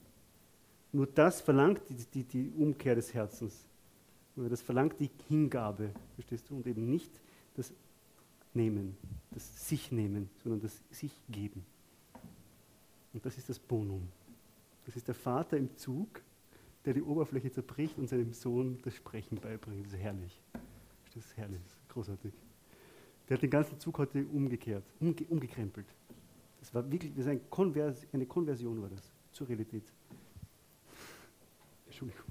Nur 0.93 1.07
das 1.07 1.41
verlangt 1.41 1.83
die, 1.89 1.95
die, 1.95 2.25
die 2.25 2.51
Umkehr 2.57 2.95
des 2.95 3.15
Herzens. 3.15 3.67
Das 4.37 4.63
verlangt 4.63 4.99
die 4.99 5.11
Hingabe, 5.29 5.93
verstehst 6.15 6.49
du? 6.49 6.57
Und 6.57 6.67
eben 6.67 6.89
nicht 6.89 7.11
das 7.55 7.73
Nehmen, 8.55 8.97
das 9.31 9.69
Sich 9.69 9.93
nehmen, 9.93 10.31
sondern 10.43 10.61
das 10.61 10.81
Sich 10.91 11.13
geben. 11.29 11.65
Und 13.13 13.25
das 13.27 13.39
ist 13.39 13.49
das 13.49 13.59
Bonum. 13.59 14.09
Das 14.87 14.97
ist 14.97 15.09
der 15.09 15.15
Vater 15.15 15.57
im 15.57 15.77
Zug, 15.77 16.23
der 16.85 16.95
die 16.95 17.03
Oberfläche 17.03 17.51
zerbricht 17.51 17.99
und 17.99 18.09
seinem 18.09 18.33
Sohn 18.33 18.79
das 18.83 18.95
Sprechen 18.95 19.39
beibringt. 19.39 19.87
Das 19.87 19.93
ist 19.93 20.01
herrlich. 20.01 20.41
Das 21.05 21.17
ist 21.17 21.37
herrlich, 21.37 21.61
großartig. 21.89 22.33
Der 23.31 23.37
hat 23.37 23.43
den 23.43 23.51
ganzen 23.51 23.79
Zug 23.79 23.97
heute 23.99 24.27
umgekehrt, 24.27 24.83
umge 24.99 25.15
umgekrempelt. 25.29 25.87
Das 26.59 26.75
war 26.75 26.91
wirklich, 26.91 27.15
das 27.15 27.29
eine, 27.29 27.39
Konvers 27.39 28.05
eine 28.13 28.27
Konversion 28.27 28.83
war 28.83 28.89
das 28.89 29.09
zur 29.31 29.49
Realität. 29.49 29.85
Entschuldigung. 31.87 32.25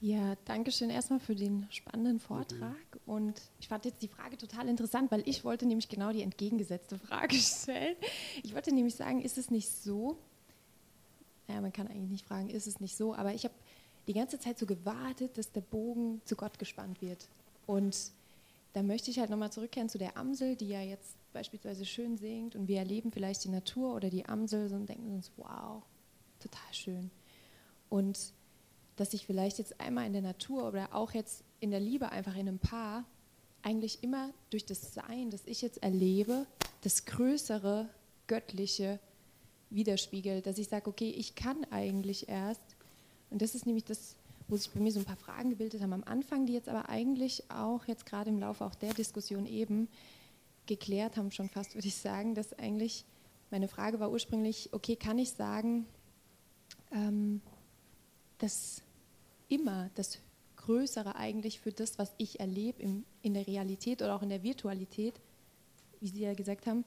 Ja, 0.00 0.34
danke 0.46 0.72
schön 0.72 0.88
erstmal 0.88 1.20
für 1.20 1.34
den 1.34 1.66
spannenden 1.70 2.20
Vortrag. 2.20 2.74
Und 3.04 3.40
ich 3.60 3.68
fand 3.68 3.84
jetzt 3.84 4.00
die 4.02 4.08
Frage 4.08 4.38
total 4.38 4.66
interessant, 4.68 5.10
weil 5.10 5.22
ich 5.28 5.44
wollte 5.44 5.66
nämlich 5.66 5.90
genau 5.90 6.10
die 6.10 6.22
entgegengesetzte 6.22 6.98
Frage 6.98 7.36
stellen. 7.36 7.96
Ich 8.42 8.54
wollte 8.54 8.74
nämlich 8.74 8.94
sagen, 8.94 9.20
ist 9.20 9.36
es 9.36 9.50
nicht 9.50 9.68
so? 9.68 10.16
Ja, 11.48 11.60
man 11.60 11.72
kann 11.72 11.86
eigentlich 11.86 12.10
nicht 12.10 12.26
fragen, 12.26 12.48
ist 12.48 12.66
es 12.66 12.80
nicht 12.80 12.96
so? 12.96 13.14
Aber 13.14 13.34
ich 13.34 13.44
habe 13.44 13.54
die 14.08 14.14
ganze 14.14 14.38
Zeit 14.40 14.58
so 14.58 14.64
gewartet, 14.64 15.36
dass 15.36 15.52
der 15.52 15.60
Bogen 15.60 16.22
zu 16.24 16.34
Gott 16.34 16.58
gespannt 16.58 17.02
wird. 17.02 17.28
Und 17.66 18.12
da 18.72 18.82
möchte 18.82 19.10
ich 19.10 19.18
halt 19.18 19.30
nochmal 19.30 19.52
zurückkehren 19.52 19.88
zu 19.88 19.98
der 19.98 20.16
Amsel, 20.16 20.56
die 20.56 20.68
ja 20.68 20.80
jetzt 20.80 21.16
beispielsweise 21.32 21.84
schön 21.84 22.16
singt 22.16 22.56
und 22.56 22.68
wir 22.68 22.78
erleben 22.78 23.10
vielleicht 23.10 23.44
die 23.44 23.48
Natur 23.48 23.94
oder 23.94 24.10
die 24.10 24.26
Amsel 24.26 24.72
und 24.72 24.88
denken 24.88 25.14
uns, 25.14 25.30
wow, 25.36 25.82
total 26.40 26.72
schön. 26.72 27.10
Und 27.88 28.32
dass 28.96 29.14
ich 29.14 29.26
vielleicht 29.26 29.58
jetzt 29.58 29.80
einmal 29.80 30.06
in 30.06 30.12
der 30.12 30.22
Natur 30.22 30.68
oder 30.68 30.94
auch 30.94 31.12
jetzt 31.12 31.44
in 31.60 31.70
der 31.70 31.80
Liebe 31.80 32.10
einfach 32.10 32.34
in 32.34 32.48
einem 32.48 32.58
Paar 32.58 33.04
eigentlich 33.62 34.02
immer 34.02 34.30
durch 34.50 34.66
das 34.66 34.94
Sein, 34.94 35.30
das 35.30 35.42
ich 35.46 35.62
jetzt 35.62 35.82
erlebe, 35.82 36.46
das 36.82 37.04
größere, 37.04 37.88
göttliche 38.26 38.98
widerspiegelt, 39.70 40.46
dass 40.46 40.58
ich 40.58 40.68
sage, 40.68 40.90
okay, 40.90 41.10
ich 41.10 41.34
kann 41.34 41.64
eigentlich 41.70 42.28
erst, 42.28 42.76
und 43.30 43.40
das 43.40 43.54
ist 43.54 43.66
nämlich 43.66 43.84
das, 43.84 44.16
wo 44.52 44.56
sich 44.58 44.70
bei 44.70 44.80
mir 44.80 44.92
so 44.92 45.00
ein 45.00 45.06
paar 45.06 45.16
Fragen 45.16 45.48
gebildet 45.48 45.80
haben 45.80 45.94
am 45.94 46.04
Anfang, 46.04 46.44
die 46.44 46.52
jetzt 46.52 46.68
aber 46.68 46.90
eigentlich 46.90 47.50
auch 47.50 47.86
jetzt 47.86 48.04
gerade 48.04 48.28
im 48.28 48.38
Laufe 48.38 48.66
auch 48.66 48.74
der 48.74 48.92
Diskussion 48.92 49.46
eben 49.46 49.88
geklärt 50.66 51.16
haben, 51.16 51.30
schon 51.30 51.48
fast 51.48 51.74
würde 51.74 51.88
ich 51.88 51.96
sagen, 51.96 52.34
dass 52.34 52.52
eigentlich 52.58 53.06
meine 53.50 53.66
Frage 53.66 53.98
war 53.98 54.10
ursprünglich, 54.10 54.68
okay, 54.72 54.94
kann 54.94 55.18
ich 55.18 55.30
sagen, 55.30 55.86
ähm, 56.90 57.40
dass 58.38 58.82
immer 59.48 59.88
das 59.94 60.18
Größere 60.56 61.16
eigentlich 61.16 61.58
für 61.58 61.72
das, 61.72 61.98
was 61.98 62.12
ich 62.18 62.38
erlebe 62.38 62.82
in, 62.82 63.04
in 63.22 63.32
der 63.32 63.46
Realität 63.46 64.02
oder 64.02 64.14
auch 64.14 64.22
in 64.22 64.28
der 64.28 64.42
Virtualität, 64.42 65.14
wie 66.00 66.08
Sie 66.08 66.20
ja 66.20 66.34
gesagt 66.34 66.66
haben, 66.66 66.84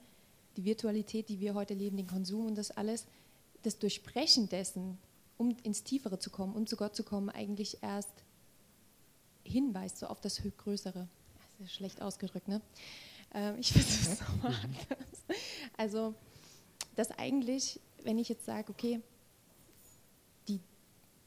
die 0.55 0.65
Virtualität, 0.65 1.29
die 1.29 1.39
wir 1.39 1.55
heute 1.55 1.73
leben, 1.73 1.97
den 1.97 2.07
Konsum 2.07 2.45
und 2.45 2.59
das 2.59 2.69
alles, 2.69 3.07
das 3.63 3.79
Durchbrechen 3.79 4.49
dessen, 4.49 4.99
um 5.37 5.55
ins 5.63 5.83
Tiefere 5.83 6.19
zu 6.19 6.29
kommen, 6.29 6.55
um 6.55 6.67
zu 6.67 6.75
Gott 6.75 6.95
zu 6.95 7.03
kommen, 7.03 7.29
eigentlich 7.29 7.81
erst 7.81 8.23
hinweist 9.43 9.97
so 9.97 10.07
auf 10.07 10.21
das 10.21 10.41
Größere. 10.57 11.07
Das 11.59 11.67
ist 11.67 11.73
schlecht 11.73 12.01
ausgedrückt, 12.01 12.47
ne? 12.47 12.61
Ähm, 13.33 13.57
ich 13.59 13.71
versuche 13.73 14.13
es 14.13 14.19
nochmal 14.21 14.55
anders. 14.63 15.37
Also, 15.77 16.13
dass 16.95 17.11
eigentlich, 17.11 17.79
wenn 18.03 18.17
ich 18.17 18.29
jetzt 18.29 18.45
sage, 18.45 18.71
okay, 18.71 19.01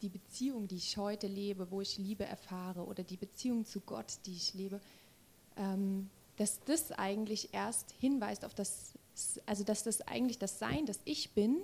die 0.03 0.09
Beziehung, 0.09 0.69
die 0.69 0.77
ich 0.77 0.97
heute 0.97 1.27
lebe, 1.27 1.71
wo 1.71 1.81
ich 1.81 1.99
Liebe 1.99 2.25
erfahre 2.25 2.85
oder 2.85 3.03
die 3.03 3.17
Beziehung 3.17 3.65
zu 3.65 3.81
Gott, 3.81 4.19
die 4.27 4.35
ich 4.35 4.55
lebe, 4.55 4.81
ähm, 5.57 6.09
dass 6.37 6.61
das 6.61 6.93
eigentlich 6.93 7.53
erst 7.53 7.91
hinweist 7.99 8.45
auf 8.45 8.55
das, 8.55 8.93
also 9.47 9.65
dass 9.65 9.83
das 9.83 10.03
eigentlich 10.03 10.39
das 10.39 10.59
Sein, 10.59 10.87
das 10.87 11.01
ich 11.05 11.33
bin, 11.33 11.57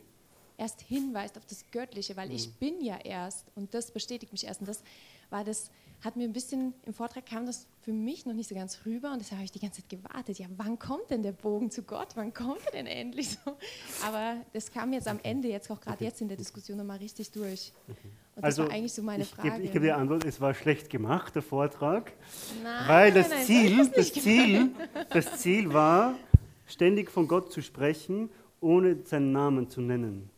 erst 0.56 0.80
hinweist 0.82 1.36
auf 1.38 1.46
das 1.46 1.64
Göttliche, 1.70 2.16
weil 2.16 2.28
mhm. 2.28 2.36
ich 2.36 2.54
bin 2.54 2.80
ja 2.80 2.98
erst 2.98 3.46
und 3.54 3.74
das 3.74 3.90
bestätigt 3.90 4.32
mich 4.32 4.44
erst 4.44 4.60
und 4.60 4.68
das 4.68 4.82
war 5.30 5.44
das 5.44 5.70
hat 6.04 6.16
mir 6.16 6.24
ein 6.24 6.32
bisschen, 6.32 6.74
im 6.84 6.92
Vortrag 6.92 7.24
kam 7.24 7.46
das 7.46 7.66
für 7.80 7.92
mich 7.92 8.26
noch 8.26 8.34
nicht 8.34 8.48
so 8.48 8.54
ganz 8.54 8.80
rüber 8.84 9.12
und 9.12 9.20
deshalb 9.20 9.38
habe 9.38 9.44
ich 9.44 9.52
die 9.52 9.60
ganze 9.60 9.80
Zeit 9.80 9.88
gewartet. 9.88 10.38
Ja, 10.38 10.46
wann 10.56 10.78
kommt 10.78 11.10
denn 11.10 11.22
der 11.22 11.32
Bogen 11.32 11.70
zu 11.70 11.82
Gott? 11.82 12.08
Wann 12.14 12.34
kommt 12.34 12.60
er 12.66 12.72
denn 12.72 12.86
endlich 12.86 13.30
so? 13.30 13.56
Aber 14.06 14.36
das 14.52 14.70
kam 14.70 14.92
jetzt 14.92 15.08
am 15.08 15.18
Ende, 15.22 15.48
jetzt 15.48 15.70
auch 15.70 15.80
gerade 15.80 16.04
jetzt 16.04 16.20
in 16.20 16.28
der 16.28 16.36
Diskussion 16.36 16.76
nochmal 16.76 16.98
richtig 16.98 17.30
durch. 17.30 17.72
Und 18.36 18.44
also, 18.44 18.62
das 18.62 18.68
war 18.68 18.76
eigentlich 18.76 18.92
so 18.92 19.02
meine 19.02 19.22
ich 19.22 19.30
Frage. 19.30 19.62
Ich 19.62 19.72
gebe 19.72 19.86
die 19.86 19.92
Antwort, 19.92 20.24
es 20.24 20.40
war 20.40 20.52
schlecht 20.52 20.90
gemacht, 20.90 21.34
der 21.34 21.42
Vortrag, 21.42 22.12
nein, 22.62 22.88
weil 22.88 23.12
das, 23.12 23.30
nein, 23.30 23.44
Ziel, 23.44 23.90
das, 23.94 24.12
Ziel, 24.12 24.70
das 25.10 25.38
Ziel 25.38 25.72
war, 25.72 26.16
ständig 26.66 27.10
von 27.10 27.28
Gott 27.28 27.50
zu 27.52 27.62
sprechen, 27.62 28.28
ohne 28.60 28.98
seinen 29.04 29.32
Namen 29.32 29.70
zu 29.70 29.80
nennen. 29.80 30.30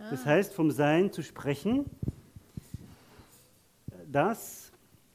Ah. 0.00 0.10
Das 0.10 0.26
heißt, 0.26 0.52
vom 0.52 0.70
Sein 0.70 1.12
zu 1.12 1.22
sprechen, 1.22 1.84
das 4.10 4.70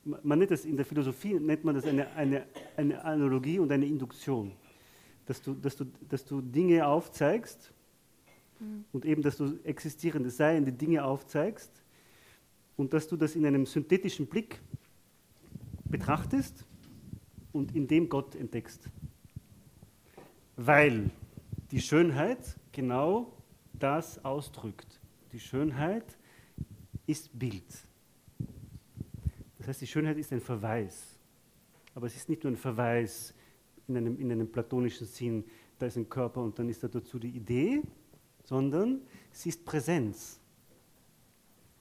man 0.06 0.40
nennt 0.40 0.52
das 0.52 0.66
in 0.66 0.76
der 0.76 0.86
Philosophie 0.86 1.34
nennt 1.34 1.64
man 1.64 1.76
das 1.76 1.86
eine, 1.86 2.08
eine, 2.12 2.46
eine 2.78 3.04
Analogie 3.04 3.60
und 3.60 3.72
eine 3.72 3.86
Induktion. 3.86 4.52
Dass 5.26 5.42
du, 5.42 5.56
dass 5.56 5.76
du, 5.76 5.86
dass 6.08 6.24
du 6.24 6.42
Dinge 6.42 6.86
aufzeigst 6.86 7.74
mhm. 8.60 8.86
und 8.92 9.06
eben, 9.06 9.24
dass 9.24 9.38
du 9.38 9.58
existierende, 9.64 10.30
seiende 10.30 10.72
Dinge 10.72 11.04
aufzeigst 11.04 11.72
und 12.78 12.94
dass 12.94 13.08
du 13.08 13.18
das 13.18 13.36
in 13.36 13.46
einem 13.46 13.66
synthetischen 13.66 14.28
Blick 14.28 14.62
betrachtest 15.86 16.66
und 17.52 17.76
in 17.76 17.88
dem 17.88 18.08
Gott 18.08 18.36
entdeckst. 18.36 18.88
Weil 20.56 21.10
die 21.72 21.82
Schönheit 21.82 22.56
genau 22.72 23.35
das 23.80 24.24
ausdrückt. 24.24 25.00
Die 25.32 25.40
Schönheit 25.40 26.18
ist 27.08 27.38
Bild. 27.38 27.66
Das 29.58 29.68
heißt, 29.68 29.82
die 29.82 29.88
Schönheit 29.88 30.18
ist 30.18 30.32
ein 30.32 30.42
Verweis. 30.42 31.18
Aber 31.94 32.08
es 32.08 32.16
ist 32.16 32.30
nicht 32.30 32.44
nur 32.44 32.54
ein 32.54 32.58
Verweis 32.58 33.34
in 33.88 33.98
einem, 33.98 34.20
in 34.20 34.32
einem 34.32 34.52
platonischen 34.52 35.08
Sinn, 35.08 35.44
da 35.78 35.86
ist 35.86 35.98
ein 35.98 36.08
Körper 36.10 36.42
und 36.42 36.58
dann 36.58 36.70
ist 36.70 36.84
da 36.84 36.88
dazu 36.88 37.20
die 37.20 37.30
Idee, 37.30 37.82
sondern 38.44 39.02
sie 39.32 39.50
ist 39.50 39.66
Präsenz. 39.66 40.40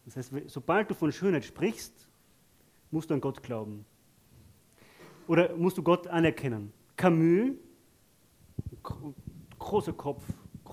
Das 0.04 0.16
heißt, 0.16 0.32
sobald 0.46 0.90
du 0.90 0.94
von 0.94 1.12
Schönheit 1.12 1.44
sprichst, 1.44 2.08
musst 2.90 3.10
du 3.10 3.14
an 3.14 3.20
Gott 3.20 3.42
glauben. 3.42 3.84
Oder 5.26 5.56
musst 5.56 5.78
du 5.78 5.82
Gott 5.82 6.06
anerkennen. 6.06 6.72
Camus, 6.96 7.56
großer 9.58 9.92
Kopf, 9.94 10.24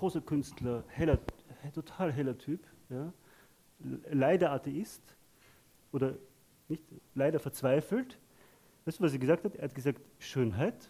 großer 0.01 0.21
Künstler, 0.21 0.83
heller, 0.87 1.19
total 1.75 2.11
heller 2.11 2.35
Typ, 2.35 2.59
ja, 2.89 3.13
leider 4.09 4.51
Atheist 4.51 5.03
oder 5.91 6.15
nicht, 6.67 6.83
leider 7.13 7.39
verzweifelt. 7.39 8.17
Weißt 8.83 8.97
du, 8.97 9.03
was 9.03 9.13
er 9.13 9.19
gesagt 9.19 9.45
hat? 9.45 9.55
Er 9.57 9.65
hat 9.65 9.75
gesagt, 9.75 10.01
Schönheit, 10.17 10.89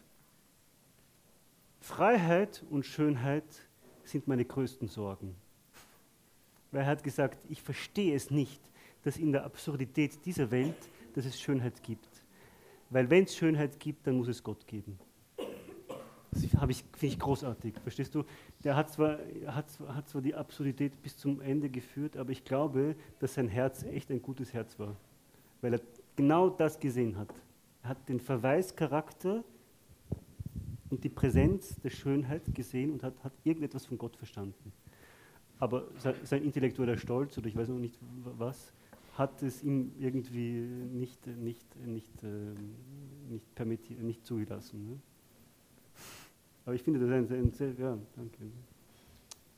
Freiheit 1.82 2.64
und 2.70 2.86
Schönheit 2.86 3.44
sind 4.06 4.30
meine 4.30 4.46
größten 4.46 4.88
Sorgen. 4.88 5.36
Weil 6.72 6.84
er 6.84 6.88
hat 6.88 7.04
gesagt, 7.04 7.38
ich 7.50 7.62
verstehe 7.62 8.16
es 8.16 8.32
nicht, 8.32 8.62
dass 9.04 9.18
in 9.18 9.34
der 9.34 9.44
Absurdität 9.44 10.26
dieser 10.26 10.52
Welt, 10.52 10.88
dass 11.16 11.26
es 11.26 11.38
Schönheit 11.38 11.84
gibt. 11.84 12.24
Weil 12.90 13.10
wenn 13.10 13.26
es 13.26 13.36
Schönheit 13.36 13.78
gibt, 13.78 14.08
dann 14.08 14.16
muss 14.16 14.30
es 14.30 14.42
Gott 14.42 14.66
geben. 14.68 14.98
Das 16.32 16.44
ich, 16.44 16.52
finde 16.52 16.88
ich 17.02 17.20
großartig, 17.20 17.76
verstehst 17.84 18.16
du? 18.16 18.24
Der 18.64 18.76
hat 18.76 18.90
zwar, 18.90 19.20
hat, 19.48 19.66
hat 19.90 20.08
zwar 20.08 20.22
die 20.22 20.34
Absurdität 20.34 21.02
bis 21.02 21.18
zum 21.18 21.42
Ende 21.42 21.70
geführt, 21.70 22.16
aber 22.16 22.32
ich 22.32 22.46
glaube, 22.46 22.96
dass 23.20 23.34
sein 23.34 23.50
Herz 23.50 23.84
echt 23.84 24.10
ein 24.12 24.22
gutes 24.22 24.54
Herz 24.54 24.80
war 24.80 24.96
weil 25.62 25.74
er 25.74 25.82
genau 26.16 26.50
das 26.50 26.80
gesehen 26.80 27.18
hat. 27.18 27.34
Er 27.84 27.90
hat 27.90 28.10
den 28.10 28.20
Verweischarakter 28.20 29.44
und 30.90 31.04
die 31.04 31.10
Präsenz 31.10 31.80
der 31.82 31.90
Schönheit 31.90 32.54
gesehen 32.54 32.92
und 32.92 33.04
hat, 33.04 33.24
hat 33.24 33.34
irgendetwas 33.44 33.86
von 33.86 33.98
Gott 33.98 34.18
verstanden. 34.18 34.74
Aber 35.60 35.88
sein 36.24 36.44
intellektueller 36.44 36.98
Stolz 36.98 37.38
oder 37.38 37.48
ich 37.48 37.56
weiß 37.56 37.70
noch 37.70 37.78
nicht 37.78 37.98
was, 38.38 38.74
hat 39.14 39.44
es 39.44 39.64
ihm 39.64 39.92
irgendwie 40.00 40.62
nicht, 40.62 41.28
nicht, 41.28 41.76
nicht, 41.86 42.24
äh, 42.24 42.28
nicht, 43.30 43.56
permittiert, 43.56 44.02
nicht 44.02 44.26
zugelassen. 44.26 44.90
Ne? 44.90 45.00
Aber 46.72 46.78
ich 46.78 46.84
finde 46.84 47.02
das 47.02 47.10
ein, 47.10 47.30
ein 47.30 47.52
sehr, 47.52 47.74
ja, 47.78 47.98
danke. 48.16 48.38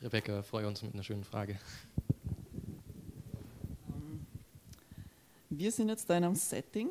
Rebecca, 0.02 0.42
freue 0.42 0.66
uns 0.66 0.82
mit 0.82 0.96
einer 0.96 1.04
schönen 1.04 1.24
Frage. 1.24 1.60
Wir 5.52 5.72
sind 5.72 5.90
jetzt 5.90 6.10
da 6.10 6.18
in 6.18 6.24
einem 6.24 6.34
Setting, 6.34 6.90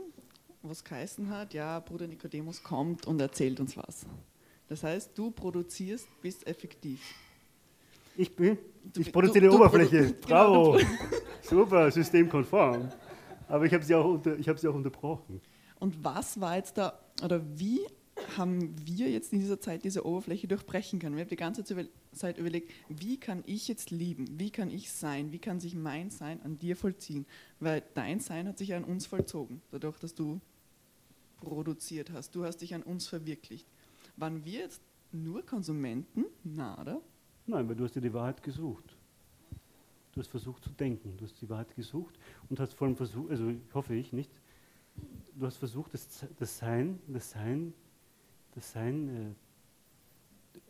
was 0.63 0.85
geheißen 0.85 1.29
hat, 1.29 1.55
ja, 1.55 1.81
Bruder 1.81 2.07
Nikodemus 2.07 2.63
kommt 2.63 3.05
und 3.09 3.21
erzählt 3.21 3.59
uns 3.59 3.77
was. 3.77 4.07
Das 4.69 4.85
heißt, 4.85 5.11
du 5.19 5.33
produzierst, 5.33 6.07
bist 6.21 6.47
effektiv. 6.47 7.01
Ich 8.17 8.37
bin, 8.37 8.59
ich 8.97 9.13
produziere 9.13 9.49
die 9.49 9.57
Oberfläche. 9.57 10.05
Produ 10.05 10.21
Bravo. 10.29 10.73
Genau, 10.75 10.89
Super, 11.43 11.91
systemkonform. 11.91 12.93
Aber 13.49 13.65
ich 13.65 13.75
habe 13.75 13.83
sie, 13.83 13.97
auch 13.97 14.05
unter, 14.05 14.39
hab 14.39 14.57
sie 14.57 14.69
auch 14.69 14.75
unterbrochen. 14.77 15.41
Und 15.81 16.05
was 16.05 16.41
war 16.41 16.59
jetzt 16.59 16.79
da, 16.79 16.97
oder 17.25 17.43
wie 17.59 17.81
haben 18.37 18.75
wir 18.87 19.11
jetzt 19.11 19.33
in 19.33 19.41
dieser 19.41 19.61
Zeit 19.61 19.85
diese 19.85 20.05
Oberfläche 20.07 20.49
durchbrechen 20.49 20.99
können. 20.99 21.17
Wir 21.17 21.23
haben 21.23 21.31
die 21.31 21.37
ganze 21.37 21.65
Zeit 22.13 22.39
überlegt, 22.39 22.71
wie 22.89 23.19
kann 23.19 23.43
ich 23.47 23.69
jetzt 23.69 23.91
lieben, 23.91 24.39
wie 24.39 24.51
kann 24.51 24.71
ich 24.71 24.91
sein, 24.91 25.33
wie 25.33 25.39
kann 25.39 25.61
sich 25.61 25.75
mein 25.75 26.11
Sein 26.11 26.41
an 26.43 26.59
dir 26.59 26.77
vollziehen, 26.77 27.27
weil 27.61 27.83
dein 27.95 28.21
Sein 28.21 28.49
hat 28.49 28.59
sich 28.59 28.75
an 28.75 28.85
uns 28.85 29.07
vollzogen, 29.07 29.63
dadurch, 29.71 29.99
dass 29.99 30.15
du 30.15 30.41
produziert 31.41 32.11
hast, 32.13 32.35
du 32.35 32.45
hast 32.45 32.59
dich 32.59 32.75
an 32.75 32.83
uns 32.83 33.07
verwirklicht. 33.07 33.67
Waren 34.17 34.45
wir 34.45 34.61
jetzt 34.61 34.83
nur 35.11 35.45
Konsumenten? 35.45 36.25
Nada. 36.45 37.01
Nein, 37.47 37.69
weil 37.69 37.75
du 37.75 37.85
hast 37.85 37.95
dir 37.95 38.01
die 38.01 38.13
Wahrheit 38.13 38.43
gesucht. 38.43 38.97
Du 40.13 40.21
hast 40.21 40.29
versucht 40.29 40.63
zu 40.63 40.71
denken, 40.71 41.17
du 41.17 41.25
hast 41.25 41.41
die 41.41 41.49
Wahrheit 41.49 41.75
gesucht 41.75 42.19
und 42.49 42.61
hast 42.61 42.75
vor 42.75 42.87
allem 42.87 42.97
versucht, 42.97 43.31
also 43.31 43.53
hoffe 43.73 43.95
ich 43.95 44.13
nicht, 44.13 44.31
du 45.35 45.47
hast 45.47 45.57
versucht, 45.57 45.95
das, 45.95 46.27
das 46.39 46.59
Sein, 46.59 47.01
das 47.09 47.31
Sein, 47.31 47.73
das 48.55 48.73
Sein, 48.73 49.35
äh, 50.55 50.61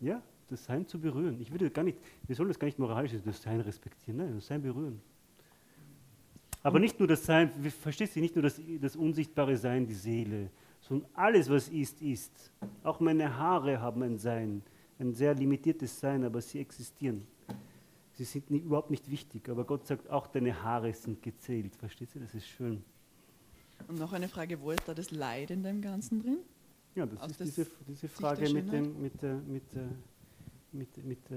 ja, 0.00 0.22
das 0.48 0.64
Sein 0.64 0.86
zu 0.86 1.00
berühren. 1.00 1.40
Ich 1.40 1.50
würde 1.50 1.70
gar 1.70 1.84
nicht, 1.84 1.98
wir 2.26 2.34
sollen 2.34 2.48
das 2.48 2.58
gar 2.58 2.66
nicht 2.66 2.78
moralisch, 2.78 3.12
das 3.24 3.42
Sein 3.42 3.60
respektieren, 3.60 4.18
nein, 4.18 4.34
das 4.34 4.46
Sein 4.46 4.62
berühren. 4.62 5.00
Aber 6.62 6.78
nicht 6.78 6.98
nur 6.98 7.06
das 7.06 7.24
Sein, 7.24 7.50
verstehst 7.70 8.16
du, 8.16 8.20
nicht 8.20 8.34
nur 8.34 8.42
das, 8.42 8.60
das 8.80 8.96
unsichtbare 8.96 9.56
Sein, 9.56 9.86
die 9.86 9.94
Seele, 9.94 10.50
sondern 10.80 11.08
alles, 11.14 11.48
was 11.48 11.68
ist, 11.68 12.02
ist. 12.02 12.52
Auch 12.82 13.00
meine 13.00 13.36
Haare 13.36 13.80
haben 13.80 14.02
ein 14.02 14.18
Sein, 14.18 14.62
ein 14.98 15.14
sehr 15.14 15.34
limitiertes 15.34 16.00
Sein, 16.00 16.24
aber 16.24 16.40
sie 16.40 16.58
existieren. 16.60 17.26
Sie 18.12 18.24
sind 18.24 18.50
nie, 18.50 18.58
überhaupt 18.58 18.90
nicht 18.90 19.08
wichtig, 19.10 19.48
aber 19.48 19.64
Gott 19.64 19.86
sagt, 19.86 20.10
auch 20.10 20.26
deine 20.26 20.62
Haare 20.62 20.92
sind 20.92 21.22
gezählt. 21.22 21.76
Versteht 21.76 22.14
ihr? 22.16 22.22
Das 22.22 22.34
ist 22.34 22.48
schön. 22.48 22.82
Und 23.86 23.98
noch 23.98 24.12
eine 24.12 24.28
Frage, 24.28 24.60
wo 24.60 24.70
ist 24.70 24.86
da 24.86 24.94
das 24.94 25.10
Leid 25.10 25.50
in 25.50 25.62
dem 25.62 25.80
Ganzen 25.80 26.20
drin? 26.20 26.38
Ja, 26.94 27.06
das 27.06 27.20
Aus 27.20 27.30
ist 27.30 27.40
diese, 27.40 27.66
diese 27.86 28.08
Frage 28.08 28.52
mit, 28.52 28.72
dem, 28.72 29.00
mit, 29.00 29.22
der, 29.22 29.34
mit, 29.34 29.62
der, 29.72 29.88
mit, 30.72 31.04
mit, 31.04 31.30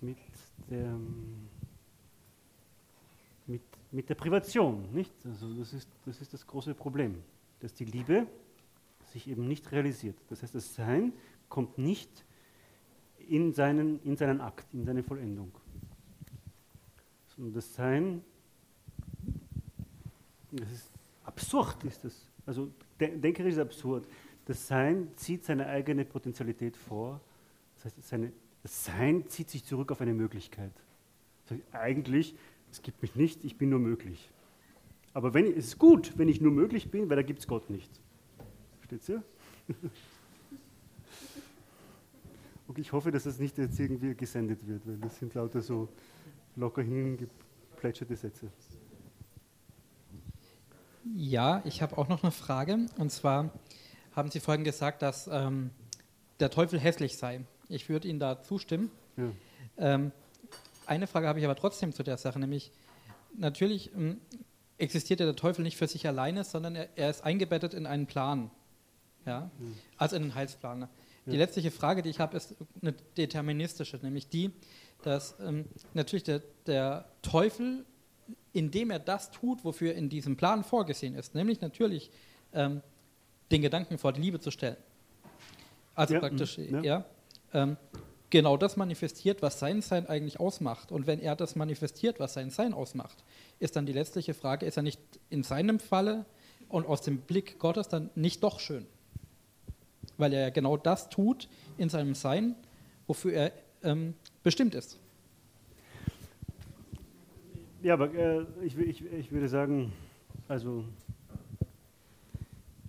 mit, 0.00 0.18
der, 0.68 0.98
mit, 3.46 3.62
mit 3.92 4.08
der 4.08 4.14
Privation. 4.14 4.92
Nicht? 4.92 5.12
Also 5.24 5.54
das, 5.54 5.72
ist, 5.72 5.88
das 6.04 6.20
ist 6.20 6.34
das 6.34 6.46
große 6.46 6.74
Problem, 6.74 7.22
dass 7.60 7.72
die 7.74 7.84
Liebe 7.84 8.26
sich 9.12 9.28
eben 9.28 9.46
nicht 9.46 9.70
realisiert. 9.72 10.16
Das 10.28 10.42
heißt, 10.42 10.54
das 10.54 10.74
Sein 10.74 11.12
kommt 11.48 11.78
nicht 11.78 12.24
in 13.28 13.52
seinen, 13.52 14.02
in 14.02 14.16
seinen 14.16 14.40
Akt, 14.40 14.72
in 14.74 14.84
seine 14.84 15.02
Vollendung. 15.02 15.52
Sondern 17.28 17.54
das 17.54 17.74
Sein, 17.74 18.24
das 20.52 20.70
ist 20.70 20.90
absurd, 21.24 21.84
ist 21.84 22.04
das. 22.04 22.26
Also 22.46 22.70
denkerisch 22.98 23.54
ist 23.54 23.58
absurd. 23.58 24.06
Das 24.46 24.66
Sein 24.66 25.08
zieht 25.16 25.44
seine 25.44 25.66
eigene 25.66 26.04
Potentialität 26.04 26.76
vor. 26.76 27.20
Das 27.76 27.84
heißt, 27.84 28.02
seine, 28.08 28.32
das 28.62 28.84
Sein 28.84 29.28
zieht 29.28 29.50
sich 29.50 29.64
zurück 29.64 29.92
auf 29.92 30.00
eine 30.00 30.14
Möglichkeit. 30.14 30.72
Das 31.44 31.52
heißt, 31.52 31.62
eigentlich, 31.72 32.34
es 32.70 32.82
gibt 32.82 33.02
mich 33.02 33.14
nicht, 33.16 33.44
ich 33.44 33.56
bin 33.58 33.70
nur 33.70 33.78
möglich. 33.78 34.30
Aber 35.12 35.34
wenn, 35.34 35.46
es 35.46 35.66
ist 35.66 35.78
gut, 35.78 36.12
wenn 36.16 36.28
ich 36.28 36.40
nur 36.40 36.52
möglich 36.52 36.90
bin, 36.90 37.08
weil 37.10 37.16
da 37.16 37.22
gibt 37.22 37.40
es 37.40 37.46
Gott 37.46 37.68
nicht. 37.70 37.90
Versteht 38.78 39.08
ihr? 39.08 39.22
Und 42.68 42.78
ich 42.78 42.92
hoffe, 42.92 43.10
dass 43.10 43.24
das 43.24 43.40
nicht 43.40 43.58
jetzt 43.58 43.80
irgendwie 43.80 44.14
gesendet 44.14 44.64
wird, 44.66 44.86
weil 44.86 44.96
das 44.98 45.18
sind 45.18 45.34
lauter 45.34 45.60
so 45.60 45.88
locker 46.54 46.82
hingeplätscherte 46.82 48.14
Sätze. 48.14 48.48
Ja, 51.16 51.62
ich 51.64 51.82
habe 51.82 51.96
auch 51.98 52.08
noch 52.08 52.22
eine 52.22 52.32
Frage. 52.32 52.86
Und 52.98 53.10
zwar 53.10 53.50
haben 54.12 54.30
Sie 54.30 54.40
vorhin 54.40 54.64
gesagt, 54.64 55.02
dass 55.02 55.28
ähm, 55.30 55.70
der 56.40 56.50
Teufel 56.50 56.78
hässlich 56.78 57.16
sei. 57.16 57.44
Ich 57.68 57.88
würde 57.88 58.08
Ihnen 58.08 58.18
da 58.18 58.42
zustimmen. 58.42 58.90
Ja. 59.16 59.30
Ähm, 59.78 60.12
eine 60.86 61.06
Frage 61.06 61.28
habe 61.28 61.38
ich 61.38 61.44
aber 61.44 61.56
trotzdem 61.56 61.92
zu 61.92 62.02
der 62.02 62.16
Sache, 62.16 62.38
nämlich 62.38 62.72
natürlich 63.36 63.94
ähm, 63.94 64.20
existiert 64.78 65.20
ja 65.20 65.26
der 65.26 65.36
Teufel 65.36 65.62
nicht 65.62 65.76
für 65.76 65.86
sich 65.86 66.06
alleine, 66.06 66.42
sondern 66.44 66.74
er, 66.74 66.88
er 66.96 67.10
ist 67.10 67.22
eingebettet 67.22 67.74
in 67.74 67.86
einen 67.86 68.06
Plan. 68.06 68.50
Ja? 69.26 69.50
Mhm. 69.58 69.76
Also 69.96 70.16
in 70.16 70.22
einen 70.22 70.34
Heilsplan. 70.34 70.88
Die 71.26 71.36
letztliche 71.36 71.70
Frage, 71.70 72.02
die 72.02 72.08
ich 72.08 72.18
habe, 72.18 72.36
ist 72.36 72.56
eine 72.82 72.92
deterministische, 73.16 73.98
nämlich 73.98 74.28
die, 74.28 74.50
dass 75.02 75.36
ähm, 75.40 75.66
natürlich 75.94 76.24
der, 76.24 76.42
der 76.66 77.04
Teufel, 77.22 77.84
indem 78.52 78.90
er 78.90 78.98
das 78.98 79.30
tut, 79.30 79.64
wofür 79.64 79.94
in 79.94 80.08
diesem 80.08 80.36
Plan 80.36 80.64
vorgesehen 80.64 81.14
ist, 81.14 81.34
nämlich 81.34 81.60
natürlich 81.60 82.10
ähm, 82.52 82.82
den 83.50 83.62
Gedanken 83.62 83.98
vor 83.98 84.12
die 84.12 84.20
Liebe 84.20 84.40
zu 84.40 84.50
stellen. 84.50 84.76
Also 85.94 86.14
ja, 86.14 86.20
praktisch, 86.20 86.58
ja, 86.58 86.80
ja 86.80 87.04
ähm, 87.52 87.76
genau 88.30 88.56
das 88.56 88.76
manifestiert, 88.76 89.42
was 89.42 89.58
sein 89.58 89.82
Sein 89.82 90.08
eigentlich 90.08 90.40
ausmacht. 90.40 90.92
Und 90.92 91.06
wenn 91.06 91.20
er 91.20 91.36
das 91.36 91.56
manifestiert, 91.56 92.20
was 92.20 92.34
sein 92.34 92.50
Sein 92.50 92.72
ausmacht, 92.72 93.24
ist 93.58 93.76
dann 93.76 93.86
die 93.86 93.92
letztliche 93.92 94.34
Frage, 94.34 94.66
ist 94.66 94.76
er 94.76 94.82
nicht 94.82 95.00
in 95.28 95.42
seinem 95.42 95.78
Falle 95.78 96.24
und 96.68 96.86
aus 96.86 97.02
dem 97.02 97.18
Blick 97.18 97.58
Gottes 97.58 97.88
dann 97.88 98.10
nicht 98.14 98.42
doch 98.42 98.60
schön? 98.60 98.86
weil 100.20 100.32
er 100.32 100.50
genau 100.50 100.76
das 100.76 101.08
tut 101.08 101.48
in 101.78 101.88
seinem 101.88 102.14
Sein, 102.14 102.54
wofür 103.06 103.32
er 103.32 103.52
ähm, 103.82 104.14
bestimmt 104.42 104.74
ist. 104.74 104.98
Ja, 107.82 107.94
aber 107.94 108.12
äh, 108.14 108.44
ich, 108.62 108.76
ich, 108.76 109.04
ich 109.04 109.32
würde 109.32 109.48
sagen, 109.48 109.92
also 110.48 110.84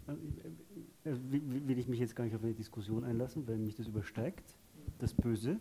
äh, 0.07 1.09
äh 1.09 1.15
will 1.31 1.77
ich 1.79 1.87
mich 1.87 1.99
jetzt 1.99 2.15
gar 2.15 2.25
nicht 2.25 2.35
auf 2.35 2.43
eine 2.43 2.53
Diskussion 2.53 3.03
einlassen, 3.03 3.47
weil 3.47 3.57
mich 3.57 3.75
das 3.75 3.87
übersteigt, 3.87 4.55
das 4.99 5.13
Böse, 5.13 5.59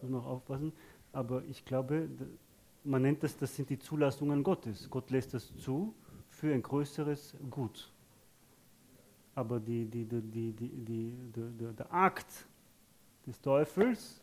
muss 0.00 0.10
man 0.10 0.20
auch 0.20 0.26
aufpassen, 0.26 0.72
aber 1.12 1.44
ich 1.44 1.64
glaube, 1.64 2.08
man 2.84 3.02
nennt 3.02 3.22
das, 3.22 3.36
das 3.36 3.54
sind 3.54 3.68
die 3.70 3.78
Zulassungen 3.78 4.42
Gottes. 4.42 4.88
Gott 4.88 5.10
lässt 5.10 5.34
das 5.34 5.54
zu 5.56 5.94
für 6.28 6.52
ein 6.54 6.62
größeres 6.62 7.34
Gut 7.50 7.92
aber 9.38 9.60
die, 9.60 9.84
die, 9.84 10.04
die, 10.04 10.52
die, 10.52 11.12
der 11.32 11.92
Akt 11.92 12.48
des 13.24 13.40
Teufels 13.40 14.20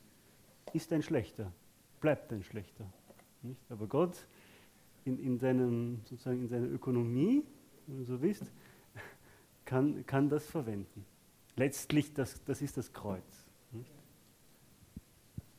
ist 0.73 0.91
ein 0.91 1.02
schlechter, 1.02 1.53
bleibt 2.02 2.34
ein 2.34 2.43
schlechter. 2.43 2.85
Nicht? 3.45 3.61
Aber 3.69 3.88
Gott 3.88 4.26
in, 5.05 5.19
in, 5.19 5.38
seinem, 5.38 6.01
sozusagen 6.05 6.41
in 6.41 6.47
seiner 6.47 6.67
Ökonomie, 6.67 7.43
wenn 7.88 7.97
du 7.97 8.03
so 8.03 8.22
wisst, 8.22 8.51
kann, 9.65 10.05
kann 10.05 10.30
das 10.30 10.45
verwenden. 10.45 11.05
Letztlich, 11.55 12.13
das, 12.13 12.43
das 12.43 12.61
ist 12.61 12.77
das 12.77 12.91
Kreuz. 12.91 13.47
Nicht? 13.72 13.91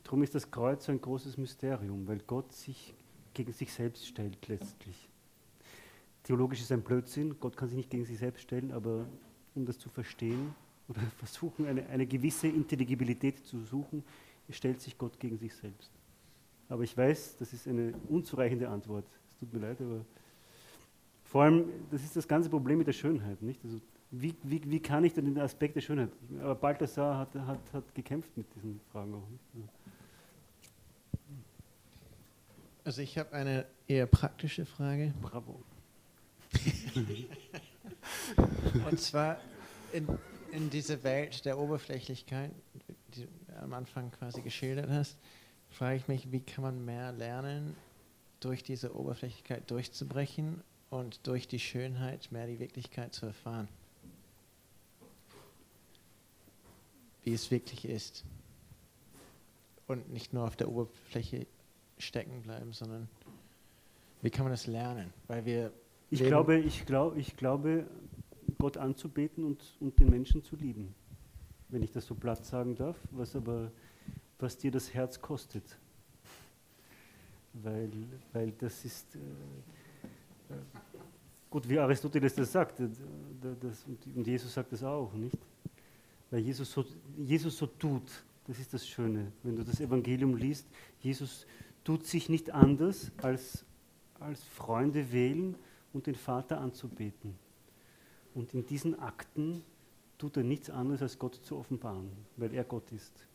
Darum 0.02 0.22
ist 0.22 0.34
das 0.34 0.50
Kreuz 0.50 0.88
ein 0.88 1.00
großes 1.00 1.36
Mysterium, 1.38 2.06
weil 2.06 2.18
Gott 2.26 2.52
sich 2.52 2.94
gegen 3.34 3.52
sich 3.52 3.72
selbst 3.72 4.06
stellt 4.06 4.48
letztlich. 4.48 5.08
Theologisch 6.22 6.60
ist 6.60 6.72
ein 6.72 6.82
Blödsinn, 6.82 7.38
Gott 7.38 7.56
kann 7.56 7.68
sich 7.68 7.76
nicht 7.76 7.90
gegen 7.90 8.04
sich 8.04 8.18
selbst 8.18 8.42
stellen, 8.42 8.72
aber 8.72 9.06
um 9.54 9.64
das 9.64 9.78
zu 9.78 9.88
verstehen 9.88 10.54
oder 10.88 11.00
versuchen, 11.18 11.66
eine, 11.66 11.86
eine 11.86 12.06
gewisse 12.06 12.48
Intelligibilität 12.48 13.44
zu 13.46 13.60
suchen, 13.60 14.02
stellt 14.50 14.80
sich 14.80 14.96
Gott 14.98 15.18
gegen 15.18 15.38
sich 15.38 15.54
selbst. 15.54 15.95
Aber 16.68 16.82
ich 16.82 16.96
weiß, 16.96 17.36
das 17.38 17.52
ist 17.52 17.68
eine 17.68 17.94
unzureichende 18.08 18.68
Antwort. 18.68 19.04
Es 19.28 19.36
tut 19.36 19.52
mir 19.52 19.60
leid, 19.60 19.80
aber 19.80 20.04
vor 21.24 21.44
allem, 21.44 21.66
das 21.90 22.02
ist 22.02 22.16
das 22.16 22.26
ganze 22.26 22.48
Problem 22.48 22.78
mit 22.78 22.86
der 22.86 22.92
Schönheit. 22.92 23.42
Nicht? 23.42 23.62
Also, 23.64 23.80
wie, 24.10 24.34
wie, 24.42 24.62
wie 24.70 24.80
kann 24.80 25.04
ich 25.04 25.14
denn 25.14 25.26
den 25.26 25.38
Aspekt 25.38 25.76
der 25.76 25.80
Schönheit? 25.80 26.10
Aber 26.40 26.54
Balthasar 26.54 27.18
hat, 27.18 27.34
hat, 27.34 27.60
hat 27.72 27.94
gekämpft 27.94 28.36
mit 28.36 28.46
diesen 28.54 28.80
Fragen 28.92 29.14
auch. 29.14 29.28
Nicht? 29.28 29.68
Also 32.84 33.02
ich 33.02 33.18
habe 33.18 33.32
eine 33.32 33.66
eher 33.88 34.06
praktische 34.06 34.64
Frage. 34.64 35.12
Bravo. 35.20 35.60
Und 38.88 39.00
zwar 39.00 39.40
in, 39.92 40.06
in 40.52 40.70
diese 40.70 41.02
Welt 41.02 41.44
der 41.44 41.58
Oberflächlichkeit, 41.58 42.52
die 43.14 43.22
du 43.22 43.28
am 43.60 43.72
Anfang 43.72 44.12
quasi 44.12 44.40
geschildert 44.40 44.88
hast, 44.88 45.18
frage 45.70 45.96
ich 45.96 46.08
mich, 46.08 46.32
wie 46.32 46.40
kann 46.40 46.62
man 46.62 46.84
mehr 46.84 47.12
lernen, 47.12 47.76
durch 48.40 48.62
diese 48.62 48.94
Oberflächlichkeit 48.94 49.70
durchzubrechen 49.70 50.62
und 50.90 51.26
durch 51.26 51.48
die 51.48 51.58
Schönheit 51.58 52.30
mehr 52.30 52.46
die 52.46 52.58
Wirklichkeit 52.58 53.14
zu 53.14 53.26
erfahren. 53.26 53.68
Wie 57.24 57.32
es 57.32 57.50
wirklich 57.50 57.84
ist. 57.86 58.24
Und 59.86 60.12
nicht 60.12 60.32
nur 60.32 60.44
auf 60.44 60.56
der 60.56 60.68
Oberfläche 60.68 61.46
stecken 61.98 62.42
bleiben, 62.42 62.72
sondern 62.72 63.08
wie 64.22 64.30
kann 64.30 64.44
man 64.44 64.52
das 64.52 64.66
lernen? 64.66 65.12
Weil 65.26 65.44
wir 65.44 65.72
ich 66.10 66.22
glaube, 66.22 66.58
ich, 66.58 66.86
glaub, 66.86 67.16
ich 67.16 67.36
glaube, 67.36 67.86
Gott 68.58 68.76
anzubeten 68.76 69.44
und, 69.44 69.76
und 69.80 69.98
den 69.98 70.08
Menschen 70.08 70.42
zu 70.42 70.56
lieben. 70.56 70.94
Wenn 71.68 71.82
ich 71.82 71.90
das 71.90 72.06
so 72.06 72.14
platt 72.14 72.44
sagen 72.44 72.76
darf, 72.76 72.96
was 73.10 73.34
aber, 73.34 73.72
was 74.38 74.56
dir 74.56 74.70
das 74.70 74.92
Herz 74.92 75.20
kostet. 75.20 75.64
Weil, 77.52 77.90
weil 78.32 78.52
das 78.52 78.84
ist, 78.84 79.16
äh, 79.16 80.54
gut, 81.48 81.68
wie 81.68 81.78
Aristoteles 81.78 82.34
das 82.34 82.52
sagt, 82.52 82.80
das, 82.80 82.90
das, 83.60 83.84
und 84.14 84.26
Jesus 84.26 84.52
sagt 84.52 84.72
das 84.72 84.82
auch, 84.82 85.12
nicht? 85.14 85.38
Weil 86.30 86.40
Jesus 86.40 86.70
so, 86.70 86.84
Jesus 87.16 87.56
so 87.56 87.66
tut, 87.66 88.24
das 88.46 88.58
ist 88.58 88.74
das 88.74 88.86
Schöne. 88.86 89.32
Wenn 89.42 89.56
du 89.56 89.64
das 89.64 89.80
Evangelium 89.80 90.36
liest, 90.36 90.66
Jesus 91.00 91.46
tut 91.84 92.06
sich 92.06 92.28
nicht 92.28 92.50
anders, 92.50 93.10
als, 93.22 93.64
als 94.20 94.42
Freunde 94.44 95.12
wählen 95.12 95.56
und 95.92 96.06
den 96.06 96.14
Vater 96.14 96.60
anzubeten. 96.60 97.38
Und 98.34 98.52
in 98.52 98.66
diesen 98.66 98.98
Akten 98.98 99.62
tut 100.18 100.36
er 100.36 100.44
nichts 100.44 100.68
anderes, 100.68 101.00
als 101.00 101.18
Gott 101.18 101.36
zu 101.36 101.56
offenbaren, 101.56 102.10
weil 102.36 102.52
er 102.52 102.64
Gott 102.64 102.92
ist. 102.92 103.26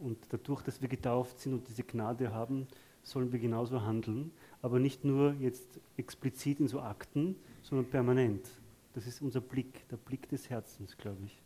Und 0.00 0.18
dadurch, 0.30 0.62
dass 0.62 0.80
wir 0.80 0.88
getauft 0.88 1.38
sind 1.38 1.52
und 1.52 1.68
diese 1.68 1.84
Gnade 1.84 2.32
haben, 2.32 2.66
sollen 3.02 3.32
wir 3.32 3.38
genauso 3.38 3.82
handeln, 3.82 4.30
aber 4.62 4.78
nicht 4.78 5.04
nur 5.04 5.34
jetzt 5.34 5.80
explizit 5.96 6.60
in 6.60 6.68
so 6.68 6.80
Akten, 6.80 7.36
sondern 7.62 7.86
permanent. 7.86 8.46
Das 8.94 9.06
ist 9.06 9.22
unser 9.22 9.40
Blick, 9.40 9.88
der 9.88 9.96
Blick 9.96 10.28
des 10.28 10.50
Herzens, 10.50 10.96
glaube 10.96 11.24
ich. 11.24 11.40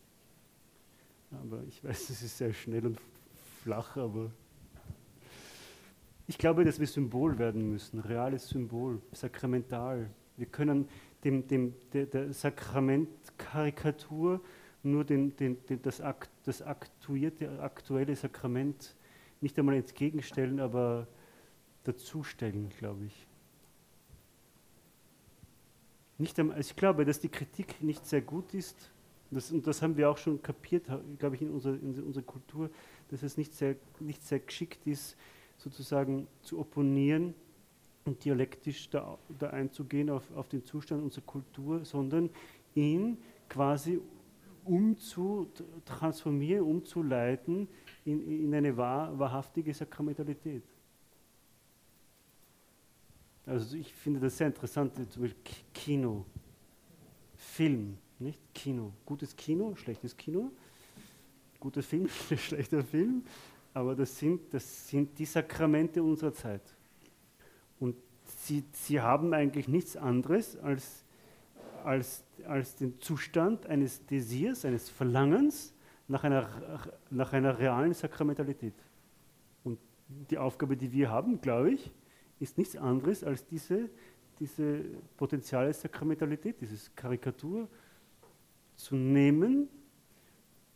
Aber 1.30 1.62
ich 1.68 1.82
weiß, 1.82 2.08
das 2.08 2.22
ist 2.22 2.38
sehr 2.38 2.52
schnell 2.52 2.86
und 2.86 2.98
flach, 3.62 3.96
aber 3.96 4.30
ich 6.26 6.38
glaube, 6.38 6.64
dass 6.64 6.80
wir 6.80 6.86
Symbol 6.86 7.38
werden 7.38 7.70
müssen, 7.70 8.00
reales 8.00 8.48
Symbol, 8.48 9.02
sakramental. 9.12 10.08
Wir 10.36 10.46
können 10.46 10.88
dem, 11.22 11.46
dem, 11.46 11.74
der, 11.92 12.06
der 12.06 12.32
Sakramentkarikatur 12.32 14.40
nur 14.84 15.04
den, 15.04 15.34
den, 15.36 15.64
den, 15.66 15.82
das, 15.82 16.00
akt, 16.00 16.30
das 16.44 16.62
aktuierte, 16.62 17.60
aktuelle 17.60 18.14
Sakrament 18.14 18.96
nicht 19.40 19.58
einmal 19.58 19.76
entgegenstellen, 19.76 20.60
aber 20.60 21.06
dazustellen, 21.84 22.70
glaube 22.78 23.06
ich. 23.06 23.26
Nicht 26.18 26.38
einmal, 26.38 26.60
ich 26.60 26.76
glaube, 26.76 27.04
dass 27.04 27.20
die 27.20 27.28
Kritik 27.28 27.82
nicht 27.82 28.06
sehr 28.06 28.22
gut 28.22 28.54
ist. 28.54 28.90
Das, 29.30 29.50
und 29.50 29.66
das 29.66 29.82
haben 29.82 29.96
wir 29.96 30.10
auch 30.10 30.18
schon 30.18 30.40
kapiert, 30.40 30.86
glaube 31.18 31.34
ich, 31.34 31.42
in 31.42 31.50
unserer, 31.50 31.74
in 31.74 32.00
unserer 32.02 32.24
Kultur, 32.24 32.70
dass 33.08 33.22
es 33.22 33.36
nicht 33.36 33.52
sehr, 33.52 33.76
nicht 34.00 34.22
sehr 34.22 34.38
geschickt 34.38 34.86
ist, 34.86 35.16
sozusagen 35.58 36.28
zu 36.42 36.60
opponieren 36.60 37.34
und 38.04 38.24
dialektisch 38.24 38.90
da, 38.90 39.18
da 39.38 39.50
einzugehen 39.50 40.10
auf, 40.10 40.22
auf 40.36 40.48
den 40.48 40.64
Zustand 40.64 41.02
unserer 41.02 41.24
Kultur, 41.24 41.84
sondern 41.84 42.30
ihn 42.74 43.18
quasi 43.48 44.00
umzutransformieren, 44.64 46.64
umzuleiten 46.64 47.68
in, 48.04 48.44
in 48.44 48.54
eine 48.54 48.76
wahr, 48.76 49.16
wahrhaftige 49.18 49.72
Sakramentalität. 49.72 50.62
Also 53.46 53.76
ich 53.76 53.92
finde 53.92 54.20
das 54.20 54.38
sehr 54.38 54.46
interessant, 54.46 54.94
zum 55.12 55.22
Beispiel 55.22 55.54
Kino, 55.72 56.24
Film, 57.36 57.98
nicht 58.18 58.40
Kino. 58.54 58.92
Gutes 59.04 59.36
Kino, 59.36 59.74
schlechtes 59.76 60.16
Kino, 60.16 60.50
guter 61.60 61.82
Film, 61.82 62.08
schlechter 62.08 62.82
Film, 62.82 63.22
aber 63.74 63.94
das 63.94 64.18
sind, 64.18 64.52
das 64.52 64.88
sind 64.88 65.18
die 65.18 65.26
Sakramente 65.26 66.02
unserer 66.02 66.32
Zeit. 66.32 66.62
Und 67.80 67.96
sie, 68.24 68.64
sie 68.72 69.00
haben 69.00 69.34
eigentlich 69.34 69.68
nichts 69.68 69.96
anderes 69.96 70.56
als, 70.56 71.04
als, 71.84 72.23
als 72.46 72.76
den 72.76 73.00
Zustand 73.00 73.66
eines 73.66 74.04
Desirs, 74.06 74.64
eines 74.64 74.88
Verlangens 74.88 75.74
nach 76.08 76.24
einer, 76.24 76.48
nach 77.10 77.32
einer 77.32 77.58
realen 77.58 77.94
Sakramentalität. 77.94 78.74
Und 79.62 79.78
die 80.08 80.38
Aufgabe, 80.38 80.76
die 80.76 80.92
wir 80.92 81.10
haben, 81.10 81.40
glaube 81.40 81.72
ich, 81.72 81.90
ist 82.40 82.58
nichts 82.58 82.76
anderes 82.76 83.24
als 83.24 83.46
diese, 83.46 83.88
diese 84.38 84.84
potenziale 85.16 85.72
Sakramentalität, 85.72 86.60
diese 86.60 86.90
Karikatur 86.94 87.68
zu 88.76 88.96
nehmen 88.96 89.68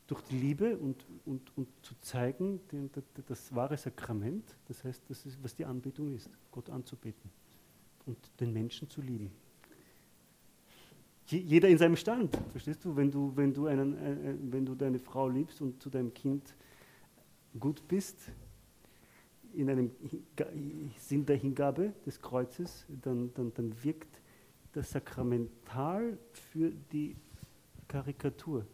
durch 0.07 0.23
die 0.23 0.39
Liebe 0.39 0.77
und, 0.79 1.05
und, 1.27 1.57
und 1.57 1.69
zu 1.83 1.95
zeigen, 2.01 2.61
den, 2.73 2.91
das, 2.93 3.05
das 3.27 3.55
wahre 3.55 3.77
Sakrament, 3.77 4.57
das 4.67 4.83
heißt, 4.83 5.03
das 5.09 5.27
ist, 5.27 5.43
was 5.43 5.55
die 5.55 5.67
Anbetung 5.67 6.15
ist, 6.15 6.31
Gott 6.51 6.71
anzubeten 6.71 7.31
und 8.07 8.19
den 8.41 8.53
Menschen 8.53 8.89
zu 8.89 9.03
lieben. 9.03 9.31
Jeder 11.31 11.69
in 11.69 11.77
seinem 11.77 11.97
Stand, 11.97 12.37
verstehst 12.53 12.85
du? 12.85 12.97
Wenn 12.97 13.11
du, 13.11 13.33
wenn 13.37 13.53
du, 13.53 13.67
einen, 13.67 13.99
äh, 13.99 14.31
äh, 14.31 14.35
wenn 14.51 14.65
du 14.65 14.75
deine 14.75 14.99
Frau 14.99 15.29
liebst 15.29 15.61
und 15.61 15.83
zu 15.83 15.91
deinem 15.91 16.13
Kind 16.15 16.55
gut 17.59 17.87
bist, 17.87 18.33
in 19.53 19.69
einem 19.69 19.91
Sinn 20.97 21.27
der 21.27 21.37
Hingabe 21.37 21.93
des 22.07 22.21
Kreuzes, 22.21 22.87
dann, 23.03 23.33
dann, 23.35 23.53
dann 23.55 23.75
wirkt 23.83 24.21
das 24.73 24.91
sakramental 24.91 26.19
für 26.33 26.71
die 26.93 27.17
Karikatur, 27.87 28.65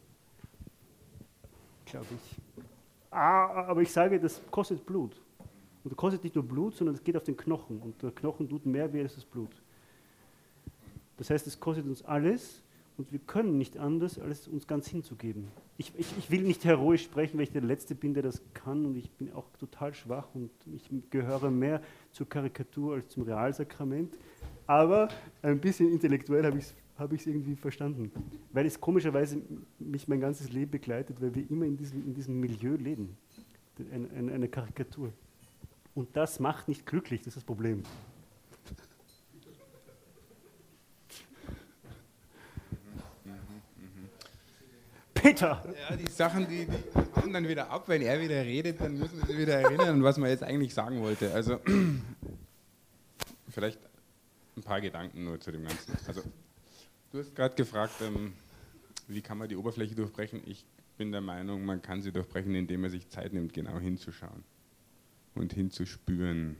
glaube 1.85 2.07
ich. 2.15 2.63
Ah, 3.09 3.67
aber 3.67 3.81
ich 3.81 3.91
sage, 3.91 4.19
das 4.19 4.41
kostet 4.51 4.85
Blut. 4.85 5.21
Und 5.83 5.91
das 5.91 5.97
kostet 5.97 6.23
nicht 6.23 6.35
nur 6.35 6.43
Blut, 6.43 6.75
sondern 6.75 6.95
es 6.95 7.03
geht 7.03 7.15
auf 7.15 7.23
den 7.23 7.37
Knochen. 7.37 7.79
Und 7.81 8.01
der 8.01 8.11
Knochen 8.11 8.47
tut 8.49 8.65
mehr 8.65 8.91
weh 8.91 9.01
als 9.01 9.15
das 9.15 9.25
Blut. 9.25 9.61
Das 11.17 11.29
heißt, 11.29 11.47
es 11.47 11.59
kostet 11.59 11.85
uns 11.85 12.03
alles 12.03 12.61
und 12.97 13.11
wir 13.11 13.19
können 13.19 13.57
nicht 13.57 13.77
anders, 13.77 14.19
als 14.19 14.47
uns 14.47 14.67
ganz 14.67 14.87
hinzugeben. 14.87 15.47
Ich, 15.77 15.91
ich, 15.97 16.07
ich, 16.17 16.31
will 16.31 16.43
nicht 16.43 16.63
heroisch 16.63 17.03
sprechen, 17.03 17.37
weil 17.37 17.43
ich 17.43 17.51
der 17.51 17.61
Letzte 17.61 17.95
bin, 17.95 18.13
der 18.13 18.23
das 18.23 18.41
kann 18.53 18.85
und 18.85 18.95
ich 18.95 19.11
bin 19.11 19.33
auch 19.33 19.45
total 19.59 19.93
schwach 19.93 20.27
und 20.33 20.49
ich 20.73 20.89
gehöre 21.09 21.51
mehr 21.51 21.81
zur 22.11 22.29
Karikatur 22.29 22.95
als 22.95 23.09
zum 23.09 23.23
Realsakrament. 23.23 24.17
Aber 24.67 25.09
ein 25.41 25.59
bisschen 25.59 25.91
intellektuell 25.91 26.45
habe 26.45 26.57
ich 26.57 26.65
es 26.65 26.75
hab 26.97 27.11
irgendwie 27.11 27.55
verstanden, 27.55 28.11
weil 28.53 28.65
es 28.65 28.79
komischerweise 28.79 29.41
mich 29.79 30.07
mein 30.07 30.21
ganzes 30.21 30.51
Leben 30.51 30.71
begleitet, 30.71 31.21
weil 31.21 31.35
wir 31.35 31.49
immer 31.49 31.65
in 31.65 31.75
diesem, 31.75 32.05
in 32.05 32.13
diesem 32.13 32.39
Milieu 32.39 32.75
leben, 32.75 33.17
eine, 33.91 34.09
eine, 34.11 34.31
eine 34.31 34.47
Karikatur. 34.47 35.11
Und 35.93 36.15
das 36.15 36.39
macht 36.39 36.69
nicht 36.69 36.85
glücklich, 36.85 37.21
das 37.21 37.27
ist 37.27 37.37
das 37.37 37.43
Problem. 37.43 37.83
Peter. 45.25 45.63
Ja, 45.89 45.95
die 45.95 46.11
Sachen, 46.11 46.47
die, 46.47 46.67
die 46.67 47.15
hauen 47.15 47.33
dann 47.33 47.47
wieder 47.47 47.71
ab, 47.71 47.89
wenn 47.89 48.03
er 48.03 48.21
wieder 48.21 48.43
redet, 48.43 48.79
dann 48.79 48.97
müssen 48.99 49.17
wir 49.17 49.25
sich 49.25 49.37
wieder 49.37 49.55
erinnern, 49.55 50.03
was 50.03 50.17
man 50.17 50.29
jetzt 50.29 50.43
eigentlich 50.43 50.71
sagen 50.71 51.01
wollte. 51.01 51.33
Also 51.33 51.59
vielleicht 53.49 53.79
ein 54.55 54.61
paar 54.61 54.81
Gedanken 54.81 55.23
nur 55.23 55.39
zu 55.39 55.51
dem 55.51 55.63
Ganzen. 55.63 55.97
Also 56.05 56.21
du 57.11 57.17
hast 57.17 57.35
gerade 57.35 57.55
gefragt, 57.55 57.95
ähm, 58.01 58.33
wie 59.07 59.21
kann 59.21 59.39
man 59.39 59.49
die 59.49 59.55
Oberfläche 59.55 59.95
durchbrechen? 59.95 60.43
Ich 60.45 60.63
bin 60.95 61.11
der 61.11 61.21
Meinung, 61.21 61.65
man 61.65 61.81
kann 61.81 62.03
sie 62.03 62.11
durchbrechen, 62.11 62.53
indem 62.53 62.81
man 62.81 62.91
sich 62.91 63.09
Zeit 63.09 63.33
nimmt, 63.33 63.51
genau 63.51 63.79
hinzuschauen 63.79 64.43
und 65.33 65.53
hinzuspüren. 65.53 66.55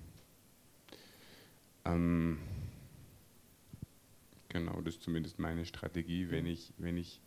Ähm, 1.85 2.39
genau, 4.49 4.81
das 4.81 4.95
ist 4.95 5.03
zumindest 5.03 5.37
meine 5.37 5.67
Strategie, 5.67 6.31
wenn 6.31 6.47
ich, 6.47 6.73
wenn 6.79 6.97
ich 6.97 7.21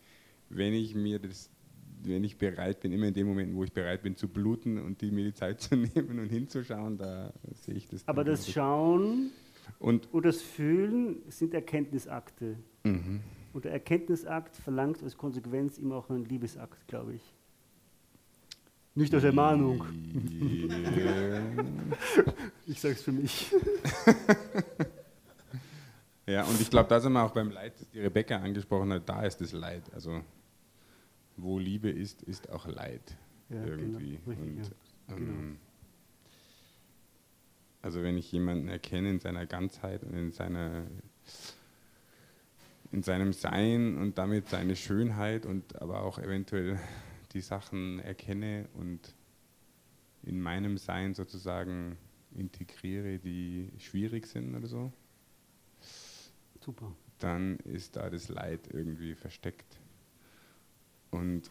wenn 0.49 0.73
ich 0.73 0.95
mir 0.95 1.19
das, 1.19 1.49
wenn 2.03 2.23
ich 2.23 2.37
bereit 2.37 2.79
bin, 2.79 2.91
immer 2.91 3.07
in 3.07 3.13
dem 3.13 3.27
Moment, 3.27 3.55
wo 3.55 3.63
ich 3.63 3.73
bereit 3.73 4.01
bin 4.01 4.15
zu 4.15 4.27
bluten 4.27 4.79
und 4.79 5.01
die, 5.01 5.11
mir 5.11 5.25
die 5.25 5.33
Zeit 5.33 5.61
zu 5.61 5.75
nehmen 5.75 6.19
und 6.19 6.29
hinzuschauen, 6.29 6.97
da 6.97 7.33
sehe 7.53 7.75
ich 7.75 7.87
das. 7.87 8.07
Aber 8.07 8.23
das 8.23 8.49
Schauen 8.49 9.31
und, 9.77 10.11
und 10.13 10.25
das 10.25 10.41
Fühlen 10.41 11.17
sind 11.27 11.53
Erkenntnisakte. 11.53 12.57
Mhm. 12.83 13.21
Und 13.53 13.65
der 13.65 13.73
Erkenntnisakt 13.73 14.55
verlangt 14.55 15.03
als 15.03 15.17
Konsequenz 15.17 15.77
immer 15.77 15.95
auch 15.95 16.09
einen 16.09 16.25
Liebesakt, 16.25 16.87
glaube 16.87 17.15
ich. 17.15 17.35
Nicht 18.95 19.13
als 19.13 19.23
Ermahnung. 19.23 19.85
Yeah. 20.97 21.41
ich 22.67 22.81
sage 22.81 22.95
es 22.95 23.01
für 23.01 23.11
mich. 23.11 23.51
ja, 26.27 26.43
und 26.43 26.59
ich 26.59 26.69
glaube, 26.69 26.89
da 26.89 26.99
sind 26.99 27.13
wir 27.13 27.23
auch 27.23 27.31
beim 27.31 27.51
Leid, 27.51 27.79
das 27.79 27.89
die 27.89 27.99
Rebecca 27.99 28.37
angesprochen 28.37 28.91
hat, 28.91 29.07
da 29.07 29.23
ist 29.23 29.39
das 29.39 29.53
Leid. 29.53 29.83
Also 29.93 30.21
wo 31.41 31.59
Liebe 31.59 31.89
ist, 31.89 32.23
ist 32.23 32.49
auch 32.49 32.67
Leid 32.67 33.17
ja, 33.49 33.65
irgendwie. 33.65 34.19
Genau. 34.25 34.41
Und, 34.41 34.57
ja. 34.57 35.15
ähm, 35.15 35.17
genau. 35.17 35.59
Also 37.81 38.03
wenn 38.03 38.17
ich 38.17 38.31
jemanden 38.31 38.67
erkenne 38.67 39.09
in 39.09 39.19
seiner 39.19 39.45
Ganzheit 39.45 40.03
und 40.03 40.13
in 40.13 40.31
seiner 40.31 40.85
in 42.91 43.03
seinem 43.03 43.33
Sein 43.33 43.97
und 43.97 44.17
damit 44.17 44.49
seine 44.49 44.75
Schönheit 44.75 45.45
und 45.45 45.79
aber 45.81 46.01
auch 46.01 46.17
eventuell 46.17 46.79
die 47.33 47.41
Sachen 47.41 47.99
erkenne 47.99 48.67
und 48.73 49.13
in 50.23 50.41
meinem 50.41 50.77
Sein 50.77 51.13
sozusagen 51.13 51.97
integriere, 52.35 53.19
die 53.19 53.71
schwierig 53.77 54.27
sind 54.27 54.55
oder 54.55 54.67
so. 54.67 54.91
Super. 56.59 56.91
Dann 57.19 57.57
ist 57.59 57.95
da 57.95 58.09
das 58.09 58.29
Leid 58.29 58.69
irgendwie 58.71 59.13
versteckt. 59.15 59.79
Und 61.11 61.49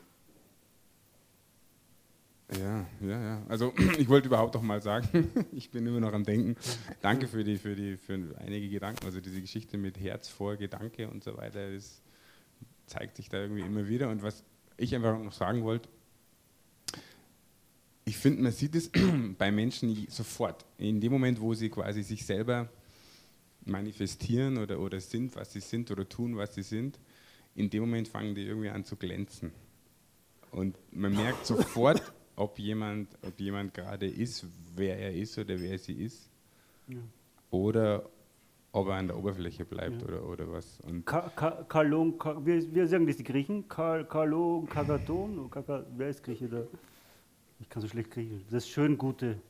Ja, 2.57 2.87
ja, 3.01 3.23
ja. 3.23 3.43
Also 3.49 3.75
ich 3.99 4.09
wollte 4.09 4.29
überhaupt 4.29 4.57
auch 4.57 4.63
mal 4.63 4.81
sagen, 4.81 5.31
ich 5.53 5.71
bin 5.71 5.87
immer 5.87 6.01
noch 6.01 6.13
am 6.13 6.25
Denken. 6.25 6.57
Danke 7.03 7.29
für 7.29 7.45
die, 7.45 7.59
für 7.59 7.75
die, 7.75 7.97
für 7.97 8.15
einige 8.39 8.69
Gedanken. 8.69 9.05
Also 9.05 9.21
diese 9.21 9.41
Geschichte 9.41 9.77
mit 9.77 10.01
Herz 10.01 10.29
vor 10.29 10.57
Gedanke 10.57 11.09
und 11.09 11.23
so 11.25 11.37
weiter, 11.37 11.73
das 11.73 12.01
zeigt 12.87 13.17
sich 13.17 13.29
da 13.29 13.39
irgendwie 13.39 13.63
immer 13.63 13.87
wieder. 13.89 14.09
Und 14.09 14.23
was 14.23 14.45
ich 14.79 14.95
einfach 14.95 15.19
noch 15.19 15.33
sagen 15.33 15.63
wollte, 15.63 15.89
ich 18.07 18.17
finde, 18.17 18.43
man 18.43 18.53
sieht 18.53 18.75
es 18.75 18.91
bei 19.39 19.53
Menschen 19.53 20.07
sofort. 20.09 20.65
In 20.79 21.01
dem 21.01 21.13
Moment, 21.13 21.41
wo 21.41 21.53
sie 21.53 21.69
quasi 21.69 22.03
sich 22.03 22.25
selber 22.25 22.71
manifestieren 23.67 24.57
oder, 24.57 24.81
oder 24.81 24.99
sind, 25.01 25.37
was 25.37 25.53
sie 25.53 25.61
sind 25.61 25.91
oder 25.91 26.09
tun, 26.09 26.39
was 26.39 26.55
sie 26.55 26.63
sind, 26.63 26.99
in 27.59 27.71
dem 27.71 27.81
Moment 27.81 28.09
fangen 28.09 28.35
die 28.35 28.47
irgendwie 28.47 28.69
an 28.71 28.85
zu 28.85 28.97
glänzen. 28.97 29.53
Und 30.53 30.77
man 30.93 31.15
merkt 31.15 31.45
sofort, 31.45 32.01
ob 32.37 32.59
jemand, 32.59 33.09
ob 33.23 33.39
jemand 33.41 33.75
gerade 33.75 34.07
ist, 34.07 34.47
wer 34.77 34.99
er 34.99 35.15
ist 35.15 35.37
oder 35.39 35.61
wer 35.61 35.77
sie 35.79 35.95
ist. 35.95 36.31
Ja. 36.87 36.99
Oder 37.51 38.09
ob 38.73 38.89
er 38.89 38.95
an 38.95 39.09
der 39.09 39.17
Oberfläche 39.17 39.65
bleibt 39.65 40.01
ja. 40.03 40.09
oder, 40.09 40.25
oder 40.29 40.53
was. 40.53 40.81
Und 40.83 41.05
Ka 41.05 41.31
Ka 41.35 41.65
Kalon, 41.69 42.17
Ka 42.17 42.45
wir, 42.45 42.73
wir 42.73 42.87
sagen 42.87 43.07
das 43.07 43.17
die 43.17 43.25
Griechen, 43.25 43.69
Kal 43.69 44.05
Kalon, 44.05 44.69
Kagaton, 44.69 45.51
Kaka, 45.51 45.85
wer 45.97 46.11
ist 46.11 46.23
Grieche 46.23 46.49
da? 46.49 46.63
Ich 47.61 47.69
kann 47.69 47.83
so 47.83 47.89
schlecht 47.89 48.11
Griechisch. 48.11 48.43
Das 48.45 48.65
ist 48.65 48.69
schön 48.69 48.97
Gute. 48.97 49.41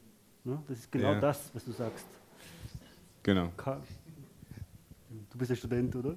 Ne? 0.45 0.63
Das 0.67 0.79
ist 0.79 0.91
genau 0.91 1.13
ja. 1.13 1.21
das, 1.21 1.51
was 1.55 1.65
du 1.65 1.73
sagst. 1.73 2.07
Genau. 3.23 3.53
Ka 3.57 3.83
du 5.31 5.39
bist 5.39 5.51
ein 5.51 5.57
Student, 5.59 5.95
oder? 5.95 6.17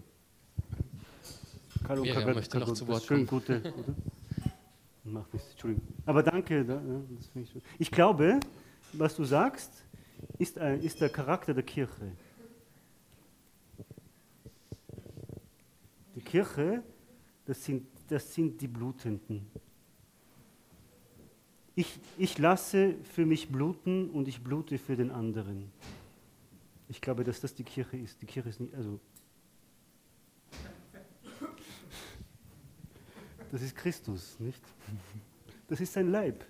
Kalon, 1.84 2.06
Kagaton, 2.06 2.36
möchte 2.36 2.60
noch 2.60 2.74
zu 2.74 2.88
Wort 2.88 3.04
schön 3.04 3.26
Gute, 3.26 3.60
oder? 3.60 3.96
Macht 5.04 5.34
nichts, 5.34 5.52
Entschuldigung. 5.52 5.88
Aber 6.06 6.24
danke. 6.24 6.64
Da, 6.64 6.76
ja, 6.76 7.02
ich, 7.36 7.64
ich, 7.80 7.92
glaube, 7.92 8.40
was 8.94 9.16
du 9.16 9.24
sagst, 9.24 9.84
ist, 10.38 10.58
ein, 10.58 10.82
ist 10.82 11.02
der 11.02 11.10
Charakter 11.10 11.54
der 11.54 11.64
Kirche. 11.64 12.12
Die 16.16 16.22
Kirche, 16.22 16.84
das 17.46 17.64
sind, 17.64 17.88
das 18.10 18.34
sind 18.34 18.62
die 18.62 18.68
Blutenden. 18.68 19.48
Ich, 21.74 22.00
ich 22.18 22.38
lasse 22.38 22.96
für 23.04 23.26
mich 23.26 23.50
bluten 23.50 24.10
und 24.10 24.28
ich 24.28 24.44
blute 24.44 24.78
für 24.78 24.96
den 24.96 25.10
anderen. 25.10 25.72
Ich 26.90 27.02
glaube, 27.02 27.24
dass 27.24 27.40
das 27.40 27.56
die 27.56 27.64
Kirche 27.64 27.98
ist. 27.98 28.22
Die 28.22 28.26
Kirche 28.26 28.50
ist 28.50 28.60
nicht, 28.60 28.76
also 28.76 29.00
Das 33.52 33.62
ist 33.62 33.76
Christus, 33.76 34.40
nicht? 34.40 34.64
Das 35.68 35.82
ist 35.82 35.92
sein 35.92 36.10
Leib, 36.10 36.46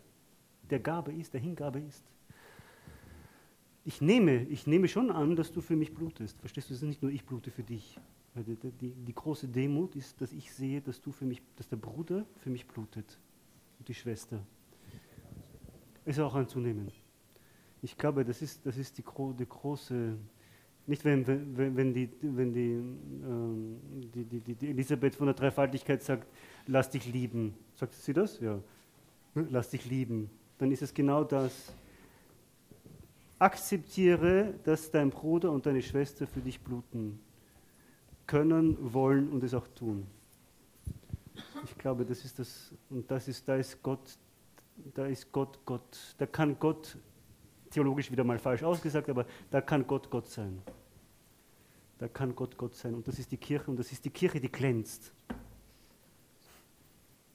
der 0.70 0.80
Gabe 0.80 1.12
ist, 1.12 1.34
der 1.34 1.42
Hingabe 1.42 1.80
ist. 1.80 2.04
Ich 3.84 4.02
nehme, 4.02 4.44
ich 4.44 4.68
nehme 4.68 4.88
schon 4.88 5.10
an, 5.10 5.36
dass 5.36 5.52
du 5.52 5.62
für 5.62 5.76
mich 5.76 5.94
blutest. 5.96 6.40
Verstehst 6.40 6.70
du? 6.70 6.76
Es 6.76 6.84
ist 6.84 6.88
nicht 6.88 7.02
nur 7.02 7.12
ich 7.12 7.26
blute 7.26 7.50
für 7.50 7.64
dich. 7.64 8.00
Die, 8.36 8.56
die, 8.56 8.94
die, 8.94 9.14
große 9.14 9.48
Demut 9.48 9.96
ist, 9.96 10.22
dass 10.22 10.32
ich 10.32 10.54
sehe, 10.54 10.80
dass 10.80 11.02
du 11.02 11.12
für 11.12 11.26
mich, 11.26 11.42
dass 11.56 11.68
der 11.68 11.76
Bruder 11.76 12.26
für 12.38 12.52
mich 12.52 12.68
blutet 12.68 13.20
und 13.80 13.88
die 13.88 13.96
Schwester. 13.96 14.46
Ist 16.06 16.20
auch 16.20 16.36
anzunehmen. 16.36 16.92
Ich 17.82 17.98
glaube, 17.98 18.24
das 18.24 18.44
ist, 18.44 18.64
das 18.66 18.78
ist 18.78 18.98
die, 19.00 19.04
die 19.04 19.46
große 19.50 20.16
nicht, 20.92 21.06
wenn, 21.06 21.26
wenn, 21.26 21.76
wenn, 21.76 21.94
die, 21.94 22.10
wenn 22.22 22.54
die, 22.54 22.74
ähm, 22.74 23.80
die, 24.14 24.26
die, 24.26 24.54
die, 24.56 24.70
Elisabeth 24.70 25.16
von 25.16 25.28
der 25.28 25.34
Dreifaltigkeit 25.34 26.04
sagt, 26.04 26.28
lass 26.68 26.90
dich 26.90 27.12
lieben. 27.12 27.56
Sagt 27.76 27.94
sie 27.94 28.14
das? 28.14 28.40
Ja. 28.40 28.60
Ne? 29.34 29.48
Lass 29.50 29.70
dich 29.70 29.86
lieben. 29.86 30.30
Dann 30.58 30.72
ist 30.72 30.82
es 30.82 30.94
genau 30.94 31.24
das. 31.24 31.74
Akzeptiere, 33.40 34.54
dass 34.64 34.92
dein 34.92 35.10
Bruder 35.10 35.52
und 35.52 35.66
deine 35.66 35.82
Schwester 35.82 36.28
für 36.28 36.42
dich 36.42 36.60
bluten 36.60 37.20
können, 38.28 38.78
wollen 38.94 39.30
und 39.30 39.44
es 39.44 39.54
auch 39.54 39.68
tun. 39.70 40.06
Ich 41.64 41.78
glaube, 41.78 42.06
das 42.06 42.24
ist 42.24 42.38
das, 42.38 42.72
und 42.90 43.10
das 43.10 43.28
ist, 43.28 43.48
da 43.48 43.56
ist 43.56 43.82
Gott, 43.82 44.18
da 44.94 45.08
ist 45.08 45.32
Gott 45.32 45.58
Gott, 45.66 46.16
da 46.18 46.28
kann 46.28 46.60
Gott 46.60 46.98
theologisch 47.72 48.12
wieder 48.12 48.24
mal 48.24 48.38
falsch 48.38 48.62
ausgesagt, 48.62 49.10
aber 49.10 49.26
da 49.50 49.62
kann 49.62 49.88
Gott 49.88 50.10
Gott 50.10 50.28
sein. 50.28 50.62
Da 52.02 52.08
kann 52.08 52.36
Gott 52.36 52.58
Gott 52.58 52.74
sein. 52.74 52.96
Und 52.96 53.08
das 53.08 53.20
ist 53.20 53.32
die 53.32 53.38
Kirche 53.38 53.70
und 53.70 53.78
das 53.78 53.92
ist 53.92 54.04
die 54.04 54.10
Kirche, 54.10 54.40
die 54.40 54.52
glänzt. 54.52 55.14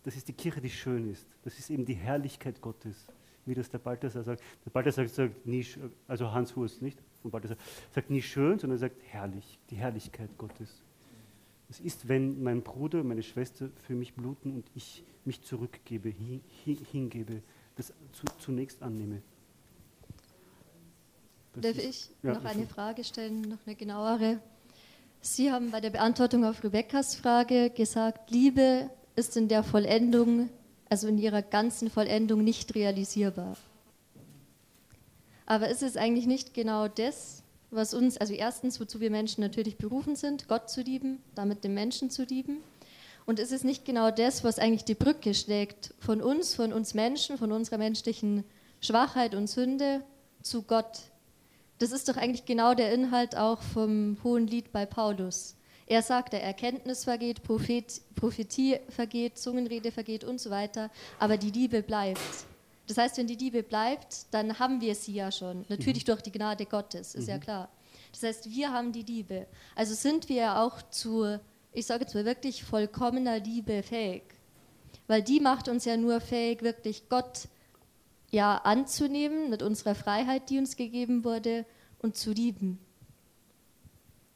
Das 0.02 0.16
ist 0.16 0.26
die 0.26 0.32
Kirche, 0.32 0.60
die 0.60 0.70
schön 0.70 1.09
ist. 1.09 1.24
Das 1.44 1.56
ist 1.56 1.70
eben 1.70 1.84
die 1.84 1.94
Herrlichkeit 1.94 2.60
Gottes, 2.60 3.06
wie 3.44 3.55
das 3.55 3.70
der 3.70 3.78
Balthasar 3.78 4.24
sagt. 4.24 4.43
Der 4.64 4.70
Balthasar 4.72 5.06
sagt 5.06 5.47
nie, 5.47 5.64
also 6.09 6.32
Hans 6.32 6.56
Hus, 6.56 6.80
nicht? 6.80 7.01
Von 7.22 7.30
Balthasar, 7.30 7.56
sagt 7.93 8.10
nie 8.10 8.20
schön, 8.20 8.59
sondern 8.59 8.80
sagt 8.80 9.01
herrlich, 9.05 9.60
die 9.70 9.76
Herrlichkeit 9.76 10.36
Gottes. 10.36 10.82
Es 11.68 11.78
ist, 11.78 12.09
wenn 12.09 12.43
mein 12.43 12.62
Bruder, 12.62 13.05
meine 13.05 13.22
Schwester 13.22 13.70
für 13.86 13.94
mich 13.94 14.14
bluten 14.14 14.52
und 14.52 14.68
ich 14.74 15.05
mich 15.24 15.43
zurückgebe, 15.43 16.12
hingebe, 16.64 17.40
das 17.76 17.93
zunächst 18.40 18.82
annehme. 18.82 19.22
Darf 21.55 21.78
ich 21.78 22.10
ja, 22.24 22.34
noch 22.34 22.44
eine 22.44 22.66
Frage 22.66 23.05
stellen, 23.05 23.43
noch 23.43 23.64
eine 23.64 23.76
genauere? 23.76 24.40
Sie 25.28 25.51
haben 25.51 25.73
bei 25.73 25.81
der 25.81 25.90
Beantwortung 25.90 26.44
auf 26.44 26.62
Rebekkas 26.62 27.16
Frage 27.16 27.70
gesagt, 27.70 28.31
Liebe 28.31 28.89
ist 29.16 29.36
in 29.36 29.48
der 29.48 29.65
Vollendung, 29.65 30.51
also 30.89 31.09
in 31.09 31.19
ihrer 31.19 31.43
ganzen 31.43 31.90
Vollendung 31.90 32.44
nicht 32.44 32.77
realisierbar. 32.77 33.57
Aber 35.44 35.69
ist 35.69 35.82
es 35.82 35.97
eigentlich 35.97 36.28
nicht 36.28 36.55
genau 36.55 36.86
das, 36.86 37.43
was 37.73 37.93
uns, 37.93 38.16
also 38.19 38.35
erstens, 38.35 38.78
wozu 38.78 39.01
wir 39.01 39.11
Menschen 39.11 39.40
natürlich 39.40 39.77
berufen 39.77 40.15
sind, 40.15 40.47
Gott 40.47 40.70
zu 40.70 40.81
lieben, 40.81 41.20
damit 41.35 41.65
den 41.65 41.74
Menschen 41.74 42.09
zu 42.09 42.23
lieben? 42.23 42.59
Und 43.27 43.40
ist 43.40 43.51
es 43.51 43.65
nicht 43.65 43.85
genau 43.85 44.12
das, 44.12 44.44
was 44.44 44.61
eigentlich 44.61 44.85
die 44.85 44.94
Brücke 44.94 45.35
schlägt 45.35 45.93
von 45.98 46.23
uns, 46.23 46.55
von 46.55 46.73
uns 46.73 46.94
Menschen, 46.94 47.36
von 47.36 47.51
unserer 47.51 47.78
menschlichen 47.78 48.44
Schwachheit 48.81 49.35
und 49.35 49.48
Sünde 49.48 50.03
zu 50.43 50.62
Gott, 50.62 51.01
das 51.78 51.93
ist 51.93 52.09
doch 52.09 52.16
eigentlich 52.16 52.44
genau 52.44 52.74
der 52.74 52.93
Inhalt 52.93 53.36
auch 53.36 53.61
vom 53.62 54.16
Hohen 54.24 54.47
Lied 54.47 54.73
bei 54.73 54.86
Paulus. 54.86 55.57
Er 55.86 56.03
sagt, 56.03 56.32
der 56.32 56.43
Erkenntnis 56.43 57.05
vergeht, 57.05 57.43
Prophet, 57.43 58.01
Prophetie 58.16 58.78
vergeht, 58.89 59.39
Zungenrede 59.39 59.93
vergeht 59.93 60.24
und 60.24 60.40
so 60.40 60.51
weiter, 60.51 60.90
aber 61.19 61.36
die 61.36 61.51
Liebe 61.51 61.82
bleibt. 61.82 62.20
Das 62.89 62.98
heißt, 62.98 63.19
wenn 63.19 63.27
die 63.27 63.36
Liebe 63.36 63.62
bleibt, 63.62 64.27
dann 64.32 64.59
haben 64.59 64.81
wir 64.81 64.94
sie 64.94 65.15
ja 65.15 65.31
schon. 65.31 65.65
Natürlich 65.69 66.03
mhm. 66.05 66.07
durch 66.07 66.23
die 66.23 66.32
Gnade 66.32 66.66
Gottes, 66.66 67.15
ist 67.15 67.24
mhm. 67.24 67.31
ja 67.31 67.39
klar. 67.39 67.69
Das 68.12 68.23
heißt, 68.23 68.51
wir 68.51 68.73
haben 68.73 68.93
die 68.93 69.03
Liebe. 69.03 69.47
Also 69.74 69.94
sind 69.94 70.28
wir 70.28 70.36
ja 70.36 70.65
auch 70.65 70.82
zu, 70.90 71.39
ich 71.73 71.86
sage 71.86 72.05
jetzt 72.05 72.15
mal 72.15 72.24
wirklich 72.24 72.65
vollkommener 72.65 73.39
Liebe 73.39 73.82
fähig. 73.82 74.23
Weil 75.07 75.23
die 75.23 75.40
macht 75.40 75.69
uns 75.69 75.85
ja 75.85 75.97
nur 75.97 76.20
fähig, 76.20 76.62
wirklich 76.62 77.09
Gott 77.09 77.48
ja 78.31 78.57
anzunehmen 78.57 79.51
mit 79.51 79.62
unserer 79.62 79.94
Freiheit, 79.94 80.51
die 80.51 80.59
uns 80.59 80.77
gegeben 80.77 81.24
wurde, 81.24 81.65
und 81.98 82.16
zu 82.16 82.32
lieben. 82.32 82.78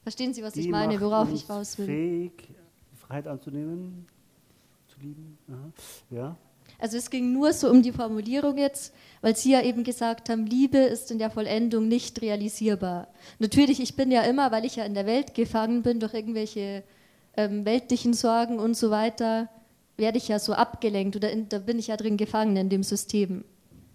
Verstehen 0.03 0.33
Sie, 0.35 0.43
was 0.43 0.55
die 0.55 0.61
ich 0.61 0.69
meine, 0.69 1.01
worauf 1.01 1.33
ich 1.33 1.49
raus 1.49 1.79
will? 1.79 1.87
Fähig, 1.87 2.49
Freiheit 2.95 3.27
anzunehmen, 3.27 4.07
zu 4.89 4.99
lieben. 5.01 5.39
Aha. 5.49 5.73
Ja. 6.11 6.37
Also 6.79 6.97
es 6.97 7.11
ging 7.11 7.33
nur 7.33 7.53
so 7.53 7.69
um 7.71 7.83
die 7.83 7.93
Formulierung 7.93 8.57
jetzt, 8.57 8.95
weil 9.21 9.37
Sie 9.37 9.53
ja 9.53 9.63
eben 9.63 9.85
gesagt 9.85 10.31
haben, 10.31 10.47
Liebe 10.47 10.79
ist 10.79 11.11
in 11.11 11.19
der 11.19 11.31
Vollendung 11.31 11.89
nicht 11.89 12.23
realisierbar. 12.23 13.09
Natürlich, 13.39 13.81
ich 13.81 13.97
bin 13.97 14.11
ja 14.11 14.23
immer, 14.23 14.51
weil 14.51 14.65
ich 14.65 14.77
ja 14.77 14.85
in 14.85 14.95
der 14.95 15.05
Welt 15.05 15.35
gefangen 15.35 15.83
bin 15.83 16.01
durch 16.01 16.15
irgendwelche 16.15 16.83
ähm, 17.37 17.67
weltlichen 17.67 18.15
Sorgen 18.15 18.59
und 18.59 18.77
so 18.77 18.91
weiter, 18.91 19.49
werde 19.99 20.17
ich 20.17 20.29
ja 20.29 20.39
so 20.39 20.55
abgelenkt 20.55 21.17
oder 21.17 21.31
in, 21.31 21.49
da 21.51 21.59
bin 21.59 21.79
ich 21.79 21.89
ja 21.89 21.97
drin 21.99 22.17
gefangen 22.17 22.57
in 22.57 22.71
dem 22.71 22.83
System. 22.83 23.45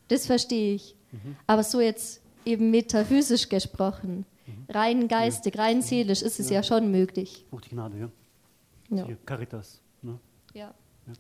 Das 0.08 0.26
verstehe 0.26 0.76
ich. 0.76 0.96
Mhm. 1.12 1.36
Aber 1.48 1.64
so 1.64 1.82
jetzt 1.82 2.22
eben 2.46 2.72
metaphysisch 2.72 3.50
gesprochen, 3.50 4.26
mhm. 4.46 4.66
rein 4.70 5.08
geistig, 5.08 5.58
rein 5.58 5.82
seelisch 5.82 6.22
ist 6.22 6.40
es 6.40 6.50
ja, 6.50 6.58
ja 6.58 6.64
schon 6.64 6.92
möglich. 6.92 7.46
Durch 7.50 7.64
die 7.64 7.70
Gnade, 7.70 7.98
ja. 7.98 8.98
ja. 8.98 9.08
Caritas. 9.26 9.82
Ne? 10.02 10.20
Ja, 10.54 10.74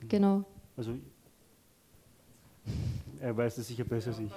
genau. 0.07 0.43
Also, 0.77 0.97
er 3.19 3.35
weiß 3.35 3.57
es 3.57 3.67
sicher 3.67 3.83
besser 3.83 4.09
als 4.09 4.19
ich. 4.19 4.31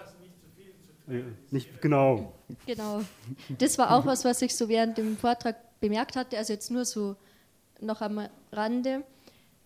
Nicht, 1.50 1.80
genau. 1.80 2.34
Genau. 2.66 3.02
Das 3.58 3.78
war 3.78 3.96
auch 3.96 4.04
was, 4.04 4.24
was 4.24 4.42
ich 4.42 4.54
so 4.54 4.68
während 4.68 4.98
dem 4.98 5.16
Vortrag 5.16 5.56
bemerkt 5.80 6.16
hatte, 6.16 6.36
also 6.36 6.52
jetzt 6.52 6.70
nur 6.70 6.84
so 6.84 7.16
noch 7.80 8.00
am 8.02 8.28
Rande 8.52 9.04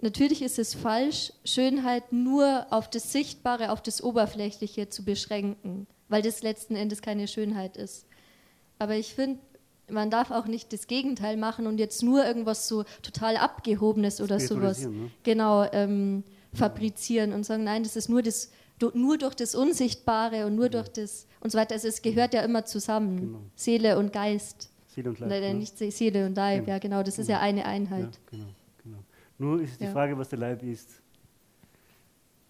natürlich 0.02 0.42
ist 0.42 0.58
es 0.58 0.74
falsch, 0.74 1.32
Schönheit 1.44 2.12
nur 2.12 2.66
auf 2.70 2.90
das 2.90 3.12
Sichtbare, 3.12 3.70
auf 3.72 3.82
das 3.82 4.02
Oberflächliche 4.02 4.88
zu 4.88 5.04
beschränken, 5.04 5.86
weil 6.08 6.22
das 6.22 6.42
letzten 6.42 6.74
Endes 6.76 7.02
keine 7.02 7.26
Schönheit 7.28 7.76
ist. 7.76 8.06
Aber 8.78 8.96
ich 8.96 9.14
finde, 9.14 9.38
man 9.88 10.10
darf 10.10 10.30
auch 10.30 10.46
nicht 10.46 10.72
das 10.72 10.86
Gegenteil 10.86 11.36
machen 11.36 11.66
und 11.66 11.78
jetzt 11.78 12.02
nur 12.02 12.24
irgendwas 12.24 12.68
so 12.68 12.84
total 13.02 13.36
Abgehobenes 13.36 14.20
oder 14.20 14.40
sowas. 14.40 14.80
Ne? 14.86 15.10
Genau, 15.22 15.64
ähm, 15.72 16.24
fabrizieren 16.54 17.32
und 17.32 17.44
sagen, 17.44 17.64
nein, 17.64 17.82
das 17.82 17.96
ist 17.96 18.08
nur, 18.08 18.22
das, 18.22 18.50
nur 18.94 19.18
durch 19.18 19.34
das 19.34 19.54
Unsichtbare 19.54 20.46
und 20.46 20.54
nur 20.56 20.68
durch 20.68 20.88
das 20.88 21.26
und 21.40 21.50
so 21.52 21.58
weiter. 21.58 21.74
Also 21.74 21.88
es 21.88 22.02
gehört 22.02 22.34
ja 22.34 22.42
immer 22.42 22.64
zusammen, 22.64 23.16
Genau. 23.20 23.38
Seele 23.54 23.98
und 23.98 24.12
Geist. 24.12 24.70
Seele 24.94 25.10
und 25.10 25.18
Leib. 25.20 25.30
Leider 25.30 25.48
ne? 25.48 25.54
nicht 25.54 25.78
Se- 25.78 25.90
Seele 25.90 26.26
und 26.26 26.34
Leib, 26.36 26.60
Genau. 26.60 26.72
ja 26.72 26.78
genau, 26.78 27.02
das 27.02 27.18
ist 27.18 27.26
Genau. 27.26 27.38
ja 27.38 27.42
eine 27.44 27.64
Einheit. 27.64 28.00
Ja, 28.02 28.10
genau, 28.30 28.44
genau. 28.82 28.98
Nur 29.38 29.60
ist 29.60 29.72
es 29.72 29.78
die 29.78 29.84
Ja. 29.84 29.92
Frage, 29.92 30.16
was 30.16 30.28
der 30.28 30.38
Leib 30.38 30.62
ist, 30.62 31.02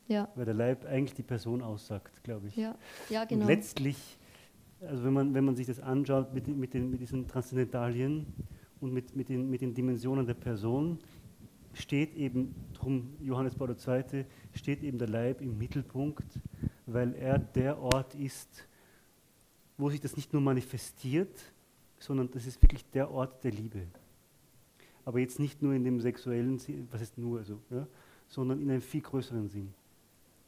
Ja, 0.09 0.29
weil 0.35 0.45
der 0.45 0.55
Leib 0.55 0.85
eigentlich 0.85 1.15
die 1.15 1.23
Person 1.23 1.63
aussagt, 1.63 2.23
glaube 2.23 2.49
ich. 2.49 2.57
ja, 2.57 2.75
ja, 3.09 3.23
Und 3.23 3.29
genau. 3.29 3.47
letztlich, 3.47 4.19
also 4.81 5.05
wenn 5.05 5.13
man, 5.13 5.35
wenn 5.35 5.45
man 5.45 5.57
sich 5.57 5.67
das 5.67 5.81
anschaut 5.81 6.35
mit, 6.35 6.47
mit, 6.49 6.75
den, 6.75 6.91
mit 6.91 7.01
diesen 7.01 7.27
Transzendentalien 7.29 8.27
und 8.81 8.93
mit, 8.93 9.15
mit, 9.17 9.29
den, 9.29 9.49
mit 9.49 9.61
den 9.61 9.73
Dimensionen 9.75 10.27
der 10.27 10.35
Person, 10.35 10.99
steht 11.73 12.15
eben, 12.15 12.55
drum 12.75 13.15
Johannes 13.21 13.55
Paul 13.55 13.71
II., 13.71 14.25
steht 14.53 14.83
eben 14.83 14.99
der 14.99 15.09
Leib 15.09 15.41
im 15.41 15.57
Mittelpunkt, 15.57 16.27
weil 16.87 17.15
er 17.15 17.39
der 17.39 17.79
Ort 17.81 18.15
ist, 18.15 18.67
wo 19.79 19.89
sich 19.89 20.01
das 20.01 20.17
nicht 20.17 20.33
nur 20.35 20.43
manifestiert, 20.43 21.41
sondern 21.99 22.31
das 22.31 22.45
ist 22.47 22.61
wirklich 22.63 22.85
der 22.91 23.11
Ort 23.11 23.43
der 23.45 23.53
Liebe. 23.53 23.87
Aber 25.05 25.19
jetzt 25.19 25.39
nicht 25.39 25.63
nur 25.63 25.75
in 25.75 25.85
dem 25.85 26.01
sexuellen 26.01 26.59
Sinn, 26.59 26.89
was 26.91 27.03
ist 27.03 27.19
nur, 27.19 27.39
also, 27.39 27.61
ja, 27.71 27.87
sondern 28.29 28.61
in 28.61 28.71
einem 28.71 28.83
viel 28.83 29.03
größeren 29.03 29.49
Sinn. 29.49 29.75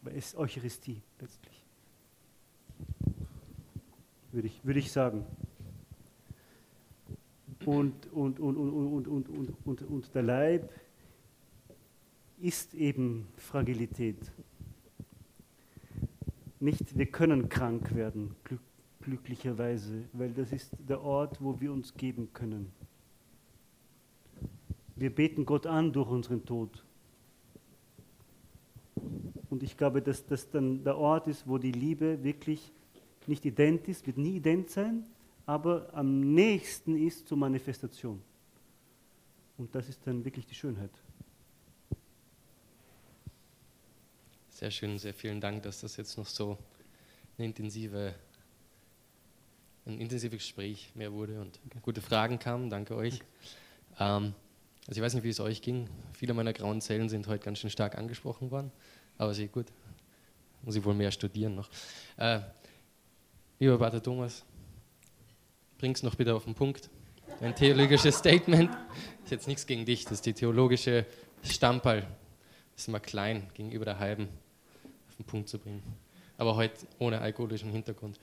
Weil 0.03 0.17
es 0.17 0.27
ist 0.27 0.37
Eucharistie 0.37 1.03
letztlich 1.21 1.65
würde 4.35 4.49
ich, 4.49 4.65
würde 4.65 4.81
ich 4.81 4.91
sagen. 4.91 5.25
Und, 7.65 8.13
und, 8.13 8.41
und, 8.41 8.59
und, 8.59 8.71
und, 8.71 9.09
und, 9.09 9.29
und, 9.29 9.67
und, 9.67 9.83
und 9.83 10.15
der 10.15 10.23
Leib 10.23 10.71
ist 12.41 12.75
eben 12.75 13.27
Fragilität. 13.37 14.19
Nicht, 16.61 16.99
wir 16.99 17.07
können 17.07 17.49
krank 17.49 17.95
werden, 17.95 18.35
glück, 18.45 18.61
glücklicherweise, 19.01 20.05
weil 20.13 20.33
das 20.33 20.53
ist 20.53 20.73
der 20.89 21.01
Ort, 21.01 21.43
wo 21.43 21.59
wir 21.61 21.73
uns 21.73 21.95
geben 21.95 22.29
können. 22.33 22.73
Wir 24.97 25.15
beten 25.15 25.45
Gott 25.45 25.67
an 25.67 25.93
durch 25.93 26.09
unseren 26.09 26.45
Tod. 26.45 26.85
Und 29.51 29.63
ich 29.63 29.77
glaube, 29.77 30.03
dass 30.03 30.27
das 30.27 30.51
dann 30.51 30.85
der 30.85 30.97
Ort 30.97 31.27
ist, 31.27 31.47
wo 31.47 31.59
die 31.59 31.73
Liebe 31.73 32.23
wirklich 32.23 32.73
nicht 33.27 33.45
ident 33.45 33.89
ist, 33.89 34.07
wird 34.07 34.19
nie 34.19 34.37
ident 34.37 34.71
sein, 34.71 35.05
aber 35.47 35.89
am 35.93 36.35
nächsten 36.35 36.97
ist 36.97 37.29
zur 37.29 37.39
Manifestation. 37.39 38.23
Und 39.57 39.75
das 39.75 39.89
ist 39.89 40.01
dann 40.07 40.25
wirklich 40.25 40.47
die 40.47 40.55
Schönheit. 40.55 40.91
Sehr 44.49 44.71
schön, 44.71 44.99
sehr 44.99 45.15
vielen 45.15 45.41
Dank, 45.41 45.63
dass 45.63 45.81
das 45.81 45.97
jetzt 45.97 46.17
noch 46.17 46.27
so 46.27 46.59
eine 47.37 47.47
intensive, 47.47 48.15
ein 49.87 50.01
intensives 50.01 50.39
Gespräch 50.39 50.93
mehr 50.95 51.13
wurde 51.13 51.41
und 51.41 51.61
gute 51.83 52.01
Fragen 52.01 52.39
kamen. 52.39 52.71
Danke 52.71 52.95
euch. 52.95 53.21
Ähm, 53.99 54.35
also 54.87 54.99
ich 54.99 55.03
weiß 55.05 55.15
nicht, 55.15 55.25
wie 55.25 55.31
es 55.31 55.41
euch 55.41 55.63
ging. 55.63 55.89
Viele 56.13 56.35
meiner 56.35 56.53
grauen 56.53 56.81
Zellen 56.81 57.09
sind 57.09 57.27
heute 57.27 57.45
ganz 57.45 57.59
schön 57.59 57.71
stark 57.71 57.97
angesprochen 57.97 58.51
worden, 58.51 58.71
aber 59.17 59.33
sehr 59.33 59.49
gut. 59.49 59.67
Muss 60.63 60.77
ich 60.77 60.85
wohl 60.85 60.95
mehr 60.95 61.11
studieren 61.11 61.55
noch. 61.55 61.69
Äh, 62.17 62.41
lieber 63.59 63.79
Pater 63.79 64.03
Thomas, 64.03 64.45
bring's 65.79 66.03
noch 66.03 66.15
bitte 66.15 66.35
auf 66.35 66.45
den 66.45 66.55
Punkt. 66.55 66.91
Ein 67.41 67.55
theologisches 67.55 68.17
Statement. 68.17 68.71
Ist 69.25 69.31
jetzt 69.31 69.49
nichts 69.49 69.67
gegen 69.67 69.85
dich, 69.85 70.05
das 70.05 70.13
ist 70.13 70.27
die 70.27 70.35
theologische 70.35 71.07
Stamperl. 71.43 72.07
Ist 72.77 72.89
immer 72.89 73.01
klein 73.01 73.49
gegenüber 73.55 73.85
der 73.85 73.99
halben 73.99 74.29
auf 75.09 75.17
den 75.17 75.25
Punkt 75.25 75.49
zu 75.49 75.59
bringen. 75.59 75.83
Aber 76.37 76.57
heute 76.57 76.87
ohne 76.99 77.21
alkoholischen 77.21 77.71
Hintergrund. 77.71 78.19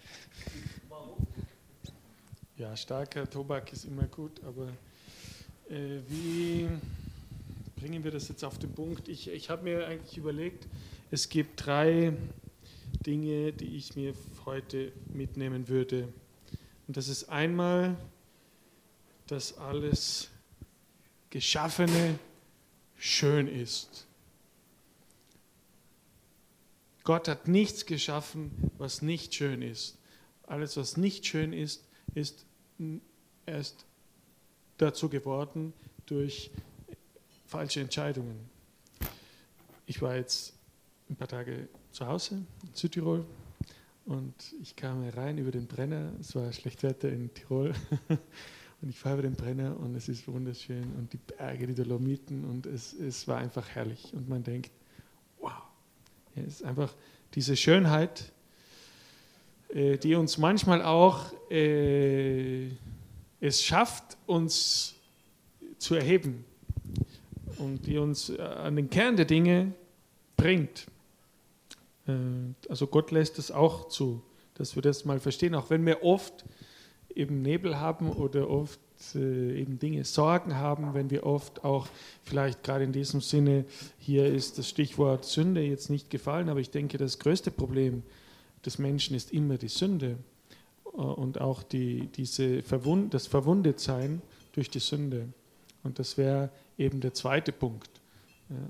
Ja, 2.57 2.75
starker 2.75 3.27
Tobak 3.29 3.73
ist 3.73 3.85
immer 3.85 4.05
gut, 4.05 4.43
aber 4.43 4.67
wie 5.71 6.67
bringen 7.77 8.03
wir 8.03 8.11
das 8.11 8.27
jetzt 8.27 8.43
auf 8.43 8.59
den 8.59 8.73
Punkt? 8.73 9.07
Ich, 9.07 9.29
ich 9.29 9.49
habe 9.49 9.63
mir 9.63 9.87
eigentlich 9.87 10.17
überlegt, 10.17 10.67
es 11.11 11.29
gibt 11.29 11.65
drei 11.65 12.13
Dinge, 13.05 13.53
die 13.53 13.77
ich 13.77 13.95
mir 13.95 14.13
heute 14.45 14.91
mitnehmen 15.13 15.67
würde. 15.67 16.09
Und 16.87 16.97
das 16.97 17.07
ist 17.07 17.29
einmal, 17.29 17.95
dass 19.27 19.57
alles 19.57 20.29
Geschaffene 21.29 22.19
schön 22.97 23.47
ist. 23.47 24.07
Gott 27.03 27.27
hat 27.29 27.47
nichts 27.47 27.85
geschaffen, 27.85 28.51
was 28.77 29.01
nicht 29.01 29.33
schön 29.33 29.61
ist. 29.61 29.97
Alles, 30.43 30.75
was 30.75 30.97
nicht 30.97 31.25
schön 31.25 31.53
ist, 31.53 31.87
ist 32.13 32.45
erst 33.45 33.85
dazu 34.81 35.09
geworden 35.09 35.73
durch 36.05 36.51
falsche 37.45 37.81
Entscheidungen. 37.81 38.49
Ich 39.85 40.01
war 40.01 40.15
jetzt 40.15 40.53
ein 41.09 41.15
paar 41.15 41.27
Tage 41.27 41.67
zu 41.91 42.07
Hause 42.07 42.35
in 42.63 42.73
Südtirol 42.73 43.25
und 44.05 44.33
ich 44.61 44.75
kam 44.75 45.03
herein 45.03 45.37
über 45.37 45.51
den 45.51 45.67
Brenner. 45.67 46.11
Es 46.19 46.35
war 46.35 46.51
schlecht 46.51 46.81
Wetter 46.83 47.09
in 47.09 47.31
Tirol 47.33 47.73
und 48.81 48.89
ich 48.89 48.97
fahre 48.97 49.19
über 49.19 49.23
den 49.23 49.35
Brenner 49.35 49.77
und 49.79 49.95
es 49.95 50.09
ist 50.09 50.27
wunderschön 50.27 50.95
und 50.97 51.13
die 51.13 51.17
Berge, 51.17 51.67
die 51.67 51.75
Dolomiten 51.75 52.45
und 52.45 52.65
es, 52.65 52.93
es 52.93 53.27
war 53.27 53.37
einfach 53.37 53.69
herrlich 53.69 54.11
und 54.13 54.29
man 54.29 54.43
denkt, 54.43 54.71
wow, 55.39 55.51
ja, 56.35 56.43
es 56.43 56.55
ist 56.55 56.63
einfach 56.63 56.93
diese 57.35 57.55
Schönheit, 57.55 58.31
äh, 59.69 59.97
die 59.97 60.15
uns 60.15 60.37
manchmal 60.37 60.81
auch 60.81 61.33
äh, 61.51 62.69
es 63.41 63.63
schafft, 63.63 64.17
uns 64.27 64.95
zu 65.79 65.95
erheben 65.95 66.45
und 67.57 67.85
die 67.85 67.97
uns 67.97 68.29
äh, 68.29 68.39
an 68.39 68.75
den 68.75 68.89
Kern 68.89 69.17
der 69.17 69.25
Dinge 69.25 69.73
bringt. 70.37 70.85
Äh, 72.07 72.13
also 72.69 72.87
Gott 72.87 73.11
lässt 73.11 73.39
es 73.39 73.51
auch 73.51 73.89
zu, 73.89 74.21
dass 74.53 74.75
wir 74.75 74.83
das 74.83 75.05
mal 75.05 75.19
verstehen, 75.19 75.55
auch 75.55 75.69
wenn 75.71 75.85
wir 75.85 76.03
oft 76.03 76.45
eben 77.13 77.41
Nebel 77.41 77.79
haben 77.79 78.11
oder 78.11 78.47
oft 78.49 78.79
äh, 79.15 79.59
eben 79.59 79.79
Dinge, 79.79 80.05
Sorgen 80.05 80.55
haben, 80.55 80.93
wenn 80.93 81.09
wir 81.09 81.25
oft 81.25 81.63
auch 81.63 81.87
vielleicht 82.23 82.63
gerade 82.63 82.83
in 82.83 82.91
diesem 82.91 83.21
Sinne, 83.21 83.65
hier 83.97 84.27
ist 84.27 84.59
das 84.59 84.69
Stichwort 84.69 85.25
Sünde 85.25 85.61
jetzt 85.61 85.89
nicht 85.89 86.11
gefallen, 86.11 86.47
aber 86.47 86.59
ich 86.59 86.69
denke, 86.69 86.99
das 86.99 87.17
größte 87.17 87.49
Problem 87.49 88.03
des 88.63 88.77
Menschen 88.77 89.15
ist 89.15 89.33
immer 89.33 89.57
die 89.57 89.67
Sünde 89.67 90.17
und 90.93 91.39
auch 91.39 91.63
die, 91.63 92.07
diese 92.07 92.61
Verwund, 92.63 93.13
das 93.13 93.27
Verwundetsein 93.27 94.21
durch 94.53 94.69
die 94.69 94.79
Sünde. 94.79 95.29
Und 95.83 95.99
das 95.99 96.17
wäre 96.17 96.49
eben 96.77 96.99
der 96.99 97.13
zweite 97.13 97.51
Punkt. 97.51 97.89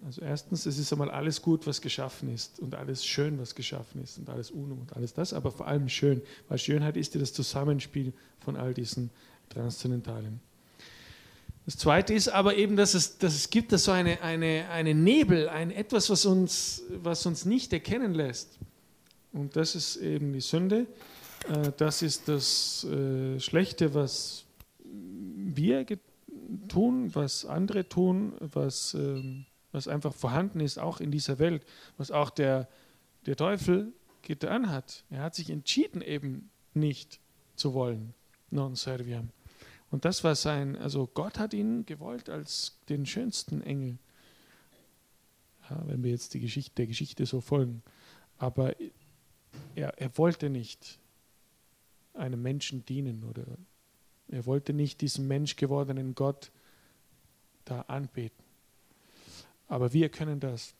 Also 0.06 0.22
erstens, 0.22 0.66
es 0.68 0.78
ist 0.78 0.92
einmal 0.92 1.10
alles 1.10 1.42
gut, 1.42 1.66
was 1.66 1.82
geschaffen 1.82 2.32
ist 2.32 2.60
und 2.60 2.76
alles 2.76 3.04
schön, 3.04 3.40
was 3.40 3.56
geschaffen 3.56 4.04
ist 4.04 4.20
und 4.20 4.30
alles 4.30 4.52
UNO 4.52 4.76
und 4.76 4.96
alles 4.96 5.14
das, 5.14 5.34
aber 5.34 5.52
vor 5.52 5.68
allem 5.68 5.90
schön, 5.90 6.22
weil 6.50 6.60
Schönheit 6.60 6.98
ist 6.98 7.16
ja 7.16 7.20
das 7.20 7.34
Zusammenspiel 7.34 8.14
von 8.40 8.56
all 8.56 8.74
diesen 8.74 9.10
Transzendentalen. 9.50 10.40
Das 11.66 11.78
zweite 11.78 12.14
ist 12.14 12.28
aber 12.28 12.56
eben, 12.56 12.76
dass 12.76 12.94
es, 12.94 13.18
dass 13.18 13.36
es 13.36 13.50
gibt 13.50 13.72
da 13.72 13.78
so 13.78 13.92
eine, 13.92 14.22
eine, 14.22 14.68
eine 14.70 14.94
Nebel, 14.94 15.48
ein 15.50 15.72
etwas, 15.72 16.10
was 16.10 16.26
uns, 16.26 16.84
was 17.02 17.26
uns 17.26 17.46
nicht 17.46 17.72
erkennen 17.74 18.14
lässt. 18.14 18.60
Und 19.32 19.56
das 19.56 19.76
ist 19.76 19.96
eben 19.98 20.34
die 20.34 20.42
Sünde. 20.42 20.88
Äh, 21.48 21.72
Das 21.78 22.02
ist 22.02 22.28
das 22.28 22.84
äh, 22.86 23.40
Schlechte, 23.40 23.94
was 23.94 24.46
wir 24.84 25.86
tun, 26.68 27.14
was 27.16 27.46
andere 27.46 27.88
tun, 27.88 28.34
was, 28.40 28.94
ähm, 28.94 29.46
was 29.72 29.88
einfach 29.88 30.14
vorhanden 30.14 30.60
ist, 30.60 30.80
auch 30.80 31.00
in 31.00 31.12
dieser 31.12 31.40
Welt, 31.40 31.66
was 31.98 32.12
auch 32.12 32.30
der, 32.30 32.68
der 33.26 33.36
Teufel 33.36 33.94
getan 34.22 34.70
hat. 34.70 35.04
Er 35.10 35.24
hat 35.24 35.36
sich 35.36 35.50
entschieden, 35.50 36.02
eben 36.02 36.50
nicht 36.74 37.20
zu 37.56 37.74
wollen, 37.74 38.14
non 38.50 38.76
serviam. 38.76 39.30
Und 39.90 40.06
das 40.06 40.24
war 40.24 40.36
sein, 40.36 40.78
also 40.78 41.08
Gott 41.08 41.38
hat 41.38 41.54
ihn 41.54 41.86
gewollt 41.86 42.30
als 42.30 42.78
den 42.88 43.06
schönsten 43.06 43.62
Engel. 43.62 43.98
Ja, 45.70 45.82
wenn 45.86 46.04
wir 46.04 46.12
jetzt 46.12 46.34
die 46.34 46.40
Geschichte, 46.40 46.76
der 46.76 46.88
Geschichte 46.88 47.26
so 47.26 47.42
folgen. 47.42 47.84
Aber 48.38 48.74
er, 49.76 50.00
er 50.00 50.18
wollte 50.18 50.50
nicht 50.50 51.00
einem 52.14 52.42
Menschen 52.42 52.86
dienen 52.86 53.24
oder 53.24 53.46
er 54.28 54.46
wollte 54.46 54.74
nicht 54.74 55.02
diesen 55.02 55.28
Mensch 55.28 55.56
gewordenen 55.56 56.16
Gott 56.16 56.52
da 57.66 57.82
anbeten. 57.82 58.44
Aber 59.68 59.94
wir 59.94 60.10
können 60.10 60.40
das. 60.40 60.74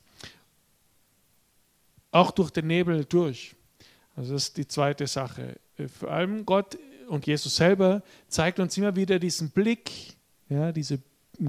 Auch 2.12 2.32
durch 2.32 2.52
den 2.52 2.68
Nebel 2.68 3.06
durch. 3.06 3.56
Also 4.16 4.34
das 4.34 4.44
ist 4.44 4.58
die 4.58 4.68
zweite 4.68 5.08
Sache. 5.08 5.60
Äh, 5.78 5.88
Vor 5.88 6.12
allem 6.12 6.46
Gott 6.46 6.78
und 7.08 7.28
Jesus 7.28 7.56
selber 7.56 8.04
zeigt 8.28 8.60
uns 8.60 8.78
immer 8.78 8.96
wieder 8.96 9.20
diesen 9.20 9.50
Blick, 9.50 9.92
ja, 10.50 10.72
diese, 10.72 11.00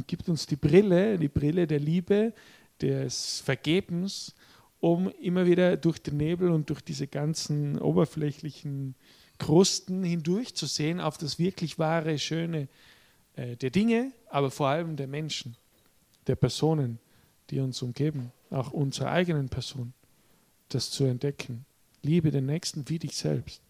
gibt 0.07 0.29
uns 0.29 0.47
die 0.47 0.57
Brille, 0.57 1.19
die 1.19 1.29
Brille 1.29 1.67
der 1.67 1.81
Liebe, 1.81 2.33
des 2.81 3.41
Vergebens, 3.41 4.35
um 4.81 5.09
immer 5.21 5.47
wieder 5.47 5.77
durch 5.77 6.03
den 6.03 6.17
Nebel 6.17 6.51
und 6.51 6.69
durch 6.69 6.81
diese 6.81 7.07
ganzen 7.07 7.79
oberflächlichen 7.79 8.97
Krusten 9.43 10.05
hindurch 10.05 10.55
zu 10.55 10.67
sehen 10.67 11.01
auf 11.01 11.19
das 11.19 11.41
wirklich 11.41 11.77
wahre, 11.77 12.17
schöne 12.21 12.69
äh, 13.35 13.57
der 13.57 13.71
Dinge, 13.71 14.13
aber 14.31 14.53
vor 14.53 14.69
allem 14.69 14.95
der 14.95 15.09
Menschen, 15.09 15.57
der 16.29 16.37
Personen, 16.37 17.01
die 17.51 17.59
uns 17.59 17.83
umgeben, 17.83 18.31
auch 18.51 18.71
unserer 18.71 19.11
eigenen 19.11 19.49
Person, 19.49 19.95
das 20.69 20.93
zu 20.93 21.03
entdecken. 21.05 21.65
Liebe 22.03 22.31
den 22.31 22.47
Nächsten 22.47 22.89
wie 22.89 23.01
dich 23.01 23.17
selbst. 23.17 23.61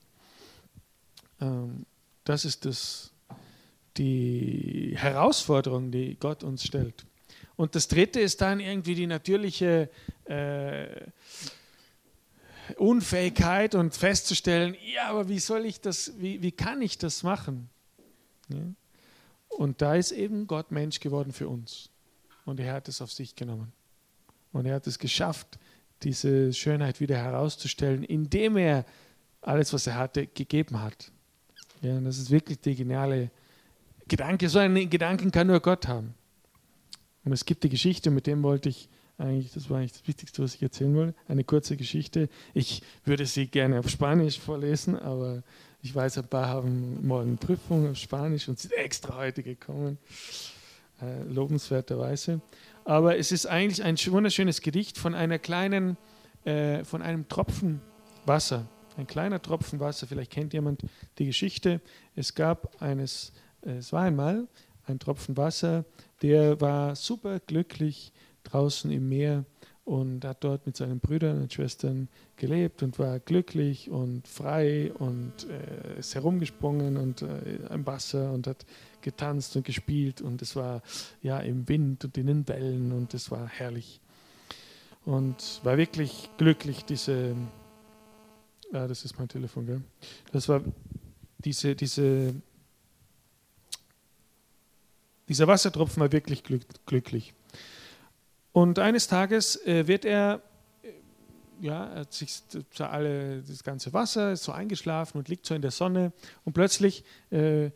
Ähm, 1.40 1.86
das 2.24 2.44
ist 2.44 2.66
das, 2.66 3.10
die 3.96 4.92
Herausforderung, 4.94 5.90
die 5.90 6.18
Gott 6.20 6.44
uns 6.44 6.64
stellt. 6.64 7.06
Und 7.56 7.76
das 7.76 7.88
Dritte 7.88 8.20
ist 8.20 8.42
dann 8.42 8.60
irgendwie 8.60 8.94
die 8.94 9.06
natürliche 9.06 9.88
äh, 10.26 11.06
Unfähigkeit 12.78 13.74
und 13.74 13.94
festzustellen, 13.94 14.76
ja, 14.94 15.08
aber 15.08 15.28
wie 15.28 15.38
soll 15.38 15.64
ich 15.64 15.80
das, 15.80 16.12
wie, 16.18 16.42
wie 16.42 16.52
kann 16.52 16.82
ich 16.82 16.98
das 16.98 17.22
machen? 17.22 17.68
Ja? 18.48 18.58
Und 19.48 19.82
da 19.82 19.94
ist 19.94 20.12
eben 20.12 20.46
Gott 20.46 20.70
Mensch 20.70 21.00
geworden 21.00 21.32
für 21.32 21.48
uns. 21.48 21.90
Und 22.44 22.58
er 22.58 22.72
hat 22.72 22.88
es 22.88 23.00
auf 23.02 23.12
sich 23.12 23.36
genommen. 23.36 23.72
Und 24.52 24.66
er 24.66 24.76
hat 24.76 24.86
es 24.86 24.98
geschafft, 24.98 25.58
diese 26.02 26.52
Schönheit 26.52 27.00
wieder 27.00 27.16
herauszustellen, 27.16 28.02
indem 28.02 28.56
er 28.56 28.84
alles, 29.40 29.72
was 29.72 29.86
er 29.86 29.96
hatte, 29.96 30.26
gegeben 30.26 30.80
hat. 30.80 31.12
Ja, 31.80 31.96
und 31.96 32.04
das 32.04 32.18
ist 32.18 32.30
wirklich 32.30 32.60
der 32.60 32.74
geniale 32.74 33.30
Gedanke. 34.08 34.48
So 34.48 34.58
einen 34.58 34.88
Gedanken 34.88 35.30
kann 35.30 35.46
nur 35.46 35.60
Gott 35.60 35.86
haben. 35.88 36.14
Und 37.24 37.32
es 37.32 37.44
gibt 37.44 37.64
die 37.64 37.68
Geschichte, 37.68 38.10
mit 38.10 38.26
dem 38.26 38.42
wollte 38.42 38.68
ich 38.68 38.88
eigentlich, 39.18 39.52
das 39.52 39.68
war 39.70 39.78
eigentlich 39.78 39.92
das 39.92 40.06
Wichtigste, 40.06 40.42
was 40.42 40.54
ich 40.54 40.62
erzählen 40.62 40.94
wollte, 40.94 41.14
eine 41.28 41.44
kurze 41.44 41.76
Geschichte. 41.76 42.28
Ich 42.54 42.82
würde 43.04 43.26
sie 43.26 43.46
gerne 43.46 43.78
auf 43.78 43.88
Spanisch 43.88 44.38
vorlesen, 44.38 44.98
aber 44.98 45.42
ich 45.82 45.94
weiß, 45.94 46.18
ein 46.18 46.28
paar 46.28 46.48
haben 46.48 47.06
morgen 47.06 47.36
Prüfung 47.36 47.90
auf 47.90 47.96
Spanisch 47.96 48.48
und 48.48 48.58
sind 48.58 48.72
extra 48.74 49.16
heute 49.16 49.42
gekommen, 49.42 49.98
äh, 51.00 51.22
lobenswerterweise. 51.24 52.40
Aber 52.84 53.16
es 53.18 53.32
ist 53.32 53.46
eigentlich 53.46 53.82
ein 53.82 53.96
wunderschönes 54.12 54.60
Gedicht 54.60 54.98
von 54.98 55.14
einer 55.14 55.38
kleinen, 55.38 55.96
äh, 56.44 56.84
von 56.84 57.02
einem 57.02 57.28
Tropfen 57.28 57.80
Wasser. 58.26 58.66
Ein 58.96 59.06
kleiner 59.06 59.40
Tropfen 59.40 59.80
Wasser, 59.80 60.06
vielleicht 60.06 60.30
kennt 60.30 60.52
jemand 60.52 60.82
die 61.18 61.26
Geschichte. 61.26 61.80
Es 62.14 62.34
gab 62.34 62.80
eines, 62.80 63.32
äh, 63.62 63.72
es 63.72 63.92
war 63.92 64.02
einmal 64.02 64.46
ein 64.86 64.98
Tropfen 64.98 65.36
Wasser, 65.36 65.84
der 66.22 66.60
war 66.60 66.96
super 66.96 67.40
glücklich 67.40 68.12
draußen 68.44 68.90
im 68.90 69.08
Meer 69.08 69.44
und 69.84 70.24
hat 70.24 70.44
dort 70.44 70.64
mit 70.66 70.76
seinen 70.76 71.00
Brüdern 71.00 71.42
und 71.42 71.52
Schwestern 71.52 72.08
gelebt 72.36 72.82
und 72.82 72.98
war 72.98 73.18
glücklich 73.18 73.90
und 73.90 74.28
frei 74.28 74.92
und 74.94 75.32
äh, 75.48 75.98
ist 75.98 76.14
herumgesprungen 76.14 76.96
und 76.96 77.22
äh, 77.22 77.56
im 77.70 77.84
Wasser 77.86 78.32
und 78.32 78.46
hat 78.46 78.64
getanzt 79.00 79.56
und 79.56 79.64
gespielt 79.64 80.20
und 80.20 80.40
es 80.40 80.54
war 80.54 80.82
ja 81.20 81.40
im 81.40 81.68
Wind 81.68 82.04
und 82.04 82.16
in 82.16 82.28
den 82.28 82.48
Wellen 82.48 82.92
und 82.92 83.12
es 83.14 83.30
war 83.32 83.48
herrlich 83.48 84.00
und 85.04 85.60
war 85.64 85.76
wirklich 85.76 86.30
glücklich 86.38 86.84
diese 86.84 87.34
ja, 88.72 88.86
das 88.86 89.04
ist 89.04 89.18
mein 89.18 89.28
Telefon, 89.28 89.66
gell? 89.66 89.82
Das 90.30 90.48
war 90.48 90.62
diese 91.44 91.74
diese 91.74 92.34
dieser 95.28 95.48
Wassertropfen 95.48 96.00
war 96.00 96.12
wirklich 96.12 96.44
glück, 96.44 96.62
glücklich. 96.86 97.34
Und 98.52 98.78
eines 98.78 99.08
Tages 99.08 99.56
äh, 99.66 99.86
wird 99.86 100.04
er, 100.04 100.42
äh, 100.82 100.90
ja, 101.60 101.90
hat 101.94 102.12
sich 102.12 102.42
alle, 102.78 103.42
das 103.42 103.64
ganze 103.64 103.92
Wasser 103.92 104.32
ist 104.32 104.44
so 104.44 104.52
eingeschlafen 104.52 105.18
und 105.18 105.28
liegt 105.28 105.46
so 105.46 105.54
in 105.54 105.62
der 105.62 105.70
Sonne. 105.70 106.12
Und 106.44 106.52
plötzlich 106.52 107.04
äh, 107.30 107.70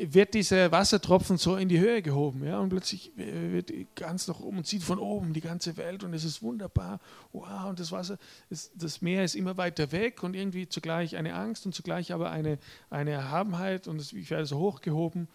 wird 0.00 0.34
dieser 0.34 0.72
Wassertropfen 0.72 1.36
so 1.36 1.56
in 1.56 1.68
die 1.68 1.78
Höhe 1.78 2.02
gehoben, 2.02 2.44
ja, 2.44 2.58
und 2.58 2.70
plötzlich 2.70 3.16
äh, 3.16 3.52
wird 3.52 3.72
ganz 3.94 4.26
nach 4.26 4.40
oben 4.40 4.58
und 4.58 4.66
sieht 4.66 4.82
von 4.82 4.98
oben 4.98 5.32
die 5.32 5.40
ganze 5.40 5.76
Welt 5.76 6.02
und 6.02 6.12
es 6.14 6.24
ist 6.24 6.42
wunderbar, 6.42 7.00
wow, 7.32 7.66
und 7.68 7.78
das 7.78 7.92
Wasser, 7.92 8.18
ist, 8.50 8.72
das 8.74 9.02
Meer 9.02 9.24
ist 9.24 9.36
immer 9.36 9.56
weiter 9.56 9.92
weg 9.92 10.22
und 10.22 10.34
irgendwie 10.34 10.68
zugleich 10.68 11.16
eine 11.16 11.34
Angst 11.34 11.66
und 11.66 11.74
zugleich 11.74 12.12
aber 12.12 12.30
eine, 12.30 12.58
eine 12.90 13.12
Erhabenheit 13.12 13.86
und 13.86 14.00
es, 14.00 14.12
ich 14.12 14.30
werde 14.30 14.46
so 14.46 14.58
hochgehoben. 14.58 15.28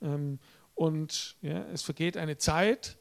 Ähm, 0.00 0.38
und 0.74 1.36
ja, 1.42 1.64
es 1.72 1.82
vergeht 1.82 2.16
eine 2.16 2.36
Zeit 2.36 2.96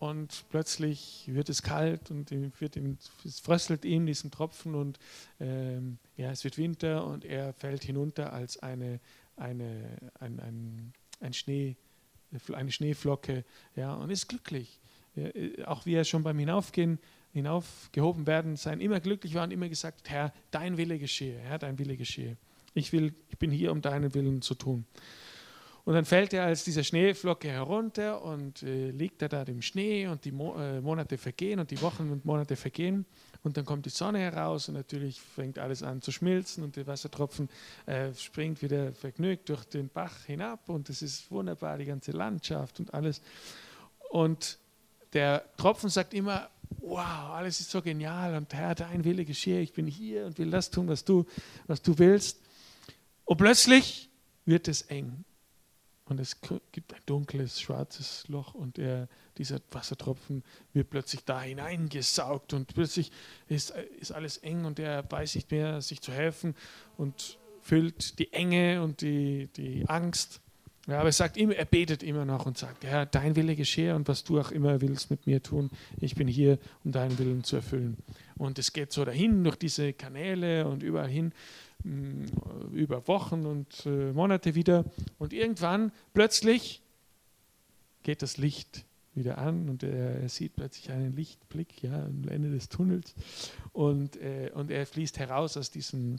und 0.00 0.46
plötzlich 0.48 1.24
wird 1.26 1.50
es 1.50 1.62
kalt 1.62 2.10
und 2.10 2.30
wird 2.58 2.74
ihm, 2.74 2.96
es 3.22 3.38
fröstelt 3.38 3.84
ihm 3.84 4.06
diesen 4.06 4.30
Tropfen 4.30 4.74
und 4.74 4.98
ähm, 5.38 5.98
ja, 6.16 6.30
es 6.30 6.42
wird 6.42 6.56
Winter 6.56 7.06
und 7.06 7.26
er 7.26 7.52
fällt 7.52 7.84
hinunter 7.84 8.32
als 8.32 8.58
eine, 8.62 8.98
eine, 9.36 9.98
ein, 10.18 10.40
ein, 10.40 10.92
ein 11.20 11.32
Schnee, 11.34 11.76
eine 12.50 12.72
Schneeflocke 12.72 13.44
ja, 13.76 13.92
und 13.92 14.08
ist 14.08 14.26
glücklich. 14.26 14.80
Ja, 15.16 15.26
äh, 15.26 15.64
auch 15.64 15.84
wie 15.84 15.94
er 15.94 16.04
schon 16.04 16.22
beim 16.22 16.38
Hinaufgehen, 16.38 16.98
hinaufgehoben 17.34 18.26
werden, 18.26 18.56
sein 18.56 18.80
immer 18.80 19.00
glücklich 19.00 19.34
war 19.34 19.44
und 19.44 19.50
immer 19.50 19.68
gesagt, 19.68 20.08
Herr, 20.08 20.32
dein 20.50 20.78
Wille 20.78 20.98
geschehe, 20.98 21.38
Herr, 21.38 21.58
dein 21.58 21.78
Wille 21.78 21.98
geschehe. 21.98 22.38
Ich, 22.72 22.90
will, 22.94 23.14
ich 23.28 23.36
bin 23.36 23.50
hier, 23.50 23.70
um 23.70 23.82
deinen 23.82 24.14
Willen 24.14 24.40
zu 24.40 24.54
tun. 24.54 24.86
Und 25.84 25.94
dann 25.94 26.04
fällt 26.04 26.32
er 26.34 26.44
als 26.44 26.64
diese 26.64 26.84
Schneeflocke 26.84 27.48
herunter 27.48 28.22
und 28.22 28.62
äh, 28.62 28.90
liegt 28.90 29.22
er 29.22 29.28
da 29.28 29.42
im 29.42 29.62
Schnee 29.62 30.06
und 30.06 30.24
die 30.24 30.32
Mo 30.32 30.54
äh, 30.56 30.80
Monate 30.80 31.16
vergehen 31.16 31.58
und 31.58 31.70
die 31.70 31.80
Wochen 31.80 32.10
und 32.10 32.24
Monate 32.24 32.56
vergehen. 32.56 33.06
Und 33.42 33.56
dann 33.56 33.64
kommt 33.64 33.86
die 33.86 33.90
Sonne 33.90 34.18
heraus 34.18 34.68
und 34.68 34.74
natürlich 34.74 35.20
fängt 35.20 35.58
alles 35.58 35.82
an 35.82 36.02
zu 36.02 36.12
schmilzen 36.12 36.62
und 36.62 36.76
der 36.76 36.86
Wassertropfen 36.86 37.48
äh, 37.86 38.12
springt 38.14 38.60
wieder 38.60 38.92
vergnügt 38.92 39.48
durch 39.48 39.64
den 39.64 39.88
Bach 39.88 40.24
hinab 40.26 40.68
und 40.68 40.90
es 40.90 41.00
ist 41.00 41.30
wunderbar, 41.30 41.78
die 41.78 41.86
ganze 41.86 42.12
Landschaft 42.12 42.80
und 42.80 42.92
alles. 42.92 43.22
Und 44.10 44.58
der 45.14 45.44
Tropfen 45.56 45.88
sagt 45.88 46.12
immer, 46.12 46.50
wow, 46.80 47.30
alles 47.32 47.60
ist 47.60 47.70
so 47.70 47.80
genial 47.80 48.36
und 48.36 48.52
Herr, 48.52 48.74
dein 48.74 49.04
Wille 49.04 49.24
geschehe, 49.24 49.60
ich 49.60 49.72
bin 49.72 49.86
hier 49.86 50.26
und 50.26 50.38
will 50.38 50.50
das 50.50 50.70
tun, 50.70 50.88
was 50.88 51.04
du, 51.04 51.24
was 51.66 51.80
du 51.80 51.98
willst. 51.98 52.38
Und 53.24 53.38
plötzlich 53.38 54.10
wird 54.44 54.68
es 54.68 54.82
eng 54.82 55.24
und 56.10 56.18
es 56.18 56.38
gibt 56.72 56.92
ein 56.92 57.00
dunkles, 57.06 57.60
schwarzes 57.60 58.26
Loch 58.26 58.54
und 58.54 58.78
er, 58.78 59.08
dieser 59.38 59.60
Wassertropfen 59.70 60.42
wird 60.72 60.90
plötzlich 60.90 61.24
da 61.24 61.40
hineingesaugt 61.40 62.52
und 62.52 62.74
plötzlich 62.74 63.12
ist, 63.48 63.72
ist 64.00 64.10
alles 64.10 64.36
eng 64.38 64.64
und 64.64 64.80
er 64.80 65.08
weiß 65.08 65.36
nicht 65.36 65.52
mehr, 65.52 65.80
sich 65.80 66.00
zu 66.00 66.12
helfen 66.12 66.56
und 66.96 67.38
füllt 67.62 68.18
die 68.18 68.32
Enge 68.32 68.82
und 68.82 69.02
die, 69.02 69.48
die 69.56 69.88
Angst. 69.88 70.40
Ja, 70.88 70.98
aber 70.98 71.10
er 71.10 71.12
sagt 71.12 71.36
immer, 71.36 71.54
er 71.54 71.66
betet 71.66 72.02
immer 72.02 72.24
noch 72.24 72.44
und 72.44 72.58
sagt, 72.58 72.84
Herr, 72.84 73.06
dein 73.06 73.36
Wille 73.36 73.54
geschehe 73.54 73.94
und 73.94 74.08
was 74.08 74.24
du 74.24 74.40
auch 74.40 74.50
immer 74.50 74.80
willst 74.80 75.10
mit 75.12 75.28
mir 75.28 75.40
tun, 75.40 75.70
ich 76.00 76.16
bin 76.16 76.26
hier, 76.26 76.58
um 76.82 76.90
deinen 76.90 77.16
Willen 77.20 77.44
zu 77.44 77.54
erfüllen. 77.56 77.98
Und 78.36 78.58
es 78.58 78.72
geht 78.72 78.92
so 78.92 79.04
dahin 79.04 79.44
durch 79.44 79.56
diese 79.56 79.92
Kanäle 79.92 80.66
und 80.66 80.82
überall 80.82 81.08
hin 81.08 81.32
über 82.72 83.06
Wochen 83.08 83.46
und 83.46 83.86
äh, 83.86 84.12
Monate 84.12 84.54
wieder. 84.54 84.84
Und 85.18 85.32
irgendwann 85.32 85.92
plötzlich 86.14 86.82
geht 88.02 88.22
das 88.22 88.36
Licht 88.36 88.84
wieder 89.14 89.38
an 89.38 89.68
und 89.68 89.82
er, 89.82 90.20
er 90.20 90.28
sieht 90.28 90.56
plötzlich 90.56 90.90
einen 90.90 91.14
Lichtblick 91.14 91.82
ja, 91.82 92.04
am 92.04 92.28
Ende 92.28 92.50
des 92.50 92.68
Tunnels 92.68 93.14
und, 93.72 94.16
äh, 94.16 94.50
und 94.54 94.70
er 94.70 94.86
fließt 94.86 95.18
heraus 95.18 95.56
aus 95.56 95.70
diesem 95.70 96.16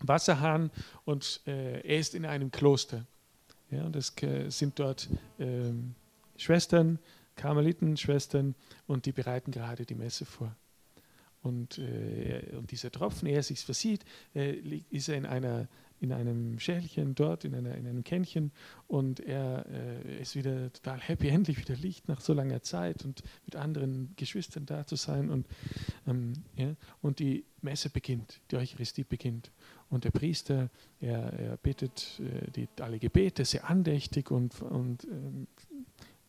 Wasserhahn 0.00 0.70
und 1.04 1.40
äh, 1.46 1.80
er 1.80 1.98
ist 1.98 2.14
in 2.14 2.26
einem 2.26 2.50
Kloster. 2.50 3.06
Ja, 3.70 3.84
und 3.84 3.96
es 3.96 4.14
äh, 4.22 4.50
sind 4.50 4.78
dort 4.78 5.08
ähm, 5.38 5.94
Schwestern, 6.36 6.98
Karmelitenschwestern 7.36 8.54
und 8.86 9.06
die 9.06 9.12
bereiten 9.12 9.50
gerade 9.50 9.86
die 9.86 9.94
Messe 9.94 10.24
vor. 10.24 10.54
Und, 11.44 11.76
äh, 11.76 12.56
und 12.56 12.70
dieser 12.70 12.90
Tropfen, 12.90 13.28
er 13.28 13.42
sich 13.42 13.60
versieht, 13.60 14.02
äh, 14.34 14.54
ist 14.90 15.10
er 15.10 15.16
in, 15.16 15.26
einer, 15.26 15.68
in 16.00 16.10
einem 16.10 16.58
Schälchen 16.58 17.14
dort, 17.14 17.44
in, 17.44 17.54
einer, 17.54 17.74
in 17.74 17.86
einem 17.86 18.02
Kännchen 18.02 18.50
und 18.88 19.20
er 19.20 19.66
äh, 19.68 20.22
ist 20.22 20.36
wieder 20.36 20.72
total 20.72 21.00
happy, 21.00 21.28
endlich 21.28 21.58
wieder 21.58 21.76
Licht 21.76 22.08
nach 22.08 22.22
so 22.22 22.32
langer 22.32 22.62
Zeit 22.62 23.04
und 23.04 23.22
mit 23.44 23.56
anderen 23.56 24.14
Geschwistern 24.16 24.64
da 24.64 24.86
zu 24.86 24.96
sein. 24.96 25.28
Und, 25.28 25.46
ähm, 26.06 26.32
ja, 26.56 26.74
und 27.02 27.18
die 27.18 27.44
Messe 27.60 27.90
beginnt, 27.90 28.40
die 28.50 28.56
Eucharistie 28.56 29.04
beginnt. 29.04 29.52
Und 29.90 30.04
der 30.04 30.12
Priester, 30.12 30.70
er, 30.98 31.30
er 31.34 31.56
betet 31.58 32.20
äh, 32.20 32.50
die, 32.52 32.68
alle 32.80 32.98
Gebete 32.98 33.44
sehr 33.44 33.68
andächtig 33.68 34.30
und, 34.30 34.62
und 34.62 35.04
ähm, 35.04 35.46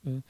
äh, 0.06 0.22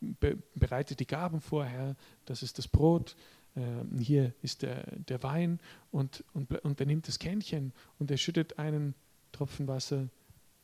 be 0.00 0.38
bereitet 0.54 0.98
die 0.98 1.06
Gaben 1.06 1.42
vorher, 1.42 1.94
das 2.24 2.42
ist 2.42 2.56
das 2.56 2.68
Brot, 2.68 3.16
äh, 3.56 4.02
hier 4.02 4.32
ist 4.42 4.62
der, 4.62 4.84
der 4.96 5.22
Wein 5.22 5.58
und, 5.90 6.24
und, 6.32 6.52
und 6.64 6.80
er 6.80 6.86
nimmt 6.86 7.08
das 7.08 7.18
Kännchen 7.18 7.72
und 7.98 8.10
er 8.10 8.16
schüttet 8.16 8.58
einen 8.58 8.94
Tropfen 9.32 9.66
Wasser 9.66 10.08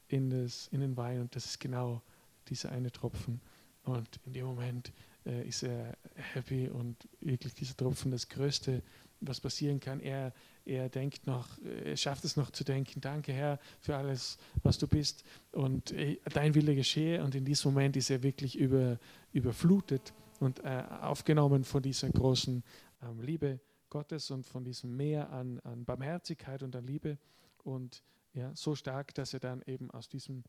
in, 0.08 0.30
das, 0.30 0.68
in 0.68 0.80
den 0.80 0.96
Wein 0.96 1.20
und 1.20 1.34
das 1.34 1.46
ist 1.46 1.60
genau 1.60 2.02
dieser 2.48 2.72
eine 2.72 2.92
Tropfen. 2.92 3.40
Und 3.84 4.20
in 4.26 4.32
dem 4.32 4.46
Moment 4.46 4.92
äh, 5.26 5.46
ist 5.46 5.62
er 5.62 5.96
happy 6.14 6.68
und 6.68 7.08
wirklich 7.20 7.54
dieser 7.54 7.76
Tropfen 7.76 8.10
das 8.10 8.28
Größte, 8.28 8.82
was 9.20 9.40
passieren 9.40 9.80
kann. 9.80 10.00
Er, 10.00 10.32
er 10.64 10.88
denkt 10.88 11.26
noch, 11.26 11.48
er 11.84 11.96
schafft 11.96 12.24
es 12.24 12.36
noch 12.36 12.50
zu 12.50 12.64
denken, 12.64 13.00
danke 13.00 13.32
Herr 13.32 13.58
für 13.80 13.96
alles, 13.96 14.38
was 14.62 14.78
du 14.78 14.86
bist 14.86 15.24
und 15.52 15.92
äh, 15.92 16.18
dein 16.32 16.54
Wille 16.54 16.74
geschehe. 16.74 17.22
Und 17.22 17.34
in 17.34 17.44
diesem 17.44 17.72
Moment 17.72 17.96
ist 17.96 18.10
er 18.10 18.22
wirklich 18.22 18.56
über, 18.56 18.98
überflutet 19.32 20.12
und 20.42 20.64
äh, 20.64 20.84
aufgenommen 21.00 21.62
von 21.62 21.82
dieser 21.82 22.10
großen 22.10 22.64
ähm, 23.02 23.20
Liebe 23.20 23.60
Gottes 23.90 24.30
und 24.30 24.44
von 24.44 24.64
diesem 24.64 24.96
Meer 24.96 25.30
an, 25.30 25.60
an 25.60 25.84
Barmherzigkeit 25.84 26.62
und 26.62 26.74
an 26.74 26.84
Liebe. 26.84 27.16
Und 27.62 28.02
ja, 28.32 28.54
so 28.56 28.74
stark, 28.74 29.14
dass 29.14 29.34
er 29.34 29.40
dann 29.40 29.62
eben 29.66 29.90
aus 29.92 30.08
diesem 30.08 30.42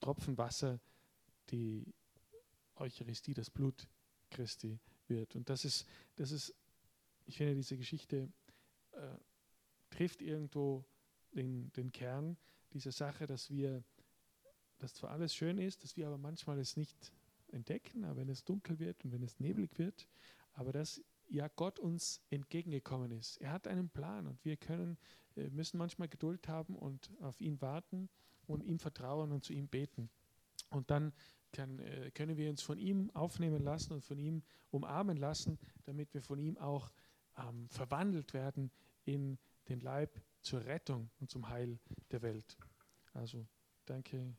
Tropfen 0.00 0.36
Wasser 0.36 0.80
die 1.50 1.86
Eucharistie, 2.74 3.34
das 3.34 3.50
Blut 3.50 3.86
Christi 4.30 4.80
wird. 5.06 5.36
Und 5.36 5.48
das 5.48 5.64
ist, 5.64 5.86
das 6.16 6.32
ist 6.32 6.54
ich 7.26 7.36
finde, 7.36 7.54
diese 7.54 7.76
Geschichte 7.76 8.28
äh, 8.92 8.98
trifft 9.90 10.22
irgendwo 10.22 10.84
den, 11.34 11.72
den 11.72 11.92
Kern 11.92 12.36
dieser 12.72 12.92
Sache, 12.92 13.26
dass 13.26 13.50
wir, 13.50 13.84
dass 14.78 14.94
zwar 14.94 15.10
alles 15.10 15.34
schön 15.34 15.58
ist, 15.58 15.84
dass 15.84 15.96
wir 15.96 16.06
aber 16.06 16.18
manchmal 16.18 16.58
es 16.58 16.76
nicht 16.76 17.12
entdecken, 17.52 18.04
aber 18.04 18.20
wenn 18.20 18.28
es 18.28 18.44
dunkel 18.44 18.78
wird 18.78 19.04
und 19.04 19.12
wenn 19.12 19.22
es 19.22 19.38
neblig 19.40 19.78
wird, 19.78 20.08
aber 20.52 20.72
dass 20.72 21.02
ja 21.28 21.48
Gott 21.48 21.78
uns 21.78 22.22
entgegengekommen 22.30 23.10
ist. 23.12 23.36
Er 23.38 23.52
hat 23.52 23.66
einen 23.66 23.88
Plan 23.88 24.26
und 24.26 24.44
wir 24.44 24.56
können, 24.56 24.96
äh, 25.36 25.48
müssen 25.50 25.78
manchmal 25.78 26.08
Geduld 26.08 26.48
haben 26.48 26.76
und 26.76 27.10
auf 27.20 27.40
ihn 27.40 27.60
warten 27.60 28.08
und 28.46 28.62
ihm 28.62 28.78
vertrauen 28.78 29.32
und 29.32 29.44
zu 29.44 29.52
ihm 29.52 29.68
beten. 29.68 30.08
Und 30.70 30.90
dann 30.90 31.12
kann, 31.52 31.78
äh, 31.78 32.10
können 32.12 32.36
wir 32.36 32.50
uns 32.50 32.62
von 32.62 32.78
ihm 32.78 33.10
aufnehmen 33.14 33.62
lassen 33.62 33.92
und 33.92 34.04
von 34.04 34.18
ihm 34.18 34.42
umarmen 34.70 35.16
lassen, 35.16 35.58
damit 35.84 36.12
wir 36.14 36.22
von 36.22 36.38
ihm 36.38 36.56
auch 36.58 36.90
ähm, 37.38 37.68
verwandelt 37.68 38.34
werden 38.34 38.70
in 39.04 39.38
den 39.68 39.80
Leib 39.80 40.20
zur 40.42 40.64
Rettung 40.64 41.10
und 41.20 41.30
zum 41.30 41.48
Heil 41.48 41.78
der 42.10 42.22
Welt. 42.22 42.56
Also 43.14 43.46
danke, 43.84 44.34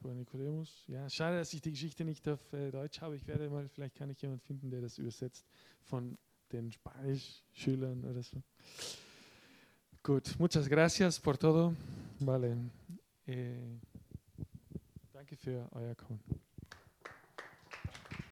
Bruder 0.00 0.14
Nikodemus. 0.14 0.84
Ja, 0.88 1.08
schade, 1.08 1.38
dass 1.38 1.52
ich 1.52 1.60
die 1.60 1.70
Geschichte 1.70 2.04
nicht 2.04 2.28
auf 2.28 2.52
äh, 2.52 2.70
Deutsch 2.70 3.00
habe. 3.00 3.16
Ich 3.16 3.26
werde 3.26 3.48
mal, 3.48 3.68
vielleicht 3.68 3.96
kann 3.96 4.10
ich 4.10 4.20
jemanden 4.22 4.44
finden, 4.44 4.70
der 4.70 4.80
das 4.80 4.98
übersetzt 4.98 5.46
von 5.82 6.16
den 6.52 6.70
Spanisch-Schülern 6.70 8.04
oder 8.04 8.22
so. 8.22 8.42
Gut, 10.02 10.36
muchas 10.38 10.68
gracias 10.68 11.18
por 11.18 11.36
todo. 11.36 11.74
Vale. 12.20 12.56
Eh, 13.26 13.78
danke 15.12 15.36
für 15.36 15.68
euer 15.72 15.94
Kommen. 15.96 16.45